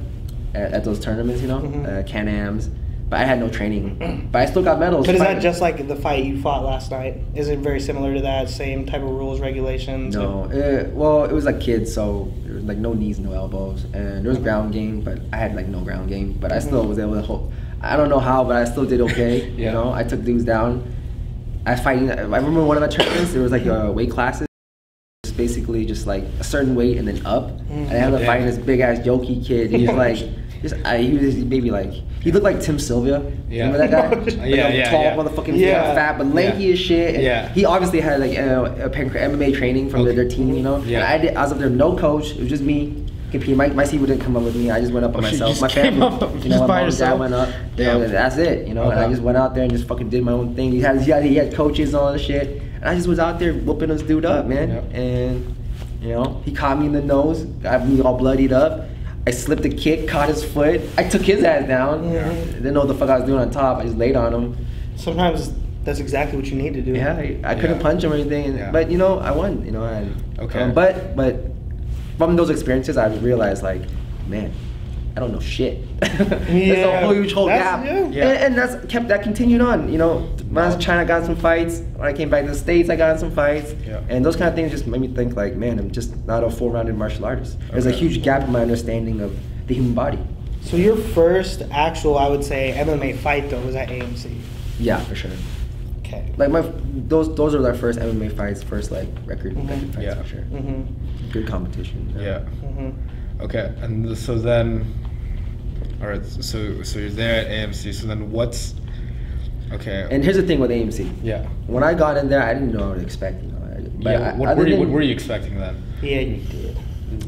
at, 0.55 0.73
at 0.73 0.83
those 0.83 0.99
tournaments, 0.99 1.41
you 1.41 1.47
know, 1.49 1.59
Mhm. 1.59 1.99
uh, 1.99 2.03
Can-Ams. 2.03 2.69
But 3.13 3.21
I 3.21 3.25
had 3.25 3.37
no 3.39 3.47
training. 3.47 4.27
But 4.31 4.41
I 4.41 4.45
still 4.47 4.63
got 4.63 4.79
medals. 4.79 5.05
But 5.05 5.13
is 5.13 5.21
that 5.21 5.39
just 5.39 5.61
like 5.61 5.87
the 5.87 5.95
fight 5.95 6.23
you 6.25 6.41
fought 6.41 6.63
last 6.63 6.89
night? 6.89 7.19
Is 7.35 7.47
it 7.47 7.59
very 7.59 7.79
similar 7.79 8.11
to 8.15 8.21
that? 8.21 8.49
Same 8.49 8.87
type 8.87 9.03
of 9.03 9.09
rules, 9.11 9.39
regulations? 9.39 10.15
No. 10.15 10.45
Uh, 10.45 10.89
well, 10.95 11.23
it 11.25 11.31
was 11.31 11.45
like 11.45 11.59
kids, 11.61 11.93
so 11.93 12.33
there 12.43 12.55
was 12.55 12.63
like 12.63 12.79
no 12.79 12.93
knees, 12.93 13.19
no 13.19 13.33
elbows, 13.33 13.83
and 13.93 14.25
there 14.25 14.31
was 14.31 14.39
ground 14.39 14.73
game, 14.73 15.01
but 15.01 15.19
I 15.31 15.35
had 15.37 15.53
like 15.55 15.67
no 15.67 15.81
ground 15.81 16.09
game. 16.09 16.35
But 16.41 16.51
I 16.51 16.57
still 16.57 16.83
Mhm. 16.83 16.87
was 16.89 16.97
able 16.97 17.13
to 17.13 17.21
hold. 17.21 17.53
I 17.83 17.95
don't 17.97 18.09
know 18.09 18.17
how, 18.17 18.43
but 18.43 18.55
I 18.55 18.63
still 18.65 18.83
did 18.83 18.99
okay. 19.01 19.47
Yeah. 19.57 19.67
You 19.67 19.71
know, 19.73 19.93
I 19.93 20.01
took 20.03 20.23
dudes 20.23 20.43
down. 20.43 20.81
I 21.67 21.75
fighting. 21.75 22.09
I 22.09 22.21
remember 22.21 22.63
one 22.65 22.77
of 22.77 22.81
my 22.81 22.87
tournaments. 22.89 23.31
There 23.31 23.43
was 23.43 23.51
like 23.51 23.67
uh, 23.67 23.91
weight 23.93 24.09
classes. 24.09 24.47
Basically 25.37 25.85
just 25.85 26.07
like 26.07 26.23
a 26.39 26.43
certain 26.43 26.73
weight 26.73 26.97
and 26.97 27.07
then 27.07 27.23
up. 27.27 27.49
And 27.69 27.91
I 27.91 27.93
ended 27.93 28.15
up 28.15 28.21
Yeah. 28.21 28.25
fighting 28.25 28.47
this 28.47 28.57
big 28.57 28.79
ass 28.79 28.97
jokey 29.05 29.45
kid. 29.45 29.69
He's 29.69 29.91
like, 29.91 30.17
just 30.63 30.73
I, 30.83 30.97
he 30.97 31.13
was 31.15 31.35
maybe 31.35 31.69
like 31.69 31.93
he 32.23 32.31
looked 32.31 32.43
like 32.45 32.61
Tim 32.61 32.79
Sylvia. 32.79 33.21
Yeah. 33.49 33.67
Remember 33.69 33.77
that 33.87 33.91
guy? 34.25 34.31
Yeah, 34.47 34.67
a 34.69 34.75
yeah, 34.75 34.89
tall 34.91 35.03
yeah. 35.03 35.15
motherfucking 35.15 35.57
Yeah. 35.57 35.93
fat, 35.93 36.17
but 36.17 36.27
lanky 36.33 36.63
Yeah. 36.65 36.73
as 36.73 36.79
shit. 36.79 37.15
And 37.15 37.23
Yeah. 37.23 37.49
He 37.49 37.65
obviously 37.65 37.99
had 38.01 38.19
like 38.21 38.37
uh, 38.37 38.85
a 38.85 38.89
pancre- 38.89 39.21
MMA 39.21 39.55
training 39.55 39.89
from 39.89 40.01
Okay. 40.01 40.15
their 40.15 40.27
team, 40.29 40.53
you 40.53 40.63
know. 40.63 40.77
Yeah. 40.85 40.99
And 40.99 41.05
I 41.07 41.17
did. 41.17 41.35
I 41.35 41.43
was 41.43 41.51
up 41.51 41.59
there, 41.59 41.69
no 41.69 41.95
coach. 41.95 42.31
It 42.31 42.39
was 42.39 42.49
just 42.49 42.63
me. 42.63 43.05
Competing. 43.31 43.57
My, 43.57 43.67
my 43.69 43.83
people 43.85 44.05
didn't 44.05 44.21
come 44.21 44.37
up 44.37 44.43
with 44.43 44.55
me. 44.55 44.69
I 44.69 44.79
just 44.79 44.93
went 44.93 45.05
up 45.07 45.11
by 45.13 45.19
Oh, 45.19 45.21
myself. 45.23 45.59
My 45.59 45.67
family, 45.67 46.01
up 46.05 46.21
you 46.43 46.49
know, 46.51 46.59
my 46.61 46.67
mom 46.67 46.87
and 46.89 46.97
dad 46.97 47.19
went 47.19 47.33
up. 47.33 47.49
You 47.77 47.83
Yeah. 47.83 47.93
know, 47.93 48.01
and 48.03 48.13
that's 48.13 48.37
it. 48.37 48.67
You 48.67 48.75
know, 48.75 48.89
and 48.91 48.99
I 48.99 49.09
just 49.09 49.21
went 49.23 49.37
out 49.37 49.55
there 49.55 49.63
and 49.63 49.71
just 49.73 49.87
fucking 49.87 50.09
did 50.09 50.23
my 50.23 50.31
own 50.33 50.53
thing. 50.55 50.71
He 50.71 50.79
had, 50.81 51.01
he 51.01 51.09
had, 51.11 51.23
he 51.23 51.35
had 51.35 51.51
coaches 51.53 51.93
and 51.93 52.01
all 52.03 52.13
this 52.13 52.21
shit, 52.21 52.61
and 52.75 52.85
I 52.85 52.93
just 52.95 53.07
was 53.07 53.17
out 53.19 53.39
there 53.39 53.53
whooping 53.53 53.89
this 53.89 54.03
dude 54.03 54.23
up, 54.25 54.45
man. 54.45 54.69
Yep. 54.69 54.93
And 54.93 55.55
you 56.01 56.09
know, 56.09 56.41
he 56.45 56.51
caught 56.51 56.77
me 56.79 56.85
in 56.85 56.91
the 56.93 57.01
nose, 57.01 57.43
got 57.63 57.87
me 57.87 58.01
all 58.01 58.17
bloodied 58.17 58.53
up. 58.53 58.85
I 59.25 59.31
slipped 59.31 59.63
a 59.65 59.69
kick, 59.69 60.07
caught 60.07 60.27
his 60.29 60.43
foot. 60.43 60.81
I 60.97 61.03
took 61.07 61.21
his 61.21 61.43
ass 61.43 61.67
down. 61.67 62.11
Yeah. 62.11 62.29
Didn't 62.33 62.73
know 62.73 62.81
what 62.81 62.87
the 62.89 62.95
fuck 62.95 63.09
I 63.09 63.17
was 63.19 63.25
doing 63.25 63.39
on 63.39 63.51
top. 63.51 63.77
I 63.79 63.83
just 63.83 63.97
laid 63.97 64.15
on 64.17 64.33
him. 64.33 64.57
Sometimes 64.97 65.53
that's 65.85 65.99
exactly 65.99 66.37
what 66.37 66.45
you 66.47 66.55
need 66.61 66.73
to 66.73 66.81
do. 66.81 66.91
Yeah, 66.93 67.15
I, 67.15 67.39
I 67.43 67.55
couldn't 67.55 67.77
Yeah. 67.77 67.81
punch 67.81 68.03
him 68.03 68.11
or 68.11 68.15
anything, 68.15 68.45
and, 68.45 68.57
Yeah. 68.57 68.71
but 68.71 68.91
you 68.91 68.97
know, 68.97 69.19
I 69.19 69.31
won. 69.31 69.65
You 69.65 69.71
know, 69.71 69.83
and 69.85 70.15
Okay. 70.39 70.61
um, 70.61 70.73
but 70.73 71.15
but 71.15 71.35
from 72.17 72.35
those 72.35 72.49
experiences, 72.49 72.97
I 72.97 73.07
realized 73.15 73.63
like, 73.63 73.81
man, 74.27 74.51
I 75.15 75.19
don't 75.19 75.31
know 75.31 75.39
shit. 75.39 75.77
There's 76.01 76.49
Yeah. 76.49 76.99
a 77.01 77.05
whole 77.05 77.13
huge 77.13 77.33
whole 77.33 77.45
That's- 77.45 77.63
gap, 77.63 77.85
yeah. 77.85 78.07
Yeah. 78.09 78.27
And, 78.29 78.37
and 78.45 78.57
that's 78.57 78.85
kept 78.91 79.07
that 79.09 79.21
continued 79.21 79.61
on. 79.61 79.91
You 79.91 79.97
know, 79.99 80.19
when 80.49 80.63
I 80.63 80.67
was 80.67 80.75
in 80.75 80.81
China, 80.81 81.01
I 81.01 81.05
got 81.05 81.23
some 81.25 81.35
fights. 81.35 81.79
When 81.95 82.07
I 82.07 82.13
came 82.13 82.29
back 82.29 82.45
to 82.45 82.49
the 82.51 82.57
states, 82.57 82.89
I 82.89 82.95
got 82.95 83.11
in 83.13 83.19
some 83.19 83.31
fights. 83.31 83.73
Yeah. 83.85 84.01
And 84.09 84.25
those 84.25 84.35
kind 84.35 84.49
of 84.49 84.55
things 84.55 84.71
just 84.71 84.87
made 84.87 85.01
me 85.01 85.07
think 85.09 85.35
like, 85.35 85.55
man, 85.55 85.77
I'm 85.77 85.91
just 85.91 86.15
not 86.25 86.43
a 86.43 86.49
full-rounded 86.49 86.97
martial 86.97 87.25
artist. 87.25 87.57
There's 87.71 87.85
a 87.85 87.91
huge 87.91 88.23
gap 88.23 88.41
in 88.43 88.51
my 88.51 88.61
understanding 88.61 89.21
of 89.21 89.37
the 89.67 89.75
human 89.75 89.93
body. 89.93 90.19
So 90.61 90.77
your 90.77 90.95
first 90.97 91.61
actual, 91.71 92.17
I 92.17 92.27
would 92.27 92.43
say, 92.43 92.73
MMA 92.75 93.17
fight 93.17 93.49
though 93.51 93.61
was 93.61 93.75
at 93.75 93.89
AMC. 93.89 94.39
Yeah, 94.79 94.99
for 95.01 95.13
sure. 95.13 95.31
Okay. 95.99 96.33
Like 96.37 96.49
my 96.49 96.61
those 97.07 97.33
those 97.35 97.53
are 97.53 97.65
our 97.67 97.73
first 97.75 97.99
MMA 97.99 98.35
fights, 98.35 98.63
first 98.63 98.89
like 98.91 99.07
record, 99.25 99.55
Mhm. 99.55 99.69
record 99.69 99.93
fights 99.93 100.05
Yeah. 100.05 100.15
for 100.21 100.27
sure. 100.27 100.39
Mm-hmm. 100.41 101.29
Good 101.31 101.47
competition. 101.47 102.13
Yeah. 102.17 102.39
Mm-hmm. 102.63 102.89
Okay, 103.41 103.73
and 103.81 104.17
so 104.17 104.37
then, 104.37 104.85
all 106.01 106.07
right. 106.07 106.25
So 106.25 106.81
so 106.83 106.99
you're 106.99 107.09
there 107.09 107.41
at 107.45 107.47
AMC. 107.47 107.93
So 107.93 108.07
then 108.07 108.31
what's 108.31 108.75
okay? 109.71 110.07
And 110.09 110.23
here's 110.23 110.37
the 110.37 110.43
thing 110.43 110.59
with 110.59 110.71
AMC. 110.71 111.11
yeah. 111.23 111.45
When 111.67 111.83
I 111.83 111.93
got 111.93 112.17
in 112.17 112.29
there, 112.29 112.41
I 112.43 112.53
didn't 112.53 112.73
know 112.73 112.89
what 112.89 112.95
to 112.95 113.01
expect. 113.01 113.43
You 113.43 113.49
know, 113.51 113.89
but 114.01 114.09
yeah. 114.11 114.31
I- 114.31 114.35
What 114.37 114.55
were 114.57 114.65
you 114.67 114.71
than- 114.77 114.79
What 114.81 114.89
were 114.89 115.01
you 115.01 115.13
expecting 115.13 115.59
then? 115.59 115.75
Yeah, 116.01 116.19
you 116.19 116.37
did. 116.43 116.77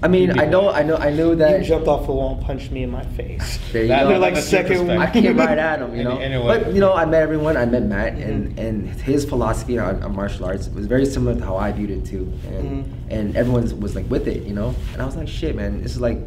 I 0.02 0.08
mean, 0.08 0.40
I 0.40 0.46
know, 0.46 0.70
I 0.70 0.84
know, 0.84 0.96
I 0.98 1.10
knew 1.12 1.36
that. 1.36 1.60
you 1.60 1.66
jumped 1.66 1.88
off 1.88 2.06
the 2.06 2.12
wall 2.12 2.36
and 2.36 2.46
punched 2.46 2.72
me 2.72 2.84
in 2.84 2.90
my 2.92 3.04
face. 3.06 3.60
There 3.72 3.84
you 3.84 3.88
That- 3.90 4.04
go. 4.04 4.10
They're 4.10 4.20
like 4.20 4.34
that's 4.34 4.48
second- 4.48 4.90
I 4.90 5.10
came 5.12 5.38
right 5.38 5.58
at 5.58 5.80
him, 5.80 5.96
you 5.96 6.04
know. 6.04 6.18
anyway. 6.18 6.46
But 6.64 6.74
you 6.74 6.80
know, 6.82 6.94
I 6.94 7.06
met 7.06 7.22
everyone. 7.22 7.56
I 7.56 7.66
met 7.66 7.84
Matt, 7.84 8.14
and 8.18 8.56
Mhm. 8.56 8.60
and 8.68 8.90
his 9.02 9.26
philosophy 9.26 9.78
on, 9.78 10.02
on 10.04 10.16
martial 10.16 10.46
arts 10.46 10.70
was 10.70 10.86
very 10.88 11.06
similar 11.06 11.36
to 11.36 11.46
how 11.46 11.58
I 11.58 11.72
viewed 11.72 11.92
it 11.92 12.04
too, 12.06 12.32
and 12.48 12.86
Mhm. 12.86 12.90
and 13.12 13.36
everyone 13.38 13.64
was 13.80 13.96
like 13.96 14.10
with 14.10 14.28
it, 14.28 14.44
you 14.44 14.54
know. 14.54 14.74
And 14.94 15.02
I 15.02 15.06
was 15.06 15.16
like, 15.16 15.28
shit, 15.28 15.56
man, 15.56 15.82
this 15.84 15.92
is 15.96 16.02
like 16.02 16.20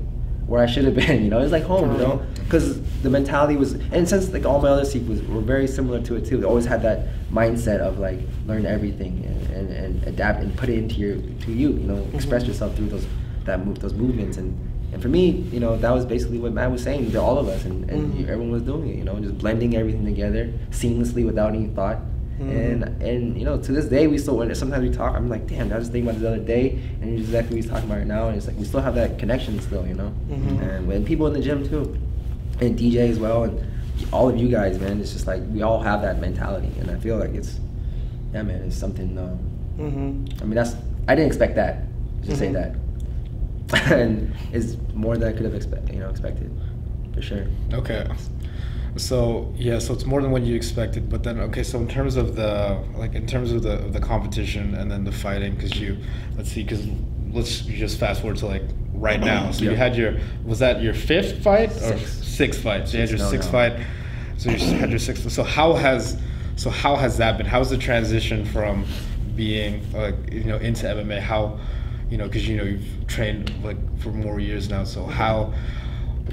where 0.46 0.62
I 0.62 0.66
should 0.66 0.84
have 0.84 0.94
been, 1.06 1.24
you 1.24 1.30
know. 1.30 1.40
It's 1.40 1.52
like 1.52 1.64
home, 1.64 1.92
you 1.92 1.98
know, 1.98 2.20
because 2.44 2.80
the 3.02 3.10
mentality 3.10 3.56
was, 3.56 3.76
and 3.92 4.08
since 4.08 4.32
like 4.32 4.46
all 4.46 4.60
my 4.62 4.68
other 4.68 4.84
sequels 4.84 5.20
were 5.22 5.40
very 5.42 5.66
similar 5.66 6.00
to 6.02 6.14
it 6.16 6.24
too. 6.24 6.38
They 6.38 6.46
always 6.46 6.64
had 6.66 6.82
that 6.82 7.00
mindset 7.32 7.80
of 7.80 7.98
like 7.98 8.20
learn 8.46 8.64
everything 8.66 9.24
and, 9.26 9.56
and, 9.70 9.70
and 9.84 10.04
adapt 10.06 10.42
and 10.42 10.56
put 10.56 10.68
it 10.68 10.78
into 10.78 10.94
your 10.96 11.16
to 11.16 11.52
you, 11.52 11.70
you 11.70 11.86
know, 11.86 12.06
express 12.14 12.44
Mhm. 12.44 12.48
yourself 12.48 12.74
through 12.76 12.86
those 12.88 13.06
that 13.48 13.64
move 13.66 13.78
those 13.80 13.94
movements 13.94 14.36
and. 14.38 14.56
And 14.90 15.02
for 15.02 15.08
me, 15.08 15.30
you 15.52 15.60
know, 15.60 15.76
that 15.76 15.90
was 15.90 16.06
basically 16.06 16.38
what 16.38 16.54
Matt 16.54 16.70
was 16.72 16.82
saying 16.82 17.10
to 17.12 17.20
all 17.20 17.36
of 17.38 17.46
us, 17.46 17.66
and, 17.66 17.90
and 17.90 18.14
Mhm. 18.14 18.22
everyone 18.26 18.50
was 18.50 18.62
doing 18.62 18.88
it. 18.88 18.96
You 18.96 19.04
know, 19.04 19.20
just 19.20 19.36
blending 19.36 19.76
everything 19.76 20.02
together 20.06 20.50
seamlessly 20.70 21.26
without 21.26 21.54
any 21.54 21.66
thought. 21.66 21.98
Mhm. 22.40 22.50
And 22.72 23.02
and 23.02 23.36
you 23.38 23.44
know, 23.44 23.58
to 23.58 23.70
this 23.70 23.84
day, 23.84 24.06
we 24.06 24.16
still 24.16 24.38
when 24.38 24.54
sometimes 24.54 24.88
we 24.88 24.96
talk. 24.96 25.14
I'm 25.14 25.28
like, 25.28 25.46
damn, 25.46 25.70
I 25.70 25.76
was 25.76 25.88
thinking 25.88 26.04
about 26.08 26.14
this 26.14 26.22
the 26.22 26.28
other 26.36 26.42
day, 26.42 26.78
and 27.02 27.10
it's 27.12 27.20
exactly 27.28 27.56
what 27.56 27.62
he's 27.64 27.70
talking 27.70 27.84
about 27.84 27.98
right 27.98 28.06
now. 28.06 28.28
And 28.28 28.38
it's 28.38 28.46
like 28.46 28.56
we 28.58 28.64
still 28.64 28.80
have 28.80 28.94
that 28.94 29.18
connection 29.18 29.60
still, 29.60 29.86
you 29.86 29.92
know. 29.92 30.10
Mhm. 30.30 30.62
And 30.76 30.88
when 30.88 31.04
people 31.04 31.26
in 31.26 31.34
the 31.34 31.40
gym 31.48 31.68
too, 31.68 31.94
and 32.62 32.74
DJ 32.78 33.10
as 33.10 33.18
well, 33.20 33.44
and 33.44 33.60
all 34.10 34.26
of 34.30 34.38
you 34.38 34.48
guys, 34.48 34.80
man, 34.80 35.00
it's 35.02 35.12
just 35.12 35.26
like 35.26 35.42
we 35.52 35.60
all 35.60 35.80
have 35.82 36.00
that 36.00 36.18
mentality, 36.18 36.70
and 36.80 36.90
I 36.90 36.94
feel 36.94 37.18
like 37.18 37.34
it's, 37.34 37.60
yeah, 38.32 38.42
man, 38.42 38.62
it's 38.66 38.74
something. 38.76 39.18
Um, 39.18 39.38
Mm-hmm. 39.78 40.40
I 40.42 40.44
mean, 40.46 40.54
that's 40.54 40.74
I 41.06 41.14
didn't 41.14 41.26
expect 41.28 41.56
that. 41.56 41.82
Just 42.24 42.38
say 42.38 42.48
Mhm. 42.48 42.54
that, 42.54 42.74
and 43.90 44.34
it's 44.52 44.76
more 44.94 45.16
than 45.16 45.28
I 45.28 45.32
could 45.32 45.44
have 45.44 45.54
expect, 45.54 45.92
you 45.92 45.98
know, 46.00 46.08
expected, 46.08 46.50
for 47.14 47.22
sure. 47.22 47.46
Okay. 47.72 48.06
So 48.96 49.52
yeah, 49.56 49.78
so 49.78 49.92
it's 49.92 50.06
more 50.06 50.22
than 50.22 50.30
what 50.30 50.42
you 50.42 50.56
expected. 50.56 51.08
But 51.08 51.22
then 51.22 51.38
okay, 51.40 51.62
so 51.62 51.78
in 51.78 51.86
terms 51.88 52.16
of 52.16 52.34
the 52.34 52.82
like 52.96 53.14
in 53.14 53.26
terms 53.26 53.52
of 53.52 53.62
the 53.62 53.74
of 53.84 53.92
the 53.92 54.00
competition 54.00 54.74
and 54.74 54.90
then 54.90 55.04
the 55.04 55.12
fighting, 55.12 55.54
because 55.54 55.78
you 55.78 55.98
let's 56.36 56.50
see, 56.50 56.62
because 56.64 56.86
let's 57.30 57.60
just 57.60 57.98
fast 57.98 58.22
forward 58.22 58.38
to 58.38 58.46
like 58.46 58.62
right 58.94 59.20
now. 59.20 59.50
So 59.52 59.64
you 59.64 59.76
had 59.76 59.94
your 59.96 60.14
was 60.44 60.58
that 60.60 60.82
your 60.82 60.94
fifth 60.94 61.42
fight 61.42 61.70
or 61.70 61.98
Sixth. 61.98 62.24
sixth 62.24 62.62
fight? 62.62 62.88
So 62.88 62.94
you 62.96 63.00
had 63.02 63.10
your 63.10 63.18
Sixth, 63.18 63.24
no, 63.24 63.30
sixth 63.30 63.52
no. 63.52 63.52
fight. 63.52 63.86
So 64.38 64.50
you 64.50 64.78
had 64.78 64.90
your 64.90 64.98
sixth. 64.98 65.30
So 65.30 65.42
how 65.44 65.74
has 65.74 66.18
so 66.56 66.70
how 66.70 66.96
has 66.96 67.18
that 67.18 67.36
been? 67.36 67.46
How's 67.46 67.70
the 67.70 67.78
transition 67.78 68.44
from 68.46 68.84
being 69.36 69.92
like 69.92 70.16
you 70.32 70.44
know 70.44 70.56
into 70.56 70.86
MMA? 70.86 71.20
How 71.20 71.60
you 72.10 72.16
know 72.18 72.24
because 72.26 72.48
you 72.48 72.56
know 72.56 72.64
you've 72.64 73.06
trained 73.06 73.52
like 73.64 73.76
for 74.00 74.10
more 74.10 74.40
years 74.40 74.68
now. 74.68 74.84
So 74.84 75.04
how 75.04 75.52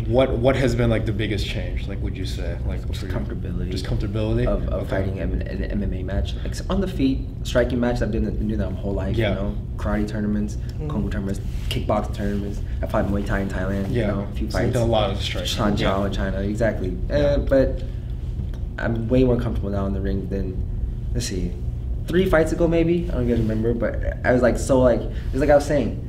what 0.07 0.29
what 0.37 0.55
has 0.57 0.75
been 0.75 0.89
like 0.89 1.05
the 1.05 1.13
biggest 1.13 1.45
change? 1.47 1.87
Like, 1.87 2.01
would 2.01 2.17
you 2.17 2.25
say 2.25 2.57
like 2.65 2.81
for 2.93 3.05
you? 3.05 3.11
comfortability. 3.13 3.71
Just 3.71 3.85
comfortability 3.85 4.45
of, 4.45 4.67
of 4.67 4.73
Okay. 4.83 4.89
fighting 4.89 5.19
an, 5.19 5.41
an 5.43 5.79
MMA 5.81 6.03
match. 6.03 6.35
Like 6.43 6.53
on 6.69 6.81
the 6.81 6.87
feet, 6.87 7.19
striking 7.43 7.79
match. 7.79 8.01
I've 8.01 8.11
been, 8.11 8.25
been 8.25 8.47
doing 8.49 8.59
that 8.59 8.71
my 8.71 8.77
whole 8.79 8.93
life. 8.93 9.15
Yeah. 9.15 9.29
You 9.29 9.35
know, 9.35 9.57
karate 9.77 10.07
tournaments, 10.07 10.57
Mm. 10.77 10.89
kung 10.89 11.03
fu 11.03 11.09
tournaments, 11.09 11.39
kickbox 11.69 12.13
tournaments. 12.13 12.59
I 12.81 12.87
fought 12.87 13.05
Muay 13.05 13.25
Thai 13.25 13.39
in 13.41 13.49
Thailand. 13.49 13.87
Yeah, 13.89 14.01
You 14.01 14.07
know, 14.07 14.27
a 14.29 14.35
few 14.35 14.51
so 14.51 14.59
you've 14.59 14.67
fights. 14.67 14.73
done 14.73 14.81
a 14.89 14.91
lot 14.91 15.11
of 15.11 15.21
striking. 15.21 15.47
Sanshou 15.49 15.79
Yeah. 15.79 16.05
in 16.05 16.11
China. 16.11 16.39
Exactly. 16.41 16.97
Yeah. 17.09 17.15
Uh, 17.15 17.37
but 17.39 17.81
I'm 18.77 19.07
way 19.07 19.23
more 19.23 19.37
comfortable 19.39 19.69
now 19.69 19.85
in 19.85 19.93
the 19.93 20.01
ring 20.01 20.27
than 20.27 20.61
let's 21.13 21.27
see, 21.27 21.53
three 22.07 22.29
fights 22.29 22.51
ago 22.51 22.67
maybe. 22.67 23.07
I 23.09 23.13
don't 23.15 23.29
even 23.29 23.47
remember, 23.47 23.73
but 23.73 24.17
I 24.25 24.31
was 24.33 24.41
like 24.41 24.57
so 24.57 24.79
like 24.81 25.01
it's 25.01 25.35
like 25.41 25.49
I 25.49 25.55
was 25.55 25.65
saying. 25.65 26.01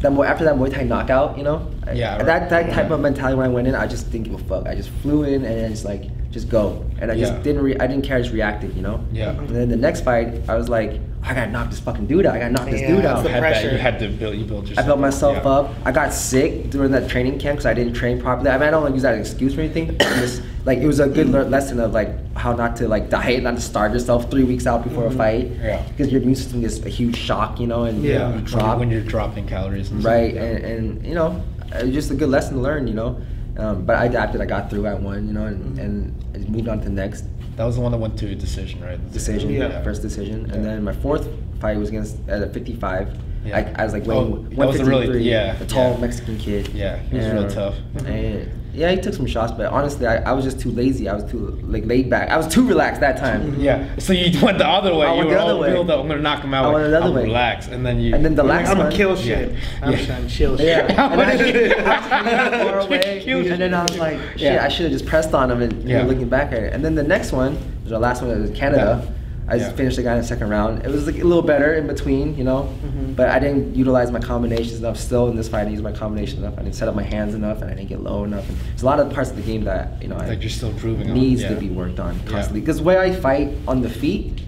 that 0.00 0.12
Muay- 0.12 0.26
after 0.28 0.44
that 0.44 0.56
Muay 0.56 0.70
Thai 0.72 0.82
knockout, 0.82 1.38
you 1.38 1.42
know, 1.44 1.66
I- 1.86 1.92
Yeah, 1.92 2.16
right. 2.16 2.26
that 2.26 2.50
that 2.50 2.70
type 2.72 2.88
Yeah. 2.88 2.94
of 2.94 3.00
mentality 3.00 3.34
when 3.38 3.46
I 3.46 3.48
went 3.48 3.66
in, 3.66 3.74
I 3.74 3.86
just 3.86 4.12
didn't 4.12 4.24
give 4.30 4.34
a 4.34 4.44
fuck. 4.44 4.66
I 4.66 4.74
just 4.74 4.90
flew 5.00 5.22
in 5.24 5.42
and 5.44 5.72
it's 5.72 5.84
like 5.86 6.04
just 6.36 6.50
go, 6.50 6.84
and 7.00 7.10
I 7.10 7.16
just 7.18 7.42
didn't 7.42 7.62
re- 7.62 7.78
I 7.78 7.86
didn't 7.86 8.04
care, 8.04 8.18
I 8.18 8.20
just 8.20 8.34
reacted, 8.34 8.76
you 8.76 8.82
know. 8.82 9.02
Yeah. 9.10 9.30
And 9.30 9.48
then 9.48 9.68
the 9.70 9.76
next 9.76 10.02
fight, 10.02 10.46
I 10.48 10.54
was 10.54 10.68
like, 10.68 11.00
I 11.22 11.32
gotta 11.34 11.50
knock 11.50 11.70
this 11.70 11.80
fucking 11.80 12.06
dude 12.06 12.26
out. 12.26 12.34
I 12.34 12.38
gotta 12.38 12.52
knock 12.52 12.68
this 12.70 12.82
Yeah, 12.82 12.94
dude 12.94 13.06
out. 13.06 13.16
You 13.18 13.22
the 13.24 13.28
had 13.30 13.42
that- 13.42 13.52
pressure. 13.52 13.70
you 13.72 13.78
had 13.78 13.98
to 14.00 14.08
build. 14.08 14.36
You 14.36 14.44
built 14.44 14.78
I 14.78 14.82
built 14.82 15.00
myself 15.00 15.38
yeah. 15.42 15.50
up. 15.50 15.74
I 15.86 15.92
got 15.92 16.12
sick 16.12 16.70
during 16.70 16.92
that 16.92 17.08
training 17.08 17.38
camp 17.38 17.56
because 17.56 17.66
I 17.66 17.72
didn't 17.72 17.94
train 17.94 18.20
properly. 18.20 18.50
I 18.50 18.58
mean, 18.58 18.68
I 18.68 18.70
don't 18.70 18.82
want 18.82 18.92
to 18.92 18.96
use 18.96 19.02
that 19.02 19.14
as 19.14 19.26
an 19.26 19.32
excuse 19.32 19.56
or 19.56 19.62
anything. 19.62 19.96
Just, 19.98 20.42
like 20.66 20.78
it 20.78 20.86
was 20.86 21.00
a 21.00 21.08
good 21.08 21.28
lear- 21.30 21.44
lesson 21.44 21.80
of 21.80 21.92
like 21.92 22.10
how 22.36 22.52
not 22.54 22.76
to 22.76 22.88
like 22.88 23.08
diet, 23.08 23.42
not 23.42 23.54
to 23.54 23.62
starve 23.62 23.94
yourself 23.94 24.30
three 24.30 24.44
weeks 24.44 24.66
out 24.66 24.84
before 24.84 25.06
a 25.06 25.08
mm-hmm. 25.08 25.18
fight. 25.18 25.50
Yeah. 25.52 25.82
Because 25.88 26.12
your 26.12 26.20
immune 26.20 26.36
system 26.36 26.60
gets 26.60 26.78
a 26.80 26.90
huge 26.90 27.16
shock, 27.16 27.58
you 27.58 27.66
know, 27.66 27.84
and 27.84 28.04
Yeah. 28.04 28.12
you 28.12 28.34
When, 28.34 28.38
you, 28.40 28.46
drop. 28.46 28.78
when 28.78 28.90
you're 28.90 29.00
dropping 29.00 29.46
calories. 29.46 29.90
And 29.90 30.02
stuff. 30.02 30.12
right, 30.12 30.36
and, 30.36 30.64
and 30.64 31.06
you 31.06 31.14
know, 31.14 31.42
it 31.74 31.86
was 31.86 31.94
just 31.94 32.10
a 32.10 32.14
good 32.14 32.28
lesson 32.28 32.54
to 32.54 32.60
learn, 32.60 32.86
you 32.86 32.94
know. 32.94 33.20
Um, 33.58 33.84
but 33.84 33.96
I 33.96 34.04
adapted. 34.06 34.40
I 34.40 34.46
got 34.46 34.68
through. 34.70 34.86
I 34.86 34.94
won, 34.94 35.26
you 35.26 35.32
know, 35.32 35.46
and, 35.46 35.78
and 35.78 36.24
I 36.34 36.38
moved 36.50 36.68
on 36.68 36.78
to 36.80 36.84
the 36.84 36.90
next 36.90 37.24
That 37.56 37.64
was 37.64 37.76
the 37.76 37.80
one 37.80 37.92
that 37.92 37.98
went 37.98 38.18
to 38.18 38.34
decision, 38.34 38.82
right? 38.82 39.00
decision, 39.12 39.50
Yeah. 39.50 39.82
first 39.82 40.02
decision, 40.02 40.50
and 40.50 40.64
then 40.64 40.84
my 40.84 40.92
fourth 40.92 41.26
fight 41.60 41.78
was 41.78 41.88
against 41.88 42.16
at 42.28 42.42
a 42.42 42.48
55. 42.48 43.16
Yeah. 43.46 43.56
I, 43.76 43.80
I 43.80 43.84
was 43.84 43.92
like 43.94 44.06
Oh, 44.08 44.24
weighing 44.24 44.48
that 44.56 44.66
was 44.66 44.80
a 44.80 44.84
really- 44.84 45.06
153, 45.08 45.22
yeah, 45.22 45.62
a 45.62 45.66
tall 45.66 45.92
yeah. 45.92 45.98
Mexican 46.00 46.36
kid. 46.38 46.68
Yeah, 46.74 46.98
he 46.98 47.16
was 47.16 47.26
And, 47.26 47.38
real 47.38 47.48
tough. 47.50 47.76
And 48.04 48.50
yeah, 48.76 48.90
he 48.92 49.00
took 49.00 49.14
some 49.14 49.26
shots, 49.26 49.52
but 49.52 49.66
honestly, 49.72 50.06
I, 50.06 50.16
I 50.18 50.32
was 50.32 50.44
just 50.44 50.60
too 50.60 50.70
lazy. 50.70 51.08
I 51.08 51.14
was 51.14 51.24
too 51.24 51.58
like 51.64 51.84
laid 51.86 52.08
back. 52.10 52.28
I 52.30 52.36
was 52.36 52.46
too 52.46 52.66
relaxed 52.68 53.00
that 53.00 53.16
time. 53.16 53.42
Mm-hmm. 53.52 53.60
Yeah. 53.60 53.88
So 53.98 54.12
you 54.12 54.38
went 54.44 54.58
the 54.58 54.66
other 54.68 54.94
way. 54.94 55.06
I 55.06 55.12
you 55.12 55.16
went 55.18 55.28
were 55.30 55.34
the 55.34 55.40
other 55.40 55.52
all 55.54 55.60
way. 55.60 55.72
up. 55.76 56.00
I'm 56.00 56.08
gonna 56.08 56.20
knock 56.20 56.44
him 56.44 56.54
out. 56.54 56.66
I 56.66 56.72
went 56.72 56.90
the 56.90 56.96
other 56.98 57.06
I'm 57.08 57.14
way. 57.14 57.22
Relax, 57.24 57.68
and 57.68 57.84
then 57.84 57.98
you. 58.00 58.14
And 58.14 58.24
then 58.24 58.34
the 58.34 58.42
Like, 58.44 58.66
last 58.66 58.70
I'm 58.72 58.76
gonna 58.78 58.90
kill 58.94 59.16
Yeah. 59.16 59.22
shit. 59.24 59.54
I'm 59.82 59.92
Yeah. 59.92 60.06
trying 60.06 60.22
to 60.26 60.28
chill 60.32 60.56
shit. 60.58 60.66
Yeah, 60.66 61.10
and 61.12 61.20
I, 61.20 61.32
I 61.32 62.64
far 62.64 62.80
away, 62.80 63.24
and 63.26 63.60
then 63.60 63.74
I 63.74 63.82
was 63.82 63.98
like, 63.98 64.18
shit, 64.32 64.40
Yeah. 64.40 64.64
I 64.64 64.68
should 64.68 64.84
have 64.84 64.92
just 64.92 65.06
pressed 65.06 65.34
on 65.34 65.50
him. 65.50 65.62
And 65.62 65.88
you 65.88 65.96
know, 65.96 66.04
looking 66.04 66.28
back 66.28 66.52
at 66.52 66.62
it, 66.62 66.72
and 66.72 66.84
then 66.84 66.94
the 66.94 67.02
next 67.02 67.32
one 67.32 67.56
was 67.84 67.92
our 67.92 67.98
last 68.00 68.22
one. 68.22 68.30
It 68.30 68.40
was 68.40 68.50
Canada. 68.50 69.06
Yeah. 69.46 69.54
I 69.54 69.58
just 69.58 69.70
Yeah. 69.70 69.76
finished 69.76 69.96
the 69.96 70.02
guy 70.02 70.12
in 70.14 70.20
the 70.20 70.26
second 70.26 70.48
round. 70.48 70.84
It 70.84 70.90
was 70.90 71.06
like 71.06 71.18
a 71.20 71.24
little 71.24 71.42
better 71.42 71.74
in 71.74 71.86
between, 71.86 72.36
you 72.36 72.44
know, 72.44 72.68
Mhm. 72.84 73.14
but 73.16 73.28
I 73.28 73.38
didn't 73.38 73.76
utilize 73.76 74.10
my 74.10 74.18
combinations 74.18 74.78
enough. 74.80 74.96
Still 74.96 75.28
in 75.28 75.36
this 75.36 75.48
fight, 75.48 75.60
I 75.60 75.64
didn't 75.64 75.74
use 75.74 75.82
my 75.82 75.92
combinations 75.92 76.40
enough. 76.40 76.54
I 76.58 76.62
didn't 76.62 76.74
set 76.74 76.88
up 76.88 76.94
my 76.96 77.02
hands 77.02 77.34
enough, 77.34 77.62
and 77.62 77.70
I 77.70 77.74
didn't 77.74 77.88
get 77.88 78.02
low 78.02 78.24
enough. 78.24 78.48
And 78.48 78.58
there's 78.70 78.82
a 78.82 78.86
lot 78.86 78.98
of 79.00 79.10
parts 79.12 79.30
of 79.30 79.36
the 79.36 79.42
game 79.42 79.64
that 79.64 79.92
you 80.02 80.08
know 80.08 80.16
I, 80.16 80.28
Like 80.28 80.42
you're 80.42 80.50
still 80.50 80.70
improving 80.70 81.08
on, 81.10 81.14
needs 81.14 81.42
yeah. 81.42 81.50
to 81.50 81.56
be 81.56 81.68
worked 81.68 82.00
on 82.00 82.18
constantly. 82.26 82.60
Because 82.60 82.78
the 82.78 82.84
way 82.84 82.98
I 82.98 83.12
fight 83.12 83.50
on 83.68 83.82
the 83.82 83.88
feet 83.88 84.40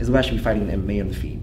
is 0.00 0.06
the 0.08 0.12
way 0.12 0.20
I 0.20 0.22
should 0.22 0.36
be 0.36 0.42
fighting 0.42 0.62
in 0.68 0.70
MMA 0.70 1.00
on 1.00 1.08
the 1.08 1.14
feet. 1.14 1.38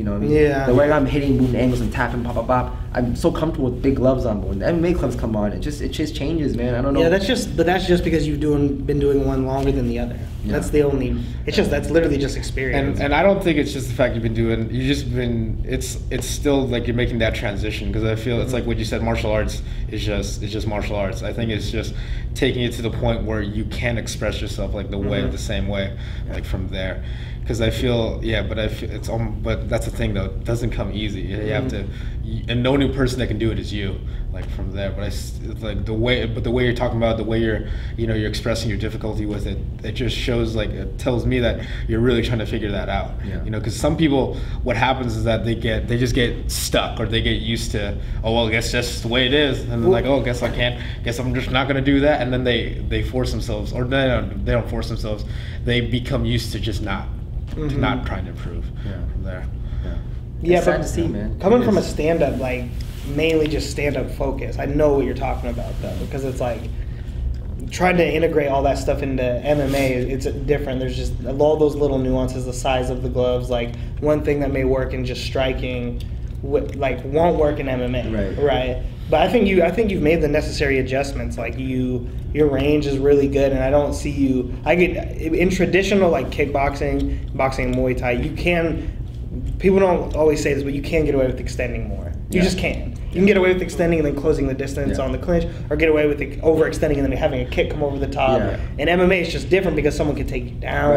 You 0.00 0.04
know 0.06 0.12
what 0.12 0.22
I 0.22 0.26
mean? 0.28 0.30
Yeah. 0.30 0.64
The 0.64 0.74
way 0.74 0.90
I'm 0.90 1.04
hitting 1.04 1.36
moving 1.36 1.60
angles 1.60 1.82
and 1.82 1.92
tapping, 1.92 2.24
pop, 2.24 2.34
pop, 2.34 2.46
pop. 2.46 2.74
I'm 2.94 3.14
so 3.14 3.30
comfortable 3.30 3.70
with 3.70 3.82
big 3.82 3.96
gloves 3.96 4.24
on, 4.24 4.40
but 4.40 4.48
when 4.48 4.58
the 4.60 4.64
MMA 4.64 4.94
gloves 4.98 5.14
come 5.14 5.36
on, 5.36 5.52
it 5.52 5.60
just 5.60 5.82
it 5.82 5.90
just 5.90 6.16
changes, 6.16 6.56
man. 6.56 6.74
I 6.74 6.80
don't 6.80 6.94
know. 6.94 7.02
Yeah, 7.02 7.10
that's 7.10 7.26
just, 7.26 7.54
but 7.54 7.66
that's 7.66 7.86
just 7.86 8.02
because 8.02 8.26
you've 8.26 8.40
doing 8.40 8.76
been 8.78 8.98
doing 8.98 9.26
one 9.26 9.44
longer 9.44 9.70
than 9.70 9.88
the 9.88 9.98
other. 9.98 10.18
Yeah. 10.42 10.52
That's 10.52 10.70
the 10.70 10.84
only. 10.84 11.22
It's 11.44 11.54
just 11.54 11.70
that's 11.70 11.90
literally 11.90 12.16
just 12.16 12.38
experience. 12.38 12.96
And 12.98 13.04
and 13.04 13.14
I 13.14 13.22
don't 13.22 13.44
think 13.44 13.58
it's 13.58 13.74
just 13.74 13.88
the 13.88 13.94
fact 13.94 14.14
you've 14.14 14.22
been 14.22 14.32
doing. 14.32 14.74
You 14.74 14.86
just 14.86 15.14
been. 15.14 15.62
It's 15.68 15.98
it's 16.10 16.26
still 16.26 16.66
like 16.66 16.86
you're 16.86 16.96
making 16.96 17.18
that 17.18 17.34
transition 17.34 17.88
because 17.92 18.04
I 18.04 18.14
feel 18.16 18.40
it's 18.40 18.54
like 18.54 18.64
what 18.64 18.78
you 18.78 18.86
said. 18.86 19.02
Martial 19.02 19.30
arts 19.30 19.60
is 19.90 20.02
just 20.02 20.42
it's 20.42 20.50
just 20.50 20.66
martial 20.66 20.96
arts. 20.96 21.22
I 21.22 21.34
think 21.34 21.50
it's 21.50 21.70
just 21.70 21.94
taking 22.34 22.62
it 22.62 22.72
to 22.72 22.82
the 22.82 22.90
point 22.90 23.24
where 23.24 23.42
you 23.42 23.66
can 23.66 23.98
express 23.98 24.40
yourself 24.40 24.72
like 24.72 24.88
the 24.90 24.96
way 24.98 25.20
Mhm. 25.20 25.30
the 25.30 25.38
same 25.38 25.68
way, 25.68 25.94
like 26.30 26.46
from 26.46 26.68
there. 26.68 27.04
Because 27.40 27.60
I 27.60 27.70
feel 27.70 28.20
yeah, 28.22 28.42
but 28.42 28.58
I 28.58 28.68
feel 28.68 28.90
it's 28.90 29.08
um, 29.08 29.40
but 29.42 29.68
that's 29.68 29.86
the 29.86 29.90
thing 29.90 30.14
though. 30.14 30.26
It 30.26 30.44
doesn't 30.44 30.70
come 30.70 30.92
easy. 30.92 31.22
You 31.22 31.52
have 31.52 31.68
to, 31.68 31.86
you, 32.22 32.44
and 32.48 32.62
no 32.62 32.76
new 32.76 32.92
person 32.92 33.18
that 33.18 33.26
can 33.26 33.38
do 33.38 33.50
it 33.50 33.58
is 33.58 33.72
you. 33.72 33.98
Like 34.32 34.48
from 34.50 34.70
there, 34.70 34.92
but 34.92 35.02
I 35.02 35.06
it's 35.06 35.60
like 35.60 35.84
the 35.84 35.92
way, 35.92 36.24
but 36.24 36.44
the 36.44 36.52
way 36.52 36.64
you're 36.64 36.72
talking 36.72 36.98
about, 36.98 37.16
the 37.16 37.24
way 37.24 37.40
you're, 37.40 37.68
you 37.96 38.06
know, 38.06 38.14
you're 38.14 38.28
expressing 38.28 38.68
your 38.68 38.78
difficulty 38.78 39.26
with 39.26 39.44
it, 39.44 39.58
it 39.82 39.92
just 39.92 40.16
shows 40.16 40.54
like 40.54 40.70
it 40.70 41.00
tells 41.00 41.26
me 41.26 41.40
that 41.40 41.66
you're 41.88 41.98
really 41.98 42.22
trying 42.22 42.38
to 42.38 42.46
figure 42.46 42.70
that 42.70 42.88
out. 42.88 43.10
Yeah. 43.26 43.42
You 43.42 43.50
know, 43.50 43.58
because 43.58 43.74
some 43.74 43.96
people, 43.96 44.36
what 44.62 44.76
happens 44.76 45.16
is 45.16 45.24
that 45.24 45.44
they 45.44 45.56
get, 45.56 45.88
they 45.88 45.98
just 45.98 46.14
get 46.14 46.48
stuck 46.48 47.00
or 47.00 47.06
they 47.06 47.20
get 47.20 47.42
used 47.42 47.72
to, 47.72 48.00
oh 48.22 48.32
well, 48.32 48.46
I 48.46 48.52
guess 48.52 48.70
that's 48.70 48.86
just 48.86 49.02
the 49.02 49.08
way 49.08 49.26
it 49.26 49.34
is, 49.34 49.62
and 49.68 49.82
they're 49.82 49.90
like, 49.90 50.04
oh, 50.04 50.22
guess 50.22 50.44
I 50.44 50.54
can't, 50.54 50.80
guess 51.02 51.18
I'm 51.18 51.34
just 51.34 51.50
not 51.50 51.66
gonna 51.66 51.80
do 51.80 51.98
that, 51.98 52.22
and 52.22 52.32
then 52.32 52.44
they 52.44 52.74
they 52.88 53.02
force 53.02 53.32
themselves, 53.32 53.72
or 53.72 53.82
they 53.82 54.06
don't, 54.06 54.44
they 54.44 54.52
don't 54.52 54.70
force 54.70 54.86
themselves, 54.86 55.24
they 55.64 55.80
become 55.80 56.24
used 56.24 56.52
to 56.52 56.60
just 56.60 56.82
not, 56.82 57.08
to 57.50 57.56
Mhm. 57.56 57.78
not 57.78 58.06
trying 58.06 58.24
to 58.24 58.30
improve. 58.30 58.64
Yeah. 58.84 58.92
From 59.12 59.22
there. 59.24 59.44
Yeah. 59.84 59.90
yeah, 60.42 60.56
It's 60.58 60.66
but 60.66 60.76
to 60.78 60.84
see, 60.88 61.06
man. 61.08 61.36
coming 61.40 61.62
It 61.62 61.64
from 61.64 61.76
a 61.76 61.80
is. 61.80 61.86
stand 61.86 62.22
up, 62.22 62.38
like 62.40 62.64
mainly 63.14 63.48
just 63.48 63.70
stand 63.70 63.96
up 63.96 64.10
focus, 64.12 64.58
I 64.58 64.66
know 64.66 64.94
what 64.94 65.04
you're 65.04 65.14
talking 65.14 65.50
about 65.50 65.72
though, 65.82 65.92
because 66.00 66.24
it's 66.24 66.40
like 66.40 66.60
trying 67.70 67.96
to 67.96 68.14
integrate 68.14 68.48
all 68.48 68.62
that 68.64 68.78
stuff 68.78 69.02
into 69.02 69.22
MMA. 69.22 69.90
It's 70.10 70.26
different. 70.26 70.80
There's 70.80 70.96
just 70.96 71.12
all 71.38 71.56
those 71.56 71.76
little 71.76 71.98
nuances, 71.98 72.44
the 72.44 72.52
size 72.52 72.90
of 72.90 73.02
the 73.02 73.08
gloves. 73.08 73.48
Like 73.50 73.74
one 74.00 74.22
thing 74.22 74.40
that 74.40 74.52
may 74.52 74.64
work 74.64 74.92
in 74.92 75.04
just 75.04 75.22
striking, 75.24 76.00
wi- 76.42 76.66
like 76.76 77.04
won't 77.04 77.38
work 77.38 77.60
in 77.60 77.66
MMA. 77.68 78.10
Right. 78.36 78.42
Right. 78.44 78.76
But 79.08 79.22
I 79.22 79.28
think 79.28 79.46
you, 79.48 79.62
I 79.62 79.70
think 79.70 79.90
you've 79.90 80.02
made 80.02 80.20
the 80.20 80.28
necessary 80.28 80.78
adjustments. 80.78 81.36
Like 81.38 81.58
you, 81.58 82.08
your 82.32 82.48
range 82.48 82.86
is 82.86 82.98
really 82.98 83.28
good, 83.28 83.52
and 83.52 83.62
I 83.62 83.70
don't 83.70 83.92
see 83.94 84.10
you. 84.10 84.54
I 84.64 84.74
get 84.74 84.96
in 85.20 85.50
traditional 85.50 86.10
like 86.10 86.30
kickboxing, 86.30 87.34
boxing, 87.36 87.74
Muay 87.74 87.96
Thai. 87.96 88.12
You 88.12 88.32
can. 88.36 88.96
People 89.58 89.78
don't 89.78 90.14
always 90.16 90.42
say 90.42 90.54
this, 90.54 90.62
but 90.64 90.72
you 90.72 90.82
can 90.82 91.04
get 91.04 91.14
away 91.14 91.26
with 91.26 91.38
extending 91.40 91.88
more. 91.88 92.12
You 92.30 92.38
Yeah. 92.38 92.42
just 92.42 92.58
can. 92.58 92.94
You 93.10 93.16
can 93.16 93.26
get 93.26 93.36
away 93.36 93.52
with 93.52 93.60
extending 93.62 93.98
and 93.98 94.06
then 94.06 94.14
closing 94.14 94.46
the 94.46 94.54
distance 94.54 94.98
Yeah. 94.98 95.04
on 95.04 95.12
the 95.12 95.18
clinch, 95.18 95.44
or 95.68 95.76
get 95.76 95.88
away 95.88 96.06
with 96.06 96.20
it 96.20 96.40
overextending 96.42 96.94
and 96.96 97.04
then 97.04 97.12
having 97.12 97.40
a 97.40 97.44
kick 97.44 97.70
come 97.70 97.82
over 97.82 97.98
the 97.98 98.06
top. 98.06 98.38
Yeah. 98.38 98.56
And 98.78 98.88
MMA 98.88 99.20
is 99.20 99.30
just 99.32 99.50
different 99.50 99.76
because 99.76 99.96
someone 99.96 100.16
could 100.16 100.28
take 100.28 100.44
you 100.44 100.50
down, 100.52 100.90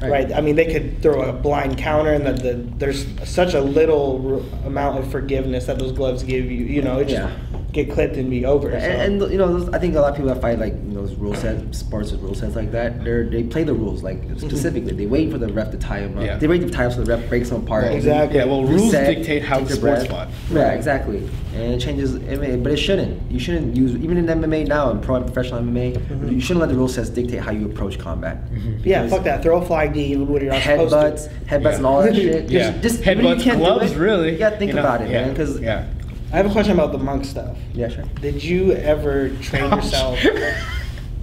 Right, 0.00 0.10
right? 0.10 0.10
right. 0.28 0.32
I 0.36 0.40
mean, 0.40 0.56
they 0.56 0.66
could 0.66 1.00
throw 1.02 1.22
a 1.22 1.32
blind 1.32 1.78
counter, 1.78 2.12
and 2.12 2.26
the, 2.26 2.32
the 2.32 2.54
there's 2.78 3.06
such 3.24 3.54
a 3.54 3.60
little 3.60 4.42
r- 4.62 4.66
amount 4.68 4.98
of 4.98 5.08
forgiveness 5.10 5.66
that 5.66 5.78
those 5.78 5.92
gloves 5.92 6.22
give 6.24 6.50
you. 6.50 6.64
You 6.64 6.82
know, 6.82 6.98
it 6.98 7.08
just 7.08 7.22
Yeah. 7.22 7.51
Get 7.72 7.90
clipped 7.90 8.16
and 8.16 8.28
be 8.28 8.44
over. 8.44 8.70
so. 8.70 8.76
And, 8.76 9.22
and 9.22 9.32
you 9.32 9.38
know, 9.38 9.68
I 9.72 9.78
think 9.78 9.94
a 9.94 10.00
lot 10.00 10.10
of 10.10 10.16
people 10.16 10.32
that 10.34 10.40
fight 10.42 10.58
like 10.58 10.74
you 10.74 10.92
know, 10.92 11.06
those 11.06 11.14
rule 11.16 11.34
sets, 11.34 11.78
sports 11.78 12.12
with 12.12 12.20
rule 12.20 12.34
sets 12.34 12.54
like 12.54 12.70
that, 12.72 13.02
they 13.02 13.22
they 13.22 13.42
play 13.44 13.64
the 13.64 13.72
rules 13.74 14.02
like 14.02 14.22
specifically. 14.36 14.92
They 14.92 15.06
wait 15.06 15.30
for 15.32 15.38
the 15.38 15.48
ref 15.52 15.70
to 15.70 15.78
tie 15.78 16.00
them 16.00 16.18
up. 16.18 16.24
Yeah. 16.24 16.36
They 16.36 16.46
wait 16.48 16.60
for 16.62 16.68
the 16.68 16.72
tie 16.74 16.84
up 16.86 16.92
so 16.92 17.02
the 17.02 17.16
ref 17.16 17.28
breaks 17.28 17.48
them 17.48 17.62
apart. 17.62 17.84
Well, 17.84 17.94
Exactly. 17.94 18.38
Yeah, 18.38 18.44
well, 18.44 18.62
rules 18.64 18.82
Reset, 18.92 19.16
dictate 19.16 19.42
how 19.42 19.58
take 19.58 19.68
the 19.68 19.74
sport's 19.76 20.06
fought. 20.06 20.28
Yeah, 20.50 20.72
exactly. 20.72 21.28
And 21.54 21.74
it 21.74 21.80
changes 21.80 22.14
MMA, 22.14 22.62
but 22.62 22.72
it 22.72 22.76
shouldn't. 22.78 23.30
You 23.30 23.38
shouldn't 23.38 23.76
use 23.76 23.94
even 23.96 24.16
in 24.16 24.26
MMA 24.26 24.66
now, 24.68 24.90
in 24.90 25.00
pro 25.00 25.16
and 25.16 25.26
professional 25.26 25.60
MMA, 25.62 25.96
Mhm. 25.96 26.32
you 26.32 26.40
shouldn't 26.40 26.60
let 26.60 26.68
the 26.70 26.74
rule 26.74 26.88
sets 26.88 27.08
dictate 27.10 27.40
how 27.40 27.52
you 27.52 27.66
approach 27.66 27.98
combat. 27.98 28.38
yeah, 28.84 29.06
fuck 29.08 29.24
that. 29.24 29.42
Throw 29.42 29.58
a 29.60 29.64
flag 29.64 29.92
D. 29.94 30.16
What 30.16 30.42
are 30.42 30.44
you 30.46 30.50
not 30.50 30.62
supposed 30.62 30.94
Headbutts, 30.94 31.24
to? 31.24 31.30
headbutts, 31.46 31.62
Yeah. 31.72 31.76
and 31.76 31.86
all 31.86 32.02
that 32.02 32.14
shit. 32.22 32.50
Yeah. 32.50 32.70
Just, 32.70 32.82
just 32.82 33.02
Headbutts, 33.02 33.56
gloves, 33.56 33.92
it, 33.92 33.98
really. 33.98 34.32
You 34.32 34.38
gotta 34.38 34.56
think 34.56 34.70
you 34.70 34.74
know? 34.76 34.80
about 34.82 35.00
it, 35.02 35.10
yeah. 35.10 35.22
man. 35.22 35.30
Because 35.30 35.60
yeah. 35.60 35.84
I 36.32 36.36
have 36.36 36.46
a 36.46 36.50
question 36.50 36.72
about 36.72 36.92
the 36.92 36.98
monk 36.98 37.26
stuff. 37.26 37.58
yeah, 37.74 37.88
sure. 37.88 38.04
Did 38.22 38.42
you 38.42 38.72
ever 38.72 39.28
train 39.42 39.64
oh, 39.64 39.76
yourself 39.76 40.18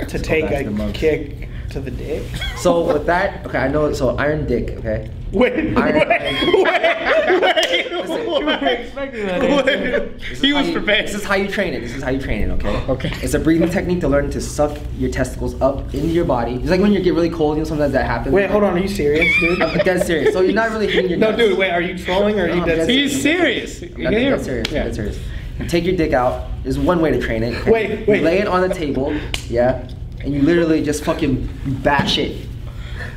to 0.08 0.20
take 0.20 0.46
a 0.46 0.92
kick 0.94 1.50
to 1.72 1.80
the 1.80 1.90
dick? 1.90 2.24
So 2.58 2.86
with 2.94 3.08
that, 3.08 3.44
okay, 3.48 3.58
I 3.58 3.70
know. 3.70 3.92
So 3.94 4.16
Iron 4.18 4.46
Dick, 4.46 4.78
okay. 4.78 5.10
Wait, 5.32 5.78
I- 5.78 5.92
wait, 5.92 6.08
wait, 6.08 7.42
wait, 7.42 7.92
Listen. 7.92 8.46
wait. 8.46 8.80
expecting 8.80 9.26
Wait. 9.28 10.22
He 10.42 10.54
was 10.54 10.68
you- 10.68 10.74
prepared. 10.74 11.06
This 11.08 11.16
is 11.16 11.24
how 11.24 11.36
you 11.36 11.48
train 11.48 11.74
it. 11.74 11.82
This 11.82 11.96
is 11.96 12.02
how 12.02 12.10
you 12.10 12.20
train 12.20 12.42
it, 12.44 12.50
okay? 12.52 12.76
Okay. 12.90 13.12
It's 13.22 13.34
a 13.36 13.40
breathing 13.40 13.70
technique 13.70 14.00
to 14.02 14.08
learn 14.08 14.30
to 14.32 14.42
suck 14.42 14.76
your 14.98 15.12
testicles 15.12 15.60
up 15.62 15.94
into 15.94 16.08
your 16.08 16.26
body. 16.26 16.56
It's 16.56 16.70
like 16.70 16.82
when 16.82 16.94
you 16.94 17.00
get 17.02 17.14
really 17.14 17.30
cold, 17.30 17.58
you 17.58 17.62
know, 17.64 17.68
sometimes 17.70 17.94
that 17.94 18.06
happens. 18.06 18.34
Wait, 18.34 18.50
hold 18.50 18.64
on. 18.64 18.76
Are 18.76 18.80
you 18.80 18.88
serious, 18.88 19.32
dude? 19.40 19.62
I'm 19.62 19.78
dead 19.80 20.06
serious. 20.06 20.34
So 20.34 20.42
you're 20.42 20.54
not 20.54 20.72
really 20.72 20.88
hitting 20.92 21.10
your 21.12 21.20
No, 21.20 21.36
dude. 21.36 21.58
Wait, 21.58 21.70
are 21.72 21.82
you 21.82 21.98
trolling 21.98 22.40
or 22.40 22.46
are 22.46 22.48
No, 22.48 22.56
you 22.56 22.66
dead 22.66 22.86
serious? 22.88 23.14
He's 23.14 23.22
serious. 23.22 23.82
I'm 23.84 23.90
can 23.90 24.04
dead, 24.06 24.14
hear 24.14 24.30
dead 24.32 24.40
him. 24.40 24.44
serious. 24.44 24.72
Yeah. 24.72 24.84
Dead 24.86 24.96
serious. 24.96 25.20
You 25.60 25.68
take 25.68 25.84
your 25.86 25.96
dick 25.96 26.14
out. 26.14 26.48
There's 26.64 26.80
one 26.80 27.02
way 27.02 27.12
to 27.12 27.20
train 27.22 27.44
it. 27.44 27.54
okay? 27.56 27.72
Wait, 27.72 28.08
wait. 28.08 28.20
You 28.20 28.26
lay 28.26 28.40
it 28.40 28.48
on 28.48 28.68
the 28.68 28.74
table, 28.74 29.16
yeah, 29.48 29.88
and 30.24 30.34
you 30.34 30.42
literally 30.42 30.82
just 30.84 31.04
fucking 31.04 31.48
bash 31.84 32.18
it. 32.18 32.36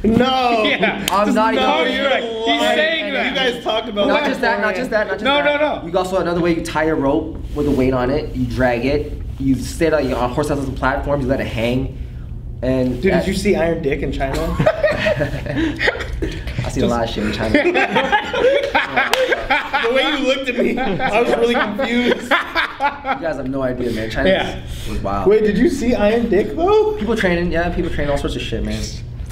No. 0.05 0.63
Yeah. 0.73 1.07
I'm 1.13 1.35
not 1.35 1.55
No, 1.55 1.75
oh, 1.81 1.85
you're 1.85 2.07
right. 2.07 2.23
He's 2.23 2.47
Lying. 2.47 2.77
saying 2.77 3.05
And 3.05 3.15
that. 3.17 3.27
You 3.31 3.35
guys 3.55 3.63
talk 3.65 3.85
about 3.89 4.09
Not 4.09 4.21
that 4.23 4.29
just 4.29 4.41
that, 4.41 4.61
not 4.61 4.75
just 4.75 4.91
that, 4.91 5.07
not 5.07 5.15
just 5.15 5.25
No, 5.25 5.37
that. 5.43 5.61
no, 5.61 5.75
no. 5.77 5.83
no. 5.83 5.89
You 5.89 5.97
also 5.99 6.17
another 6.19 6.41
way 6.41 6.55
you 6.55 6.63
tie 6.65 6.85
a 6.85 6.95
rope 6.95 7.37
with 7.55 7.67
a 7.69 7.71
weight 7.71 7.93
on 7.95 8.11
it. 8.11 8.35
You 8.35 8.47
drag 8.47 8.85
it. 8.85 9.13
You 9.39 9.55
sit 9.57 9.93
on, 9.95 10.13
on 10.13 10.31
horse 10.31 10.51
on 10.51 10.75
platforms. 10.75 11.23
You 11.25 11.29
let 11.31 11.41
it 11.41 11.47
hang. 11.47 11.99
And 12.63 13.01
Dude, 13.03 13.13
that- 13.13 13.25
did 13.25 13.29
you 13.29 13.35
see 13.39 13.55
Iron 13.57 13.83
Dick 13.83 14.03
in 14.03 14.13
China? 14.13 14.39
I 16.65 16.69
seen 16.71 16.85
a 16.85 16.87
lot 16.87 17.05
of 17.05 17.11
shit 17.11 17.25
in 17.27 17.33
China. 17.33 17.53
the 19.83 19.93
way 19.93 20.11
you 20.19 20.19
looked 20.27 20.49
at 20.49 20.57
me, 20.57 20.79
I 20.79 21.21
was 21.23 21.31
really 21.37 21.55
confused. 21.55 22.23
You 22.23 22.29
guys 22.29 23.37
have 23.37 23.49
no 23.49 23.63
idea, 23.63 23.91
man. 23.93 24.11
China 24.11 24.29
Yeah. 24.29 24.63
was 24.89 25.01
wild. 25.01 25.29
Wait, 25.29 25.43
did 25.45 25.59
you 25.59 25.69
see 25.69 25.95
Iron 25.95 26.29
Dick 26.31 26.55
though? 26.57 26.93
People 26.97 27.17
training, 27.17 27.51
yeah, 27.53 27.75
people 27.75 27.91
train 27.91 28.09
all 28.11 28.17
sorts 28.19 28.37
of 28.37 28.43
shit, 28.43 28.63
man. 28.65 28.83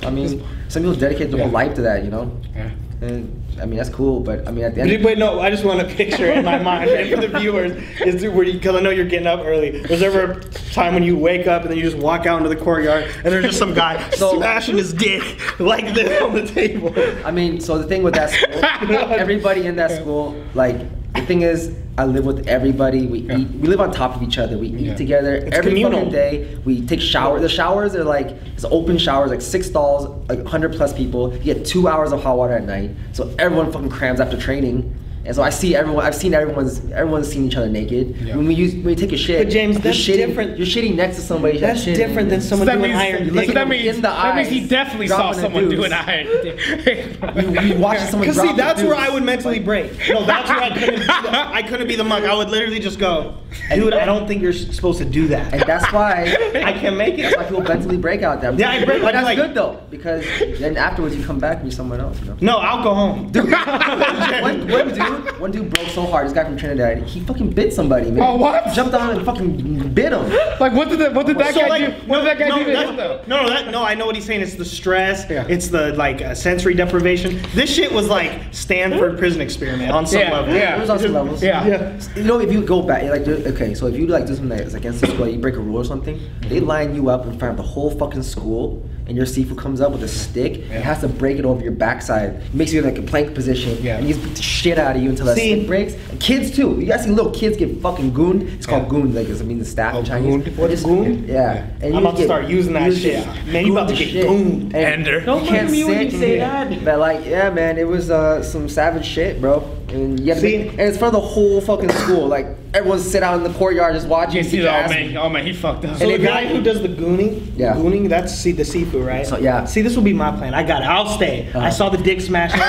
I 0.03 0.11
mean, 0.11 0.45
some 0.69 0.83
people 0.83 0.97
dedicate 0.97 1.31
their 1.31 1.41
whole 1.43 1.51
life 1.51 1.75
to 1.75 1.83
that, 1.83 2.05
you 2.05 2.11
know. 2.11 2.37
Yeah. 2.55 2.71
And 3.03 3.43
I 3.61 3.65
mean, 3.65 3.79
that's 3.79 3.89
cool, 3.89 4.21
but 4.21 4.47
I 4.47 4.51
mean, 4.51 4.65
at 4.65 4.75
the 4.75 4.83
end. 4.83 5.03
But 5.03 5.17
no, 5.17 5.41
I 5.41 5.49
just 5.51 5.65
want 5.65 5.81
to 5.81 5.95
picture 5.97 6.31
in 6.31 6.45
my 6.45 6.59
mind 6.59 6.91
and 6.91 7.11
for 7.11 7.27
the 7.27 7.39
viewers 7.39 7.73
is 8.01 8.23
where 8.31 8.45
because 8.45 8.77
I 8.77 8.81
know 8.81 8.91
you're 8.91 9.07
getting 9.07 9.27
up 9.27 9.41
early. 9.41 9.81
Was 9.89 10.01
there 10.01 10.11
ever 10.13 10.33
a 10.33 10.41
time 10.73 10.93
when 10.95 11.03
you 11.03 11.17
wake 11.17 11.47
up 11.47 11.63
and 11.63 11.71
then 11.71 11.79
you 11.79 11.83
just 11.85 11.97
walk 11.97 12.27
out 12.27 12.37
into 12.43 12.55
the 12.55 12.63
courtyard 12.63 13.05
and 13.05 13.25
there's 13.27 13.45
just 13.45 13.59
some 13.59 13.73
guy 13.75 14.09
So- 14.17 14.37
smashing 14.37 14.77
his 14.77 14.93
dick 14.93 15.23
like 15.59 15.95
this 15.95 16.21
on 16.23 16.35
the 16.35 16.47
table? 16.47 16.93
I 17.25 17.31
mean, 17.31 17.61
so 17.61 17.79
the 17.79 17.85
thing 17.85 18.03
with 18.03 18.15
that 18.15 18.31
school, 18.81 18.95
everybody 18.95 19.67
in 19.67 19.77
that 19.77 19.93
school, 19.93 20.37
like 20.55 20.77
the 21.21 21.27
thing 21.27 21.43
is, 21.43 21.73
I 21.99 22.05
live 22.05 22.25
with 22.25 22.47
everybody. 22.49 23.07
We 23.07 23.19
Yeah. 23.21 23.39
eat, 23.39 23.49
we 23.61 23.69
live 23.69 23.81
on 23.81 23.91
top 23.93 24.17
of 24.17 24.23
each 24.23 24.39
other. 24.39 24.57
We 24.57 24.69
Yeah. 24.69 24.93
eat 24.93 24.97
together 24.97 25.35
It's 25.35 25.57
every 25.57 25.73
communal. 25.73 25.99
fucking 26.01 26.13
day. 26.13 26.47
We 26.65 26.81
take 26.87 27.01
showers. 27.01 27.43
The 27.43 27.49
showers 27.49 27.95
are 27.95 28.05
like 28.05 28.31
it's 28.55 28.65
open 28.71 28.97
showers, 28.99 29.31
like 29.31 29.41
six 29.43 29.67
stalls, 29.67 30.09
like 30.29 30.47
hundred 30.47 30.73
plus 30.73 30.93
people. 30.93 31.33
You 31.35 31.55
get 31.55 31.65
two 31.65 31.89
hours 31.89 32.13
of 32.13 32.23
hot 32.23 32.37
water 32.39 32.55
at 32.55 32.67
night, 32.67 32.91
so 33.13 33.29
everyone 33.39 33.71
fucking 33.73 33.91
crams 33.91 34.21
after 34.21 34.37
training. 34.37 34.95
And 35.23 35.37
so 35.37 35.43
I 35.43 35.51
see 35.51 35.77
everyone. 35.77 36.05
I've 36.05 36.15
seen 36.15 36.33
everyone's. 36.33 36.81
Everyone's 36.93 37.31
seen 37.31 37.45
each 37.47 37.55
other 37.57 37.69
naked. 37.69 38.17
Yeah. 38.17 38.37
When 38.37 38.47
we 38.47 38.55
use 38.55 38.73
when 38.75 38.89
you 38.89 38.95
take 38.95 39.13
a 39.13 39.19
shit, 39.19 39.45
But 39.45 39.53
James, 39.53 39.75
you're 39.75 39.83
that's 39.83 39.99
shitting, 39.99 40.17
different. 40.27 40.57
You're 40.59 40.67
shitting 40.67 40.95
next 40.95 41.17
to 41.17 41.23
somebody. 41.23 41.59
That's 41.59 41.85
shitting. 41.85 41.97
different 41.97 42.31
than 42.31 42.41
someone 42.41 42.67
that 42.67 42.79
doing 42.79 42.91
means, 42.93 43.03
iron 43.03 43.25
you 43.27 43.45
so 43.47 43.53
that 43.53 43.69
means, 43.69 43.87
in 43.87 43.97
the 43.97 44.09
that 44.09 44.35
means 44.37 44.49
he 44.49 44.67
definitely 44.67 45.09
saw 45.09 45.33
dropping 45.33 45.39
a 45.39 45.43
someone 45.43 45.65
deuce. 45.69 45.75
doing 45.79 45.93
iron. 45.93 46.27
You, 46.27 47.61
you 47.75 47.79
watch 47.79 47.99
someone 48.09 48.29
Because 48.29 48.41
see, 48.41 48.53
that's 48.55 48.83
where. 48.83 48.95
I 48.95 49.11
would 49.11 49.23
mentally 49.23 49.59
break. 49.61 49.93
No, 50.09 50.25
that's 50.25 50.49
where 50.49 50.61
I 50.61 50.71
couldn't. 50.79 51.01
Be 51.01 51.07
the, 51.07 51.49
I 51.55 51.63
couldn't 51.65 51.89
be 51.89 51.97
the 51.97 52.05
monk. 52.05 52.25
I 52.25 52.35
would 52.35 52.49
literally 52.49 52.81
just 52.81 52.99
go, 52.99 53.37
dude. 53.75 53.93
I 53.95 54.05
don't 54.07 54.27
think 54.27 54.41
you're 54.41 54.53
supposed 54.55 54.99
to 55.01 55.05
do 55.05 55.27
that. 55.29 55.53
And 55.53 55.63
that's 55.63 55.93
why 55.93 56.35
I 56.65 56.73
can't 56.73 56.97
make 56.97 57.19
it. 57.19 57.23
That's 57.23 57.37
why 57.37 57.45
people 57.45 57.63
mentally 57.63 57.97
break 57.99 58.23
out 58.23 58.41
there. 58.41 58.53
Yeah, 58.55 58.71
I 58.71 58.85
break- 58.87 59.03
But 59.03 59.13
that's 59.13 59.25
like- 59.25 59.37
good 59.37 59.53
though, 59.55 59.81
because 59.91 60.25
then 60.59 60.77
afterwards 60.79 61.15
you 61.15 61.25
come 61.25 61.39
back 61.39 61.57
and 61.59 61.67
you're 61.67 61.73
someone 61.77 62.01
else, 62.01 62.19
you 62.21 62.27
know. 62.27 62.37
No, 62.41 62.57
I'll 62.59 62.83
go 62.83 62.95
home. 62.95 63.31
Dude, 63.33 63.51
one, 63.51 64.69
one 64.69 64.95
dude, 65.17 65.41
one 65.41 65.51
dude 65.51 65.71
broke 65.75 65.89
so 65.89 66.03
hard. 66.07 66.27
This 66.27 66.33
guy 66.33 66.45
from 66.45 66.57
Trinidad, 66.57 67.03
he 67.05 67.21
fucking 67.21 67.51
bit 67.51 67.73
somebody, 67.73 68.11
man. 68.11 68.23
Oh, 68.27 68.37
what? 68.37 68.73
Jumped 68.75 68.95
on 68.95 69.11
and 69.17 69.25
fucking 69.25 69.93
bit 69.95 70.13
him. 70.13 70.29
like, 70.61 70.73
what 70.73 70.89
did 70.89 70.99
that, 71.01 71.15
what 71.15 71.27
did 71.27 71.39
that 71.39 71.55
So, 71.55 71.61
guy 71.61 71.69
like, 71.69 72.01
do? 72.03 72.07
What 72.09 72.19
did 72.19 72.27
that 72.27 72.39
guy 72.39 72.49
no, 72.49 72.59
do 72.59 72.65
to 72.65 72.73
that- 72.73 72.89
him, 72.91 72.97
though? 72.97 73.23
No, 73.27 73.43
no, 73.43 73.49
that, 73.49 73.71
no. 73.71 73.85
I 73.85 73.95
know 73.95 74.07
what 74.07 74.15
he's 74.15 74.25
saying. 74.25 74.41
It's 74.41 74.55
the 74.55 74.65
stress. 74.65 75.25
Yeah. 75.31 75.47
It's 75.49 75.69
the 75.69 75.93
like 75.95 76.23
uh, 76.23 76.35
sensory 76.35 76.75
deprivation. 76.75 77.41
This 77.55 77.73
shit 77.75 77.93
was 77.93 78.09
like 78.09 78.41
Stanford 78.53 79.19
prison 79.19 79.41
experiment 79.41 79.91
on 79.93 80.07
some 80.07 80.21
Yeah, 80.21 80.33
level. 80.33 80.55
yeah. 80.55 80.77
It 80.77 80.81
was 80.81 80.91
on 80.91 80.99
some 80.99 81.13
levels. 81.13 81.43
Yeah. 81.43 81.67
Yeah. 81.67 82.01
You 82.17 82.23
know, 82.25 82.41
if 82.41 82.53
you 82.53 82.63
go 82.63 82.83
back, 82.83 83.03
like, 83.05 83.27
okay, 83.27 83.75
so 83.75 83.87
if 83.87 83.97
you 83.97 84.07
like 84.07 84.27
do 84.27 84.35
something 84.35 84.57
that's 84.57 84.75
against 84.75 85.01
the 85.01 85.07
school, 85.09 85.29
you 85.29 85.39
break 85.39 85.55
a 85.57 85.61
rule 85.61 85.77
or 85.79 85.85
something, 85.85 86.21
they 86.43 86.61
line 86.61 86.95
you 86.95 87.09
up 87.11 87.25
in 87.27 87.39
front 87.39 87.53
of 87.53 87.57
the 87.57 87.71
whole 87.71 87.91
fucking 87.91 88.23
school, 88.23 88.87
and 89.07 89.17
your 89.17 89.27
Sifu 89.27 89.57
comes 89.57 89.81
up 89.81 89.91
with 89.93 90.03
a 90.05 90.09
stick 90.09 90.59
Yeah. 90.59 90.75
and 90.77 90.85
has 90.85 91.01
to 91.01 91.09
break 91.09 91.39
it 91.39 91.45
over 91.45 91.63
your 91.63 91.73
backside. 91.73 92.43
Makes 92.55 92.73
you 92.73 92.81
in 92.81 92.85
like 92.85 92.99
a 92.99 93.03
plank 93.03 93.35
position, 93.35 93.77
Yeah. 93.83 93.97
and 93.97 94.07
he's 94.07 94.19
beat 94.19 94.35
the 94.37 94.43
shit 94.43 94.79
out 94.79 94.97
of 94.97 95.00
you 95.00 95.00
until 95.09 95.27
that 95.27 95.37
See- 95.37 95.55
stick 95.57 95.67
breaks. 95.67 95.95
And 96.11 96.21
kids 96.21 96.51
too. 96.51 96.77
You 96.79 96.87
guys 96.87 97.05
see 97.05 97.11
little 97.11 97.33
kids 97.33 97.57
get 97.57 97.81
fucking 97.81 98.13
gooned. 98.13 98.43
It's 98.43 98.67
called 98.67 98.83
Yeah. 98.85 98.89
goon, 98.91 99.15
like 99.15 99.29
it's, 99.29 99.41
I 99.41 99.45
mean 99.45 99.59
the 99.59 99.65
staff 99.65 99.95
Oh, 99.95 100.01
in 100.01 100.05
Chinese. 100.05 100.45
gooned? 100.45 100.57
What 100.59 100.71
is 100.71 100.85
goon? 100.85 101.25
Yeah. 101.27 101.65
And 101.81 101.85
I'm 101.85 101.93
you 101.95 101.99
about 102.09 102.17
to 102.19 102.25
start 102.25 102.47
using 102.49 102.75
that 102.75 102.93
shit. 102.95 103.27
Man, 103.47 103.65
you 103.67 103.73
about 103.73 103.89
to 103.89 103.95
get 103.95 104.09
shit. 104.11 104.27
gooned. 104.27 104.75
And 104.75 104.77
Ender. 104.77 105.21
Don't 105.21 105.39
you 105.39 105.43
look 105.45 105.51
can't 105.51 105.67
at 105.69 105.73
me 105.73 105.85
when 105.85 106.05
you 106.05 106.11
say 106.11 106.39
that. 106.39 106.85
But 106.85 106.99
like, 106.99 107.25
yeah, 107.25 107.51
man, 107.51 107.79
it 107.79 107.89
was 107.89 108.11
uh, 108.11 108.43
some 108.43 108.69
savage 108.69 109.07
shit, 109.07 109.41
bro. 109.41 109.65
And 109.93 110.21
you 110.21 110.35
See? 110.37 110.59
make, 110.59 110.71
and 110.73 110.81
it's 110.81 110.99
for 110.99 111.11
the 111.11 111.21
whole 111.21 111.61
fucking 111.61 111.91
school. 111.91 112.27
Like 112.29 112.47
everyone 112.75 113.01
sit 113.01 113.23
out 113.23 113.37
in 113.39 113.43
the 113.43 113.59
courtyard 113.59 113.95
just 113.95 114.07
watching. 114.07 114.37
You 114.37 114.43
see, 114.45 114.61
oh 114.61 114.65
man, 114.89 115.17
oh 115.17 115.29
man, 115.29 115.45
he 115.45 115.53
fucked 115.53 115.85
up. 115.85 115.97
So 115.99 116.09
And 116.09 116.21
the 116.23 116.27
guy 116.27 116.47
who 116.47 116.63
does 116.63 116.81
the 116.81 116.89
gooning, 116.89 117.53
Yeah. 117.57 117.75
gooning, 117.75 118.09
that's 118.09 118.33
see 118.33 118.53
the 118.53 118.63
Sifu, 118.63 119.05
right? 119.05 119.27
So, 119.27 119.39
yeah. 119.39 119.65
See, 119.65 119.83
this 119.83 119.97
will 119.97 120.05
be 120.05 120.13
my 120.13 120.31
plan. 120.37 120.55
I 120.55 120.63
got 120.63 120.83
it. 120.83 120.87
I'll 120.87 121.09
stay. 121.09 121.49
I 121.55 121.59
Uh-huh. 121.59 121.71
saw 121.71 121.89
the 121.89 121.99
dick 121.99 122.21
smash. 122.21 122.53
no, 122.53 122.61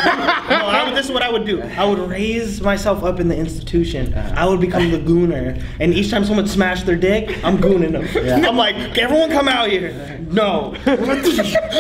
I 0.55 0.85
would, 0.85 0.95
this 0.97 1.05
is 1.05 1.11
what 1.11 1.21
I 1.21 1.29
would 1.29 1.45
do. 1.45 1.61
I 1.61 1.85
would 1.85 1.99
raise 1.99 2.61
myself 2.61 3.03
up 3.03 3.19
in 3.19 3.27
the 3.27 3.37
institution. 3.37 4.13
Uh-huh. 4.13 4.33
I 4.35 4.45
would 4.47 4.59
become 4.59 4.89
the 4.91 4.97
gooner, 4.97 5.61
and 5.79 5.93
each 5.93 6.09
time 6.09 6.25
someone 6.25 6.47
smashed 6.47 6.85
their 6.87 6.95
dick, 6.95 7.43
I'm 7.43 7.57
gooning 7.59 7.91
them. 7.91 8.07
Yeah. 8.25 8.47
I'm 8.49 8.57
like, 8.57 8.97
everyone 8.97 9.29
come 9.29 9.47
out 9.47 9.69
here. 9.69 9.93
No. 10.31 10.73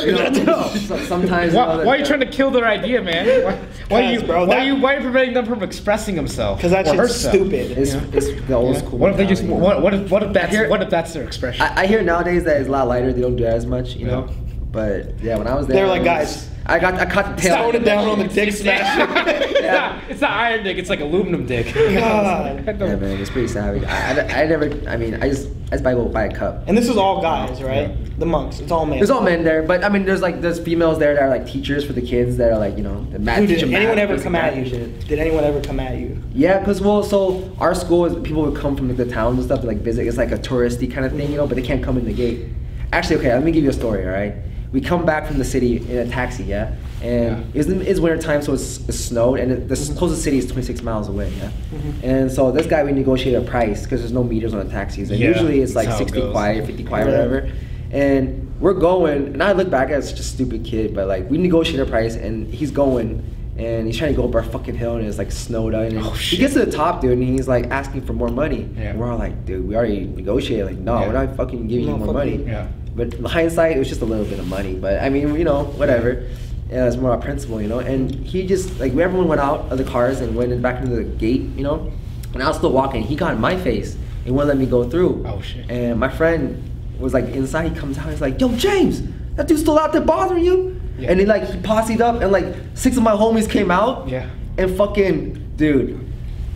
You 0.01 0.11
know, 0.45 0.67
so- 0.87 0.97
sometimes. 1.05 1.53
Why, 1.53 1.83
why 1.83 1.95
are 1.95 1.97
you 1.97 2.05
trying 2.05 2.19
to 2.21 2.25
kill 2.25 2.51
their 2.51 2.65
idea, 2.65 3.01
man? 3.01 3.25
Why, 3.43 3.53
why 3.89 4.01
are 4.03 4.11
you, 4.11 4.19
Because, 4.19 4.27
bro, 4.27 4.39
why 4.45 4.55
that- 4.55 4.59
are 4.59 4.65
you, 4.65 4.75
why 4.77 4.93
are 4.93 4.97
you 4.97 5.01
preventing 5.03 5.30
them 5.33 5.45
from 5.45 5.63
expressing 5.63 6.15
themselves? 6.15 6.57
Because 6.59 6.71
that's 6.71 6.89
or 6.89 7.07
shit's 7.07 7.23
herself? 7.23 7.35
stupid. 7.35 7.77
It's, 7.77 7.93
it's 8.13 8.47
the 8.47 8.53
old 8.53 8.77
school. 8.77 8.99
What 8.99 9.11
if 9.11 9.17
they 9.17 9.25
just? 9.25 9.43
mentality, 9.43 9.65
you 9.65 9.69
know? 9.73 9.81
What, 9.81 9.81
what 9.83 9.93
if? 9.93 10.11
What 10.11 10.23
if 10.23 10.33
that's? 10.33 10.51
Here- 10.51 10.69
What 10.69 10.81
if 10.81 10.89
that's 10.89 11.13
their 11.13 11.23
expression? 11.23 11.61
I, 11.61 11.81
I 11.81 11.85
hear 11.87 12.01
nowadays 12.01 12.43
that 12.45 12.57
it's 12.59 12.67
a 12.69 12.71
lot 12.71 12.87
lighter. 12.87 13.11
They 13.13 13.21
don't 13.21 13.35
do 13.35 13.43
that 13.43 13.55
as 13.55 13.65
much, 13.65 13.95
you 13.95 14.07
know. 14.07 14.29
But 14.71 15.19
yeah, 15.21 15.37
when 15.37 15.47
I 15.47 15.55
was 15.55 15.67
there, 15.67 15.75
They're 15.77 15.87
like, 15.87 15.99
was- 16.01 16.05
guys, 16.05 16.49
I 16.65 16.79
got 16.79 16.93
I 16.95 17.05
caught 17.05 17.35
the 17.35 17.41
tail. 17.41 17.55
Tone 17.55 17.75
it 17.75 17.85
down 17.85 18.07
on 18.07 18.19
the 18.19 18.27
dick 18.27 18.53
smash. 18.53 18.97
it's, 18.97 19.61
not, 19.61 20.03
it's 20.09 20.21
not 20.21 20.31
iron 20.31 20.63
dick. 20.63 20.77
It's 20.77 20.89
like 20.89 20.99
aluminum 20.99 21.45
dick. 21.45 21.73
God. 21.73 22.63
Yeah, 22.65 22.95
man, 22.95 23.19
it's 23.19 23.29
pretty 23.29 23.47
savage. 23.47 23.83
I, 23.83 24.19
I, 24.19 24.43
I 24.43 24.45
never. 24.45 24.65
I 24.87 24.97
mean, 24.97 25.15
I 25.15 25.29
just 25.29 25.49
I 25.71 25.75
just 25.75 25.83
buy 25.83 25.93
go 25.93 26.05
buy 26.05 26.25
a 26.25 26.35
cup. 26.35 26.63
And 26.67 26.77
this 26.77 26.89
is 26.89 26.97
all 26.97 27.21
guys, 27.21 27.63
right? 27.63 27.95
The 28.19 28.25
monks. 28.25 28.59
It's 28.59 28.71
all 28.71 28.85
men. 28.85 28.99
There's 28.99 29.09
all 29.09 29.21
men 29.21 29.43
there, 29.43 29.63
but 29.63 29.83
I 29.83 29.89
mean, 29.89 30.05
there's 30.05 30.21
like 30.21 30.41
there's 30.41 30.59
females 30.59 30.99
there 30.99 31.15
that 31.15 31.23
are 31.23 31.29
like 31.29 31.47
teachers 31.47 31.85
for 31.85 31.93
the 31.93 32.01
kids 32.01 32.37
that 32.37 32.51
are 32.51 32.59
like 32.59 32.77
you 32.77 32.83
know 32.83 33.05
the 33.05 33.19
math 33.19 33.39
Dude, 33.39 33.49
teacher. 33.49 33.61
did 33.61 33.71
math, 33.71 33.81
anyone 33.81 33.99
ever 33.99 34.21
come 34.21 34.35
at 34.35 34.55
you? 34.55 34.65
shit. 34.65 35.07
Did 35.07 35.19
anyone 35.19 35.43
ever 35.43 35.61
come 35.61 35.79
at 35.79 35.97
you? 35.97 36.21
Yeah, 36.33 36.59
because 36.59 36.81
well, 36.81 37.03
so 37.03 37.55
our 37.57 37.73
school 37.73 38.05
is 38.05 38.13
people 38.27 38.43
would 38.43 38.59
come 38.59 38.75
from 38.75 38.89
like, 38.89 38.97
the 38.97 39.05
towns 39.05 39.37
and 39.37 39.45
stuff 39.45 39.61
to 39.61 39.67
like 39.67 39.77
visit. 39.77 40.05
It's 40.05 40.17
like 40.17 40.31
a 40.31 40.37
touristy 40.37 40.91
kind 40.91 41.05
of 41.05 41.13
thing, 41.13 41.31
you 41.31 41.37
know, 41.37 41.47
but 41.47 41.55
they 41.55 41.61
can't 41.63 41.83
come 41.83 41.97
in 41.97 42.05
the 42.05 42.13
gate. 42.13 42.47
Actually, 42.93 43.15
okay, 43.17 43.33
let 43.33 43.43
me 43.43 43.51
give 43.51 43.63
you 43.63 43.69
a 43.69 43.73
story. 43.73 44.05
All 44.05 44.11
right, 44.11 44.35
we 44.71 44.79
come 44.81 45.05
back 45.05 45.27
from 45.27 45.37
the 45.37 45.43
city 45.45 45.77
in 45.77 45.97
a 45.97 46.07
taxi, 46.09 46.43
yeah, 46.43 46.73
and 47.01 47.53
it's, 47.55 47.67
it's 47.67 47.99
winter 47.99 48.21
time, 48.21 48.41
so 48.41 48.53
it's, 48.53 48.77
it's 48.87 48.99
snowed, 48.99 49.39
and 49.39 49.51
it, 49.51 49.67
the 49.67 49.75
closest 49.97 50.23
city 50.23 50.37
is 50.37 50.45
26 50.47 50.81
miles 50.81 51.09
away, 51.09 51.29
yeah. 51.37 51.49
Mm-hmm. 51.73 52.05
And 52.05 52.31
so 52.31 52.51
this 52.51 52.67
guy, 52.67 52.83
we 52.83 52.91
negotiated 52.93 53.43
a 53.43 53.45
price 53.45 53.83
because 53.83 53.99
there's 54.01 54.11
no 54.13 54.23
meters 54.23 54.53
on 54.53 54.65
the 54.65 54.71
taxis, 54.71 55.09
and 55.11 55.19
Yeah, 55.19 55.29
usually 55.29 55.61
it's 55.61 55.75
like 55.75 55.87
how 55.87 55.95
it 55.95 55.99
60 55.99 56.19
goes. 56.21 56.35
kuai, 56.35 56.65
50 56.65 56.83
kuai, 56.85 56.99
Yeah. 56.99 57.05
whatever. 57.05 57.51
And 57.91 58.49
we're 58.61 58.73
going, 58.73 59.27
and 59.33 59.43
I 59.43 59.51
look 59.51 59.69
back 59.69 59.89
at 59.89 60.03
such 60.05 60.19
a 60.19 60.23
stupid 60.23 60.63
kid, 60.63 60.95
but 60.95 61.07
like 61.07 61.29
we 61.29 61.37
negotiated 61.37 61.87
a 61.87 61.89
price, 61.89 62.15
and 62.15 62.47
he's 62.53 62.71
going. 62.71 63.23
And 63.57 63.85
he's 63.85 63.97
trying 63.97 64.11
to 64.13 64.15
go 64.19 64.27
up 64.27 64.33
our 64.33 64.43
fucking 64.43 64.75
hill, 64.75 64.95
and 64.95 65.05
it's 65.05 65.17
like 65.17 65.31
snowed 65.31 65.75
out. 65.75 65.83
And 65.87 65.99
Oh, 65.99 66.11
he 66.11 66.37
gets 66.37 66.53
to 66.53 66.63
the 66.65 66.71
top, 66.71 67.01
dude, 67.01 67.11
and 67.11 67.21
he's 67.21 67.49
like 67.49 67.65
asking 67.69 68.03
for 68.03 68.13
more 68.13 68.29
money. 68.29 68.67
Yeah. 68.77 68.95
We're 68.95 69.11
all 69.11 69.19
like, 69.19 69.45
dude, 69.45 69.67
we 69.67 69.75
already 69.75 70.05
negotiated. 70.05 70.65
Like, 70.67 70.77
no, 70.77 70.99
Yeah. 71.01 71.07
we're 71.07 71.25
not 71.25 71.35
fucking 71.35 71.67
giving 71.67 71.85
No, 71.85 71.91
you 71.91 71.97
more 72.05 72.13
money. 72.13 72.43
Yeah. 72.45 72.67
But 72.95 73.13
hindsight, 73.21 73.75
it 73.75 73.79
was 73.79 73.87
just 73.87 74.01
a 74.01 74.05
little 74.05 74.25
bit 74.25 74.39
of 74.39 74.47
money. 74.47 74.75
But 74.75 75.01
I 75.01 75.09
mean, 75.09 75.33
you 75.35 75.43
know, 75.43 75.63
whatever. 75.63 76.27
Yeah, 76.69 76.87
it's 76.87 76.95
more 76.95 77.13
a 77.13 77.19
principle, 77.19 77.61
you 77.61 77.67
know. 77.67 77.79
And 77.79 78.13
he 78.13 78.47
just 78.47 78.79
like 78.79 78.93
everyone 78.93 79.27
went 79.27 79.41
out 79.41 79.71
of 79.71 79.77
the 79.77 79.83
cars 79.83 80.21
and 80.21 80.35
went 80.35 80.51
in 80.51 80.61
back 80.61 80.81
into 80.81 80.95
the 80.95 81.03
gate, 81.03 81.41
you 81.41 81.63
know. 81.63 81.91
And 82.33 82.41
I 82.41 82.47
was 82.47 82.57
still 82.57 82.71
walking. 82.71 83.03
He 83.03 83.15
got 83.15 83.33
in 83.33 83.41
my 83.41 83.57
face 83.57 83.97
and 84.25 84.35
wouldn't 84.35 84.47
let 84.49 84.57
me 84.57 84.65
go 84.65 84.89
through. 84.89 85.23
Oh, 85.27 85.41
shit. 85.41 85.69
And 85.69 85.99
my 85.99 86.09
friend 86.09 86.63
was 86.99 87.13
like 87.13 87.25
inside. 87.25 87.71
He 87.71 87.77
comes 87.77 87.97
out. 87.97 88.09
He's 88.09 88.21
like, 88.21 88.39
"Yo, 88.39 88.55
James, 88.55 89.01
that 89.35 89.47
dude's 89.47 89.61
still 89.61 89.79
out 89.79 89.91
there 89.91 90.01
bothering 90.01 90.45
you?" 90.45 90.79
Yeah. 90.97 91.11
And 91.11 91.19
then 91.19 91.27
like 91.27 91.43
he 91.43 91.57
posseed 91.59 91.99
up, 91.99 92.21
and 92.21 92.31
like 92.31 92.45
six 92.73 92.95
of 92.97 93.03
my 93.03 93.11
homies 93.11 93.49
came 93.49 93.71
out. 93.71 94.07
Yeah. 94.07 94.29
And 94.57 94.75
fucking 94.77 95.53
dude, 95.55 96.10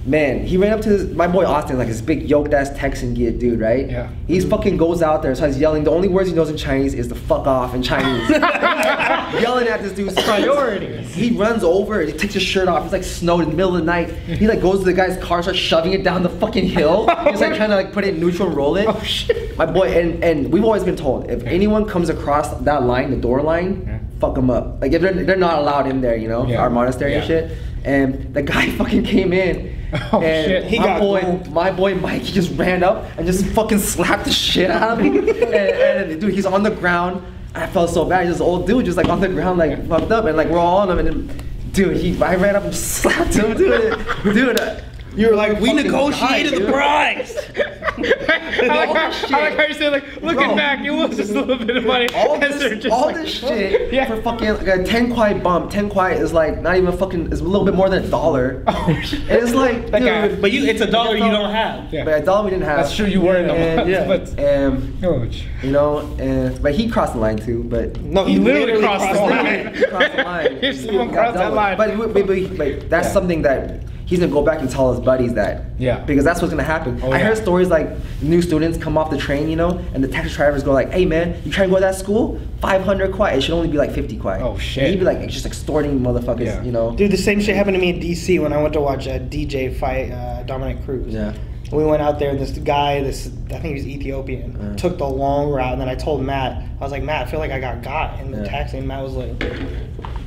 man, 0.06 0.46
he 0.46 0.58
ran 0.58 0.72
up 0.72 0.82
to 0.82 0.90
this, 0.90 1.16
my 1.16 1.28
boy 1.28 1.46
Austin, 1.46 1.78
like 1.78 1.88
this 1.88 2.02
big 2.02 2.30
yoked 2.30 2.54
ass 2.54 2.70
Texan 2.76 3.16
kid, 3.16 3.40
dude, 3.40 3.60
right? 3.60 3.90
Yeah. 3.90 4.10
He's 4.28 4.46
fucking 4.46 4.78
goes 4.78 5.02
out 5.02 5.22
there, 5.22 5.34
starts 5.36 5.58
yelling. 5.58 5.84
The 5.84 5.92
only 5.92 6.08
words 6.08 6.30
he 6.30 6.36
knows 6.36 6.50
in 6.50 6.58
Chinese 6.58 6.94
is 6.94 7.08
the 7.10 7.16
fuck 7.16 7.48
off 7.48 7.74
in 7.74 7.82
Chinese. 7.84 8.30
yelling 8.30 9.68
at 9.68 9.82
this 9.82 9.94
dude's 9.94 10.14
Priorities. 10.24 11.14
He 11.14 11.32
runs 11.32 11.64
over, 11.64 12.02
he 12.02 12.12
takes 12.12 12.34
his 12.36 12.44
shirt 12.44 12.68
off. 12.68 12.84
It's 12.84 12.94
like 12.94 13.04
snowed 13.04 13.44
in 13.44 13.50
the 13.50 13.56
middle 13.56 13.76
of 13.76 13.80
the 13.82 13.86
night. 13.86 14.10
He 14.12 14.48
like 14.48 14.62
goes 14.62 14.80
to 14.80 14.86
the 14.86 14.94
guy's 14.94 15.18
car, 15.24 15.42
starts 15.42 15.60
shoving 15.60 15.94
it 15.94 16.04
down 16.04 16.24
the 16.24 16.30
fucking 16.30 16.66
hill. 16.68 17.08
He's 17.30 17.42
like 17.42 17.56
trying 17.56 17.70
to 17.70 17.76
like 17.76 17.92
put 17.94 18.04
it 18.06 18.14
in 18.16 18.20
neutral 18.20 18.48
and 18.48 18.58
roll 18.58 18.76
it. 18.78 18.86
Oh, 18.96 19.02
shit. 19.02 19.58
My 19.58 19.66
boy, 19.66 19.88
and 20.00 20.24
and 20.24 20.54
we've 20.54 20.64
always 20.64 20.84
been 20.84 20.96
told 20.96 21.30
if 21.30 21.44
anyone 21.44 21.86
comes 21.86 22.10
across 22.10 22.50
that 22.62 22.84
line, 22.84 23.10
the 23.10 23.18
door 23.18 23.42
line, 23.42 23.84
Yeah. 23.86 24.00
fuck 24.20 24.36
them 24.36 24.50
up. 24.52 24.80
Like 24.82 24.94
if 24.94 25.02
they're, 25.02 25.12
they're 25.14 25.36
not 25.36 25.58
allowed 25.60 25.88
in 25.88 26.02
there, 26.02 26.16
you 26.16 26.28
know, 26.28 26.46
Yeah. 26.46 26.62
our 26.62 26.70
monastery 26.70 27.16
and 27.16 27.26
shit. 27.26 27.58
And 27.84 28.34
the 28.34 28.42
guy 28.44 28.70
fucking 28.78 29.04
came 29.04 29.34
in. 29.34 29.76
Oh, 30.12 30.22
and 30.22 30.46
shit. 30.46 30.64
He 30.66 30.78
my 30.80 30.86
got 30.86 31.00
boy, 31.00 31.22
gold. 31.22 31.52
my 31.52 31.72
boy 31.72 31.96
Mike, 31.96 32.22
he 32.24 32.34
just 32.34 32.58
ran 32.58 32.84
up 32.84 33.06
and 33.18 33.26
just 33.26 33.46
fucking 33.48 33.80
slapped 33.80 34.26
the 34.26 34.32
shit 34.32 34.70
out 34.70 35.00
of 35.00 35.00
me. 35.00 35.18
and, 35.30 35.32
and 35.32 36.22
dude, 36.22 36.34
he's 36.34 36.46
on 36.46 36.64
the 36.64 36.72
ground. 36.72 37.22
I 37.54 37.68
felt 37.68 37.90
so 37.90 38.04
bad. 38.06 38.28
This 38.28 38.42
old 38.42 38.68
dude 38.68 38.86
just 38.86 38.98
like 38.98 39.08
on 39.08 39.22
the 39.22 39.30
ground, 39.30 39.58
like 39.60 39.88
fucked 39.88 40.12
up, 40.12 40.26
and 40.26 40.36
like 40.36 40.50
we're 40.50 40.60
all 40.60 40.78
on 40.80 40.90
him. 40.90 41.00
And 41.00 41.08
then, 41.08 41.42
dude, 41.72 41.98
he 41.98 42.22
I 42.22 42.36
ran 42.36 42.56
up 42.56 42.64
and 42.64 42.76
slapped 42.94 43.34
him, 43.36 43.56
dude. 43.56 43.98
dude, 44.24 44.84
You 45.16 45.30
were 45.30 45.36
like, 45.36 45.60
we 45.62 45.72
negotiated 45.74 46.52
guy, 46.54 46.60
the 46.60 46.66
dude. 46.66 46.74
price. 46.74 47.38
I 47.98 48.68
like, 48.68 48.90
how, 48.90 49.38
I 49.38 49.42
like 49.50 49.58
how 49.58 49.66
you 49.66 49.74
say 49.74 49.90
like, 49.90 50.04
looking 50.22 50.48
Bro. 50.48 50.56
back, 50.56 50.84
it 50.86 50.92
was 50.92 51.16
just 51.16 51.32
a 51.32 51.42
little 51.42 51.66
bit 51.66 51.78
of 51.78 51.86
money. 51.86 52.08
all 52.14 52.34
And 52.42 52.44
they're 52.44 52.70
this, 52.70 52.84
just 52.84 52.94
all 52.94 53.06
like- 53.08 53.16
this 53.16 53.30
shit 53.30 53.94
Yeah. 53.94 54.08
for 54.08 54.22
fucking 54.22 54.50
like 54.56 54.68
a 54.68 54.84
10 54.84 55.14
kuai 55.14 55.42
bump. 55.42 55.72
10 55.72 55.90
kuai 55.90 56.20
is 56.20 56.34
like 56.34 56.62
not 56.62 56.76
even 56.76 56.96
fucking, 56.98 57.32
it's 57.32 57.40
a 57.42 57.44
little 57.44 57.66
bit 57.66 57.74
more 57.76 57.90
than 57.90 58.04
a 58.04 58.08
dollar. 58.08 58.64
Oh, 58.88 59.00
shit. 59.04 59.22
And 59.22 59.32
it's 59.42 59.54
like, 59.54 59.90
That 59.92 60.02
guy- 60.04 60.36
but 60.36 60.52
you, 60.52 60.66
it's 60.66 60.82
a 60.82 60.90
dollar 60.92 61.14
you 61.16 61.20
don't 61.24 61.52
have. 61.52 61.92
Yeah. 61.94 62.04
but 62.04 62.22
a 62.22 62.26
dollar 62.26 62.44
we 62.46 62.50
didn't 62.52 62.66
have. 62.66 62.78
That's 62.78 62.96
true. 62.96 63.06
You 63.08 63.22
were 63.22 63.38
in 63.38 63.48
the 63.48 63.54
And- 63.54 63.90
yeah. 63.90 64.06
but 64.06 64.30
Um, 64.40 64.98
oh, 65.04 65.24
you 65.64 65.72
know, 65.72 66.00
and 66.20 66.62
but 66.62 66.76
he 66.76 66.90
crossed 66.90 67.14
the 67.14 67.20
line 67.20 67.38
too. 67.38 67.64
But 67.64 68.00
No, 68.02 68.26
He 68.26 68.38
literally 68.38 68.82
crossed 68.82 69.14
the 69.14 69.22
line. 69.22 69.74
He 69.76 69.86
crossed 69.86 70.16
the 70.16 70.24
line. 70.24 70.60
If 70.62 70.76
someone 70.82 71.12
crossed 71.14 71.36
that 71.38 71.54
line. 71.54 71.78
But, 71.78 71.98
but, 71.98 72.14
but, 72.28 72.58
but 72.58 72.90
that's 72.90 73.08
Yeah. 73.08 73.14
something 73.14 73.42
that 73.44 73.82
he's 74.06 74.20
gonna 74.20 74.32
go 74.32 74.42
back 74.44 74.60
and 74.60 74.70
tell 74.70 74.92
his 74.94 75.00
buddies 75.04 75.34
that. 75.34 75.64
Yeah. 75.78 76.00
Because 76.00 76.24
that's 76.24 76.42
what's 76.42 76.54
gonna 76.54 76.64
happen. 76.64 77.00
Oh, 77.04 77.12
I 77.12 77.18
yeah. 77.18 77.26
heard 77.28 77.38
stories 77.38 77.70
like 77.70 77.90
new 78.22 78.42
students 78.42 78.78
come 78.78 78.98
off 78.98 79.10
the 79.10 79.18
train, 79.18 79.50
you 79.50 79.56
know, 79.56 79.80
and 79.94 80.04
the 80.04 80.08
taxi 80.08 80.34
drivers 80.36 80.64
go 80.64 80.72
like, 80.74 80.92
"Hey 80.92 81.06
man, 81.06 81.36
you 81.44 81.52
trying 81.52 81.70
to 81.70 81.72
go 81.74 81.78
to 81.78 81.82
that 81.86 81.96
school? 81.96 82.40
500 82.62 83.12
kuai. 83.12 83.36
It 83.36 83.42
should 83.42 83.54
only 83.54 83.68
be 83.68 83.78
like 83.78 83.92
50 83.92 84.18
kuai." 84.18 84.42
Oh, 84.42 84.58
shit. 84.58 84.84
And 84.84 84.94
he'd 84.94 85.00
be 85.00 85.06
like 85.06 85.28
just 85.28 85.46
extorting 85.46 86.00
motherfuckers, 86.00 86.46
Yeah. 86.46 86.64
you 86.64 86.72
know. 86.72 86.96
Dude, 86.96 87.12
the 87.12 87.18
same 87.18 87.40
shit 87.42 87.56
happened 87.56 87.76
to 87.76 87.82
me 87.82 87.90
in 87.90 88.00
DC 88.00 88.40
when 88.40 88.54
I 88.54 88.62
went 88.62 88.74
to 88.74 88.82
watch 88.82 89.08
a 89.08 89.20
DJ 89.20 89.70
fight 89.74 90.12
uh, 90.12 90.44
Dominick 90.44 90.84
Cruz. 90.86 91.14
Yeah. 91.14 91.34
We 91.72 91.84
went 91.84 92.02
out 92.04 92.20
there, 92.20 92.30
and 92.30 92.40
this 92.40 92.52
guy, 92.52 93.02
this 93.02 93.28
I 93.48 93.54
think 93.54 93.64
he 93.64 93.74
was 93.74 93.88
Ethiopian, 93.88 94.56
Uh. 94.56 94.76
took 94.78 95.00
the 95.00 95.08
long 95.08 95.50
route, 95.50 95.74
and 95.74 95.82
then 95.82 95.90
I 95.90 95.96
told 95.96 96.24
Matt, 96.24 96.62
I 96.80 96.84
was 96.84 96.92
like, 96.92 97.02
Matt, 97.04 97.28
I 97.28 97.32
feel 97.32 97.40
like 97.40 97.52
I 97.52 97.60
got 97.60 97.82
got 97.82 98.20
in 98.22 98.30
the 98.32 98.38
Yeah. 98.44 98.50
taxi, 98.50 98.78
and 98.78 98.88
Matt 98.88 99.02
was 99.04 99.14
like, 99.16 99.42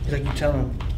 he's 0.04 0.12
like, 0.12 0.24
you 0.24 0.32
tell 0.34 0.50
him 0.52 0.72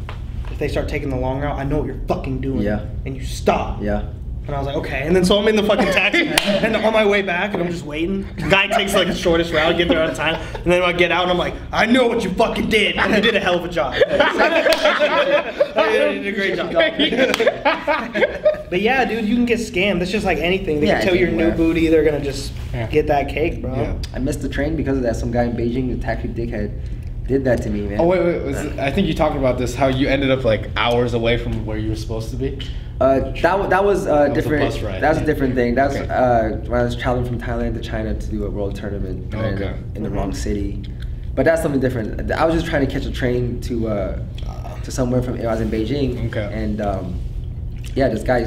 they 0.61 0.67
start 0.67 0.87
taking 0.87 1.09
the 1.09 1.17
long 1.17 1.41
route, 1.41 1.57
I 1.57 1.63
know 1.63 1.77
what 1.79 1.87
you're 1.87 1.99
fucking 2.07 2.39
doing, 2.41 2.61
Yeah. 2.61 2.85
and 3.05 3.15
you 3.15 3.23
stop. 3.25 3.81
Yeah. 3.81 4.05
And 4.47 4.55
I 4.55 4.57
was 4.57 4.65
like, 4.65 4.75
okay. 4.77 5.03
And 5.05 5.15
then 5.15 5.23
so 5.23 5.37
I'm 5.37 5.47
in 5.47 5.55
the 5.55 5.61
fucking 5.63 5.85
taxi, 5.93 6.25
and 6.27 6.75
on 6.75 6.91
my 6.93 7.05
way 7.05 7.21
back, 7.21 7.53
and 7.53 7.61
I'm 7.61 7.69
just 7.69 7.85
waiting. 7.85 8.23
The 8.37 8.49
guy 8.49 8.67
takes 8.67 8.93
like 8.95 9.07
the 9.07 9.13
shortest 9.15 9.53
route, 9.53 9.77
get 9.77 9.87
there 9.87 10.01
on 10.01 10.15
time, 10.15 10.33
and 10.55 10.65
then 10.71 10.81
I 10.81 10.93
get 10.93 11.11
out, 11.11 11.21
and 11.23 11.31
I'm 11.31 11.37
like, 11.37 11.53
I 11.71 11.85
know 11.85 12.07
what 12.07 12.23
you 12.23 12.31
fucking 12.31 12.67
did, 12.69 12.95
and 12.97 13.13
you 13.13 13.21
did 13.21 13.35
a 13.35 13.39
hell 13.39 13.55
of 13.59 13.65
a 13.65 13.69
job. 13.69 13.93
you 13.95 14.01
did 15.91 16.27
a 16.27 16.31
great 16.31 16.55
job. 16.55 16.71
But 18.69 18.81
yeah, 18.81 19.05
dude, 19.05 19.25
you 19.25 19.35
can 19.35 19.45
get 19.45 19.59
scammed. 19.59 19.99
That's 19.99 20.11
just 20.11 20.25
like 20.25 20.39
anything. 20.39 20.79
They 20.79 20.87
Yeah, 20.87 20.99
can 20.99 21.07
tell 21.09 21.15
your 21.15 21.29
new 21.29 21.51
booty, 21.51 21.87
they're 21.87 22.03
gonna 22.03 22.23
just 22.23 22.51
Yeah. 22.73 22.87
get 22.87 23.07
that 23.07 23.29
cake, 23.29 23.61
bro. 23.61 23.75
Yeah. 23.75 23.95
I 24.13 24.19
missed 24.19 24.41
the 24.41 24.49
train 24.49 24.75
because 24.75 24.97
of 24.97 25.03
that. 25.03 25.15
Some 25.17 25.29
guy 25.31 25.43
in 25.43 25.53
Beijing, 25.53 25.89
the 25.95 25.97
taxi 26.01 26.29
dickhead, 26.29 26.71
did 27.31 27.45
that 27.45 27.61
to 27.63 27.69
me, 27.69 27.81
man. 27.87 27.99
Oh 27.99 28.05
wait, 28.05 28.23
wait. 28.23 28.43
Was 28.43 28.57
it, 28.65 28.77
I 28.77 28.91
think 28.91 29.07
you 29.07 29.13
talked 29.13 29.35
about 29.37 29.57
this. 29.57 29.73
How 29.73 29.87
you 29.87 30.07
ended 30.07 30.29
up 30.31 30.43
like 30.43 30.69
hours 30.75 31.13
away 31.13 31.37
from 31.37 31.65
where 31.65 31.77
you 31.77 31.89
were 31.89 31.95
supposed 31.95 32.29
to 32.31 32.35
be. 32.35 32.59
Uh, 32.99 33.31
that, 33.41 33.69
that 33.71 33.83
was 33.83 34.05
uh, 34.05 34.27
was 34.29 34.29
a 34.29 34.33
different. 34.33 34.63
bus 34.73 34.81
ride. 34.81 35.01
That 35.01 35.09
was 35.09 35.17
a 35.19 35.25
different 35.25 35.55
thing. 35.55 35.73
That 35.75 35.87
was 35.87 35.97
Okay. 35.97 36.09
uh, 36.13 36.57
when 36.69 36.79
I 36.81 36.83
was 36.83 36.95
traveling 36.95 37.25
from 37.25 37.39
Thailand 37.41 37.73
to 37.75 37.81
China 37.81 38.13
to 38.13 38.27
do 38.27 38.45
a 38.45 38.49
world 38.49 38.75
tournament 38.75 39.33
and 39.33 39.55
Okay. 39.55 39.69
up 39.69 39.75
in 39.95 40.03
the 40.03 40.09
Mhm. 40.09 40.15
wrong 40.15 40.33
city. 40.33 40.83
But 41.33 41.45
that's 41.45 41.61
something 41.61 41.79
different. 41.79 42.29
I 42.31 42.45
was 42.45 42.53
just 42.55 42.67
trying 42.67 42.85
to 42.85 42.91
catch 42.91 43.05
a 43.05 43.11
train 43.11 43.59
to 43.61 43.87
uh, 43.87 44.19
to 44.83 44.91
somewhere 44.91 45.21
from. 45.23 45.39
I 45.39 45.45
was 45.45 45.61
in 45.61 45.71
Beijing. 45.71 46.27
Okay. 46.27 46.49
And 46.53 46.81
um, 46.81 47.15
yeah, 47.95 48.09
this 48.09 48.23
guy 48.23 48.45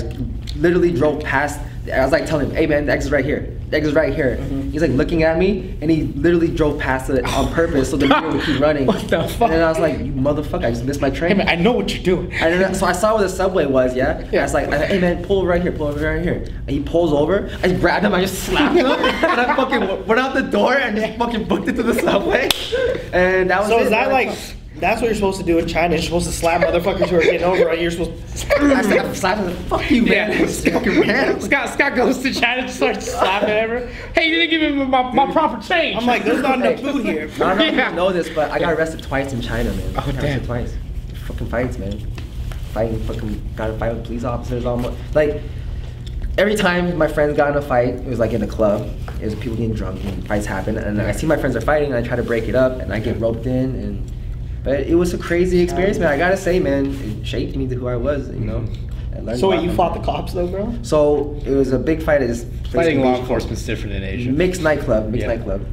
literally 0.56 0.92
drove 0.92 1.22
past. 1.22 1.60
I 1.92 2.02
was 2.02 2.12
like 2.12 2.24
telling 2.26 2.48
him, 2.48 2.56
"Hey 2.56 2.66
man, 2.66 2.86
the 2.86 2.92
exit's 2.92 3.12
right 3.12 3.24
here. 3.24 3.58
The 3.68 3.76
exit's 3.76 3.94
right 3.94 4.14
here." 4.14 4.36
Mm-hmm. 4.36 4.70
He's 4.70 4.80
like 4.80 4.92
looking 4.92 5.22
at 5.22 5.36
me, 5.38 5.76
and 5.82 5.90
he 5.90 6.04
literally 6.04 6.48
drove 6.48 6.78
past 6.80 7.10
it 7.10 7.24
on 7.26 7.52
purpose 7.52 7.90
so 7.90 7.96
the 7.98 8.06
mirror 8.06 8.30
would 8.32 8.42
keep 8.42 8.60
running. 8.60 8.86
What 8.94 9.08
the 9.08 9.28
fuck? 9.28 9.50
And 9.50 9.52
then 9.52 9.62
I 9.62 9.68
was 9.68 9.78
like, 9.78 9.98
"You 9.98 10.12
motherfucker! 10.12 10.64
I 10.64 10.70
just 10.70 10.84
missed 10.84 11.00
my 11.02 11.10
train." 11.10 11.32
Hey 11.32 11.36
man, 11.36 11.48
I 11.48 11.56
know 11.56 11.72
what 11.72 11.92
you're 11.92 12.02
doing. 12.02 12.32
And 12.32 12.60
then, 12.60 12.74
so 12.74 12.86
I 12.86 12.92
saw 12.92 13.14
where 13.14 13.22
the 13.22 13.28
subway 13.28 13.66
was, 13.66 13.94
yeah? 13.94 14.26
Yeah. 14.30 14.40
I 14.40 14.42
was 14.44 14.54
like, 14.54 14.72
hey 14.72 14.98
man, 14.98 15.24
pull 15.24 15.38
over 15.40 15.48
right 15.48 15.60
here, 15.60 15.72
pull 15.72 15.88
over 15.88 16.04
right 16.04 16.22
here. 16.22 16.44
And 16.44 16.70
he 16.70 16.80
pulls 16.82 17.12
over, 17.12 17.50
I 17.62 17.68
just 17.68 17.80
grabbed 17.80 18.04
him, 18.04 18.14
I 18.14 18.20
just 18.20 18.44
slapped 18.44 18.76
him, 18.76 18.86
and 18.86 19.40
I 19.40 19.56
fucking 19.56 20.06
went 20.06 20.20
out 20.20 20.34
the 20.34 20.42
door 20.42 20.74
and 20.74 20.96
just 20.96 21.18
fucking 21.18 21.44
booked 21.48 21.68
it 21.68 21.74
to 21.76 21.82
the 21.82 21.94
subway. 21.94 22.48
And 23.12 23.50
that 23.50 23.60
was 23.60 23.68
So 23.68 23.78
it, 23.78 23.84
is 23.84 23.90
that 23.90 24.10
like 24.10 24.30
that's 24.76 25.00
what 25.00 25.06
you're 25.06 25.14
supposed 25.14 25.38
to 25.38 25.46
do 25.46 25.58
in 25.58 25.68
China? 25.68 25.94
You're 25.94 26.02
supposed 26.02 26.26
to 26.26 26.32
slap 26.32 26.60
motherfuckers 26.62 27.08
who 27.08 27.16
are 27.16 27.22
getting 27.22 27.44
over 27.44 27.70
it. 27.70 27.80
You're 27.80 27.90
supposed 27.92 28.12
I 28.60 28.82
said, 28.82 28.98
I'm 28.98 29.14
slapping 29.14 29.48
him, 29.48 29.56
fuck 29.64 29.88
you, 29.90 30.02
man. 30.02 30.32
Yeah. 30.32 30.42
It's 30.42 30.68
fucking 30.68 31.00
man. 31.00 31.40
Scott 31.40 31.68
Scott 31.70 31.94
goes 31.94 32.18
to 32.22 32.32
China 32.34 32.62
and 32.62 32.70
starts 32.70 33.10
slapping 33.10 33.50
everyone. 33.50 33.88
Hey, 34.14 34.28
you 34.28 34.34
didn't 34.36 34.50
give 34.50 34.76
me 34.76 34.84
my, 34.84 35.12
my 35.12 35.30
proper 35.32 35.62
change. 35.62 35.96
I'm 35.96 36.06
like, 36.06 36.24
there's 36.24 36.42
not 36.42 36.60
enough 36.60 36.80
food 36.80 37.04
here. 37.04 37.30
I 37.36 37.38
don't 37.38 37.58
know 37.58 37.64
if 37.64 37.90
you 37.90 37.96
know 37.96 38.12
this, 38.12 38.28
but 38.30 38.50
I 38.50 38.58
got 38.58 38.72
arrested 38.74 39.02
twice 39.02 39.32
in 39.32 39.40
China, 39.40 39.72
man. 39.72 39.94
Oh, 39.96 40.00
I 40.00 40.06
got 40.06 40.14
damn. 40.14 40.24
arrested 40.24 40.46
twice. 40.46 40.74
Fucking 41.26 41.46
fights, 41.48 41.78
man. 41.78 41.98
Fighting, 42.72 43.00
fucking, 43.04 43.50
got 43.54 43.68
to 43.68 43.78
fight 43.78 43.94
with 43.94 44.04
police 44.04 44.24
officers 44.24 44.64
almost. 44.66 44.98
Like, 45.14 45.40
every 46.36 46.56
time 46.56 46.98
my 46.98 47.06
friends 47.06 47.36
got 47.36 47.50
in 47.52 47.56
a 47.56 47.62
fight, 47.62 47.94
it 47.94 48.04
was 48.04 48.18
like 48.18 48.32
in 48.32 48.42
a 48.42 48.46
club. 48.48 48.90
It 49.20 49.26
was 49.26 49.34
people 49.36 49.56
getting 49.56 49.74
drunk 49.74 50.02
and 50.04 50.26
fights 50.26 50.46
happen. 50.46 50.76
And 50.76 51.00
I 51.00 51.12
see 51.12 51.26
my 51.26 51.36
friends 51.36 51.54
are 51.54 51.60
fighting 51.60 51.92
and 51.92 52.04
I 52.04 52.06
try 52.06 52.16
to 52.16 52.22
break 52.24 52.44
it 52.44 52.56
up 52.56 52.80
and 52.80 52.92
I 52.92 52.98
get 52.98 53.20
roped 53.20 53.46
in. 53.46 53.74
and 53.76 54.10
But 54.64 54.80
it 54.80 54.94
was 54.94 55.12
a 55.14 55.18
crazy 55.18 55.60
experience, 55.60 55.98
man. 55.98 56.08
I 56.08 56.16
gotta 56.18 56.36
say, 56.38 56.58
man, 56.58 56.86
it 56.86 57.26
shaped 57.26 57.54
me 57.54 57.68
to 57.68 57.74
who 57.74 57.86
I 57.86 57.96
was, 57.96 58.28
you 58.30 58.40
know. 58.40 58.60
Mm-hmm. 58.60 59.16
I 59.16 59.20
learned 59.20 59.38
So 59.38 59.46
a 59.46 59.50
wait, 59.56 59.62
you 59.62 59.68
from 59.68 59.76
fought 59.76 59.94
the 59.94 60.00
cops 60.04 60.32
though, 60.32 60.46
bro? 60.48 60.74
So 60.82 61.40
it 61.44 61.50
was 61.52 61.72
a 61.72 61.78
big 61.78 62.02
fight 62.02 62.22
at 62.22 62.28
this 62.28 62.44
place 62.44 62.72
Fighting 62.86 63.00
law 63.02 63.14
Beijing. 63.14 63.20
enforcement's 63.20 63.64
different 63.64 63.94
in 63.94 64.02
Asia. 64.02 64.30
Mixed 64.32 64.62
nightclub, 64.62 65.10
mixed 65.10 65.20
Yeah. 65.28 65.34
nightclub. 65.34 65.64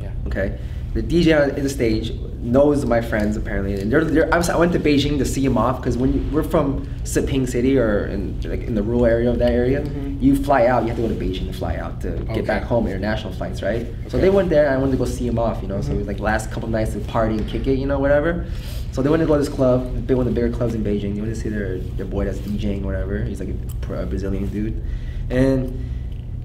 Yeah. 0.00 0.10
Okay. 0.28 0.58
The 0.96 1.02
DJ 1.02 1.56
on 1.56 1.62
the 1.62 1.68
stage 1.68 2.12
knows 2.40 2.86
my 2.86 3.02
friends 3.02 3.36
apparently, 3.36 3.74
and 3.78 3.92
they're, 3.92 4.02
they're, 4.02 4.32
I, 4.32 4.38
was, 4.38 4.48
I 4.48 4.56
went 4.56 4.72
to 4.72 4.78
Beijing 4.80 5.18
to 5.18 5.26
see 5.26 5.44
him 5.44 5.58
off 5.58 5.76
because 5.78 5.98
when 5.98 6.14
you, 6.14 6.30
we're 6.32 6.42
from 6.42 6.86
Siping 7.04 7.46
City 7.46 7.76
or 7.78 8.06
in 8.06 8.40
like 8.42 8.62
in 8.62 8.74
the 8.74 8.82
rural 8.82 9.04
area 9.04 9.28
of 9.28 9.38
that 9.40 9.52
area, 9.52 9.82
Mhm. 9.82 10.22
you 10.22 10.34
fly 10.36 10.64
out. 10.66 10.84
You 10.84 10.88
have 10.88 10.96
to 10.96 11.02
go 11.02 11.08
to 11.08 11.14
Beijing 11.14 11.48
to 11.48 11.52
fly 11.52 11.76
out 11.76 12.00
to 12.00 12.14
Okay. 12.20 12.34
get 12.36 12.46
back 12.46 12.62
home. 12.62 12.86
International 12.86 13.30
flights, 13.34 13.62
right? 13.62 13.86
So 14.08 14.16
they 14.16 14.30
went 14.30 14.48
there. 14.48 14.64
and 14.66 14.74
I 14.74 14.78
wanted 14.78 14.92
to 14.92 14.96
go 14.98 15.04
see 15.04 15.26
him 15.26 15.38
off. 15.38 15.60
You 15.60 15.68
know, 15.68 15.82
so 15.82 15.92
it 15.92 15.96
was 15.96 16.04
Mhm. 16.04 16.08
like 16.08 16.20
last 16.20 16.50
couple 16.50 16.70
nights 16.70 16.94
to 16.94 17.00
party 17.00 17.34
and 17.36 17.46
kick 17.46 17.66
it. 17.66 17.78
You 17.78 17.86
know, 17.86 17.98
whatever. 17.98 18.46
So 18.92 19.02
they 19.02 19.10
went 19.10 19.20
to 19.20 19.26
go 19.26 19.34
to 19.34 19.40
this 19.40 19.50
club, 19.50 20.06
big 20.06 20.16
one 20.16 20.26
of 20.26 20.34
the 20.34 20.40
bigger 20.40 20.56
clubs 20.56 20.74
in 20.74 20.82
Beijing. 20.82 21.14
They 21.14 21.20
went 21.20 21.34
to 21.34 21.38
see 21.38 21.50
their 21.50 21.76
their 21.98 22.06
boy 22.06 22.24
that's 22.24 22.38
DJing, 22.38 22.82
whatever. 22.84 23.22
He's 23.22 23.40
like 23.40 23.50
a, 23.50 24.06
Brazilian 24.06 24.46
dude, 24.46 24.80
and. 25.28 25.78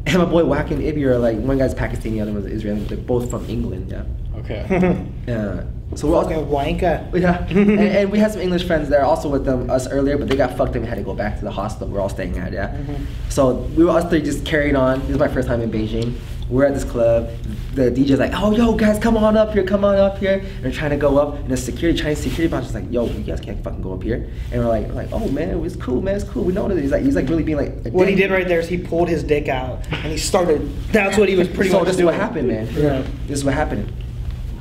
And 0.08 0.18
my 0.18 0.26
boy 0.26 0.44
Wack 0.46 0.72
and 0.72 0.82
Ibby 0.82 1.04
are 1.04 1.20
like 1.20 1.38
one 1.38 1.60
guy's 1.60 1.76
Pakistani, 1.76 2.14
the 2.14 2.22
other 2.22 2.32
one's 2.34 2.48
Israeli. 2.48 2.80
They're 2.86 2.98
both 2.98 3.30
from 3.30 3.48
England, 3.48 3.92
yeah. 3.92 4.02
Okay. 4.38 5.06
Yeah. 5.28 5.64
So 5.94 6.08
we're 6.08 6.16
all, 6.16 6.24
Fucking 6.24 6.46
wanker. 6.46 7.14
yeah, 7.20 7.46
and, 7.50 7.70
and 7.80 8.12
we 8.12 8.18
had 8.18 8.32
some 8.32 8.40
English 8.42 8.66
friends 8.66 8.88
there 8.88 9.04
also 9.04 9.28
with 9.28 9.44
them 9.44 9.70
us 9.70 9.88
earlier, 9.90 10.18
but 10.18 10.30
they 10.30 10.38
got 10.38 10.56
fucked 10.58 10.74
and 10.76 10.84
we 10.86 10.88
had 10.90 10.96
to 10.98 11.04
go 11.04 11.14
back 11.14 11.38
to 11.40 11.44
the 11.44 11.52
hostel 11.52 11.86
we're 11.90 12.00
all 12.00 12.08
staying 12.08 12.38
at. 12.38 12.54
Yeah. 12.54 12.70
Mhm. 12.70 13.06
So 13.30 13.56
we 13.76 13.84
were 13.84 13.92
us 13.92 14.10
three 14.10 14.22
just 14.22 14.46
carried 14.46 14.74
on. 14.76 15.02
This 15.02 15.10
is 15.12 15.18
my 15.20 15.28
first 15.28 15.50
time 15.50 15.60
in 15.62 15.70
Beijing. 15.70 16.14
We're 16.50 16.66
at 16.66 16.74
this 16.74 16.86
club. 16.86 17.30
The 17.76 17.92
DJ's 17.92 18.20
like, 18.20 18.32
"Oh, 18.36 18.52
yo, 18.52 18.74
guys, 18.74 19.00
come 19.00 19.16
on 19.18 19.36
up 19.38 19.54
here, 19.54 19.64
come 19.64 19.84
on 19.86 19.96
up 19.98 20.18
here." 20.18 20.40
And 20.40 20.64
they're 20.64 20.72
trying 20.72 20.92
to 20.92 20.98
go 20.98 21.18
up, 21.18 21.36
and 21.40 21.50
the 21.50 21.58
security, 21.58 22.00
Chinese 22.00 22.20
security 22.20 22.48
boss 22.50 22.68
is 22.70 22.74
like, 22.76 22.90
"Yo, 22.92 23.06
you 23.06 23.24
guys 23.24 23.40
can't 23.42 23.62
fucking 23.64 23.82
go 23.82 23.94
up 23.94 24.04
here." 24.04 24.28
And 24.52 24.62
we're 24.62 24.68
like, 24.70 24.88
we're 24.88 24.94
like, 24.94 25.10
"Oh 25.12 25.28
man, 25.30 25.62
it's 25.64 25.76
cool, 25.76 26.02
man, 26.02 26.16
it's 26.16 26.24
cool. 26.26 26.44
We 26.46 26.54
know 26.54 26.68
this." 26.70 26.80
He's 26.82 26.92
like, 26.92 27.04
he's 27.04 27.16
like 27.16 27.28
really 27.30 27.44
being 27.44 27.58
like. 27.58 27.74
a 27.86 27.90
What 27.90 28.08
he 28.08 28.16
did 28.16 28.32
right 28.32 28.48
there 28.48 28.60
is 28.60 28.68
he 28.70 28.78
pulled 28.78 29.08
his 29.10 29.24
dick 29.24 29.50
out 29.50 29.80
and 29.92 30.12
he 30.12 30.18
started. 30.18 30.70
That's 30.94 31.18
what 31.18 31.28
he 31.30 31.36
was 31.36 31.48
pretty 31.50 31.70
so 31.70 31.80
much 31.80 31.88
this 31.88 31.98
is 31.98 32.04
what 32.04 32.16
happened, 32.16 32.48
man. 32.48 32.68
Yeah. 32.74 33.04
This 33.28 33.40
is 33.40 33.46
what 33.46 33.54
happened. 33.54 33.92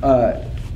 Uh, 0.01 0.33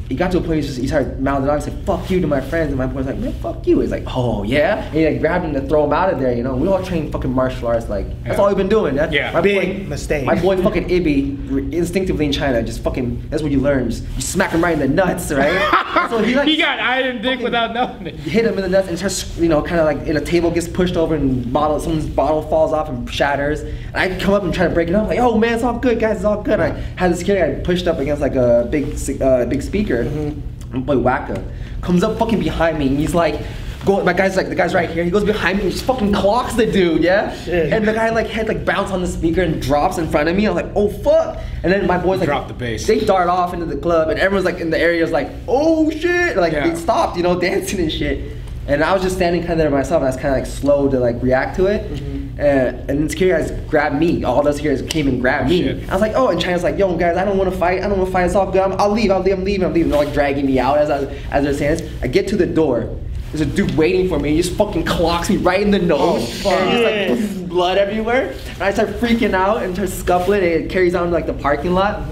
he 0.09 0.15
got 0.15 0.31
to 0.31 0.37
a 0.37 0.41
point 0.41 0.55
he 0.55 0.61
just 0.61 0.79
he 0.79 0.87
started 0.87 1.19
mouthing 1.19 1.49
on 1.49 1.55
and 1.55 1.63
said 1.63 1.73
"fuck 1.85 2.09
you" 2.11 2.19
to 2.21 2.27
my 2.27 2.41
friends, 2.41 2.69
and 2.69 2.77
my 2.77 2.85
boy's 2.85 3.05
like, 3.05 3.17
"Man, 3.17 3.33
fuck 3.33 3.65
you." 3.67 3.79
He's 3.79 3.91
like, 3.91 4.03
"Oh 4.07 4.43
yeah," 4.43 4.83
and 4.85 4.93
he 4.93 5.05
like 5.07 5.19
grabbed 5.19 5.45
him 5.45 5.53
to 5.53 5.61
throw 5.67 5.83
him 5.85 5.93
out 5.93 6.13
of 6.13 6.19
there. 6.19 6.33
You 6.33 6.43
know, 6.43 6.55
we 6.55 6.67
all 6.67 6.83
train 6.83 7.11
fucking 7.11 7.31
martial 7.33 7.67
arts. 7.67 7.89
Like 7.89 8.07
that's 8.23 8.37
Yeah. 8.37 8.41
all 8.41 8.47
we've 8.47 8.57
been 8.57 8.69
doing. 8.69 8.95
Yeah. 8.95 9.09
Yeah. 9.11 9.31
My 9.31 9.41
Big 9.41 9.83
boy, 9.83 9.89
mistake. 9.89 10.25
My 10.25 10.39
boy 10.39 10.61
fucking 10.61 10.87
Ibby, 10.89 11.73
instinctively 11.73 12.25
in 12.25 12.31
China, 12.31 12.61
just 12.63 12.81
fucking. 12.83 13.29
That's 13.29 13.41
what 13.43 13.51
you 13.51 13.59
learn. 13.59 13.89
Just, 13.89 14.03
you 14.15 14.21
smack 14.21 14.51
him 14.51 14.63
right 14.63 14.73
in 14.73 14.79
the 14.79 14.87
nuts, 14.87 15.31
right? 15.31 16.07
so 16.09 16.19
he 16.19 16.35
like 16.35 16.47
he 16.47 16.57
got 16.57 16.79
iron 16.79 17.17
dick 17.21 17.39
fucking- 17.39 17.43
without 17.43 17.73
knowing 17.73 18.07
it. 18.07 18.15
hit 18.15 18.45
him 18.45 18.55
in 18.55 18.61
the 18.61 18.69
nuts 18.69 18.87
and 18.87 18.97
starts, 18.97 19.37
you 19.37 19.49
know, 19.49 19.61
kind 19.61 19.79
of 19.79 19.85
like 19.85 20.07
in 20.07 20.17
a 20.17 20.21
table 20.21 20.51
gets 20.51 20.67
pushed 20.67 20.95
over 20.97 21.15
and 21.15 21.51
bottle, 21.51 21.79
someone's 21.79 22.05
bottle 22.05 22.41
falls 22.43 22.73
off 22.73 22.89
and 22.89 23.11
shatters. 23.11 23.61
And 23.61 23.95
I 23.97 24.19
come 24.19 24.33
up 24.33 24.43
and 24.43 24.53
try 24.53 24.67
to 24.67 24.73
break 24.73 24.89
it 24.89 24.95
up, 24.95 25.07
like, 25.07 25.19
oh 25.19 25.37
man, 25.37 25.53
it's 25.55 25.63
all 25.63 25.77
good, 25.79 25.99
guys, 25.99 26.17
it's 26.17 26.25
all 26.25 26.41
good. 26.43 26.59
I 26.59 26.69
had 26.95 27.11
the 27.11 27.15
security 27.15 27.55
guy 27.55 27.59
pushed 27.61 27.87
up 27.87 27.99
against 27.99 28.21
like 28.21 28.35
a 28.35 28.67
big, 28.69 28.95
uh, 29.21 29.45
big 29.45 29.61
speaker. 29.61 29.94
My 30.03 30.79
boy 30.79 30.95
Wacka 30.95 31.43
comes 31.81 32.03
up 32.03 32.17
fucking 32.19 32.39
behind 32.39 32.79
me 32.79 32.87
and 32.87 32.97
he's 32.99 33.13
like. 33.15 33.39
Go, 33.85 34.03
my 34.03 34.13
guy's 34.13 34.35
like 34.35 34.49
the 34.49 34.55
guy's 34.55 34.73
right 34.73 34.89
here. 34.89 35.03
He 35.03 35.11
goes 35.11 35.23
behind 35.23 35.59
me 35.59 35.65
and 35.65 35.71
just 35.71 35.85
fucking 35.85 36.11
clocks 36.11 36.55
the 36.55 36.65
dude, 36.65 37.03
yeah. 37.03 37.35
Shit. 37.43 37.71
And 37.71 37.87
the 37.87 37.93
guy 37.93 38.09
like 38.09 38.25
head 38.25 38.47
like 38.47 38.65
bounce 38.65 38.89
on 38.89 39.01
the 39.01 39.07
speaker 39.07 39.43
and 39.43 39.61
drops 39.61 39.99
in 39.99 40.09
front 40.09 40.27
of 40.27 40.35
me. 40.35 40.47
I'm 40.47 40.55
like, 40.55 40.71
oh 40.75 40.89
fuck. 40.89 41.37
And 41.61 41.71
then 41.71 41.85
my 41.85 41.99
boys 41.99 42.17
like 42.17 42.25
Drop 42.27 42.47
the 42.47 42.55
bass. 42.55 42.87
They 42.87 42.99
dart 43.01 43.27
off 43.29 43.53
into 43.53 43.67
the 43.67 43.77
club 43.77 44.09
and 44.09 44.19
everyone's 44.19 44.43
like 44.45 44.59
in 44.59 44.71
the 44.71 44.79
area 44.79 45.03
is 45.03 45.11
like, 45.11 45.29
oh 45.47 45.91
shit. 45.91 46.35
Like 46.35 46.53
Yeah. 46.53 46.67
they 46.67 46.73
stopped, 46.75 47.15
you 47.15 47.21
know, 47.21 47.39
dancing 47.39 47.79
and 47.79 47.91
shit. 47.91 48.35
And 48.67 48.83
I 48.83 48.91
was 48.91 49.03
just 49.03 49.17
standing 49.17 49.41
kind 49.41 49.51
of 49.53 49.57
there 49.59 49.69
myself, 49.69 49.99
and 50.01 50.05
I 50.05 50.09
was 50.09 50.15
kind 50.19 50.33
of 50.33 50.39
like 50.41 50.47
slow 50.47 50.89
to 50.89 50.99
like 50.99 51.21
react 51.21 51.55
to 51.57 51.67
it. 51.67 51.87
Mhm. 51.93 52.24
And, 52.37 52.89
and 52.89 52.99
then 52.99 53.09
security 53.09 53.47
guys 53.47 53.69
grabbed 53.69 53.95
me. 53.95 54.23
All 54.25 54.43
those 54.43 54.57
security 54.57 54.81
guys 54.81 54.91
came 54.91 55.07
and 55.07 55.21
grabbed 55.21 55.49
me. 55.49 55.63
shit. 55.63 55.89
I 55.89 55.93
was 55.93 56.01
like, 56.01 56.13
oh, 56.15 56.29
and 56.29 56.41
China's 56.41 56.63
like, 56.63 56.77
yo, 56.77 56.95
guys, 56.97 57.15
I 57.15 57.23
don't 57.23 57.37
want 57.37 57.51
to 57.51 57.57
fight. 57.57 57.81
I 57.81 57.87
don't 57.87 57.97
want 57.97 58.09
to 58.09 58.11
fight. 58.11 58.25
It's 58.25 58.35
all 58.35 58.51
good. 58.51 58.61
I'm, 58.61 58.73
I'll 58.79 58.91
leave. 58.91 59.09
I'll 59.09 59.21
leave. 59.21 59.37
I'm 59.37 59.45
leaving. 59.45 59.65
I'm 59.65 59.73
leaving. 59.73 59.89
They're 59.89 60.03
like 60.03 60.13
dragging 60.13 60.45
me 60.45 60.59
out 60.59 60.77
as 60.77 60.89
I, 60.89 61.05
as 61.31 61.43
they're 61.45 61.53
saying 61.53 61.77
this. 61.77 62.03
I 62.03 62.07
get 62.07 62.27
to 62.29 62.35
the 62.35 62.45
door. 62.45 62.93
there's 63.31 63.41
a 63.41 63.45
dude 63.45 63.75
waiting 63.77 64.09
for 64.09 64.19
me. 64.19 64.31
He 64.35 64.41
just 64.41 64.57
fucking 64.57 64.83
clocks 64.85 65.29
me 65.29 65.37
right 65.37 65.61
in 65.61 65.71
the 65.71 65.79
nose. 65.79 66.45
Oh, 66.45 66.49
and 66.49 67.17
just 67.17 67.37
like 67.37 67.47
blood 67.49 67.77
everywhere. 67.77 68.35
And 68.53 68.61
I 68.61 68.73
start 68.73 68.89
freaking 68.89 69.33
out 69.33 69.63
and 69.63 69.73
start 69.73 69.89
scuffling. 69.89 70.43
And 70.43 70.51
it 70.65 70.69
carries 70.69 70.93
on 70.93 71.07
to, 71.07 71.13
like 71.13 71.27
the 71.27 71.33
parking 71.33 71.73
lot. 71.73 72.03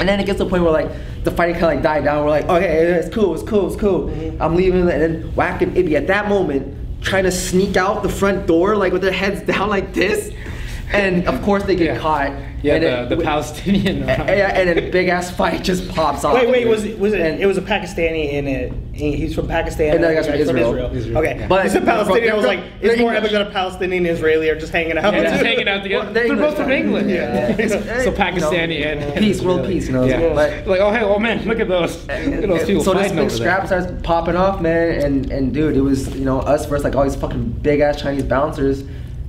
And 0.00 0.08
then 0.08 0.18
it 0.18 0.26
gets 0.26 0.38
to 0.38 0.44
the 0.44 0.50
point 0.50 0.62
where 0.64 0.72
like 0.72 0.90
the 1.24 1.30
fighting 1.30 1.54
kind 1.54 1.66
of 1.66 1.74
like 1.74 1.82
died 1.82 2.04
down. 2.04 2.24
We're 2.24 2.30
like, 2.30 2.48
okay, 2.48 2.78
it's 2.78 3.12
cool, 3.14 3.34
it's 3.34 3.42
cool, 3.42 3.66
it's 3.66 3.76
cool. 3.76 4.08
Mm-hmm. 4.08 4.42
I'm 4.42 4.54
leaving, 4.54 4.80
and 4.80 4.88
then 4.88 5.34
Whack 5.34 5.62
and 5.62 5.76
Ibby 5.76 5.94
at 5.94 6.06
that 6.08 6.28
moment 6.28 6.77
trying 7.08 7.24
to 7.24 7.32
sneak 7.32 7.76
out 7.76 8.02
the 8.02 8.08
front 8.08 8.46
door 8.46 8.76
like 8.76 8.92
with 8.92 9.00
their 9.02 9.12
heads 9.12 9.40
down 9.52 9.68
like 9.70 9.94
this. 9.94 10.32
And 10.92 11.26
of 11.28 11.42
course 11.42 11.64
they 11.64 11.76
get 11.76 11.94
Yeah. 11.94 11.98
caught. 11.98 12.32
Yeah, 12.60 12.74
and 12.74 12.82
the, 12.82 12.88
then- 12.88 13.08
the 13.20 13.24
Palestinian. 13.24 13.98
yeah, 14.00 14.50
and 14.58 14.68
then 14.68 14.78
a 14.78 14.90
big 14.90 15.06
ass 15.08 15.30
fight 15.30 15.62
just 15.62 15.88
pops 15.90 16.24
off. 16.24 16.34
Wait, 16.34 16.48
wait, 16.50 16.66
was 16.66 16.82
it 16.84 16.98
was 16.98 17.12
it? 17.12 17.20
And- 17.20 17.40
It 17.40 17.46
was 17.46 17.56
a 17.56 17.62
Pakistani 17.62 18.32
in 18.32 18.48
it. 18.48 18.72
He- 18.92 19.14
He's 19.16 19.32
from 19.34 19.46
Pakistan. 19.46 19.94
And 19.94 20.02
the 20.02 20.08
other 20.08 20.14
guy's 20.16 20.26
from 20.26 20.34
Israel. 20.40 20.90
Israel, 20.92 21.18
Okay, 21.18 21.36
yeah. 21.38 21.46
but 21.46 21.64
you 21.64 21.70
said 21.70 21.84
But- 21.84 21.92
Palestinian. 21.92 22.32
I 22.32 22.36
was 22.36 22.44
like, 22.46 22.60
they're 22.80 22.90
it's 22.92 23.00
more 23.00 23.14
English. 23.14 23.32
epic 23.32 23.38
that 23.38 23.46
a 23.48 23.50
Palestinian 23.50 24.06
Israeli 24.06 24.48
are 24.50 24.58
just 24.58 24.72
hanging 24.72 24.98
out. 24.98 25.12
Yeah, 25.14 25.22
just 25.30 25.44
hanging 25.44 25.68
out 25.68 25.82
together. 25.84 26.04
Well, 26.06 26.12
they're 26.14 26.26
they're 26.28 26.36
both 26.36 26.56
from 26.56 26.70
England. 26.72 27.10
Yeah. 27.10 27.16
Yeah. 27.48 27.64
It's- 27.64 27.70
so 28.04 28.10
you 28.10 28.16
Pakistani 28.16 28.80
know, 28.80 28.86
and 28.90 29.14
peace, 29.22 29.40
world 29.40 29.66
peace, 29.66 29.86
you 29.86 29.92
know, 29.92 30.04
Yeah. 30.04 30.34
but- 30.34 30.66
like, 30.66 30.80
oh 30.80 30.90
hey, 30.90 31.02
oh 31.04 31.20
man, 31.20 31.44
look 31.46 31.60
at 31.60 31.68
those. 31.68 31.94
Look 32.08 32.10
at 32.10 32.48
those 32.48 32.64
people 32.64 32.82
so 32.82 32.92
this 32.94 33.02
fighting 33.12 33.18
big 33.18 33.30
scrap 33.30 33.68
there. 33.68 33.82
starts 33.82 34.02
popping 34.02 34.34
off, 34.36 34.60
man, 34.60 35.00
and 35.04 35.30
and 35.30 35.54
dude, 35.54 35.76
it 35.76 35.80
was 35.82 36.12
you 36.16 36.24
know 36.24 36.40
us 36.40 36.66
versus 36.66 36.82
like 36.84 36.96
all 36.96 37.04
these 37.04 37.14
fucking 37.14 37.50
big 37.62 37.78
ass 37.80 38.00
Chinese 38.00 38.24
bouncers. 38.24 38.82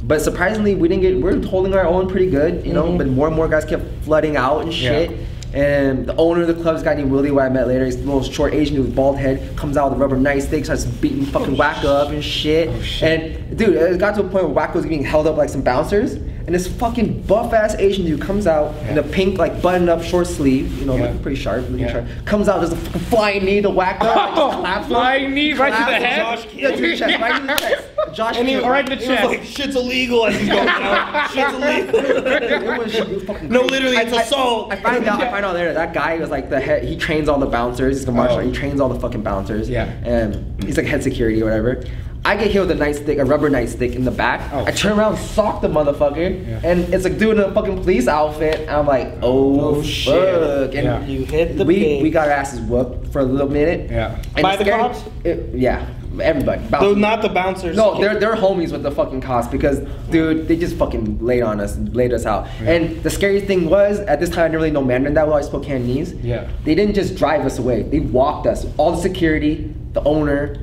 But 0.09 0.23
surprisingly, 0.23 0.73
we 0.73 0.87
didn't 0.87 1.03
get. 1.03 1.21
We're 1.21 1.39
holding 1.45 1.75
our 1.75 1.85
own 1.85 2.09
pretty 2.09 2.31
good, 2.31 2.65
you 2.65 2.73
know. 2.73 2.85
Mhm. 2.85 2.97
But 2.97 3.07
more 3.09 3.27
and 3.27 3.35
more 3.35 3.47
guys 3.47 3.63
kept 3.63 3.83
flooding 4.01 4.35
out 4.37 4.63
and 4.63 4.73
shit. 4.73 5.11
Yeah. 5.11 5.17
And 5.61 6.07
the 6.07 6.15
owner 6.15 6.41
of 6.41 6.47
the 6.47 6.55
club, 6.55 6.75
this 6.75 6.83
guy 6.83 6.95
named 6.95 7.11
Willie, 7.11 7.29
who 7.29 7.39
I 7.39 7.47
met 7.49 7.67
later, 7.67 7.85
he's 7.85 7.95
a 7.95 7.99
little 7.99 8.23
short 8.23 8.55
Asian 8.55 8.75
dude 8.75 8.85
with 8.85 8.95
bald 8.95 9.17
head, 9.17 9.55
comes 9.55 9.77
out 9.77 9.91
with 9.91 9.99
a 9.99 10.01
rubber 10.01 10.17
nightstick, 10.17 10.63
starts 10.63 10.85
beating 10.85 11.25
fucking 11.25 11.55
Wacko 11.55 11.85
up 11.85 12.09
and 12.09 12.23
shit. 12.23 12.69
Oh, 12.69 12.81
shit. 12.81 13.37
And 13.47 13.57
dude, 13.57 13.75
it 13.75 13.99
got 13.99 14.15
to 14.15 14.21
a 14.21 14.23
point 14.23 14.49
where 14.49 14.67
Wacko 14.67 14.75
was 14.75 14.85
getting 14.85 15.03
held 15.03 15.27
up 15.27 15.37
like 15.37 15.49
some 15.49 15.61
bouncers, 15.61 16.17
and 16.49 16.55
this 16.55 16.67
fucking 16.67 17.21
buff 17.27 17.53
ass 17.53 17.75
Asian 17.75 18.05
dude 18.05 18.19
comes 18.19 18.47
out 18.47 18.73
in 18.87 18.97
a 18.97 19.03
pink 19.03 19.37
like 19.37 19.61
button 19.61 19.87
up 19.87 20.01
short 20.01 20.25
sleeve, 20.25 20.79
you 20.79 20.85
know, 20.87 20.95
Yeah. 20.95 21.03
looking 21.03 21.19
pretty 21.19 21.39
sharp, 21.39 21.61
looking 21.69 21.77
Yeah. 21.85 21.91
sharp. 21.91 22.05
Comes 22.25 22.49
out, 22.49 22.57
there's 22.61 22.73
a 22.73 22.75
fucking 22.75 23.01
flying 23.01 23.45
knee 23.45 23.61
to 23.61 23.69
Wacko, 23.69 23.99
like, 23.99 23.99
just 24.35 24.57
claps 24.57 24.85
him. 24.85 24.89
Flying 24.89 25.33
knee 25.35 25.53
right 25.53 25.71
to 25.71 25.91
the 25.91 26.07
head. 26.07 26.17
Josh 26.39 26.47
Yeah, 26.55 26.71
to 26.71 26.81
the 26.81 26.97
chest, 26.97 27.21
right 27.21 27.35
to 27.41 27.47
the 27.47 27.53
chest. 27.55 27.83
Josh 28.13 28.37
And 28.39 28.47
he, 28.47 28.55
right 28.57 28.89
in 28.89 28.97
the 28.97 29.05
chest. 29.05 29.25
like, 29.27 29.43
shit's 29.43 29.75
illegal 29.75 30.25
as 30.25 30.39
he's 30.39 30.49
going 30.49 30.65
down. 30.65 31.29
Shit's 31.35 31.53
illegal. 31.53 31.99
It 32.49 32.79
was, 32.79 32.95
it 32.95 33.09
was 33.09 33.23
fucking 33.25 33.49
No, 33.49 33.61
literally, 33.61 33.97
it's 33.97 34.11
I- 34.11 34.17
I- 34.17 34.21
assault. 34.23 34.71
I 34.73 34.75
find 34.77 35.05
out. 35.07 35.21
I 35.21 35.29
find 35.29 35.45
out 35.45 35.53
later 35.53 35.73
that 35.73 35.93
guy 35.93 36.17
was 36.17 36.31
like 36.31 36.49
the 36.49 36.59
head. 36.59 36.83
He 36.83 36.95
trains 36.97 37.29
all 37.29 37.37
the 37.39 37.45
bouncers. 37.45 37.99
He's 37.99 38.07
a 38.07 38.11
martial. 38.11 38.37
Oh. 38.37 38.39
He 38.39 38.51
trains 38.51 38.81
all 38.81 38.89
the 38.89 38.99
fucking 38.99 39.21
bouncers. 39.21 39.69
Yeah. 39.69 39.83
And 40.03 40.63
he's 40.63 40.77
like 40.77 40.87
head 40.87 41.03
security 41.03 41.41
or 41.41 41.45
whatever. 41.45 41.83
I 42.25 42.35
get 42.35 42.51
hit 42.51 42.59
with 42.59 42.71
a 42.71 42.75
nightstick, 42.75 43.19
a 43.19 43.25
rubber 43.25 43.49
nightstick 43.49 43.95
in 43.95 44.03
the 44.03 44.11
back. 44.11 44.41
Oh. 44.53 44.65
I 44.65 44.71
turn 44.71 44.97
around, 44.99 45.17
sock 45.17 45.61
the 45.61 45.69
motherfucker, 45.69 46.47
Yeah. 46.47 46.59
and 46.63 46.93
it's 46.93 47.05
a 47.05 47.09
dude 47.09 47.37
in 47.37 47.43
a 47.43 47.51
fucking 47.53 47.81
police 47.81 48.07
outfit. 48.07 48.59
And 48.61 48.69
I'm 48.71 48.85
like, 48.85 49.07
oh, 49.21 49.59
Oh, 49.61 49.75
fuck. 49.75 49.85
shit. 49.85 50.75
And 50.75 50.83
Yeah. 50.83 51.05
You 51.05 51.25
hit 51.25 51.57
the 51.57 51.63
we 51.65 51.75
pig. 51.75 52.03
we 52.03 52.09
got 52.09 52.27
our 52.27 52.33
asses 52.33 52.59
whooped 52.61 53.11
for 53.13 53.19
a 53.19 53.23
little 53.23 53.49
minute. 53.49 53.89
Yeah. 53.89 54.15
And 54.35 54.43
By 54.43 54.57
the 54.57 54.65
scary- 54.65 54.81
cops? 54.81 55.03
it- 55.23 55.49
yeah, 55.55 55.85
everybody. 56.21 56.61
Though 56.69 56.79
Bouncers. 56.79 56.97
not 56.97 57.21
the 57.21 57.29
bouncers. 57.29 57.77
No, 57.77 57.99
they're 57.99 58.19
they're 58.19 58.35
homies 58.35 58.71
with 58.73 58.83
the 58.83 58.91
fucking 58.91 59.21
cops 59.21 59.47
because 59.47 59.79
dude, 60.11 60.47
they 60.49 60.57
just 60.57 60.75
fucking 60.75 61.19
laid 61.21 61.41
on 61.41 61.61
us 61.61 61.77
laid 61.93 62.11
us 62.13 62.25
out. 62.25 62.47
Yeah. 62.61 62.71
And 62.73 63.01
the 63.01 63.09
scariest 63.09 63.45
thing 63.47 63.69
was 63.69 63.99
at 64.01 64.19
this 64.19 64.29
time 64.29 64.39
I 64.43 64.47
didn't 64.49 64.57
really 64.59 64.71
know 64.71 64.83
Mandarin 64.83 65.13
that 65.15 65.25
well. 65.27 65.37
I 65.37 65.41
spoke 65.41 65.63
Cantonese. 65.63 66.13
Yeah. 66.21 66.47
They 66.65 66.75
didn't 66.75 66.95
just 66.95 67.15
drive 67.15 67.45
us 67.45 67.59
away. 67.59 67.83
They 67.83 67.99
walked 68.01 68.45
us. 68.45 68.65
All 68.77 68.91
the 68.91 69.01
security, 69.01 69.73
the 69.93 70.03
owner, 70.03 70.57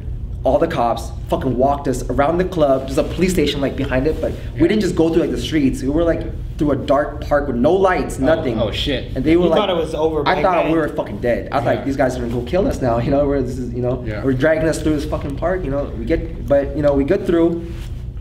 all 0.44 0.58
the 0.58 0.68
cops 0.68 1.10
fucking 1.28 1.56
walked 1.56 1.88
us 1.88 2.08
around 2.08 2.38
the 2.38 2.44
club. 2.44 2.82
There's 2.86 2.98
a 2.98 3.02
police 3.02 3.32
station 3.32 3.60
like 3.60 3.74
behind 3.76 4.06
it, 4.06 4.20
but 4.20 4.30
Yeah. 4.32 4.62
we 4.62 4.68
didn't 4.68 4.82
just 4.82 4.94
go 4.94 5.08
through 5.08 5.22
like 5.22 5.32
the 5.32 5.40
streets. 5.40 5.82
We 5.82 5.88
were 5.88 6.04
like 6.04 6.22
through 6.56 6.70
a 6.70 6.76
dark 6.76 7.20
park 7.26 7.48
with 7.48 7.56
no 7.56 7.72
lights, 7.72 8.18
oh, 8.20 8.24
nothing. 8.24 8.60
oh, 8.60 8.70
shit. 8.70 9.14
And 9.16 9.24
they 9.24 9.36
were 9.36 9.44
You 9.44 9.50
like, 9.50 9.58
thought 9.58 9.70
it 9.70 9.76
was 9.76 9.94
over 9.94 10.22
I 10.26 10.40
thought 10.42 10.64
then. 10.64 10.72
we 10.72 10.78
were 10.78 10.88
fucking 10.88 11.18
dead. 11.18 11.48
I 11.50 11.56
was 11.56 11.66
like, 11.66 11.78
Yeah. 11.80 11.84
these 11.84 11.96
guys 11.96 12.16
are 12.16 12.20
gonna 12.20 12.32
go 12.32 12.42
kill 12.42 12.66
us 12.66 12.80
now. 12.80 12.98
You 13.06 13.10
know, 13.10 13.26
we're 13.26 13.42
this 13.42 13.58
is 13.58 13.74
you 13.74 13.82
know, 13.82 14.04
Yeah. 14.06 14.22
we're 14.24 14.32
dragging 14.34 14.68
us 14.68 14.80
through 14.80 14.94
this 14.96 15.04
fucking 15.04 15.36
park. 15.36 15.64
You 15.64 15.70
know, 15.70 15.90
we 15.98 16.04
get, 16.04 16.46
but 16.46 16.76
you 16.76 16.82
know, 16.82 16.92
we 16.94 17.04
get 17.04 17.26
through. 17.26 17.66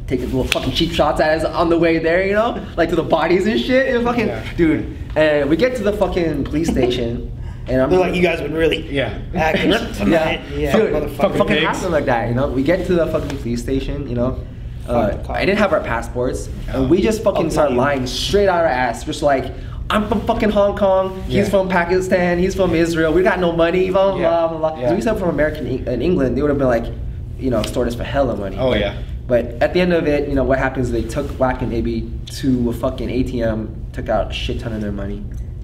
Taking 0.08 0.26
little 0.28 0.44
fucking 0.44 0.74
cheap 0.74 0.92
shots 0.92 1.20
at 1.20 1.40
us 1.40 1.44
on 1.46 1.70
the 1.70 1.80
way 1.80 1.98
there, 1.98 2.24
you 2.28 2.34
know, 2.34 2.64
like 2.78 2.90
to 2.90 2.96
the 2.96 3.02
bodies 3.02 3.48
and 3.48 3.60
shit. 3.60 3.88
It 3.88 3.98
was 3.98 4.06
fucking, 4.06 4.28
Yeah. 4.28 4.44
dude. 4.56 4.86
And 5.16 5.50
we 5.50 5.56
get 5.56 5.76
to 5.78 5.84
the 5.84 5.94
fucking 5.94 6.44
police 6.44 6.70
station, 6.70 7.32
and 7.68 7.82
I'm 7.82 7.90
They're 7.90 8.00
like, 8.00 8.16
you 8.16 8.22
guys 8.22 8.42
would 8.42 8.54
really 8.54 8.88
Yeah. 8.92 9.18
acting 9.36 9.72
tonight. 9.94 10.42
Yeah, 10.56 10.76
Dude, 10.76 10.94
motherfucker. 10.94 11.16
fuck, 11.18 11.32
fucking 11.34 11.48
pigs. 11.48 11.66
happened 11.66 11.92
like 11.92 12.06
that, 12.06 12.30
you 12.30 12.36
know. 12.36 12.48
We 12.48 12.64
get 12.64 12.86
to 12.88 12.94
the 12.94 13.08
fucking 13.08 13.38
police 13.40 13.62
station, 13.62 14.08
you 14.08 14.16
know. 14.16 14.40
Uh, 14.88 15.10
Fuck 15.10 15.12
the 15.22 15.28
cops. 15.28 15.40
I 15.40 15.46
didn't 15.46 15.58
have 15.60 15.74
our 15.74 15.80
passports, 15.82 16.48
Oh. 16.74 16.82
and 16.82 16.90
we 16.92 17.02
just 17.02 17.24
fucking 17.24 17.48
Oh, 17.48 17.50
started 17.50 17.76
lying. 17.76 17.98
lying 18.00 18.08
straight 18.08 18.48
out 18.48 18.60
our 18.60 18.68
ass, 18.68 19.04
just 19.04 19.22
like. 19.24 19.52
I'm 19.88 20.08
from 20.08 20.22
fucking 20.22 20.50
Hong 20.50 20.76
Kong. 20.76 21.22
He's 21.28 21.36
Yeah. 21.36 21.44
from 21.50 21.70
Pakistan. 21.70 22.40
He's 22.40 22.56
from 22.56 22.74
Israel. 22.74 23.14
We 23.14 23.22
got 23.22 23.40
no 23.40 23.52
money. 23.52 23.92
Blah 23.92 24.14
blah 24.14 24.20
Yeah. 24.20 24.30
blah 24.30 24.48
blah. 24.48 24.58
blah. 24.72 24.80
Yeah. 24.82 24.90
So 24.90 24.96
we 24.96 25.02
said 25.02 25.20
from 25.20 25.30
American 25.30 25.68
in 25.68 26.02
England, 26.02 26.36
they 26.36 26.42
would 26.42 26.50
have 26.50 26.58
been 26.58 26.68
like, 26.68 26.86
you 27.40 27.52
know, 27.52 27.60
extort 27.60 27.88
us 27.88 27.94
for 27.94 28.04
hella 28.04 28.36
money. 28.36 28.58
Oh, 28.60 28.72
But- 28.72 28.80
yeah. 28.80 28.94
But 29.28 29.58
at 29.62 29.74
the 29.76 29.82
end 29.82 29.94
of 29.94 30.08
it, 30.08 30.28
you 30.28 30.34
know, 30.34 30.44
what 30.44 30.58
happens? 30.58 30.88
is 30.88 30.92
They 30.92 31.04
took 31.04 31.30
Whack 31.40 31.62
and 31.62 31.72
Ibby 31.72 32.10
to 32.42 32.70
a 32.72 32.74
fucking 32.74 33.10
ATM, 33.10 33.70
took 33.94 34.10
out 34.10 34.32
a 34.32 34.34
shit 34.34 34.60
ton 34.60 34.74
of 34.74 34.82
their 34.82 34.92
money, 34.92 35.22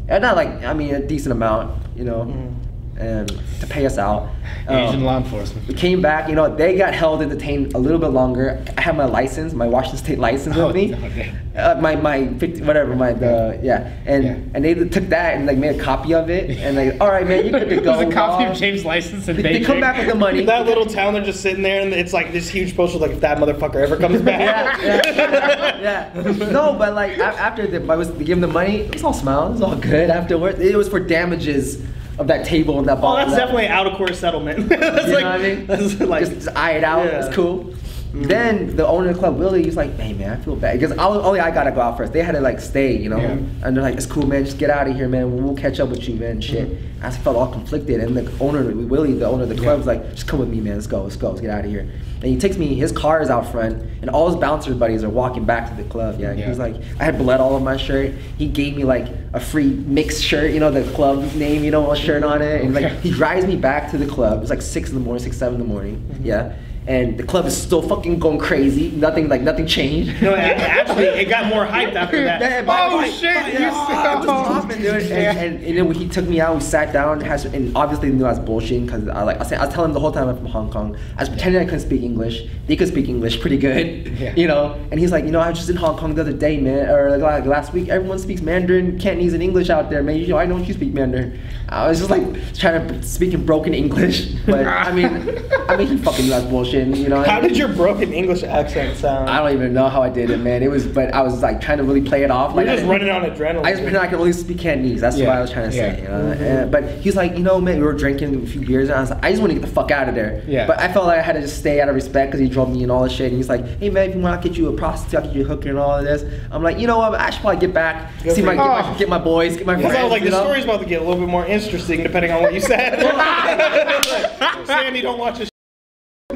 and 0.08 0.22
not 0.22 0.36
like 0.36 0.64
I 0.64 0.74
mean 0.74 0.94
a 0.96 1.06
decent 1.06 1.32
amount, 1.32 1.72
you 1.96 2.04
know, 2.04 2.26
Mm. 2.26 2.54
And 3.02 3.28
to 3.60 3.68
pay 3.68 3.86
us 3.86 3.98
out. 3.98 4.30
Asian 4.70 4.98
Um, 5.00 5.04
law 5.04 5.18
enforcement. 5.18 5.68
we 5.68 5.74
came 5.74 6.02
back, 6.02 6.30
you 6.30 6.36
know, 6.36 6.54
they 6.56 6.76
got 6.78 6.94
held 6.94 7.22
and 7.22 7.32
detained 7.32 7.74
a 7.74 7.78
little 7.78 7.98
bit 8.00 8.10
longer. 8.10 8.64
I 8.78 8.82
had 8.82 8.96
my 8.96 9.06
license, 9.06 9.54
my 9.54 9.68
Washington 9.68 9.98
State 10.04 10.20
license 10.20 10.56
Oh, 10.58 10.68
with 10.68 10.76
me. 10.76 10.94
okay. 10.94 11.32
Uh, 11.56 11.76
my 11.82 11.96
my 11.96 12.28
50, 12.40 12.62
whatever 12.62 12.96
my 12.96 13.12
the 13.12 13.60
yeah 13.62 13.90
and 14.06 14.24
Yeah. 14.24 14.36
and 14.54 14.64
they 14.64 14.74
took 14.74 15.10
that 15.10 15.36
and 15.36 15.46
like 15.46 15.58
made 15.58 15.76
a 15.78 15.84
copy 15.84 16.14
of 16.14 16.30
it 16.30 16.50
and 16.50 16.78
like 16.78 17.02
all 17.02 17.10
right 17.10 17.28
man 17.28 17.44
you 17.46 17.52
good 17.52 17.68
to 17.70 17.76
go. 17.78 17.98
There's 17.98 18.10
a 18.10 18.14
copy 18.14 18.44
dog." 18.46 18.54
of 18.54 18.58
James' 18.60 18.86
license 18.86 19.28
in 19.28 19.36
They, 19.38 19.42
they 19.42 19.60
come 19.62 19.80
back 19.82 19.98
with 19.98 20.08
the 20.08 20.16
money. 20.16 20.46
That 20.52 20.66
little 20.66 20.86
town, 20.86 21.14
they're 21.14 21.24
just 21.26 21.42
sitting 21.42 21.62
there, 21.64 21.82
and 21.82 21.94
it's 21.94 22.14
like 22.14 22.32
this 22.32 22.48
huge 22.50 22.76
poster, 22.76 23.00
like 23.00 23.12
if 23.12 23.20
that 23.22 23.38
motherfucker 23.38 23.76
ever 23.76 23.98
comes 23.98 24.22
back. 24.32 24.82
yeah, 24.82 25.02
yeah, 25.06 26.12
yeah. 26.16 26.48
No, 26.52 26.74
but 26.74 26.94
like 26.94 27.18
after 27.20 27.68
the, 27.68 27.92
I 27.92 27.96
was 27.96 28.10
to 28.10 28.24
give 28.24 28.40
them 28.40 28.42
the 28.42 28.48
money, 28.54 28.82
it 28.82 28.94
was 28.94 29.04
all 29.04 29.14
smiles, 29.14 29.50
it 29.50 29.54
was 29.54 29.62
all 29.62 29.76
good 29.76 30.10
afterwards. 30.10 30.60
It 30.60 30.76
was 30.76 30.88
for 30.88 31.00
damages 31.00 31.82
of 32.20 32.28
that 32.28 32.46
table 32.46 32.80
and 32.80 32.88
that 32.88 33.00
Oh, 33.02 33.16
that's 33.16 33.32
that- 33.32 33.38
definitely 33.38 33.68
out 33.68 33.88
of 33.88 33.94
court 33.98 34.16
settlement. 34.16 34.70
that's 34.70 35.08
You 35.08 35.14
like, 35.14 35.24
know 35.24 35.30
what 35.32 35.40
I 35.42 35.56
mean? 35.56 35.66
That's 35.68 36.00
like, 36.00 36.26
just, 36.26 36.36
just 36.46 36.58
eye 36.58 36.74
it 36.74 36.84
out. 36.84 37.06
Yeah. 37.06 37.26
It's 37.26 37.36
cool. 37.36 37.74
Then 38.14 38.76
the 38.76 38.86
owner 38.86 39.10
of 39.10 39.16
the 39.16 39.20
club, 39.20 39.38
Willie, 39.38 39.64
he's 39.64 39.78
like, 39.78 39.98
"Hey 39.98 40.14
man, 40.14 40.32
I 40.32 40.36
feel 40.44 40.56
bad 40.56 40.80
because 40.80 40.98
only 40.98 41.40
I 41.40 41.50
gotta 41.52 41.72
go 41.72 41.80
out 41.80 41.98
first. 41.98 42.12
They 42.12 42.22
had 42.22 42.34
to 42.34 42.42
like 42.42 42.60
stay, 42.60 42.98
you 42.98 43.10
know. 43.10 43.18
Yeah. 43.18 43.38
And 43.64 43.76
they're 43.76 43.84
like, 43.84 43.96
"It's 43.96 44.06
cool, 44.06 44.28
man. 44.28 44.44
Just 44.44 44.58
get 44.58 44.70
out 44.70 44.88
of 44.88 44.96
here, 44.96 45.08
man. 45.08 45.44
We'll, 45.44 45.56
catch 45.56 45.80
up 45.80 45.90
with 45.90 46.08
you, 46.08 46.16
man." 46.16 46.42
Shit. 46.42 46.70
Mm-hmm. 46.70 47.06
I 47.06 47.10
just 47.10 47.22
felt 47.22 47.36
all 47.36 47.52
conflicted, 47.52 48.00
and 48.00 48.16
the 48.16 48.32
owner, 48.44 48.64
Willie, 48.64 49.14
the 49.14 49.26
owner 49.26 49.44
of 49.44 49.50
the 49.50 49.56
club, 49.56 49.78
was 49.78 49.88
like, 49.88 50.12
"Just 50.12 50.28
come 50.28 50.40
with 50.40 50.50
me, 50.50 50.60
man. 50.60 50.76
Let's 50.76 50.88
go. 50.88 51.04
Let's 51.04 51.16
go. 51.16 51.30
Let's 51.30 51.42
get 51.42 51.50
out 51.50 51.64
of 51.64 51.72
here." 51.72 51.82
And 51.82 52.24
he 52.24 52.38
takes 52.38 52.58
me. 52.58 52.76
His 52.76 52.92
car 52.92 53.22
is 53.22 53.30
out 53.30 53.50
front, 53.52 53.82
and 54.02 54.10
all 54.10 54.28
his 54.28 54.36
bouncer 54.36 54.76
buddies 54.76 55.04
are 55.04 55.10
walking 55.10 55.46
back 55.46 55.70
to 55.70 55.82
the 55.82 55.88
club. 55.90 56.20
Yeah. 56.20 56.34
Yeah. 56.34 56.48
He's 56.48 56.60
like, 56.60 56.76
I 57.00 57.06
had 57.06 57.18
blood 57.18 57.40
all 57.40 57.56
over 57.56 57.64
my 57.64 57.78
shirt. 57.78 58.14
He 58.38 58.48
gave 58.48 58.76
me 58.76 58.84
like 58.84 59.08
a 59.34 59.40
free 59.40 59.70
mixed 59.70 60.22
shirt, 60.24 60.52
you 60.52 60.60
know, 60.60 60.70
the 60.70 60.84
club 60.94 61.34
name, 61.36 61.64
you 61.64 61.72
know, 61.72 61.92
a 61.92 61.96
shirt 61.96 62.24
on 62.24 62.42
it, 62.42 62.64
and 62.64 62.76
like 62.76 63.00
he 63.00 63.12
drives 63.12 63.46
me 63.46 63.56
back 63.56 63.90
to 63.92 63.98
the 63.98 64.06
club. 64.06 64.42
It's 64.42 64.50
like 64.50 64.62
six 64.62 64.90
in 64.90 64.96
the 64.96 65.02
morning, 65.02 65.24
six 65.24 65.38
seven 65.38 65.60
in 65.60 65.68
the 65.68 65.74
morning. 65.74 66.20
Yeah, 66.22 66.54
and 66.88 67.18
the 67.18 67.24
club 67.24 67.46
is 67.46 67.56
still 67.56 67.82
fucking 67.82 68.18
going 68.20 68.40
crazy. 68.40 68.90
Nothing 68.92 69.30
like 69.30 69.42
nothing 69.42 69.68
changed. 69.68 70.22
no, 70.22 70.34
actually, 70.36 71.06
it 71.06 71.30
got 71.30 71.46
more 71.48 71.66
hyped 71.66 71.94
after 71.96 72.24
that. 72.24 72.42
Yeah, 72.52 72.62
but- 72.64 72.92
Oh, 72.92 72.98
but- 73.02 73.12
shit, 73.12 73.36
but- 73.36 73.54
you 73.54 73.60
yeah, 73.60 73.88
said- 73.88 74.24
it 74.24 74.28
was 74.28 74.48
popping, 74.48 74.78
dude. 74.82 74.94
And, 75.12 75.38
and, 75.38 75.64
and 75.64 75.78
then 75.78 75.88
when 75.88 75.96
he 75.96 76.08
took 76.08 76.26
me 76.28 76.42
out, 76.42 76.56
we 76.56 76.62
sat 76.62 76.92
down, 76.92 77.22
has, 77.22 77.46
and 77.46 77.76
obviously 77.78 78.10
knew 78.12 78.26
I 78.26 78.30
was 78.30 78.40
bullshitting 78.40 78.86
because 78.88 79.08
I 79.10 79.22
like 79.24 79.40
I, 79.40 79.44
said, 79.44 79.60
I 79.60 79.66
was 79.66 79.74
telling 79.74 79.90
him 79.92 79.94
the 79.94 80.00
whole 80.00 80.12
time 80.12 80.28
I'm 80.28 80.38
from 80.38 80.48
Hong 80.48 80.72
Kong. 80.72 80.98
I 81.18 81.22
was 81.22 81.30
pretending 81.30 81.62
I 81.62 81.66
couldn't 81.66 81.82
speak 81.82 82.02
English. 82.02 82.44
They 82.68 82.76
could 82.76 82.88
speak 82.88 83.08
English 83.10 83.40
pretty 83.42 83.58
good, 83.58 84.08
Yeah. 84.20 84.34
you 84.36 84.48
know. 84.48 84.74
And 84.92 85.00
he's 85.00 85.12
like, 85.12 85.26
you 85.26 85.32
know, 85.32 85.40
I 85.40 85.50
was 85.50 85.60
just 85.60 85.70
in 85.70 85.76
Hong 85.76 85.98
Kong 85.98 86.16
the 86.16 86.22
other 86.22 86.34
day, 86.34 86.58
man, 86.60 86.90
or 86.90 87.12
like, 87.12 87.22
like 87.22 87.46
last 87.46 87.74
week. 87.74 87.90
Everyone 87.90 88.18
speaks 88.18 88.42
Mandarin, 88.42 88.98
Cantonese, 89.00 89.34
and 89.34 89.44
English 89.44 89.70
out 89.70 89.90
there, 89.92 90.02
man. 90.02 90.18
You 90.18 90.28
know, 90.28 90.38
I 90.38 90.46
know 90.48 90.58
you 90.58 90.74
speak 90.74 90.94
Mandarin. 90.94 91.40
I 91.70 91.88
was 91.88 92.00
just 92.00 92.10
like 92.10 92.24
trying 92.56 92.88
to 92.88 93.04
speak 93.04 93.34
in 93.34 93.46
broken 93.46 93.74
English, 93.74 94.34
but 94.46 94.66
I 94.68 94.92
mean, 94.92 95.06
I 95.70 95.78
mean, 95.78 95.88
he 95.88 95.98
fucking 95.98 96.26
knew 96.26 96.34
I 96.34 96.40
was 96.40 96.46
bullshitting, 96.52 96.71
you 96.74 97.10
know. 97.10 97.24
How 97.24 97.40
did 97.40 97.58
your 97.58 97.68
broken 97.70 98.14
English 98.14 98.44
accent 98.44 98.98
sound? 98.98 99.30
I 99.30 99.40
don't 99.40 99.54
even 99.58 99.74
know 99.74 99.90
how 99.90 100.02
I 100.02 100.10
did 100.10 100.30
it, 100.30 100.38
man. 100.38 100.64
It 100.64 100.72
was, 100.72 100.86
but 100.88 101.14
I 101.14 101.22
was 101.22 101.42
like 101.42 101.62
trying 101.62 101.78
to 101.80 101.84
really 101.84 102.02
play 102.02 102.24
it 102.24 102.32
off. 102.32 102.54
You're 102.56 102.64
Like 102.64 102.72
I 102.74 102.76
just 102.78 102.88
running 102.88 103.10
on 103.10 103.24
adrenaline. 103.24 103.64
I 103.64 103.72
just 103.72 103.84
pretended 103.84 104.02
I 104.02 104.08
could 104.08 104.20
only 104.20 104.34
speak 104.34 104.60
Cantonese. 104.60 105.02
That's 105.02 105.18
Yeah, 105.18 105.28
what 105.28 105.38
I 105.38 105.42
was 105.42 105.52
trying 105.52 105.70
to 105.70 105.76
say. 105.76 106.02
yeah. 106.02 106.02
You 106.02 106.08
know? 106.08 106.32
And- 106.32 106.72
but 106.72 106.84
he's 107.02 107.16
like, 107.16 107.34
you 107.38 107.44
know, 107.44 107.60
man, 107.60 107.78
we 107.78 107.84
were 107.84 107.94
drinking 107.94 108.44
a 108.44 108.46
few 108.48 108.62
beers, 108.66 108.90
and 108.90 108.98
I 108.98 109.02
was 109.02 109.10
like, 109.12 109.24
I 109.24 109.30
just 109.32 109.42
want 109.42 109.54
to 109.54 109.60
get 109.60 109.66
the 109.68 109.74
fuck 109.74 109.92
out 109.92 110.08
of 110.10 110.16
there. 110.16 110.44
Yeah. 110.48 110.68
But 110.68 110.80
I 110.80 110.92
felt 110.92 111.06
like 111.08 111.18
I 111.20 111.22
had 111.22 111.34
to 111.34 111.42
just 111.42 111.58
stay 111.58 111.82
out 111.82 111.90
of 111.90 111.96
respect 111.96 112.32
because 112.32 112.40
he 112.40 112.48
drove 112.50 112.72
me 112.72 112.84
and 112.84 112.92
all 112.92 113.04
this 113.04 113.14
shit. 113.14 113.28
And 113.28 113.38
he's 113.38 113.50
like, 113.50 113.66
hey 113.80 113.90
man, 113.90 114.10
if 114.10 114.16
you 114.16 114.22
want 114.22 114.42
to 114.42 114.48
get 114.50 114.58
you 114.58 114.70
a 114.70 114.74
prostitute, 114.74 115.20
I'll 115.20 115.26
get 115.26 115.36
you 115.36 115.44
a 115.44 115.48
hooker 115.48 115.70
and 115.70 115.78
all 115.80 115.98
of 115.98 116.04
this. 116.06 116.24
I'm 116.52 116.64
like, 116.64 116.80
you 116.80 116.88
know 116.88 116.98
what? 116.98 117.14
I 117.20 117.30
should 117.30 117.42
probably 117.42 117.60
get 117.60 117.74
back, 117.74 118.12
Good 118.24 118.36
see 118.36 118.42
for 118.42 118.48
my 118.48 118.54
you. 118.54 118.58
get, 118.60 118.68
my 118.68 118.92
Oh. 118.92 118.98
get 119.00 119.10
my 119.10 119.20
boys, 119.20 119.58
get 119.58 119.66
my 119.68 119.76
Because 119.76 119.92
friends. 119.92 120.00
I 120.02 120.04
was 120.04 120.12
like, 120.12 120.24
the 120.24 120.30
know? 120.32 120.44
story's 120.44 120.64
about 120.64 120.80
to 120.82 120.86
get 120.86 121.02
a 121.02 121.04
little 121.04 121.20
bit 121.20 121.30
more 121.30 121.46
interesting 121.46 122.04
depending 122.04 122.32
on 122.32 122.42
what 122.42 122.54
you 122.54 122.60
said. 122.62 123.00
Sandy, 124.66 125.02
don't 125.02 125.20
watch 125.20 125.38
this. 125.40 125.51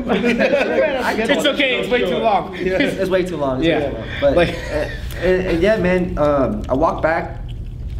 It's 0.07 1.45
okay. 1.45 1.79
It's 1.79 1.89
way 1.89 1.99
too 2.01 2.17
long. 2.17 2.55
it's, 2.55 2.95
it's 2.97 3.09
way 3.09 3.23
too 3.23 3.37
long. 3.37 3.63
Yeah. 3.63 3.89
too 3.89 3.95
long. 3.97 4.07
But 4.21 4.35
Like- 4.35 4.49
uh, 4.49 4.89
and, 5.21 5.47
and 5.47 5.61
yeah, 5.63 5.77
man. 5.77 6.17
Um, 6.17 6.63
I 6.69 6.73
walk 6.73 7.01
back. 7.01 7.41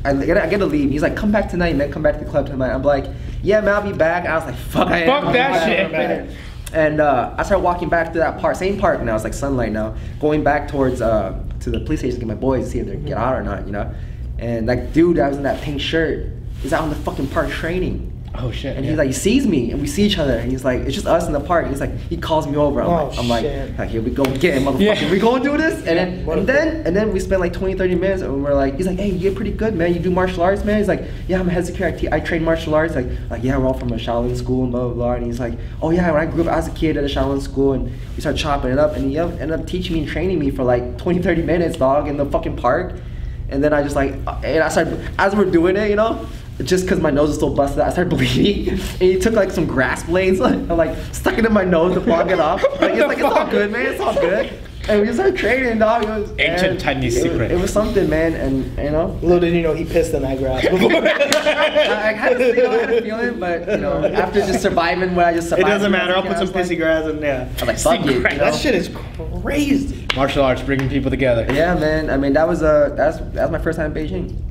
I 0.04 0.14
get, 0.14 0.38
I 0.38 0.48
get 0.48 0.60
to 0.60 0.66
leave. 0.66 0.92
He's 0.92 1.02
like, 1.02 1.16
"Come 1.16 1.32
back 1.32 1.50
tonight, 1.50 1.76
man. 1.76 1.92
Come 1.92 2.04
back 2.04 2.20
to 2.20 2.24
the 2.24 2.30
club 2.30 2.46
tonight." 2.48 2.72
I'm 2.72 2.84
like, 2.84 3.06
"Yeah, 3.42 3.62
man. 3.62 3.74
I'll 3.74 3.90
be 3.92 3.98
back." 3.98 4.28
I 4.28 4.36
was 4.36 4.46
like, 4.46 4.56
"Fuck, 4.56 4.88
I. 4.90 5.06
Fuck 5.06 5.34
that 5.34 5.66
shit. 5.66 5.92
back." 5.92 6.28
And 6.74 7.00
uh, 7.00 7.34
I 7.38 7.44
started 7.44 7.64
walking 7.64 7.90
back 7.90 8.12
to 8.14 8.20
that 8.20 8.40
park, 8.40 8.56
same 8.58 8.78
park 8.78 9.02
now. 9.02 9.16
It's 9.16 9.24
like 9.24 9.34
sunlight 9.34 9.72
now. 9.72 9.96
Going 10.20 10.44
back 10.44 10.68
towards 10.68 11.02
uh, 11.02 11.42
to 11.62 11.70
the 11.72 11.80
police 11.80 12.00
station 12.00 12.20
to 12.20 12.26
get 12.26 12.28
my 12.28 12.40
boys 12.40 12.66
to 12.66 12.70
see 12.72 12.80
if 12.80 12.88
they 12.88 12.98
get 12.98 13.18
out 13.18 13.34
or 13.36 13.44
not, 13.44 13.66
you 13.66 13.72
know. 13.72 13.92
And 14.38 14.68
that 14.68 14.92
dude 14.94 15.18
that 15.18 15.30
was 15.30 15.38
in 15.38 15.44
that 15.44 15.62
pink 15.64 15.80
shirt 15.80 16.28
is 16.64 16.74
out 16.74 16.84
in 16.84 16.90
the 16.90 16.96
fucking 16.98 17.28
park 17.30 17.50
training. 17.50 18.12
Oh 18.38 18.52
shit. 18.52 18.76
And 18.76 18.86
yeah. 18.86 18.92
he 18.92 18.98
like 18.98 19.08
he 19.08 19.14
sees 19.14 19.46
me 19.48 19.72
and 19.72 19.80
we 19.82 19.88
see 19.88 20.04
each 20.04 20.18
other 20.18 20.38
and 20.38 20.52
he's 20.52 20.64
like, 20.66 20.82
it's 20.82 20.94
just 20.94 21.08
us 21.08 21.26
in 21.28 21.34
the 21.34 21.40
park. 21.40 21.68
He's 21.68 21.80
like, 21.80 21.96
he 22.10 22.18
calls 22.18 22.48
me 22.48 22.56
over. 22.58 22.82
I'm, 22.82 22.88
Oh, 22.90 23.08
like, 23.08 23.18
I'm 23.20 23.28
like, 23.28 23.78
like, 23.78 23.90
here 23.90 24.02
we 24.02 24.12
go 24.12 24.24
again, 24.24 24.64
motherfucker. 24.64 24.80
Yeah. 25.02 25.12
We 25.12 25.20
gonna 25.20 25.44
do 25.44 25.58
this? 25.58 25.76
And 25.88 25.98
then 25.98 26.26
What 26.26 26.40
and 26.40 26.50
a- 26.50 26.54
then 26.54 26.88
and 26.88 26.96
then 26.96 27.14
we 27.14 27.20
spend 27.20 27.42
like 27.42 27.54
20, 27.54 27.76
30 27.76 27.96
minutes 27.96 28.22
and 28.22 28.44
we're 28.44 28.54
like, 28.54 28.76
he's 28.78 28.88
like, 28.88 28.98
hey, 28.98 29.10
you 29.10 29.20
get 29.20 29.36
pretty 29.36 29.52
good, 29.52 29.76
man. 29.76 29.94
You 29.94 30.00
do 30.00 30.12
martial 30.12 30.44
arts, 30.44 30.64
man. 30.64 30.78
He's 30.78 30.88
like, 30.88 31.04
yeah, 31.28 31.40
I'm 31.40 31.48
a 31.48 31.52
head 31.52 31.66
security. 31.66 32.12
I, 32.12 32.20
train 32.20 32.44
martial 32.44 32.76
arts. 32.76 32.96
Like, 32.96 33.08
like 33.30 33.44
yeah, 33.44 33.58
we're 33.58 33.68
all 33.68 33.74
from 33.74 33.92
a 33.92 33.96
Shaolin 33.98 34.36
school 34.36 34.64
and 34.64 34.72
blah 34.72 34.86
blah 34.86 34.94
blah. 34.94 35.14
And 35.14 35.26
he's 35.26 35.40
like, 35.40 35.54
oh 35.82 35.92
yeah, 35.92 36.12
when 36.12 36.22
I 36.22 36.26
grew 36.32 36.44
up 36.44 36.54
as 36.54 36.68
a 36.68 36.72
kid 36.72 36.98
at 36.98 37.04
a 37.04 37.08
Shaolin 37.08 37.42
school 37.42 37.74
and 37.74 37.86
we 38.16 38.22
start 38.22 38.36
chopping 38.38 38.72
it 38.72 38.80
up 38.80 38.96
and 38.96 39.10
he 39.10 39.18
ended 39.18 39.52
up 39.52 39.66
teaching 39.68 39.94
me 39.94 40.00
and 40.02 40.10
training 40.10 40.40
me 40.40 40.52
for 40.52 40.64
like 40.64 40.98
20, 40.98 41.22
30 41.22 41.42
minutes, 41.44 41.78
dog, 41.78 42.08
in 42.08 42.18
the 42.18 42.26
fucking 42.26 42.56
park. 42.58 42.96
And 43.50 43.64
then 43.64 43.74
I 43.74 43.84
just 43.84 43.96
like, 43.96 44.14
and 44.44 44.64
I 44.64 44.70
started, 44.70 45.08
as 45.20 45.36
we're 45.36 45.46
doing 45.46 45.78
it, 45.78 45.90
you 45.92 45.96
know, 45.96 46.28
just 46.64 46.86
because 46.86 47.00
my 47.02 47.10
nose 47.12 47.30
was 47.30 47.40
so 47.40 47.50
busted, 47.50 47.80
I 47.82 47.90
started 47.92 48.10
bleeding. 48.18 48.70
And 48.70 48.80
he 49.02 49.20
took 49.20 49.34
like 49.34 49.52
some 49.52 49.66
grass 49.66 50.04
blades 50.04 50.40
and 50.42 50.68
like 50.70 50.98
stuck 51.14 51.38
it 51.38 51.46
in 51.46 51.54
my 51.54 51.64
nose 51.66 51.94
to 51.96 52.00
block 52.02 52.30
it 52.30 52.40
off. 52.40 52.64
Like, 52.86 52.94
it's 52.94 53.08
like, 53.08 53.18
it's 53.18 53.26
all 53.26 53.48
good, 53.50 53.72
man, 53.72 53.86
it's 53.88 54.00
all 54.02 54.14
good. 54.14 54.52
And 54.88 55.02
we 55.02 55.08
just 55.08 55.18
started 55.18 55.36
training, 55.36 55.80
dog. 55.80 56.04
It 56.04 56.10
was, 56.10 56.30
Ancient 56.38 56.72
and 56.74 56.80
Chinese 56.80 57.16
it 57.18 57.24
was- 57.24 57.32
secret. 57.32 57.52
It 57.52 57.60
was 57.60 57.74
something, 57.74 58.08
man, 58.08 58.34
and 58.36 58.78
you 58.78 58.92
know. 58.92 59.18
Little 59.24 59.40
did 59.40 59.56
you 59.56 59.64
know 59.64 59.74
he 59.74 59.84
pissed 59.84 60.14
in 60.14 60.22
that 60.22 60.38
grass 60.38 60.62
before. 60.70 60.92
I, 60.94 62.10
I 62.10 62.14
had 62.14 62.38
to 62.38 62.54
feel, 62.54 62.70
I 62.70 62.78
had 62.78 62.90
to 62.90 63.02
feel 63.02 63.20
it, 63.20 63.40
but 63.40 63.68
you 63.68 63.78
know, 63.78 64.06
after 64.06 64.42
just 64.42 64.62
surviving 64.62 65.16
what 65.16 65.26
I 65.26 65.34
just 65.34 65.50
survived. 65.50 65.68
It 65.68 65.72
doesn't 65.72 65.92
matter. 65.92 66.16
I'll 66.16 66.22
put 66.22 66.34
some 66.38 66.38
I 66.38 66.42
was 66.42 66.52
pissy 66.52 66.70
like- 66.70 66.78
grass 66.78 67.06
in 67.08 67.20
there. 67.20 67.50
I 67.62 67.66
was 67.66 67.86
like, 67.86 68.00
fuck 68.00 68.06
it. 68.08 68.14
You 68.14 68.22
know? 68.22 68.30
That 68.38 68.54
shit 68.54 68.76
is 68.76 68.92
crazy. 69.42 70.06
Martial 70.16 70.44
arts 70.44 70.62
bringing 70.62 70.88
people 70.90 71.10
together. 71.10 71.48
Yeah, 71.52 71.74
man. 71.74 72.12
I 72.12 72.18
mean, 72.18 72.34
that 72.34 72.48
was 72.48 72.62
uh, 72.62 72.94
that's 72.96 73.18
that 73.18 73.50
was 73.50 73.52
my 73.52 73.60
first 73.60 73.78
time 73.80 73.96
in 73.98 74.08
Beijing. 74.08 74.42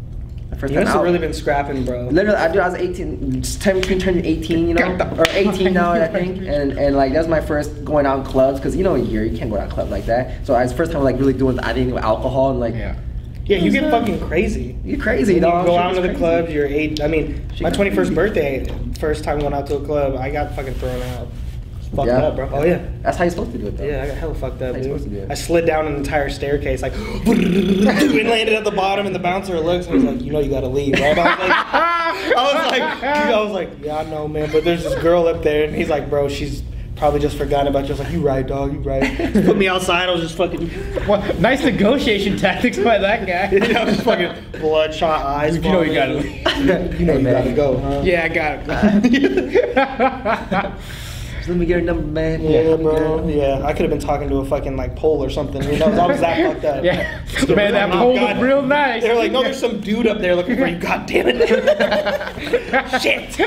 First 0.69 0.81
You 0.81 0.85
time 0.85 1.03
really 1.03 1.19
been 1.19 1.32
scrapping, 1.35 1.85
bro. 1.85 2.09
Literally, 2.09 2.36
I, 2.39 2.49
dude, 2.49 2.61
I 2.61 2.69
was 2.69 2.74
18, 2.78 3.43
just 3.43 3.62
turning 3.62 3.81
between 3.82 3.99
turning 4.01 4.24
18, 4.24 4.69
you 4.69 4.74
know, 4.74 4.97
or 5.19 5.24
18 5.31 5.73
now, 5.73 5.93
I 5.93 6.07
think, 6.09 6.39
and 6.39 6.73
and 6.73 6.97
like 6.97 7.12
that's 7.12 7.28
my 7.28 7.41
first 7.41 7.85
going 7.85 8.07
out 8.07 8.20
in 8.20 8.24
clubs, 8.24 8.61
cause 8.61 8.74
you 8.77 8.82
know 8.85 8.95
here 8.95 9.24
you 9.24 9.36
can't 9.36 9.51
go 9.51 9.59
out 9.59 9.65
in 9.65 9.70
clubs 9.70 9.91
like 9.91 10.07
that. 10.07 10.47
So 10.47 10.55
I 10.55 10.62
was 10.62 10.73
first 10.73 10.93
time 10.93 11.03
like 11.03 11.19
really 11.19 11.32
doing 11.32 11.59
I 11.61 11.73
think 11.74 11.93
with 11.95 12.03
alcohol 12.05 12.51
and 12.51 12.61
like 12.61 12.74
Yeah. 12.74 12.97
Yeah, 13.47 13.59
you 13.59 13.70
get 13.70 13.91
fucking 13.91 14.27
crazy. 14.27 14.78
you're 14.86 14.99
crazy, 14.99 15.35
When 15.35 15.43
you 15.43 15.49
dog. 15.51 15.66
go 15.66 15.77
out 15.77 15.95
into 15.95 16.09
the 16.09 16.15
clubs, 16.15 16.51
you're 16.51 16.65
eight. 16.66 17.03
I 17.03 17.09
mean, 17.09 17.47
my 17.61 17.70
21st 17.70 17.95
crazy. 17.95 18.15
birthday, 18.15 18.66
first 18.99 19.23
time 19.23 19.39
going 19.39 19.53
out 19.53 19.66
to 19.66 19.77
a 19.77 19.85
club, 19.85 20.16
I 20.16 20.31
got 20.31 20.55
fucking 20.57 20.73
thrown 20.74 21.03
out. 21.03 21.28
Fucked 21.95 22.09
Yeah. 22.09 22.23
up, 22.25 22.37
bro. 22.37 22.49
Oh 22.53 22.65
yeah. 22.65 22.81
That's 23.03 23.16
how 23.16 23.25
you're 23.25 23.31
supposed 23.31 23.53
to 23.53 23.59
do 23.59 23.66
it. 23.69 23.77
Though. 23.77 23.85
Yeah, 23.85 24.03
I 24.03 24.07
got 24.09 24.16
hella 24.16 24.35
fucked 24.35 24.62
up, 24.62 24.73
How 24.73 24.79
you 24.79 24.85
supposed 24.85 25.05
to 25.05 25.11
do 25.11 25.16
dude. 25.16 25.25
it. 25.25 25.31
I 25.31 25.35
slid 25.35 25.66
down 25.66 25.87
an 25.87 25.95
entire 25.97 26.29
staircase, 26.31 26.83
like, 26.83 26.93
and 27.27 27.27
landed 28.29 28.55
at 28.55 28.65
the 28.65 28.71
bottom, 28.75 29.07
and 29.07 29.15
the 29.15 29.19
bouncer 29.21 29.59
looks 29.61 29.87
and 29.87 29.95
was 29.97 30.05
like, 30.05 30.21
"You 30.23 30.33
know, 30.33 30.41
you 30.41 30.51
gotta 30.51 30.69
leave, 30.69 30.95
right?" 30.95 31.16
I 31.16 31.25
was 31.31 31.39
like, 31.39 31.51
I 32.37 32.43
was 32.43 32.71
like, 32.71 32.83
I 33.05 33.41
was 33.43 33.53
like, 33.53 33.71
"Yeah, 33.83 33.99
I 33.99 34.05
know, 34.05 34.27
man." 34.29 34.51
But 34.53 34.65
there's 34.65 34.83
this 34.85 34.95
girl 35.03 35.27
up 35.27 35.43
there, 35.43 35.65
and 35.65 35.75
he's 35.75 35.89
like, 35.89 36.09
"Bro, 36.11 36.29
she's 36.31 36.62
probably 36.97 37.19
just 37.21 37.37
forgotten 37.37 37.66
about 37.69 37.83
you." 37.85 37.89
I 37.89 37.91
was 37.91 38.01
like, 38.01 38.12
"You 38.12 38.21
right, 38.21 38.47
dog? 38.47 38.73
You 38.73 38.79
right?" 38.81 39.16
Put 39.45 39.57
me 39.57 39.69
outside. 39.69 40.09
I 40.09 40.12
was 40.12 40.23
just 40.23 40.37
fucking, 40.37 40.71
Well, 41.09 41.23
nice 41.41 41.62
negotiation 41.65 42.37
tactics 42.39 42.79
by 42.79 42.99
that 42.99 43.27
guy. 43.27 43.81
I 43.81 43.85
was 43.85 44.01
fucking 44.01 44.33
bloodshot 44.61 45.25
eyes. 45.25 45.57
You 45.57 45.62
know 45.62 45.83
you 45.83 45.95
gotta 45.95 46.15
leave. 46.15 46.37
you 46.59 46.65
know 46.65 46.89
Hey, 46.91 46.99
you 46.99 47.07
man. 47.23 47.25
gotta 47.45 47.53
go, 47.53 47.79
huh? 47.79 48.01
Yeah, 48.05 48.25
I 48.25 48.29
got 48.29 48.59
it. 49.05 50.73
Just 51.45 51.51
let 51.51 51.59
me 51.59 51.66
get 51.66 51.81
a 51.81 51.83
number, 51.83 52.03
man. 52.07 52.41
Yeah, 52.43 52.61
Let 52.61 52.81
bro. 52.81 53.29
Yeah, 53.29 53.61
I 53.66 53.75
could 53.75 53.83
have 53.83 53.91
been 53.91 53.99
talking 54.01 54.31
to 54.31 54.37
a 54.37 54.45
fucking 54.47 54.79
like 54.79 54.97
pole 54.97 55.23
or 55.23 55.29
something. 55.29 55.62
You 55.62 55.79
know, 55.79 55.89
I 55.93 56.07
was 56.07 56.19
that 56.21 56.39
fucked 56.55 56.65
up. 56.65 56.83
yeah. 56.83 57.21
Man, 57.55 57.73
that 57.73 57.91
pole 57.93 58.15
God. 58.15 58.39
was 58.39 58.43
real 58.47 58.62
nice. 58.62 59.03
They're 59.03 59.15
like, 59.15 59.31
no, 59.31 59.43
there's 59.43 59.61
some 59.61 59.79
dude 59.83 60.07
up 60.07 60.21
there 60.23 60.35
looking 60.35 60.57
for 60.57 60.66
you. 60.66 60.79
God 60.79 61.05
damn 61.05 61.27
it. 61.29 61.37
Shit. 63.03 63.39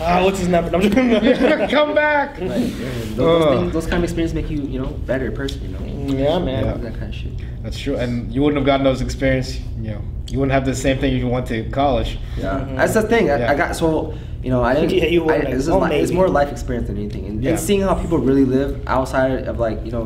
Ah, 0.00 0.24
what's 0.24 0.40
his 0.40 0.48
number? 0.48 0.74
I'm 0.74 0.82
just 0.82 0.92
Come 1.70 1.94
back. 1.94 2.40
Like, 2.40 2.50
yeah, 2.50 2.56
those, 2.58 3.14
those, 3.14 3.42
Ugh. 3.44 3.58
things, 3.60 3.72
those 3.74 3.84
kind 3.86 3.98
of 3.98 4.02
experiences 4.02 4.34
make 4.34 4.50
you, 4.50 4.62
you 4.62 4.80
know, 4.80 4.88
better 4.88 5.30
person, 5.30 5.62
you 5.62 5.68
know. 5.68 6.16
yeah, 6.18 6.40
man. 6.40 6.64
Yeah. 6.64 6.72
That 6.78 6.94
kind 6.94 7.04
of 7.04 7.14
shit. 7.14 7.30
That's 7.62 7.78
true, 7.78 7.94
and 7.96 8.32
you 8.34 8.42
wouldn't 8.42 8.58
have 8.58 8.66
gotten 8.66 8.82
those 8.82 9.02
experience. 9.02 9.60
You 9.80 9.92
know, 9.92 10.02
you 10.26 10.40
wouldn't 10.40 10.52
have 10.52 10.64
the 10.64 10.74
same 10.74 10.98
thing 10.98 11.14
if 11.14 11.20
you 11.20 11.28
went 11.28 11.46
to 11.46 11.62
college. 11.70 12.18
Yeah, 12.36 12.58
Mhm. 12.58 12.76
that's 12.76 12.94
the 12.94 13.02
thing. 13.02 13.30
I, 13.30 13.38
Yeah. 13.38 13.52
I 13.52 13.54
got 13.54 13.76
so 13.76 14.14
you 14.46 14.52
know 14.52 14.62
I 14.62 14.74
didn't. 14.78 14.92
Yeah, 14.92 15.06
you 15.06 15.22
I, 15.24 15.26
wouldn't. 15.26 15.50
this 15.50 15.64
is 15.64 15.68
Well, 15.70 15.80
li- 15.80 15.96
it's 16.02 16.12
more 16.12 16.28
life 16.28 16.50
experience 16.56 16.86
than 16.86 16.96
anything, 16.98 17.24
and, 17.26 17.42
Yeah. 17.42 17.50
and 17.50 17.58
seeing 17.68 17.80
how 17.80 17.94
people 18.02 18.18
really 18.18 18.44
live 18.44 18.70
outside 18.86 19.32
of 19.50 19.58
like 19.58 19.78
you 19.84 19.90
know 19.96 20.04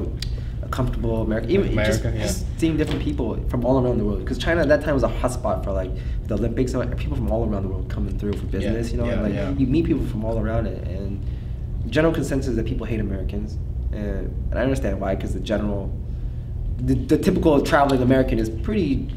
a 0.63 0.69
comfortable 0.69 1.17
America, 1.23 1.49
even 1.51 1.67
just, 1.75 2.01
America, 2.01 2.09
yeah. 2.19 2.27
just 2.27 2.47
seeing 2.61 2.77
different 2.81 3.03
people 3.03 3.29
from 3.51 3.65
all 3.67 3.77
around 3.85 3.99
the 3.99 4.05
world. 4.09 4.21
Because 4.25 4.39
China 4.39 4.63
at 4.63 4.69
that 4.69 4.83
time 4.85 4.95
was 4.95 5.03
a 5.03 5.09
hotspot 5.21 5.63
for 5.65 5.73
like 5.73 5.91
the 6.29 6.35
Olympics, 6.41 6.73
and 6.73 6.81
like, 6.89 6.99
people 6.99 7.17
from 7.17 7.31
all 7.31 7.43
around 7.49 7.63
the 7.65 7.69
world 7.69 7.89
coming 7.91 8.19
through 8.19 8.33
for 8.41 8.47
business. 8.47 8.91
you 8.93 8.97
know, 8.99 9.05
yeah, 9.05 9.23
and, 9.25 9.51
like 9.51 9.61
you 9.61 9.67
meet 9.67 9.85
people 9.85 10.07
from 10.07 10.25
all 10.25 10.39
around 10.39 10.67
it, 10.67 10.81
and 10.89 11.23
general 11.97 12.15
consensus 12.15 12.49
is 12.53 12.57
that 12.57 12.65
people 12.73 12.87
hate 12.87 13.01
Americans, 13.01 13.59
and, 13.93 14.25
and 14.51 14.55
I 14.59 14.63
understand 14.63 14.99
why. 15.03 15.15
Because 15.17 15.35
the 15.35 15.41
general, 15.53 15.93
the, 16.79 16.95
the 16.95 17.19
typical 17.19 17.61
traveling 17.61 18.01
American 18.01 18.39
is 18.39 18.49
pretty 18.49 19.09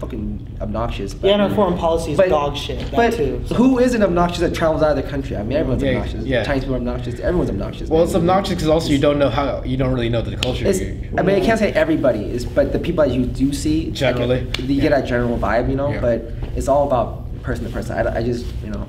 fucking 0.00 0.56
obnoxious. 0.60 1.12
but- 1.14 1.26
Yeah, 1.28 1.34
and 1.34 1.42
our 1.42 1.50
foreign 1.50 1.76
policy 1.76 2.12
is 2.12 2.16
but, 2.16 2.30
dog 2.30 2.56
shit. 2.56 2.78
That 2.90 2.96
but 2.96 3.12
too. 3.14 3.42
so. 3.46 3.54
who 3.54 3.78
isn't 3.78 4.02
obnoxious 4.02 4.40
that 4.40 4.54
travels 4.54 4.82
out 4.82 4.96
of 4.96 5.04
the 5.04 5.08
country? 5.08 5.36
I 5.36 5.42
mean, 5.42 5.58
everyone's 5.58 5.82
Yeah, 5.82 5.90
obnoxious. 5.90 6.24
yeah. 6.24 6.42
Chinese 6.44 6.62
people 6.64 6.74
are 6.76 6.78
obnoxious. 6.78 7.20
Everyone's 7.20 7.50
obnoxious. 7.50 7.88
Well, 7.90 7.98
man. 8.00 8.06
it's 8.06 8.14
obnoxious 8.16 8.54
because 8.54 8.68
also 8.68 8.88
you 8.88 8.98
don't 8.98 9.18
know 9.18 9.28
how 9.28 9.62
you 9.62 9.76
don't 9.76 9.92
really 9.92 10.08
know 10.08 10.22
the 10.22 10.36
culture. 10.36 10.66
It's, 10.66 10.80
I 10.80 11.22
mean, 11.22 11.36
I 11.36 11.40
can't 11.44 11.58
say 11.58 11.70
everybody 11.72 12.24
is, 12.24 12.46
but 12.46 12.72
the 12.72 12.78
people 12.78 13.04
that 13.04 13.12
you 13.14 13.26
do 13.26 13.52
see, 13.52 13.86
like, 13.86 13.94
Generally, 13.94 14.40
you 14.60 14.74
yeah. 14.76 14.82
get 14.82 14.90
that 14.90 15.06
general 15.06 15.36
vibe, 15.38 15.68
you 15.68 15.76
know. 15.76 15.90
Yeah. 15.90 16.00
But 16.00 16.32
it's 16.56 16.66
all 16.68 16.86
about 16.86 17.42
person 17.42 17.64
to 17.66 17.70
person. 17.70 17.94
I, 18.06 18.16
I 18.18 18.22
just, 18.22 18.46
you 18.64 18.70
know, 18.70 18.86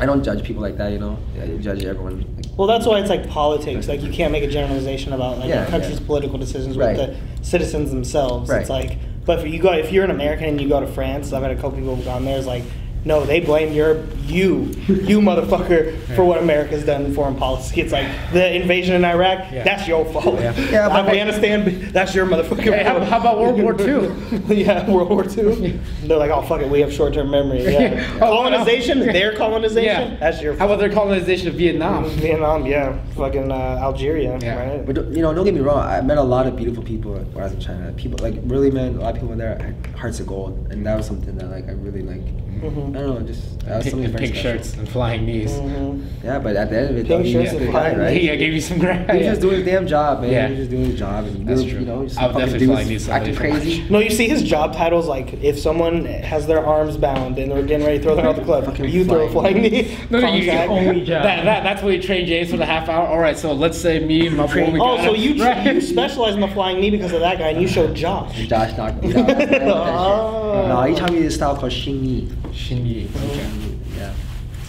I 0.00 0.06
don't 0.06 0.24
judge 0.24 0.42
people 0.42 0.62
like 0.62 0.76
that, 0.78 0.90
you 0.90 0.98
know. 0.98 1.16
I 1.40 1.46
judge 1.58 1.84
everyone. 1.84 2.26
Well, 2.56 2.66
that's 2.66 2.84
why 2.86 2.98
it's 2.98 3.10
like 3.10 3.28
politics. 3.28 3.86
Like 3.86 4.02
you 4.02 4.10
can't 4.12 4.32
make 4.32 4.42
a 4.42 4.48
generalization 4.48 5.12
about 5.12 5.38
like 5.38 5.48
Yeah, 5.48 5.66
a 5.66 5.70
country's 5.70 6.00
yeah. 6.00 6.06
political 6.06 6.36
decisions 6.38 6.76
Right. 6.76 6.96
with 6.96 7.16
the 7.40 7.44
citizens 7.46 7.90
themselves. 7.90 8.50
Right. 8.50 8.60
It's 8.62 8.70
like, 8.70 8.98
but 9.24 9.38
if 9.38 9.52
you 9.52 9.60
go, 9.60 9.72
if 9.72 9.92
you're 9.92 10.04
an 10.04 10.10
American 10.10 10.46
and 10.46 10.60
you 10.60 10.68
go 10.68 10.80
to 10.80 10.86
France, 10.86 11.32
I've 11.32 11.42
had 11.42 11.52
a 11.52 11.56
couple 11.56 11.72
people 11.72 11.94
who've 11.94 12.04
gone 12.04 12.24
there. 12.24 12.38
It's 12.38 12.46
like, 12.46 12.64
no, 13.04 13.24
they 13.24 13.40
blame 13.40 13.72
your 13.72 14.04
you, 14.26 14.62
you 14.86 15.20
motherfucker, 15.20 15.98
for 16.14 16.24
what 16.24 16.40
America's 16.42 16.84
done 16.84 17.04
in 17.04 17.14
foreign 17.14 17.34
policy. 17.34 17.80
It's 17.80 17.92
like 17.92 18.06
the 18.32 18.54
invasion 18.54 18.94
in 18.94 19.04
Iraq. 19.04 19.50
Yeah. 19.52 19.64
That's 19.64 19.86
your 19.88 20.04
fault. 20.12 20.38
Yeah. 20.40 20.56
Yeah, 20.70 20.88
but- 20.88 21.06
Afghanistan. 21.06 21.90
That's 21.92 22.14
your 22.14 22.26
motherfucking 22.26 22.62
Hey, 22.72 22.84
how- 22.84 23.00
how 23.04 23.18
about 23.20 23.40
World 23.40 23.60
War 23.60 23.74
II? 23.78 24.08
yeah, 24.56 24.88
World 24.88 25.10
War 25.10 25.24
II. 25.24 25.78
They're 26.04 26.16
like, 26.18 26.30
oh 26.30 26.42
fuck 26.42 26.60
it, 26.62 26.68
we 26.70 26.80
have 26.80 26.92
short-term 26.92 27.30
memory. 27.30 27.64
Yeah. 27.64 27.70
Yeah. 27.82 28.14
Oh, 28.16 28.30
Colonization, 28.42 29.00
their 29.00 29.34
colonization. 29.42 29.84
Yeah. 30.12 30.16
That's 30.20 30.40
your. 30.40 30.54
How 30.56 30.66
about 30.66 30.78
their 30.78 30.92
colonization 30.92 31.48
of 31.48 31.54
Vietnam? 31.54 32.04
Vietnam, 32.10 32.64
yeah, 32.66 32.96
fucking 33.16 33.50
uh, 33.50 33.54
Algeria, 33.82 34.38
Yeah. 34.40 34.54
right? 34.76 34.86
But 34.86 34.96
you 35.12 35.20
know, 35.22 35.34
don't 35.34 35.44
get 35.44 35.54
me 35.54 35.60
wrong. 35.60 35.80
I 35.80 36.00
met 36.00 36.18
a 36.18 36.22
lot 36.22 36.46
of 36.46 36.54
beautiful 36.56 36.82
people 36.84 37.12
when 37.12 37.26
I 37.42 37.44
was 37.44 37.52
in 37.54 37.60
China. 37.60 37.92
People 37.96 38.18
like 38.22 38.36
really, 38.44 38.70
man. 38.70 38.96
A 38.96 39.00
lot 39.00 39.14
of 39.16 39.20
people 39.20 39.34
there 39.36 39.58
had 39.58 39.74
hearts 39.96 40.20
of 40.20 40.26
gold, 40.28 40.68
and 40.70 40.86
that 40.86 40.96
was 40.96 41.06
something 41.06 41.36
that 41.36 41.50
like 41.50 41.68
I 41.68 41.72
really 41.72 42.02
like. 42.02 42.22
Mhm. 42.62 42.96
I 42.96 43.00
don't 43.00 43.20
know, 43.20 43.26
just 43.26 43.58
that 43.66 43.76
was 43.76 43.84
Pink, 43.84 43.90
something 43.90 44.04
and 44.04 44.12
very 44.12 44.24
pink 44.26 44.36
special. 44.36 44.52
shirts 44.52 44.74
and 44.76 44.88
flying 44.88 45.26
knees. 45.26 45.50
Mhm. 45.52 46.02
Yeah, 46.24 46.38
but 46.38 46.56
at 46.56 46.70
the 46.70 46.78
end 46.78 46.90
of 46.90 46.96
it, 46.96 47.06
Pink 47.06 47.08
though, 47.08 47.22
he 47.22 47.32
shirts 47.32 47.52
was 47.52 47.60
and 47.60 47.62
a 47.62 47.64
guy, 47.66 47.70
flying 47.72 47.98
right? 47.98 48.22
Yeah, 48.22 48.32
I 48.32 48.36
gave 48.36 48.52
you 48.52 48.60
some 48.60 48.80
crap. 48.80 49.10
He 49.10 49.16
was 49.16 49.22
yeah. 49.24 49.30
just 49.30 49.40
doing 49.40 49.56
his 49.56 49.64
damn 49.64 49.86
job, 49.86 50.20
man. 50.22 50.30
Yeah. 50.30 50.46
He 50.46 50.50
was 50.52 50.58
just 50.60 50.70
doing 50.70 50.84
his 50.84 50.98
job, 50.98 51.24
and 51.26 51.48
That's 51.48 51.62
true. 51.62 51.80
you 51.80 51.86
know, 51.86 52.04
just 52.06 52.18
I 52.20 52.26
would 52.28 52.36
definitely 52.36 52.58
dudes 52.66 52.72
fly 52.72 52.84
need 52.84 53.00
somebody 53.00 53.30
acting 53.30 53.36
crazy. 53.36 53.84
No, 53.90 53.98
you 53.98 54.10
see 54.10 54.28
his 54.28 54.42
job 54.42 54.74
titles 54.76 55.08
like 55.08 55.42
if 55.42 55.58
someone 55.58 56.04
has 56.04 56.46
their 56.46 56.64
arms 56.64 56.96
bound 56.96 57.38
and 57.38 57.50
they're 57.50 57.62
getting 57.62 57.84
ready 57.86 57.98
to 57.98 58.04
throw 58.04 58.14
them 58.14 58.26
out 58.26 58.36
the 58.36 58.42
club, 58.44 58.64
Fucking 58.64 58.88
you 58.88 59.04
throw 59.04 59.26
a 59.26 59.30
flying 59.30 59.56
flying 59.58 59.72
knee. 59.72 59.96
No, 60.10 60.20
no, 60.20 60.32
you, 60.34 60.46
contact. 60.46 60.70
only 60.70 61.04
that, 61.06 61.44
that, 61.44 61.62
that's 61.64 61.82
what 61.82 61.92
you 61.94 62.00
train 62.02 62.26
James 62.26 62.50
for 62.50 62.56
the 62.58 62.66
half 62.66 62.88
hour. 62.88 63.06
All 63.08 63.18
right, 63.18 63.36
so 63.36 63.52
let's 63.52 63.76
say 63.78 63.98
me 64.04 64.26
and 64.28 64.36
my 64.36 64.46
boy. 64.46 64.70
we 64.70 64.78
Oh, 64.80 64.96
got 64.96 65.04
so 65.04 65.14
it. 65.14 65.18
you 65.20 65.42
Right. 65.42 65.74
you 65.74 65.80
specialize 65.80 66.34
in 66.34 66.40
the 66.40 66.48
flying 66.48 66.80
knee 66.80 66.90
because 66.90 67.12
of 67.12 67.20
that 67.20 67.38
guy, 67.38 67.48
and 67.50 67.60
you 67.60 67.66
showed 67.68 67.94
Josh. 68.02 68.36
Josh 68.46 68.76
knocked 68.76 69.02
me 69.02 69.14
out. 69.14 69.72
Oh. 70.54 70.66
no, 70.68 70.82
he 70.82 70.94
taught 70.94 71.10
me 71.12 71.20
this 71.22 71.34
style 71.36 71.56
called 71.56 71.72
Xingyi. 71.72 72.28
Shinyi. 72.52 73.06
Xingyi, 73.06 73.78
Yeah. 73.96 74.14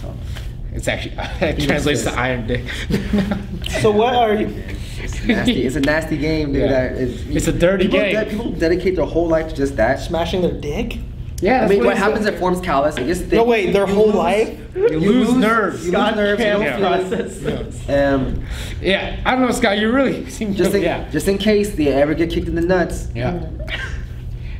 So. 0.00 0.14
It's 0.72 0.88
actually 0.88 1.14
it 1.40 1.60
translates 1.60 2.02
to 2.04 2.12
iron 2.12 2.46
dick. 2.46 2.64
So 3.80 3.90
what 3.90 4.14
are 4.14 4.34
you? 4.34 4.46
It's 5.02 5.22
nasty. 5.24 5.64
It's 5.66 5.76
a 5.76 5.80
nasty 5.80 6.16
game, 6.16 6.52
dude. 6.52 6.62
Yeah. 6.62 6.68
That 6.68 6.92
is, 6.92 7.26
It's 7.28 7.48
a 7.48 7.52
dirty 7.52 7.84
people, 7.84 7.98
game. 8.00 8.14
de- 8.14 8.30
people 8.30 8.50
dedicate 8.52 8.96
their 8.96 9.04
whole 9.04 9.28
life 9.28 9.48
to 9.50 9.54
just 9.54 9.76
that. 9.76 10.00
Smashing 10.00 10.42
their 10.42 10.52
dick? 10.52 10.98
Yeah, 11.40 11.64
I 11.64 11.68
mean, 11.68 11.78
what 11.78 11.88
what 11.88 11.96
he 11.96 12.02
happens? 12.02 12.24
said. 12.24 12.34
It 12.34 12.38
forms 12.38 12.60
callus. 12.60 12.96
It 12.96 13.06
gets 13.06 13.20
thick. 13.20 13.32
No, 13.32 13.44
wait, 13.44 13.72
their 13.72 13.86
whole 13.86 14.10
life? 14.12 14.58
You, 14.74 14.88
lose, 14.88 15.34
nerves. 15.34 15.84
You 15.84 15.92
lose 15.92 16.14
nerves. 16.16 16.40
You 16.40 16.52
don't 16.52 16.66
Yeah. 16.74 17.64
feel. 17.86 17.94
Um, 17.94 18.44
Yeah, 18.80 19.20
I 19.26 19.32
don't 19.32 19.42
know, 19.42 19.50
Scott. 19.50 19.78
You 19.78 19.90
really 19.92 20.30
seem 20.30 20.54
just 20.54 20.70
to, 20.70 20.78
in, 20.78 20.82
yeah, 20.84 21.10
just 21.10 21.28
in 21.28 21.36
case 21.36 21.74
they 21.74 21.88
ever 21.88 22.14
get 22.14 22.30
kicked 22.30 22.48
in 22.48 22.54
the 22.54 22.60
nuts, 22.62 23.08
yeah. 23.14 23.46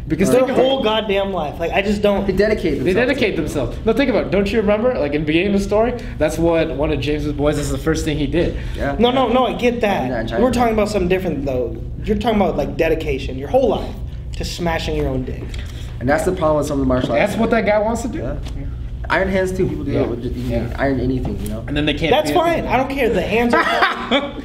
Because 0.06 0.31
Their 0.31 0.40
think 0.40 0.52
about 0.52 0.62
whole 0.62 0.82
goddamn 0.82 1.32
life. 1.32 1.59
Like, 1.59 1.72
I 1.72 1.81
just 1.81 2.02
don't. 2.02 2.26
They 2.26 2.35
dedicate 2.35 2.85
They 2.85 2.93
dedicate 2.93 3.36
themselves. 3.36 3.78
No, 3.86 3.94
think 3.94 4.10
about 4.10 4.26
it. 4.26 4.31
Don't 4.31 4.51
you 4.52 4.60
remember? 4.60 4.94
Like 4.98 5.14
in 5.14 5.22
the 5.22 5.26
beginning 5.26 5.55
of 5.55 5.60
the 5.60 5.64
story, 5.64 5.93
that's 6.18 6.36
what 6.39 6.76
one 6.76 6.93
of 6.93 7.01
James's 7.01 7.32
boys 7.32 7.59
is 7.59 7.70
the 7.70 7.78
first 7.78 8.05
thing 8.05 8.18
he 8.18 8.26
did. 8.26 8.59
Yeah. 8.76 8.97
No, 8.98 9.10
no, 9.10 9.28
no, 9.28 9.47
I 9.47 9.55
get 9.55 9.81
that. 9.81 10.28
China. 10.28 10.43
We're 10.43 10.52
talking 10.52 10.74
about 10.74 10.90
something 10.90 11.09
different, 11.09 11.47
though. 11.47 11.82
You're 12.02 12.18
talking 12.18 12.39
about, 12.39 12.56
like, 12.56 12.76
dedication, 12.76 13.39
your 13.39 13.48
whole 13.48 13.68
life 13.68 13.94
to 14.36 14.44
smashing 14.44 14.94
your 14.94 15.09
own 15.09 15.24
dick. 15.24 15.43
And 16.01 16.09
that's 16.09 16.24
the 16.24 16.32
problem 16.32 16.59
with 16.59 16.66
some 16.66 16.81
of 16.81 16.81
the 16.81 16.89
martial 16.89 17.12
arts. 17.12 17.31
That's 17.31 17.40
what 17.40 17.51
that 17.51 17.64
guy 17.64 17.78
wants 17.78 18.02
to 18.02 18.09
do. 18.09 18.18
Yeah. 18.18 18.39
Iron 19.10 19.28
hands 19.28 19.52
too. 19.56 19.68
People 19.68 19.85
do 19.85 19.93
Yeah. 19.93 20.01
it 20.02 20.09
with 20.09 20.22
just, 20.22 20.35
you 20.35 20.51
Yeah. 20.51 20.76
iron 20.78 21.01
anything, 21.01 21.39
you 21.43 21.48
know. 21.48 21.64
And 21.66 21.76
then 21.76 21.86
they 21.86 21.94
can't. 21.94 22.10
That's 22.10 22.31
feel 22.31 22.40
fine. 22.40 22.66
I 22.66 22.76
don't 22.76 22.90
care. 22.90 23.09
The 23.10 23.20
hands 23.22 23.55
are. 23.55 23.64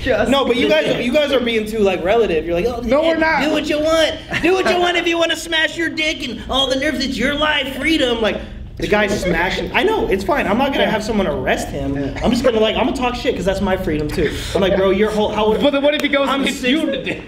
Just 0.00 0.30
No, 0.30 0.44
but 0.44 0.56
you 0.56 0.68
guys, 0.68 1.04
you 1.04 1.12
guys 1.12 1.32
are 1.32 1.40
being 1.40 1.66
too 1.66 1.80
like 1.80 2.02
relative. 2.04 2.44
You're 2.46 2.54
like, 2.54 2.66
oh, 2.66 2.80
No, 2.80 3.02
we're 3.02 3.16
not. 3.16 3.42
Do 3.42 3.50
what 3.50 3.68
you 3.68 3.78
want. 3.80 4.14
Do 4.42 4.52
what 4.54 4.68
you 4.70 4.78
want 4.80 4.96
if 4.96 5.06
you 5.06 5.18
want 5.18 5.30
to 5.32 5.36
smash 5.36 5.76
your 5.76 5.88
dick 5.88 6.26
and 6.28 6.40
all 6.50 6.68
the 6.68 6.76
nerves. 6.76 7.04
It's 7.04 7.16
your 7.18 7.34
life, 7.34 7.76
freedom. 7.76 8.20
Like 8.20 8.40
the 8.78 8.86
guy's 8.86 9.20
smashing. 9.22 9.72
I 9.72 9.82
know 9.82 10.08
it's 10.08 10.22
fine. 10.24 10.46
I'm 10.46 10.56
not 10.58 10.72
gonna 10.72 10.88
have 10.90 11.02
someone 11.02 11.26
arrest 11.26 11.68
him. 11.68 11.96
I'm 12.22 12.30
just 12.30 12.44
gonna 12.44 12.60
like, 12.60 12.76
I'm 12.76 12.84
gonna 12.84 12.96
talk 12.96 13.14
shit 13.14 13.32
because 13.32 13.44
that's 13.44 13.60
my 13.60 13.76
freedom 13.76 14.08
too. 14.08 14.36
I'm 14.54 14.60
like, 14.60 14.76
bro, 14.76 14.90
your 14.90 15.10
whole 15.10 15.30
how. 15.32 15.52
But 15.60 15.70
then 15.70 15.82
what 15.82 15.94
if 15.94 16.02
he 16.02 16.08
goes 16.08 16.28
I'm 16.28 16.40
and 16.40 16.48
hits 16.48 16.60
six- 16.60 16.70
you 16.70 16.80
in 16.80 16.90
the 16.92 17.02
dick? 17.02 17.24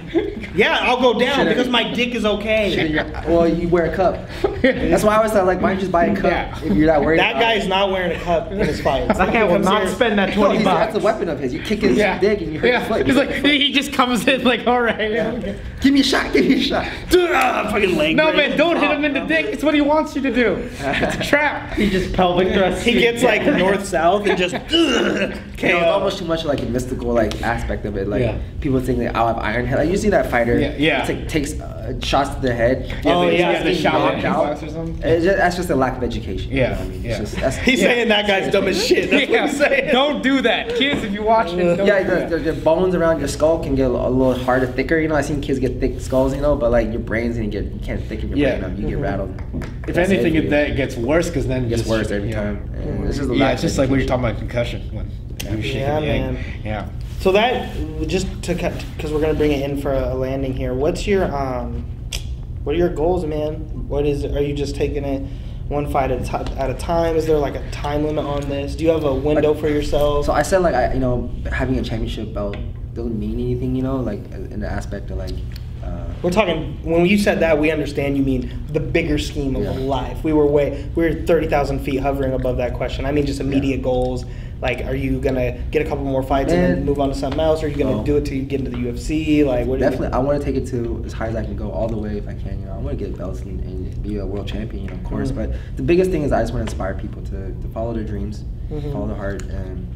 Yeah, 0.55 0.79
I'll 0.81 1.01
go 1.01 1.19
down 1.19 1.37
Shit, 1.37 1.49
because 1.49 1.69
I- 1.69 1.71
my 1.71 1.93
dick 1.95 2.15
is 2.15 2.25
okay. 2.25 3.05
Well, 3.29 3.49
you 3.49 3.69
wear 3.69 3.87
a 3.93 3.95
cup. 3.97 4.29
That's 4.63 5.05
why 5.05 5.15
I 5.15 5.17
always 5.19 5.33
thought, 5.33 5.47
like, 5.47 5.61
why 5.61 5.69
don't 5.71 5.77
you 5.77 5.81
just 5.83 5.93
buy 5.93 6.07
a 6.07 6.15
cup 6.17 6.25
Yeah. 6.31 6.59
if 6.65 6.77
you're 6.77 6.87
not 6.93 7.03
worried 7.03 7.21
That 7.21 7.33
about 7.33 7.41
guy's 7.43 7.65
it? 7.67 7.69
not 7.69 7.91
wearing 7.91 8.13
a 8.17 8.21
cup 8.21 8.51
in 8.51 8.59
his 8.59 8.81
fights. 8.81 9.17
That 9.19 9.33
guy 9.33 9.45
will 9.45 9.59
not 9.61 9.83
here- 9.83 9.91
spend 9.93 10.19
that 10.19 10.31
No, 10.31 10.35
20 10.37 10.57
he's, 10.57 10.65
that's 10.65 10.93
bucks. 10.93 11.03
a 11.03 11.05
weapon 11.07 11.29
of 11.29 11.39
his. 11.39 11.55
You 11.55 11.61
kick 11.61 11.81
his 11.83 11.97
dick 11.97 12.41
and 12.41 12.53
you 12.53 12.59
hurt 12.61 12.67
yeah. 12.69 12.79
his 12.81 12.89
foot. 12.89 13.07
He's 13.07 13.17
like 13.17 13.31
he 13.31 13.73
just 13.73 13.93
comes 13.93 14.27
in 14.27 14.43
like, 14.45 14.67
all 14.67 14.81
right. 14.81 15.11
Yeah. 15.13 15.55
give 15.81 15.93
me 15.95 16.01
a 16.01 16.05
shot, 16.05 16.33
give 16.33 16.45
me 16.47 16.55
a 16.55 16.61
shot. 16.61 16.87
Dude, 17.11 17.31
ah, 17.33 17.69
fucking 17.71 17.97
leg. 17.97 18.17
No 18.17 18.33
break. 18.33 18.51
man, 18.51 18.59
don't 18.59 18.77
hit 18.77 18.91
him 18.91 19.05
in 19.05 19.15
the 19.15 19.21
dick. 19.21 19.47
It's 19.47 19.63
what 19.63 19.75
he 19.75 19.81
wants 19.81 20.15
you 20.17 20.23
to 20.23 20.33
do. 20.35 20.55
It's 20.57 20.81
a 21.21 21.23
trap. 21.41 21.73
He 21.75 21.91
just 21.91 22.13
pelvic 22.13 22.53
thrusts. 22.53 22.85
He 22.85 22.93
gets 22.93 23.23
like 23.23 23.45
north 23.45 23.85
south 23.87 24.27
and 24.27 24.39
just 24.39 24.55
You 25.61 25.69
know, 25.69 25.77
it's 25.79 25.87
almost 25.89 26.19
too 26.19 26.25
much 26.25 26.45
like 26.45 26.63
a 26.63 26.67
mystical 26.67 27.13
like 27.13 27.43
aspect 27.43 27.85
of 27.85 27.97
it. 27.97 28.09
Like 28.09 28.23
Yeah. 28.23 28.39
people 28.61 28.81
think 28.81 28.99
that 29.01 29.15
I'll 29.17 29.27
have 29.29 29.39
iron 29.39 29.67
head. 29.67 29.79
Like 29.79 29.91
you 29.91 29.97
see 29.97 30.09
that 30.11 30.31
fighter, 30.31 30.59
Yeah, 30.59 30.75
yeah. 30.79 31.01
It's 31.01 31.09
like 31.11 31.29
takes 31.29 31.53
uh, 31.61 31.99
shots 32.03 32.35
to 32.35 32.41
the 32.41 32.55
head. 32.55 33.03
Oh, 33.05 33.29
yeah, 33.29 33.63
the 33.63 33.71
the 33.71 33.75
shot 33.75 34.25
out. 34.25 34.63
or 34.63 34.69
something. 34.69 35.01
It's 35.03 35.25
just, 35.25 35.37
that's 35.37 35.57
just 35.57 35.71
a 35.71 35.77
lack 35.77 35.97
of 35.99 36.03
education. 36.03 36.51
you 36.51 36.57
know 36.63 36.63
Yeah, 36.71 36.79
I 36.81 36.85
mean, 36.89 37.03
yeah. 37.03 37.19
Just, 37.19 37.37
that's, 37.37 37.57
He's 37.59 37.81
Yeah. 37.81 37.89
saying 37.89 38.09
that 38.09 38.27
guy's 38.27 38.51
dumb 38.53 38.69
as 38.69 38.85
shit. 38.87 39.11
That's 39.11 39.31
what 39.31 39.49
he's 39.51 39.59
saying. 39.59 39.93
Don't 39.93 40.23
do 40.23 40.41
that, 40.43 40.77
kids. 40.77 41.03
If 41.05 41.13
you 41.13 41.23
watch 41.23 41.53
it, 41.53 41.77
don't 41.77 41.87
yeah, 41.87 42.03
do 42.03 42.09
the, 42.09 42.15
that. 42.17 42.31
the, 42.31 42.53
the 42.53 42.61
bones 42.61 42.95
around 42.95 43.19
your 43.19 43.29
skull 43.29 43.63
can 43.63 43.75
get 43.75 43.87
a 43.91 43.93
little 43.93 44.35
harder, 44.45 44.67
thicker. 44.67 44.99
You 44.99 45.09
know, 45.09 45.15
I've 45.17 45.27
seen 45.27 45.41
kids 45.43 45.59
get 45.59 45.79
thick 45.81 46.01
skulls. 46.01 46.35
You 46.35 46.41
know, 46.41 46.57
but 46.57 46.71
like 46.71 46.89
your 46.91 47.01
brain's 47.01 47.37
gonna 47.37 47.49
get 47.49 47.65
you 47.65 47.81
can't 47.81 48.03
thicken 48.05 48.31
your 48.31 48.39
Yeah. 48.39 48.59
brain 48.61 48.73
up. 48.73 48.79
You 48.79 48.89
get 48.89 48.99
rattled. 48.99 49.35
If 49.89 49.95
That's 49.95 50.11
anything, 50.11 50.35
it 50.37 50.41
for 50.41 50.41
it, 50.41 50.45
you. 50.45 50.51
that 50.51 50.77
gets 50.77 50.97
worse 50.97 51.30
because 51.33 51.47
then 51.47 51.65
It 51.65 51.69
gets 51.71 51.83
just- 51.83 51.91
worse 51.91 52.11
every 52.11 52.31
yeah. 52.31 52.43
time. 52.43 52.71
And 52.83 53.05
it's 53.09 53.19
just 53.19 53.31
Yeah, 53.33 53.51
it's 53.53 53.63
just 53.63 53.79
like 53.79 53.89
when 53.91 53.99
you're 54.01 54.09
talking 54.09 54.25
about 54.25 54.39
concussion 54.39 54.83
when 54.93 55.11
you 55.57 55.63
shake 55.63 55.75
Yeah, 55.77 56.01
the 56.01 56.07
egg. 56.07 56.21
man. 56.21 56.37
Yeah. 56.65 56.87
So 57.21 57.33
that 57.33 57.69
just 58.07 58.27
to 58.45 58.55
cut 58.55 58.73
because 58.97 59.13
we're 59.13 59.21
gonna 59.21 59.35
bring 59.35 59.53
it 59.53 59.63
in 59.69 59.81
for 59.81 59.93
a 59.93 60.15
landing 60.15 60.55
here. 60.55 60.73
What's 60.75 61.07
your 61.07 61.25
um, 61.35 61.85
what 62.65 62.75
are 62.75 62.79
your 62.79 62.89
goals, 62.91 63.25
man? 63.27 63.55
What 63.89 64.07
is? 64.07 64.25
Are 64.25 64.41
you 64.43 64.55
just 64.55 64.75
taking 64.77 65.05
it 65.05 65.23
one 65.69 65.91
fight 65.91 66.11
at 66.11 66.29
a, 66.33 66.53
at 66.61 66.71
a 66.71 66.75
time? 66.75 67.17
Is 67.17 67.27
there 67.27 67.37
like 67.39 67.55
a 67.57 67.71
time 67.71 68.05
limit 68.05 68.25
on 68.25 68.49
this? 68.49 68.75
Do 68.75 68.85
you 68.85 68.91
have 68.91 69.05
a 69.05 69.15
window 69.15 69.55
for 69.55 69.69
yourself? 69.69 70.27
So 70.27 70.33
I 70.33 70.43
said 70.43 70.59
like 70.63 70.75
I, 70.75 70.93
you 70.95 71.01
know, 71.01 71.31
having 71.53 71.79
a 71.79 71.83
championship 71.83 72.33
belt 72.35 72.57
doesn't 72.95 73.19
mean 73.19 73.35
anything. 73.35 73.75
You 73.77 73.83
know, 73.83 73.97
like 73.97 74.21
in 74.33 74.61
the 74.61 74.71
aspect 74.71 75.11
of 75.11 75.19
like. 75.19 75.35
We're 76.23 76.31
talking 76.31 76.79
when 76.83 77.07
you 77.07 77.17
said 77.17 77.41
that 77.41 77.59
we 77.59 77.71
understand 77.71 78.17
you 78.17 78.23
mean 78.23 78.65
the 78.73 78.81
bigger 78.81 79.17
scheme 79.19 79.57
of 79.57 79.63
Yeah. 79.63 79.71
life. 79.73 80.23
We 80.23 80.33
were 80.33 80.47
way 80.47 80.87
we 80.95 81.05
were 81.09 81.15
thirty 81.15 81.47
thousand 81.47 81.81
feet 81.81 82.01
hovering 82.01 82.33
above 82.35 82.59
that 82.59 82.75
question. 82.75 83.07
I 83.07 83.13
mean 83.13 83.25
just 83.27 83.41
immediate 83.41 83.83
goals. 83.83 84.25
Like, 84.61 84.85
are 84.85 84.95
you 84.95 85.19
gonna 85.21 85.57
get 85.71 85.81
a 85.81 85.89
couple 85.89 86.05
more 86.05 86.23
fights 86.23 86.53
and 86.53 86.63
then 86.77 86.85
move 86.85 87.01
on 87.01 87.09
to 87.09 87.15
something 87.15 87.41
else? 87.41 87.63
Or 87.63 87.67
are 87.67 87.69
you 87.71 87.77
gonna 87.77 87.97
No. 87.97 88.05
do 88.05 88.19
it 88.19 88.27
till 88.27 88.37
you 88.37 88.43
get 88.43 88.59
into 88.61 88.71
the 88.73 88.77
UFC? 88.77 89.43
Like, 89.43 89.67
what? 89.67 89.81
Definitely, 89.81 90.09
I 90.09 90.19
want 90.19 90.39
to 90.39 90.45
take 90.45 90.55
it 90.57 90.67
to 90.67 91.03
as 91.07 91.15
high 91.15 91.29
as 91.29 91.37
I 91.37 91.43
can 91.43 91.57
go, 91.57 91.71
all 91.71 91.89
the 91.89 91.97
way 91.97 92.19
if 92.19 92.29
I 92.29 92.35
can. 92.35 92.61
You 92.61 92.67
know, 92.67 92.73
I 92.73 92.77
want 92.77 92.99
to 92.99 93.03
get 93.07 93.17
belts 93.17 93.41
and, 93.41 93.59
and 93.61 94.03
be 94.03 94.19
a 94.19 94.27
world 94.27 94.47
champion, 94.47 94.83
you 94.85 94.89
know, 94.91 94.97
of 94.97 95.05
course. 95.05 95.33
Mhm. 95.33 95.37
But 95.37 95.53
the 95.77 95.83
biggest 95.83 96.11
thing 96.11 96.25
is 96.25 96.33
I 96.33 96.43
just 96.43 96.53
want 96.53 96.67
to 96.67 96.71
inspire 96.71 96.93
people 96.93 97.23
to, 97.23 97.31
to 97.53 97.69
follow 97.73 97.95
their 97.95 98.05
dreams, 98.05 98.45
Mhm. 98.71 98.93
follow 98.93 99.07
their 99.07 99.17
heart, 99.17 99.45
and, 99.45 99.87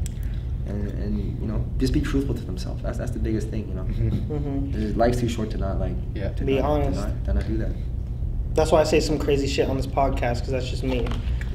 and 0.66 0.88
and 0.88 1.40
you 1.40 1.46
know 1.46 1.64
just 1.78 1.92
be 1.92 2.00
truthful 2.00 2.34
to 2.34 2.42
themselves. 2.42 2.82
That's 2.82 2.98
that's 2.98 3.10
the 3.10 3.18
biggest 3.18 3.48
thing, 3.48 3.68
you 3.68 3.74
know. 3.74 3.84
Mhm. 3.84 4.96
Life's 4.96 5.20
too 5.20 5.28
short 5.28 5.50
to 5.50 5.58
not 5.58 5.78
like 5.78 5.94
Yeah. 6.14 6.30
to 6.30 6.44
Be 6.44 6.56
not, 6.60 6.64
honest. 6.64 7.00
to 7.00 7.08
not, 7.08 7.24
to 7.26 7.34
not 7.34 7.46
do 7.46 7.56
that. 7.58 7.70
That's 8.54 8.70
why 8.70 8.80
I 8.80 8.84
say 8.84 9.00
some 9.00 9.18
crazy 9.18 9.46
shit 9.48 9.68
on 9.68 9.76
this 9.76 9.86
podcast 9.86 10.36
because 10.36 10.50
that's 10.50 10.68
just 10.70 10.84
me. 10.84 11.06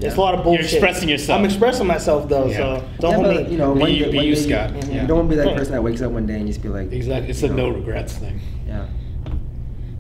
It's 0.02 0.16
a 0.16 0.20
lot 0.22 0.34
of 0.36 0.44
bullshit. 0.44 0.72
You're 0.72 0.80
expressing 0.80 1.10
yourself. 1.10 1.40
I'm 1.40 1.46
expressing 1.46 1.88
myself 1.88 2.30
though, 2.30 2.48
Yeah. 2.48 2.58
so 2.58 2.84
don't 3.00 3.12
yeah, 3.12 3.16
hold 3.18 3.36
but, 3.36 3.46
me. 3.48 3.52
you 3.52 3.58
know, 3.58 3.74
Be 3.74 3.80
one 3.80 3.92
you- 3.92 4.06
day- 4.06 4.12
be 4.12 4.18
one 4.18 4.26
you, 4.28 4.36
day 4.36 4.42
Scott. 4.42 4.70
Mhm. 4.72 4.94
Yeah. 4.94 5.02
You 5.02 5.08
don't 5.08 5.18
want 5.18 5.30
to 5.30 5.36
be 5.36 5.42
that 5.42 5.48
Right. 5.48 5.56
person 5.58 5.74
that 5.74 5.84
wakes 5.84 6.02
up 6.02 6.12
one 6.12 6.26
day 6.26 6.36
and 6.36 6.48
just 6.48 6.62
be 6.62 6.70
like, 6.70 6.92
Exactly. 6.92 7.30
It's 7.32 7.44
a 7.44 7.48
know, 7.50 7.56
no 7.56 7.70
regrets 7.70 8.14
thing. 8.14 8.40
Yeah. 8.68 8.86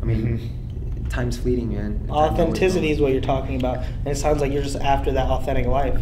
I 0.01 0.05
mean, 0.05 0.39
time's 1.09 1.37
fleeting, 1.37 1.73
man. 1.73 2.01
Authenticity 2.09 2.91
is 2.91 2.99
what 3.01 3.11
you're 3.11 3.21
talking 3.21 3.55
about, 3.57 3.77
and 3.79 4.07
it 4.07 4.15
sounds 4.17 4.41
like 4.41 4.51
you're 4.53 4.61
just 4.63 4.77
after 4.77 5.11
that 5.13 5.27
authentic 5.29 5.65
life. 5.67 5.97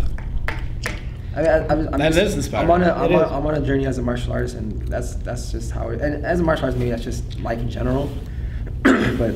I 1.38 1.42
mean, 1.42 1.50
I, 1.52 1.58
I'm, 1.68 1.88
I'm 1.94 2.00
That 2.00 2.14
just, 2.14 2.20
is 2.26 2.36
inspiring. 2.36 2.72
I'm 2.72 2.82
on, 2.82 2.84
a, 2.84 2.92
I'm, 2.94 3.14
on, 3.14 3.26
is. 3.26 3.32
I'm 3.32 3.46
on 3.46 3.56
a 3.56 3.62
journey 3.62 3.86
as 3.86 4.00
a 4.00 4.02
martial 4.02 4.34
artist, 4.34 4.56
and 4.56 4.82
that's 4.88 5.14
that's 5.16 5.52
just 5.52 5.72
how. 5.72 5.90
It, 5.90 6.02
and 6.02 6.26
as 6.26 6.40
a 6.40 6.44
martial 6.44 6.66
artist, 6.66 6.80
maybe 6.80 6.90
that's 6.92 7.04
just 7.04 7.40
life 7.42 7.60
in 7.60 7.70
general. 7.70 8.10
but 8.84 9.36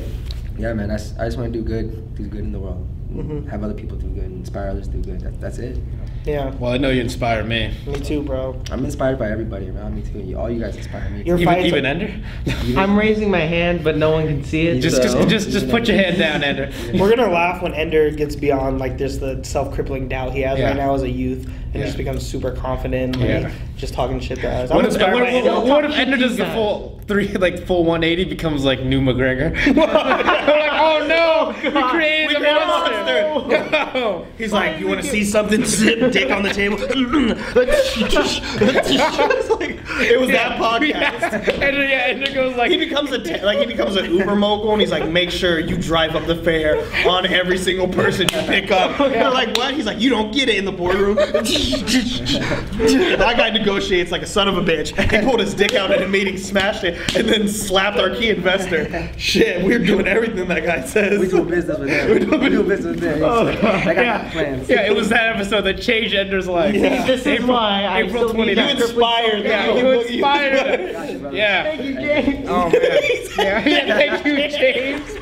yeah, 0.58 0.72
man, 0.74 0.88
that's, 0.88 1.16
I 1.18 1.26
just 1.26 1.38
want 1.38 1.52
to 1.52 1.58
do 1.58 1.64
good, 1.64 2.14
do 2.16 2.26
good 2.26 2.40
in 2.40 2.52
the 2.52 2.58
world, 2.58 2.86
Mhm. 3.12 3.48
have 3.48 3.62
other 3.62 3.74
people 3.74 3.96
do 3.96 4.08
good, 4.08 4.24
inspire 4.24 4.68
others 4.68 4.88
to 4.88 4.96
do 4.96 5.02
good. 5.12 5.20
That, 5.20 5.40
that's 5.40 5.58
it. 5.58 5.78
Yeah, 6.24 6.50
Well, 6.60 6.72
I 6.72 6.78
know 6.78 6.90
you 6.90 7.00
inspire 7.00 7.42
me. 7.42 7.74
me 7.84 7.98
too, 7.98 8.22
bro. 8.22 8.56
I'm 8.70 8.84
inspired 8.84 9.18
by 9.18 9.30
everybody 9.30 9.68
around 9.70 9.96
me 9.96 10.02
too. 10.02 10.36
All 10.38 10.48
you 10.48 10.60
guys 10.60 10.76
inspire 10.76 11.10
me. 11.10 11.24
Your 11.24 11.36
Even, 11.36 11.52
fights- 11.54 11.66
even 11.66 11.84
Ender. 11.84 12.14
I'm 12.76 12.96
raising 12.96 13.28
my 13.28 13.40
hand, 13.40 13.82
but 13.82 13.96
no 13.96 14.12
one 14.12 14.28
can 14.28 14.44
see 14.44 14.68
it. 14.68 14.80
just, 14.80 15.02
just, 15.02 15.14
so- 15.14 15.26
just, 15.26 15.50
just 15.50 15.68
put 15.68 15.88
your 15.88 15.96
hand 15.96 16.18
down, 16.18 16.44
Ender. 16.44 16.70
We're 16.94 17.10
gonna 17.14 17.28
laugh 17.30 17.60
when 17.60 17.74
Ender 17.74 18.10
gets 18.12 18.36
beyond 18.36 18.78
like 18.78 18.98
this 18.98 19.16
the 19.16 19.42
self 19.42 19.74
crippling 19.74 20.06
doubt 20.08 20.32
he 20.32 20.42
has 20.42 20.58
Yeah. 20.60 20.68
right 20.68 20.76
now 20.76 20.94
as 20.94 21.02
a 21.02 21.10
youth 21.10 21.44
and 21.46 21.74
Yeah. 21.74 21.86
just 21.86 21.96
becomes 21.96 22.24
super 22.24 22.52
confident, 22.52 23.16
like, 23.16 23.28
Yeah. 23.28 23.50
Just 23.82 23.92
talking 23.94 24.20
shit 24.20 24.38
to 24.38 24.48
us. 24.48 24.70
What 24.70 24.84
I'm 24.84 24.90
if, 24.92 24.96
what, 24.96 25.22
Ender. 25.24 25.50
what, 25.50 25.66
what 25.66 25.84
if 25.84 25.90
Ender 25.90 26.16
does 26.16 26.36
the 26.36 26.46
full 26.46 27.00
three, 27.08 27.26
like 27.32 27.66
full 27.66 27.82
180, 27.84 28.30
becomes 28.30 28.64
like 28.64 28.84
new 28.84 29.00
McGregor? 29.00 29.56
I'm 29.70 29.74
like, 29.74 30.72
oh 30.72 31.04
no, 31.08 31.42
oh, 31.42 31.48
we 31.64 31.82
created 31.90 32.28
We 32.28 32.36
a 32.36 32.38
created 32.38 32.62
a 32.62 32.66
monster. 32.66 32.92
monster. 32.92 33.08
No. 33.92 34.24
He's 34.38 34.52
like, 34.52 34.78
you 34.78 34.86
want 34.86 35.00
to 35.02 35.06
see 35.06 35.24
something? 35.24 35.64
Zip 35.64 36.12
dick 36.12 36.30
on 36.30 36.44
the 36.44 36.50
table. 36.50 36.78
Like- 36.78 36.92
it 40.00 40.20
was 40.20 40.28
that 40.30 40.58
podcast. 40.58 41.46
Yeah. 41.46 41.66
Ender, 41.66 41.84
yeah, 41.84 41.96
Ender 42.06 42.32
goes 42.32 42.56
like, 42.56 42.70
He 42.70 42.76
becomes 42.78 43.10
a 43.12 43.22
te- 43.22 43.42
like 43.42 43.58
he 43.58 43.66
becomes 43.66 43.96
an 43.96 44.12
Uber 44.14 44.36
mogul, 44.36 44.72
and 44.72 44.80
he's 44.80 44.90
like, 44.90 45.08
make 45.08 45.30
sure 45.30 45.58
you 45.58 45.76
drive 45.76 46.14
up 46.14 46.26
the 46.26 46.36
fare 46.36 46.78
on 47.08 47.26
every 47.26 47.58
single 47.58 47.88
person 47.88 48.28
you 48.32 48.40
pick 48.42 48.70
up. 48.70 48.96
They're 48.98 49.30
like, 49.30 49.56
what? 49.56 49.74
He's 49.74 49.86
like, 49.86 50.00
you 50.00 50.10
don't 50.10 50.32
get 50.32 50.48
it 50.48 50.56
in 50.56 50.64
the 50.64 50.72
boardroom. 50.72 51.16
that 51.16 51.34
guy 53.36 53.50
negotiates 53.72 54.10
like 54.10 54.22
a 54.22 54.26
son 54.26 54.48
of 54.48 54.56
a 54.58 54.60
bitch. 54.60 54.88
He 55.10 55.26
pulled 55.26 55.40
his 55.40 55.54
dick 55.54 55.74
out 55.74 55.90
in 55.90 56.02
a 56.02 56.08
meeting, 56.08 56.36
smashed 56.36 56.84
it, 56.84 57.16
and 57.16 57.28
then 57.28 57.48
slapped 57.48 57.98
our 57.98 58.10
key 58.10 58.28
investor. 58.30 59.10
Shit, 59.16 59.64
we're 59.64 59.78
doing 59.78 60.06
everything 60.06 60.48
that 60.48 60.64
guy 60.64 60.84
says. 60.84 61.18
We 61.18 61.28
do 61.28 61.44
business 61.44 61.78
with 61.78 61.88
We're 62.08 62.18
them. 62.18 62.40
We 62.40 62.48
do 62.50 62.62
business 62.62 62.96
with 62.96 63.00
them. 63.00 63.22
Oh, 63.22 63.46
that 63.46 63.60
guy 63.84 63.92
yeah. 64.02 64.22
got 64.22 64.32
plans. 64.32 64.68
yeah, 64.68 64.86
it 64.86 64.94
was 64.94 65.08
that 65.08 65.34
episode 65.36 65.62
that 65.62 65.80
changed 65.80 66.14
Ender's 66.14 66.48
life. 66.48 66.74
Yeah. 66.74 67.06
This 67.12 67.26
is 67.26 67.44
why 67.44 67.84
I 67.84 68.02
April 68.02 68.28
still 68.28 68.44
need 68.44 68.56
29th. 68.56 68.76
You 68.76 68.84
inspired. 68.84 69.42
Yeah, 69.52 69.74
you 69.74 69.90
inspired 70.00 70.92
Gotcha, 70.92 71.06
him. 71.06 71.34
Yeah. 71.34 71.62
Thank 71.64 71.82
you, 71.82 71.94
James. 71.94 72.48
Oh 72.48 72.70
man. 72.70 72.82
Yeah, 73.38 73.68
yeah, 73.68 73.86
thank 73.86 74.26
you, 74.26 74.36
James. 74.48 75.14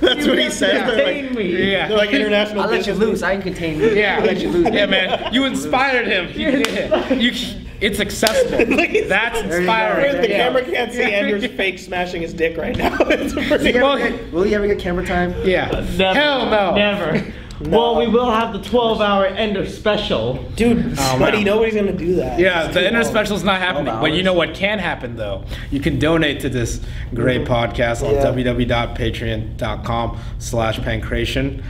That's 0.00 0.26
what 0.26 0.38
he 0.38 0.50
says. 0.50 0.86
They're 0.86 1.22
like, 1.24 1.32
me. 1.36 1.72
Yeah. 1.72 1.88
they're 1.88 1.96
like 1.96 2.10
international 2.10 2.62
I'll 2.62 2.68
let 2.70 2.86
you 2.86 2.92
business. 2.92 3.08
loose. 3.08 3.22
I 3.22 3.34
can 3.34 3.42
contain 3.42 3.80
you. 3.80 3.90
Yeah, 3.90 4.18
I'll 4.18 4.26
let 4.26 4.38
you 4.38 4.50
loose. 4.50 4.68
yeah, 4.72 4.86
man. 4.86 5.32
You 5.32 5.44
inspired 5.44 6.06
him. 6.06 6.28
He 6.28 6.44
did 6.44 6.66
it. 6.66 7.20
You, 7.20 7.32
it's 7.80 8.00
accessible. 8.00 8.58
That's 9.08 9.40
There 9.42 9.50
you 9.50 9.56
inspiring. 9.58 10.22
The 10.22 10.28
Yeah. 10.28 10.36
camera 10.44 10.64
can't 10.64 10.92
see 10.92 11.02
Ender's 11.02 11.46
fake 11.46 11.78
smashing 11.78 12.22
his 12.22 12.32
dick 12.34 12.56
right 12.56 12.76
now. 12.76 12.96
It's 13.08 13.32
pretty 13.34 13.72
Will 13.72 13.72
he, 13.72 13.72
Well, 13.80 13.98
ever 13.98 14.10
get, 14.16 14.32
will 14.32 14.42
he 14.42 14.54
ever 14.54 14.66
get 14.66 14.78
camera 14.78 15.04
time? 15.06 15.34
Yeah. 15.44 15.70
Uh, 15.70 15.80
never. 15.96 16.18
Hell 16.18 16.46
no. 16.50 16.74
Never. 16.74 17.32
Well, 17.58 17.96
we 17.96 18.06
will 18.06 18.30
have 18.30 18.52
the 18.52 18.58
12-hour 18.58 19.24
Ender 19.28 19.64
special. 19.64 20.34
Dude, 20.56 20.94
Oh, 20.98 21.18
buddy, 21.18 21.38
man. 21.38 21.46
nobody's 21.46 21.74
gonna 21.74 21.90
do 21.92 22.14
that. 22.16 22.38
Yeah, 22.38 22.66
It's 22.66 22.74
the 22.74 22.80
ender 22.80 22.88
inner 22.90 23.02
long. 23.02 23.10
special's 23.10 23.44
not 23.44 23.62
happening. 23.62 23.94
But 23.98 24.12
you 24.12 24.22
know 24.22 24.34
what 24.34 24.52
can 24.52 24.78
happen 24.78 25.16
though? 25.16 25.42
You 25.70 25.80
can 25.80 25.98
donate 25.98 26.40
to 26.40 26.50
this 26.50 26.80
great 27.14 27.44
mm-hmm. 27.46 27.52
podcast 27.52 28.06
on 28.06 28.14
Yeah. 28.16 28.54
www.patreon.com 28.54 30.18
slash 30.38 30.78
pankration. 30.80 31.62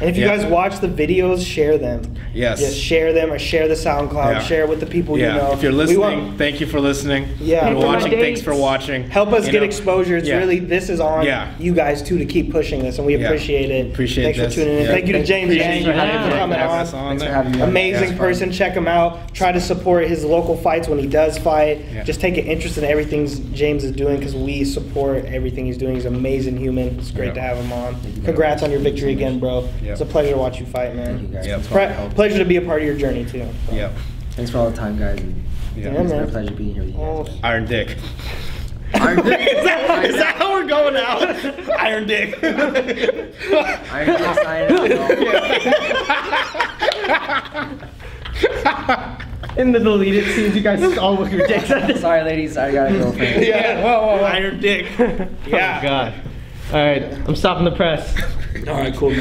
And 0.00 0.10
if 0.10 0.16
you 0.16 0.24
Yeah. 0.26 0.36
guys 0.36 0.46
watch 0.46 0.80
the 0.80 0.88
videos, 0.88 1.44
share 1.46 1.78
them. 1.78 2.02
Yes. 2.34 2.58
Just 2.58 2.76
share 2.78 3.12
them 3.12 3.32
or 3.32 3.38
share 3.38 3.68
the 3.68 3.74
SoundCloud. 3.74 4.32
Yeah. 4.32 4.38
Share 4.40 4.62
it 4.64 4.68
with 4.68 4.80
the 4.80 4.86
people 4.86 5.16
Yeah, 5.16 5.34
you 5.34 5.40
know. 5.40 5.52
if 5.52 5.62
you're 5.62 5.70
listening, 5.70 6.00
want- 6.00 6.36
thank 6.38 6.60
you 6.60 6.66
for 6.66 6.80
listening. 6.80 7.26
Yeah. 7.40 7.66
If 7.66 7.72
you're 7.72 7.80
For 7.80 7.86
watching, 7.86 8.10
thanks 8.10 8.40
for 8.42 8.54
watching. 8.54 9.08
help 9.08 9.32
us 9.32 9.46
You 9.46 9.52
get 9.52 9.58
know? 9.60 9.64
exposure. 9.66 10.16
It's 10.16 10.28
Yeah. 10.28 10.38
really 10.38 10.58
this 10.58 10.90
is 10.90 10.98
on 10.98 11.24
Yeah. 11.24 11.46
you 11.60 11.72
guys 11.74 12.02
too 12.02 12.18
to 12.18 12.24
keep 12.24 12.50
pushing 12.50 12.82
this, 12.82 12.98
and 12.98 13.06
we 13.06 13.16
Yeah. 13.16 13.26
appreciate 13.26 13.70
it. 13.70 13.86
Appreciate 13.86 14.24
it. 14.24 14.26
Thanks 14.36 14.38
this. 14.40 14.54
for 14.54 14.60
tuning 14.62 14.78
in. 14.78 14.84
Yeah. 14.84 14.90
Thank 14.90 15.06
you 15.06 15.12
to 15.12 15.18
Thank- 15.20 15.28
James 15.28 15.54
Yang 15.54 15.84
for 15.84 15.92
having 15.92 16.14
me. 16.28 16.36
coming 16.36 16.58
Having 16.58 16.60
on. 16.60 16.78
on 17.04 17.08
Thanks 17.10 17.22
for 17.22 17.30
having 17.32 17.52
me. 17.52 17.60
Amazing 17.60 18.08
Yeah. 18.10 18.18
person. 18.18 18.50
Check 18.50 18.74
him 18.74 18.88
out. 18.88 19.32
Try 19.32 19.52
to 19.52 19.60
support 19.60 20.08
his 20.08 20.24
local 20.24 20.56
fights 20.56 20.88
when 20.88 20.98
he 20.98 21.06
does 21.06 21.38
fight. 21.38 21.78
Yeah. 21.94 22.02
Just 22.02 22.20
take 22.20 22.36
an 22.36 22.46
interest 22.46 22.78
in 22.78 22.84
everything 22.84 23.28
James 23.54 23.84
is 23.84 23.92
doing 23.92 24.16
because 24.18 24.34
we 24.34 24.64
support 24.64 25.24
everything 25.32 25.66
he's 25.66 25.76
doing. 25.78 25.94
He's 25.94 26.04
an 26.04 26.14
amazing 26.16 26.56
human. 26.56 26.96
It's 26.98 27.12
great 27.12 27.28
Yeah. 27.28 27.34
to 27.34 27.40
have 27.40 27.56
him 27.58 27.72
on. 27.72 27.94
Thank 27.94 28.04
you 28.04 28.10
very 28.22 28.24
Congrats 28.26 28.62
on 28.64 28.70
your 28.72 28.80
victory 28.80 29.12
again, 29.12 29.38
bro. 29.38 29.63
Yeah. 29.82 29.92
It's 29.92 30.00
a 30.00 30.06
pleasure 30.06 30.32
to 30.32 30.38
watch 30.38 30.60
you 30.60 30.66
fight, 30.66 30.94
man. 30.94 31.18
Thank 31.18 31.22
you 31.22 31.28
guys. 31.28 31.46
Yep. 31.46 31.60
Thanks 31.62 31.68
for 31.68 31.80
all 32.00 32.06
Pre- 32.08 32.14
pleasure 32.14 32.38
to 32.38 32.44
be 32.44 32.56
a 32.56 32.62
part 32.62 32.80
of 32.82 32.86
your 32.86 32.96
journey 32.96 33.24
too. 33.24 33.48
Yeah. 33.72 33.92
Thanks 34.32 34.50
for 34.50 34.58
all 34.58 34.70
the 34.70 34.76
time, 34.76 34.98
guys. 34.98 35.20
And 35.20 35.44
Yeah. 35.76 35.92
Yeah, 35.92 36.00
it's 36.02 36.10
been 36.12 36.22
a 36.22 36.26
pleasure 36.26 36.54
being 36.54 36.74
here 36.74 36.84
with 36.84 36.94
you 36.94 37.00
guys. 37.00 37.28
Oh. 37.28 37.38
Iron 37.42 37.66
Dick. 37.66 37.96
Iron 38.94 39.22
Dick. 39.24 39.40
is, 39.56 39.64
that, 39.64 40.04
is 40.06 40.16
that 40.16 40.36
how 40.36 40.52
we're 40.52 40.66
going 40.66 40.96
out? 40.96 41.22
Iron 41.80 42.06
Dick. 42.06 42.38
Iron 42.42 44.06
Dick 44.06 44.18
signing 44.42 44.98
out, 44.98 45.10
In 49.56 49.70
the 49.70 49.78
deleted 49.78 50.24
scenes, 50.34 50.56
you 50.56 50.62
guys 50.62 50.98
all 50.98 51.14
look 51.16 51.30
your 51.30 51.46
dicks 51.46 51.70
at 51.70 51.78
bro. 51.78 51.86
this. 51.86 52.00
Sorry, 52.00 52.24
ladies. 52.24 52.56
I 52.56 52.72
got 52.72 52.90
a 52.90 52.98
girlfriend. 52.98 53.44
yeah. 53.46 53.84
Whoa, 53.84 54.16
whoa, 54.18 54.24
Iron 54.24 54.58
Dick. 54.60 54.86
Yeah. 55.46 55.78
Oh, 55.78 55.82
God. 55.82 56.14
All 56.72 56.84
right, 56.84 57.02
I'm 57.28 57.36
stopping 57.36 57.64
the 57.64 57.70
press. 57.70 58.16
All 58.66 58.74
right, 58.74 58.92
cool, 58.94 59.10
man. 59.10 59.12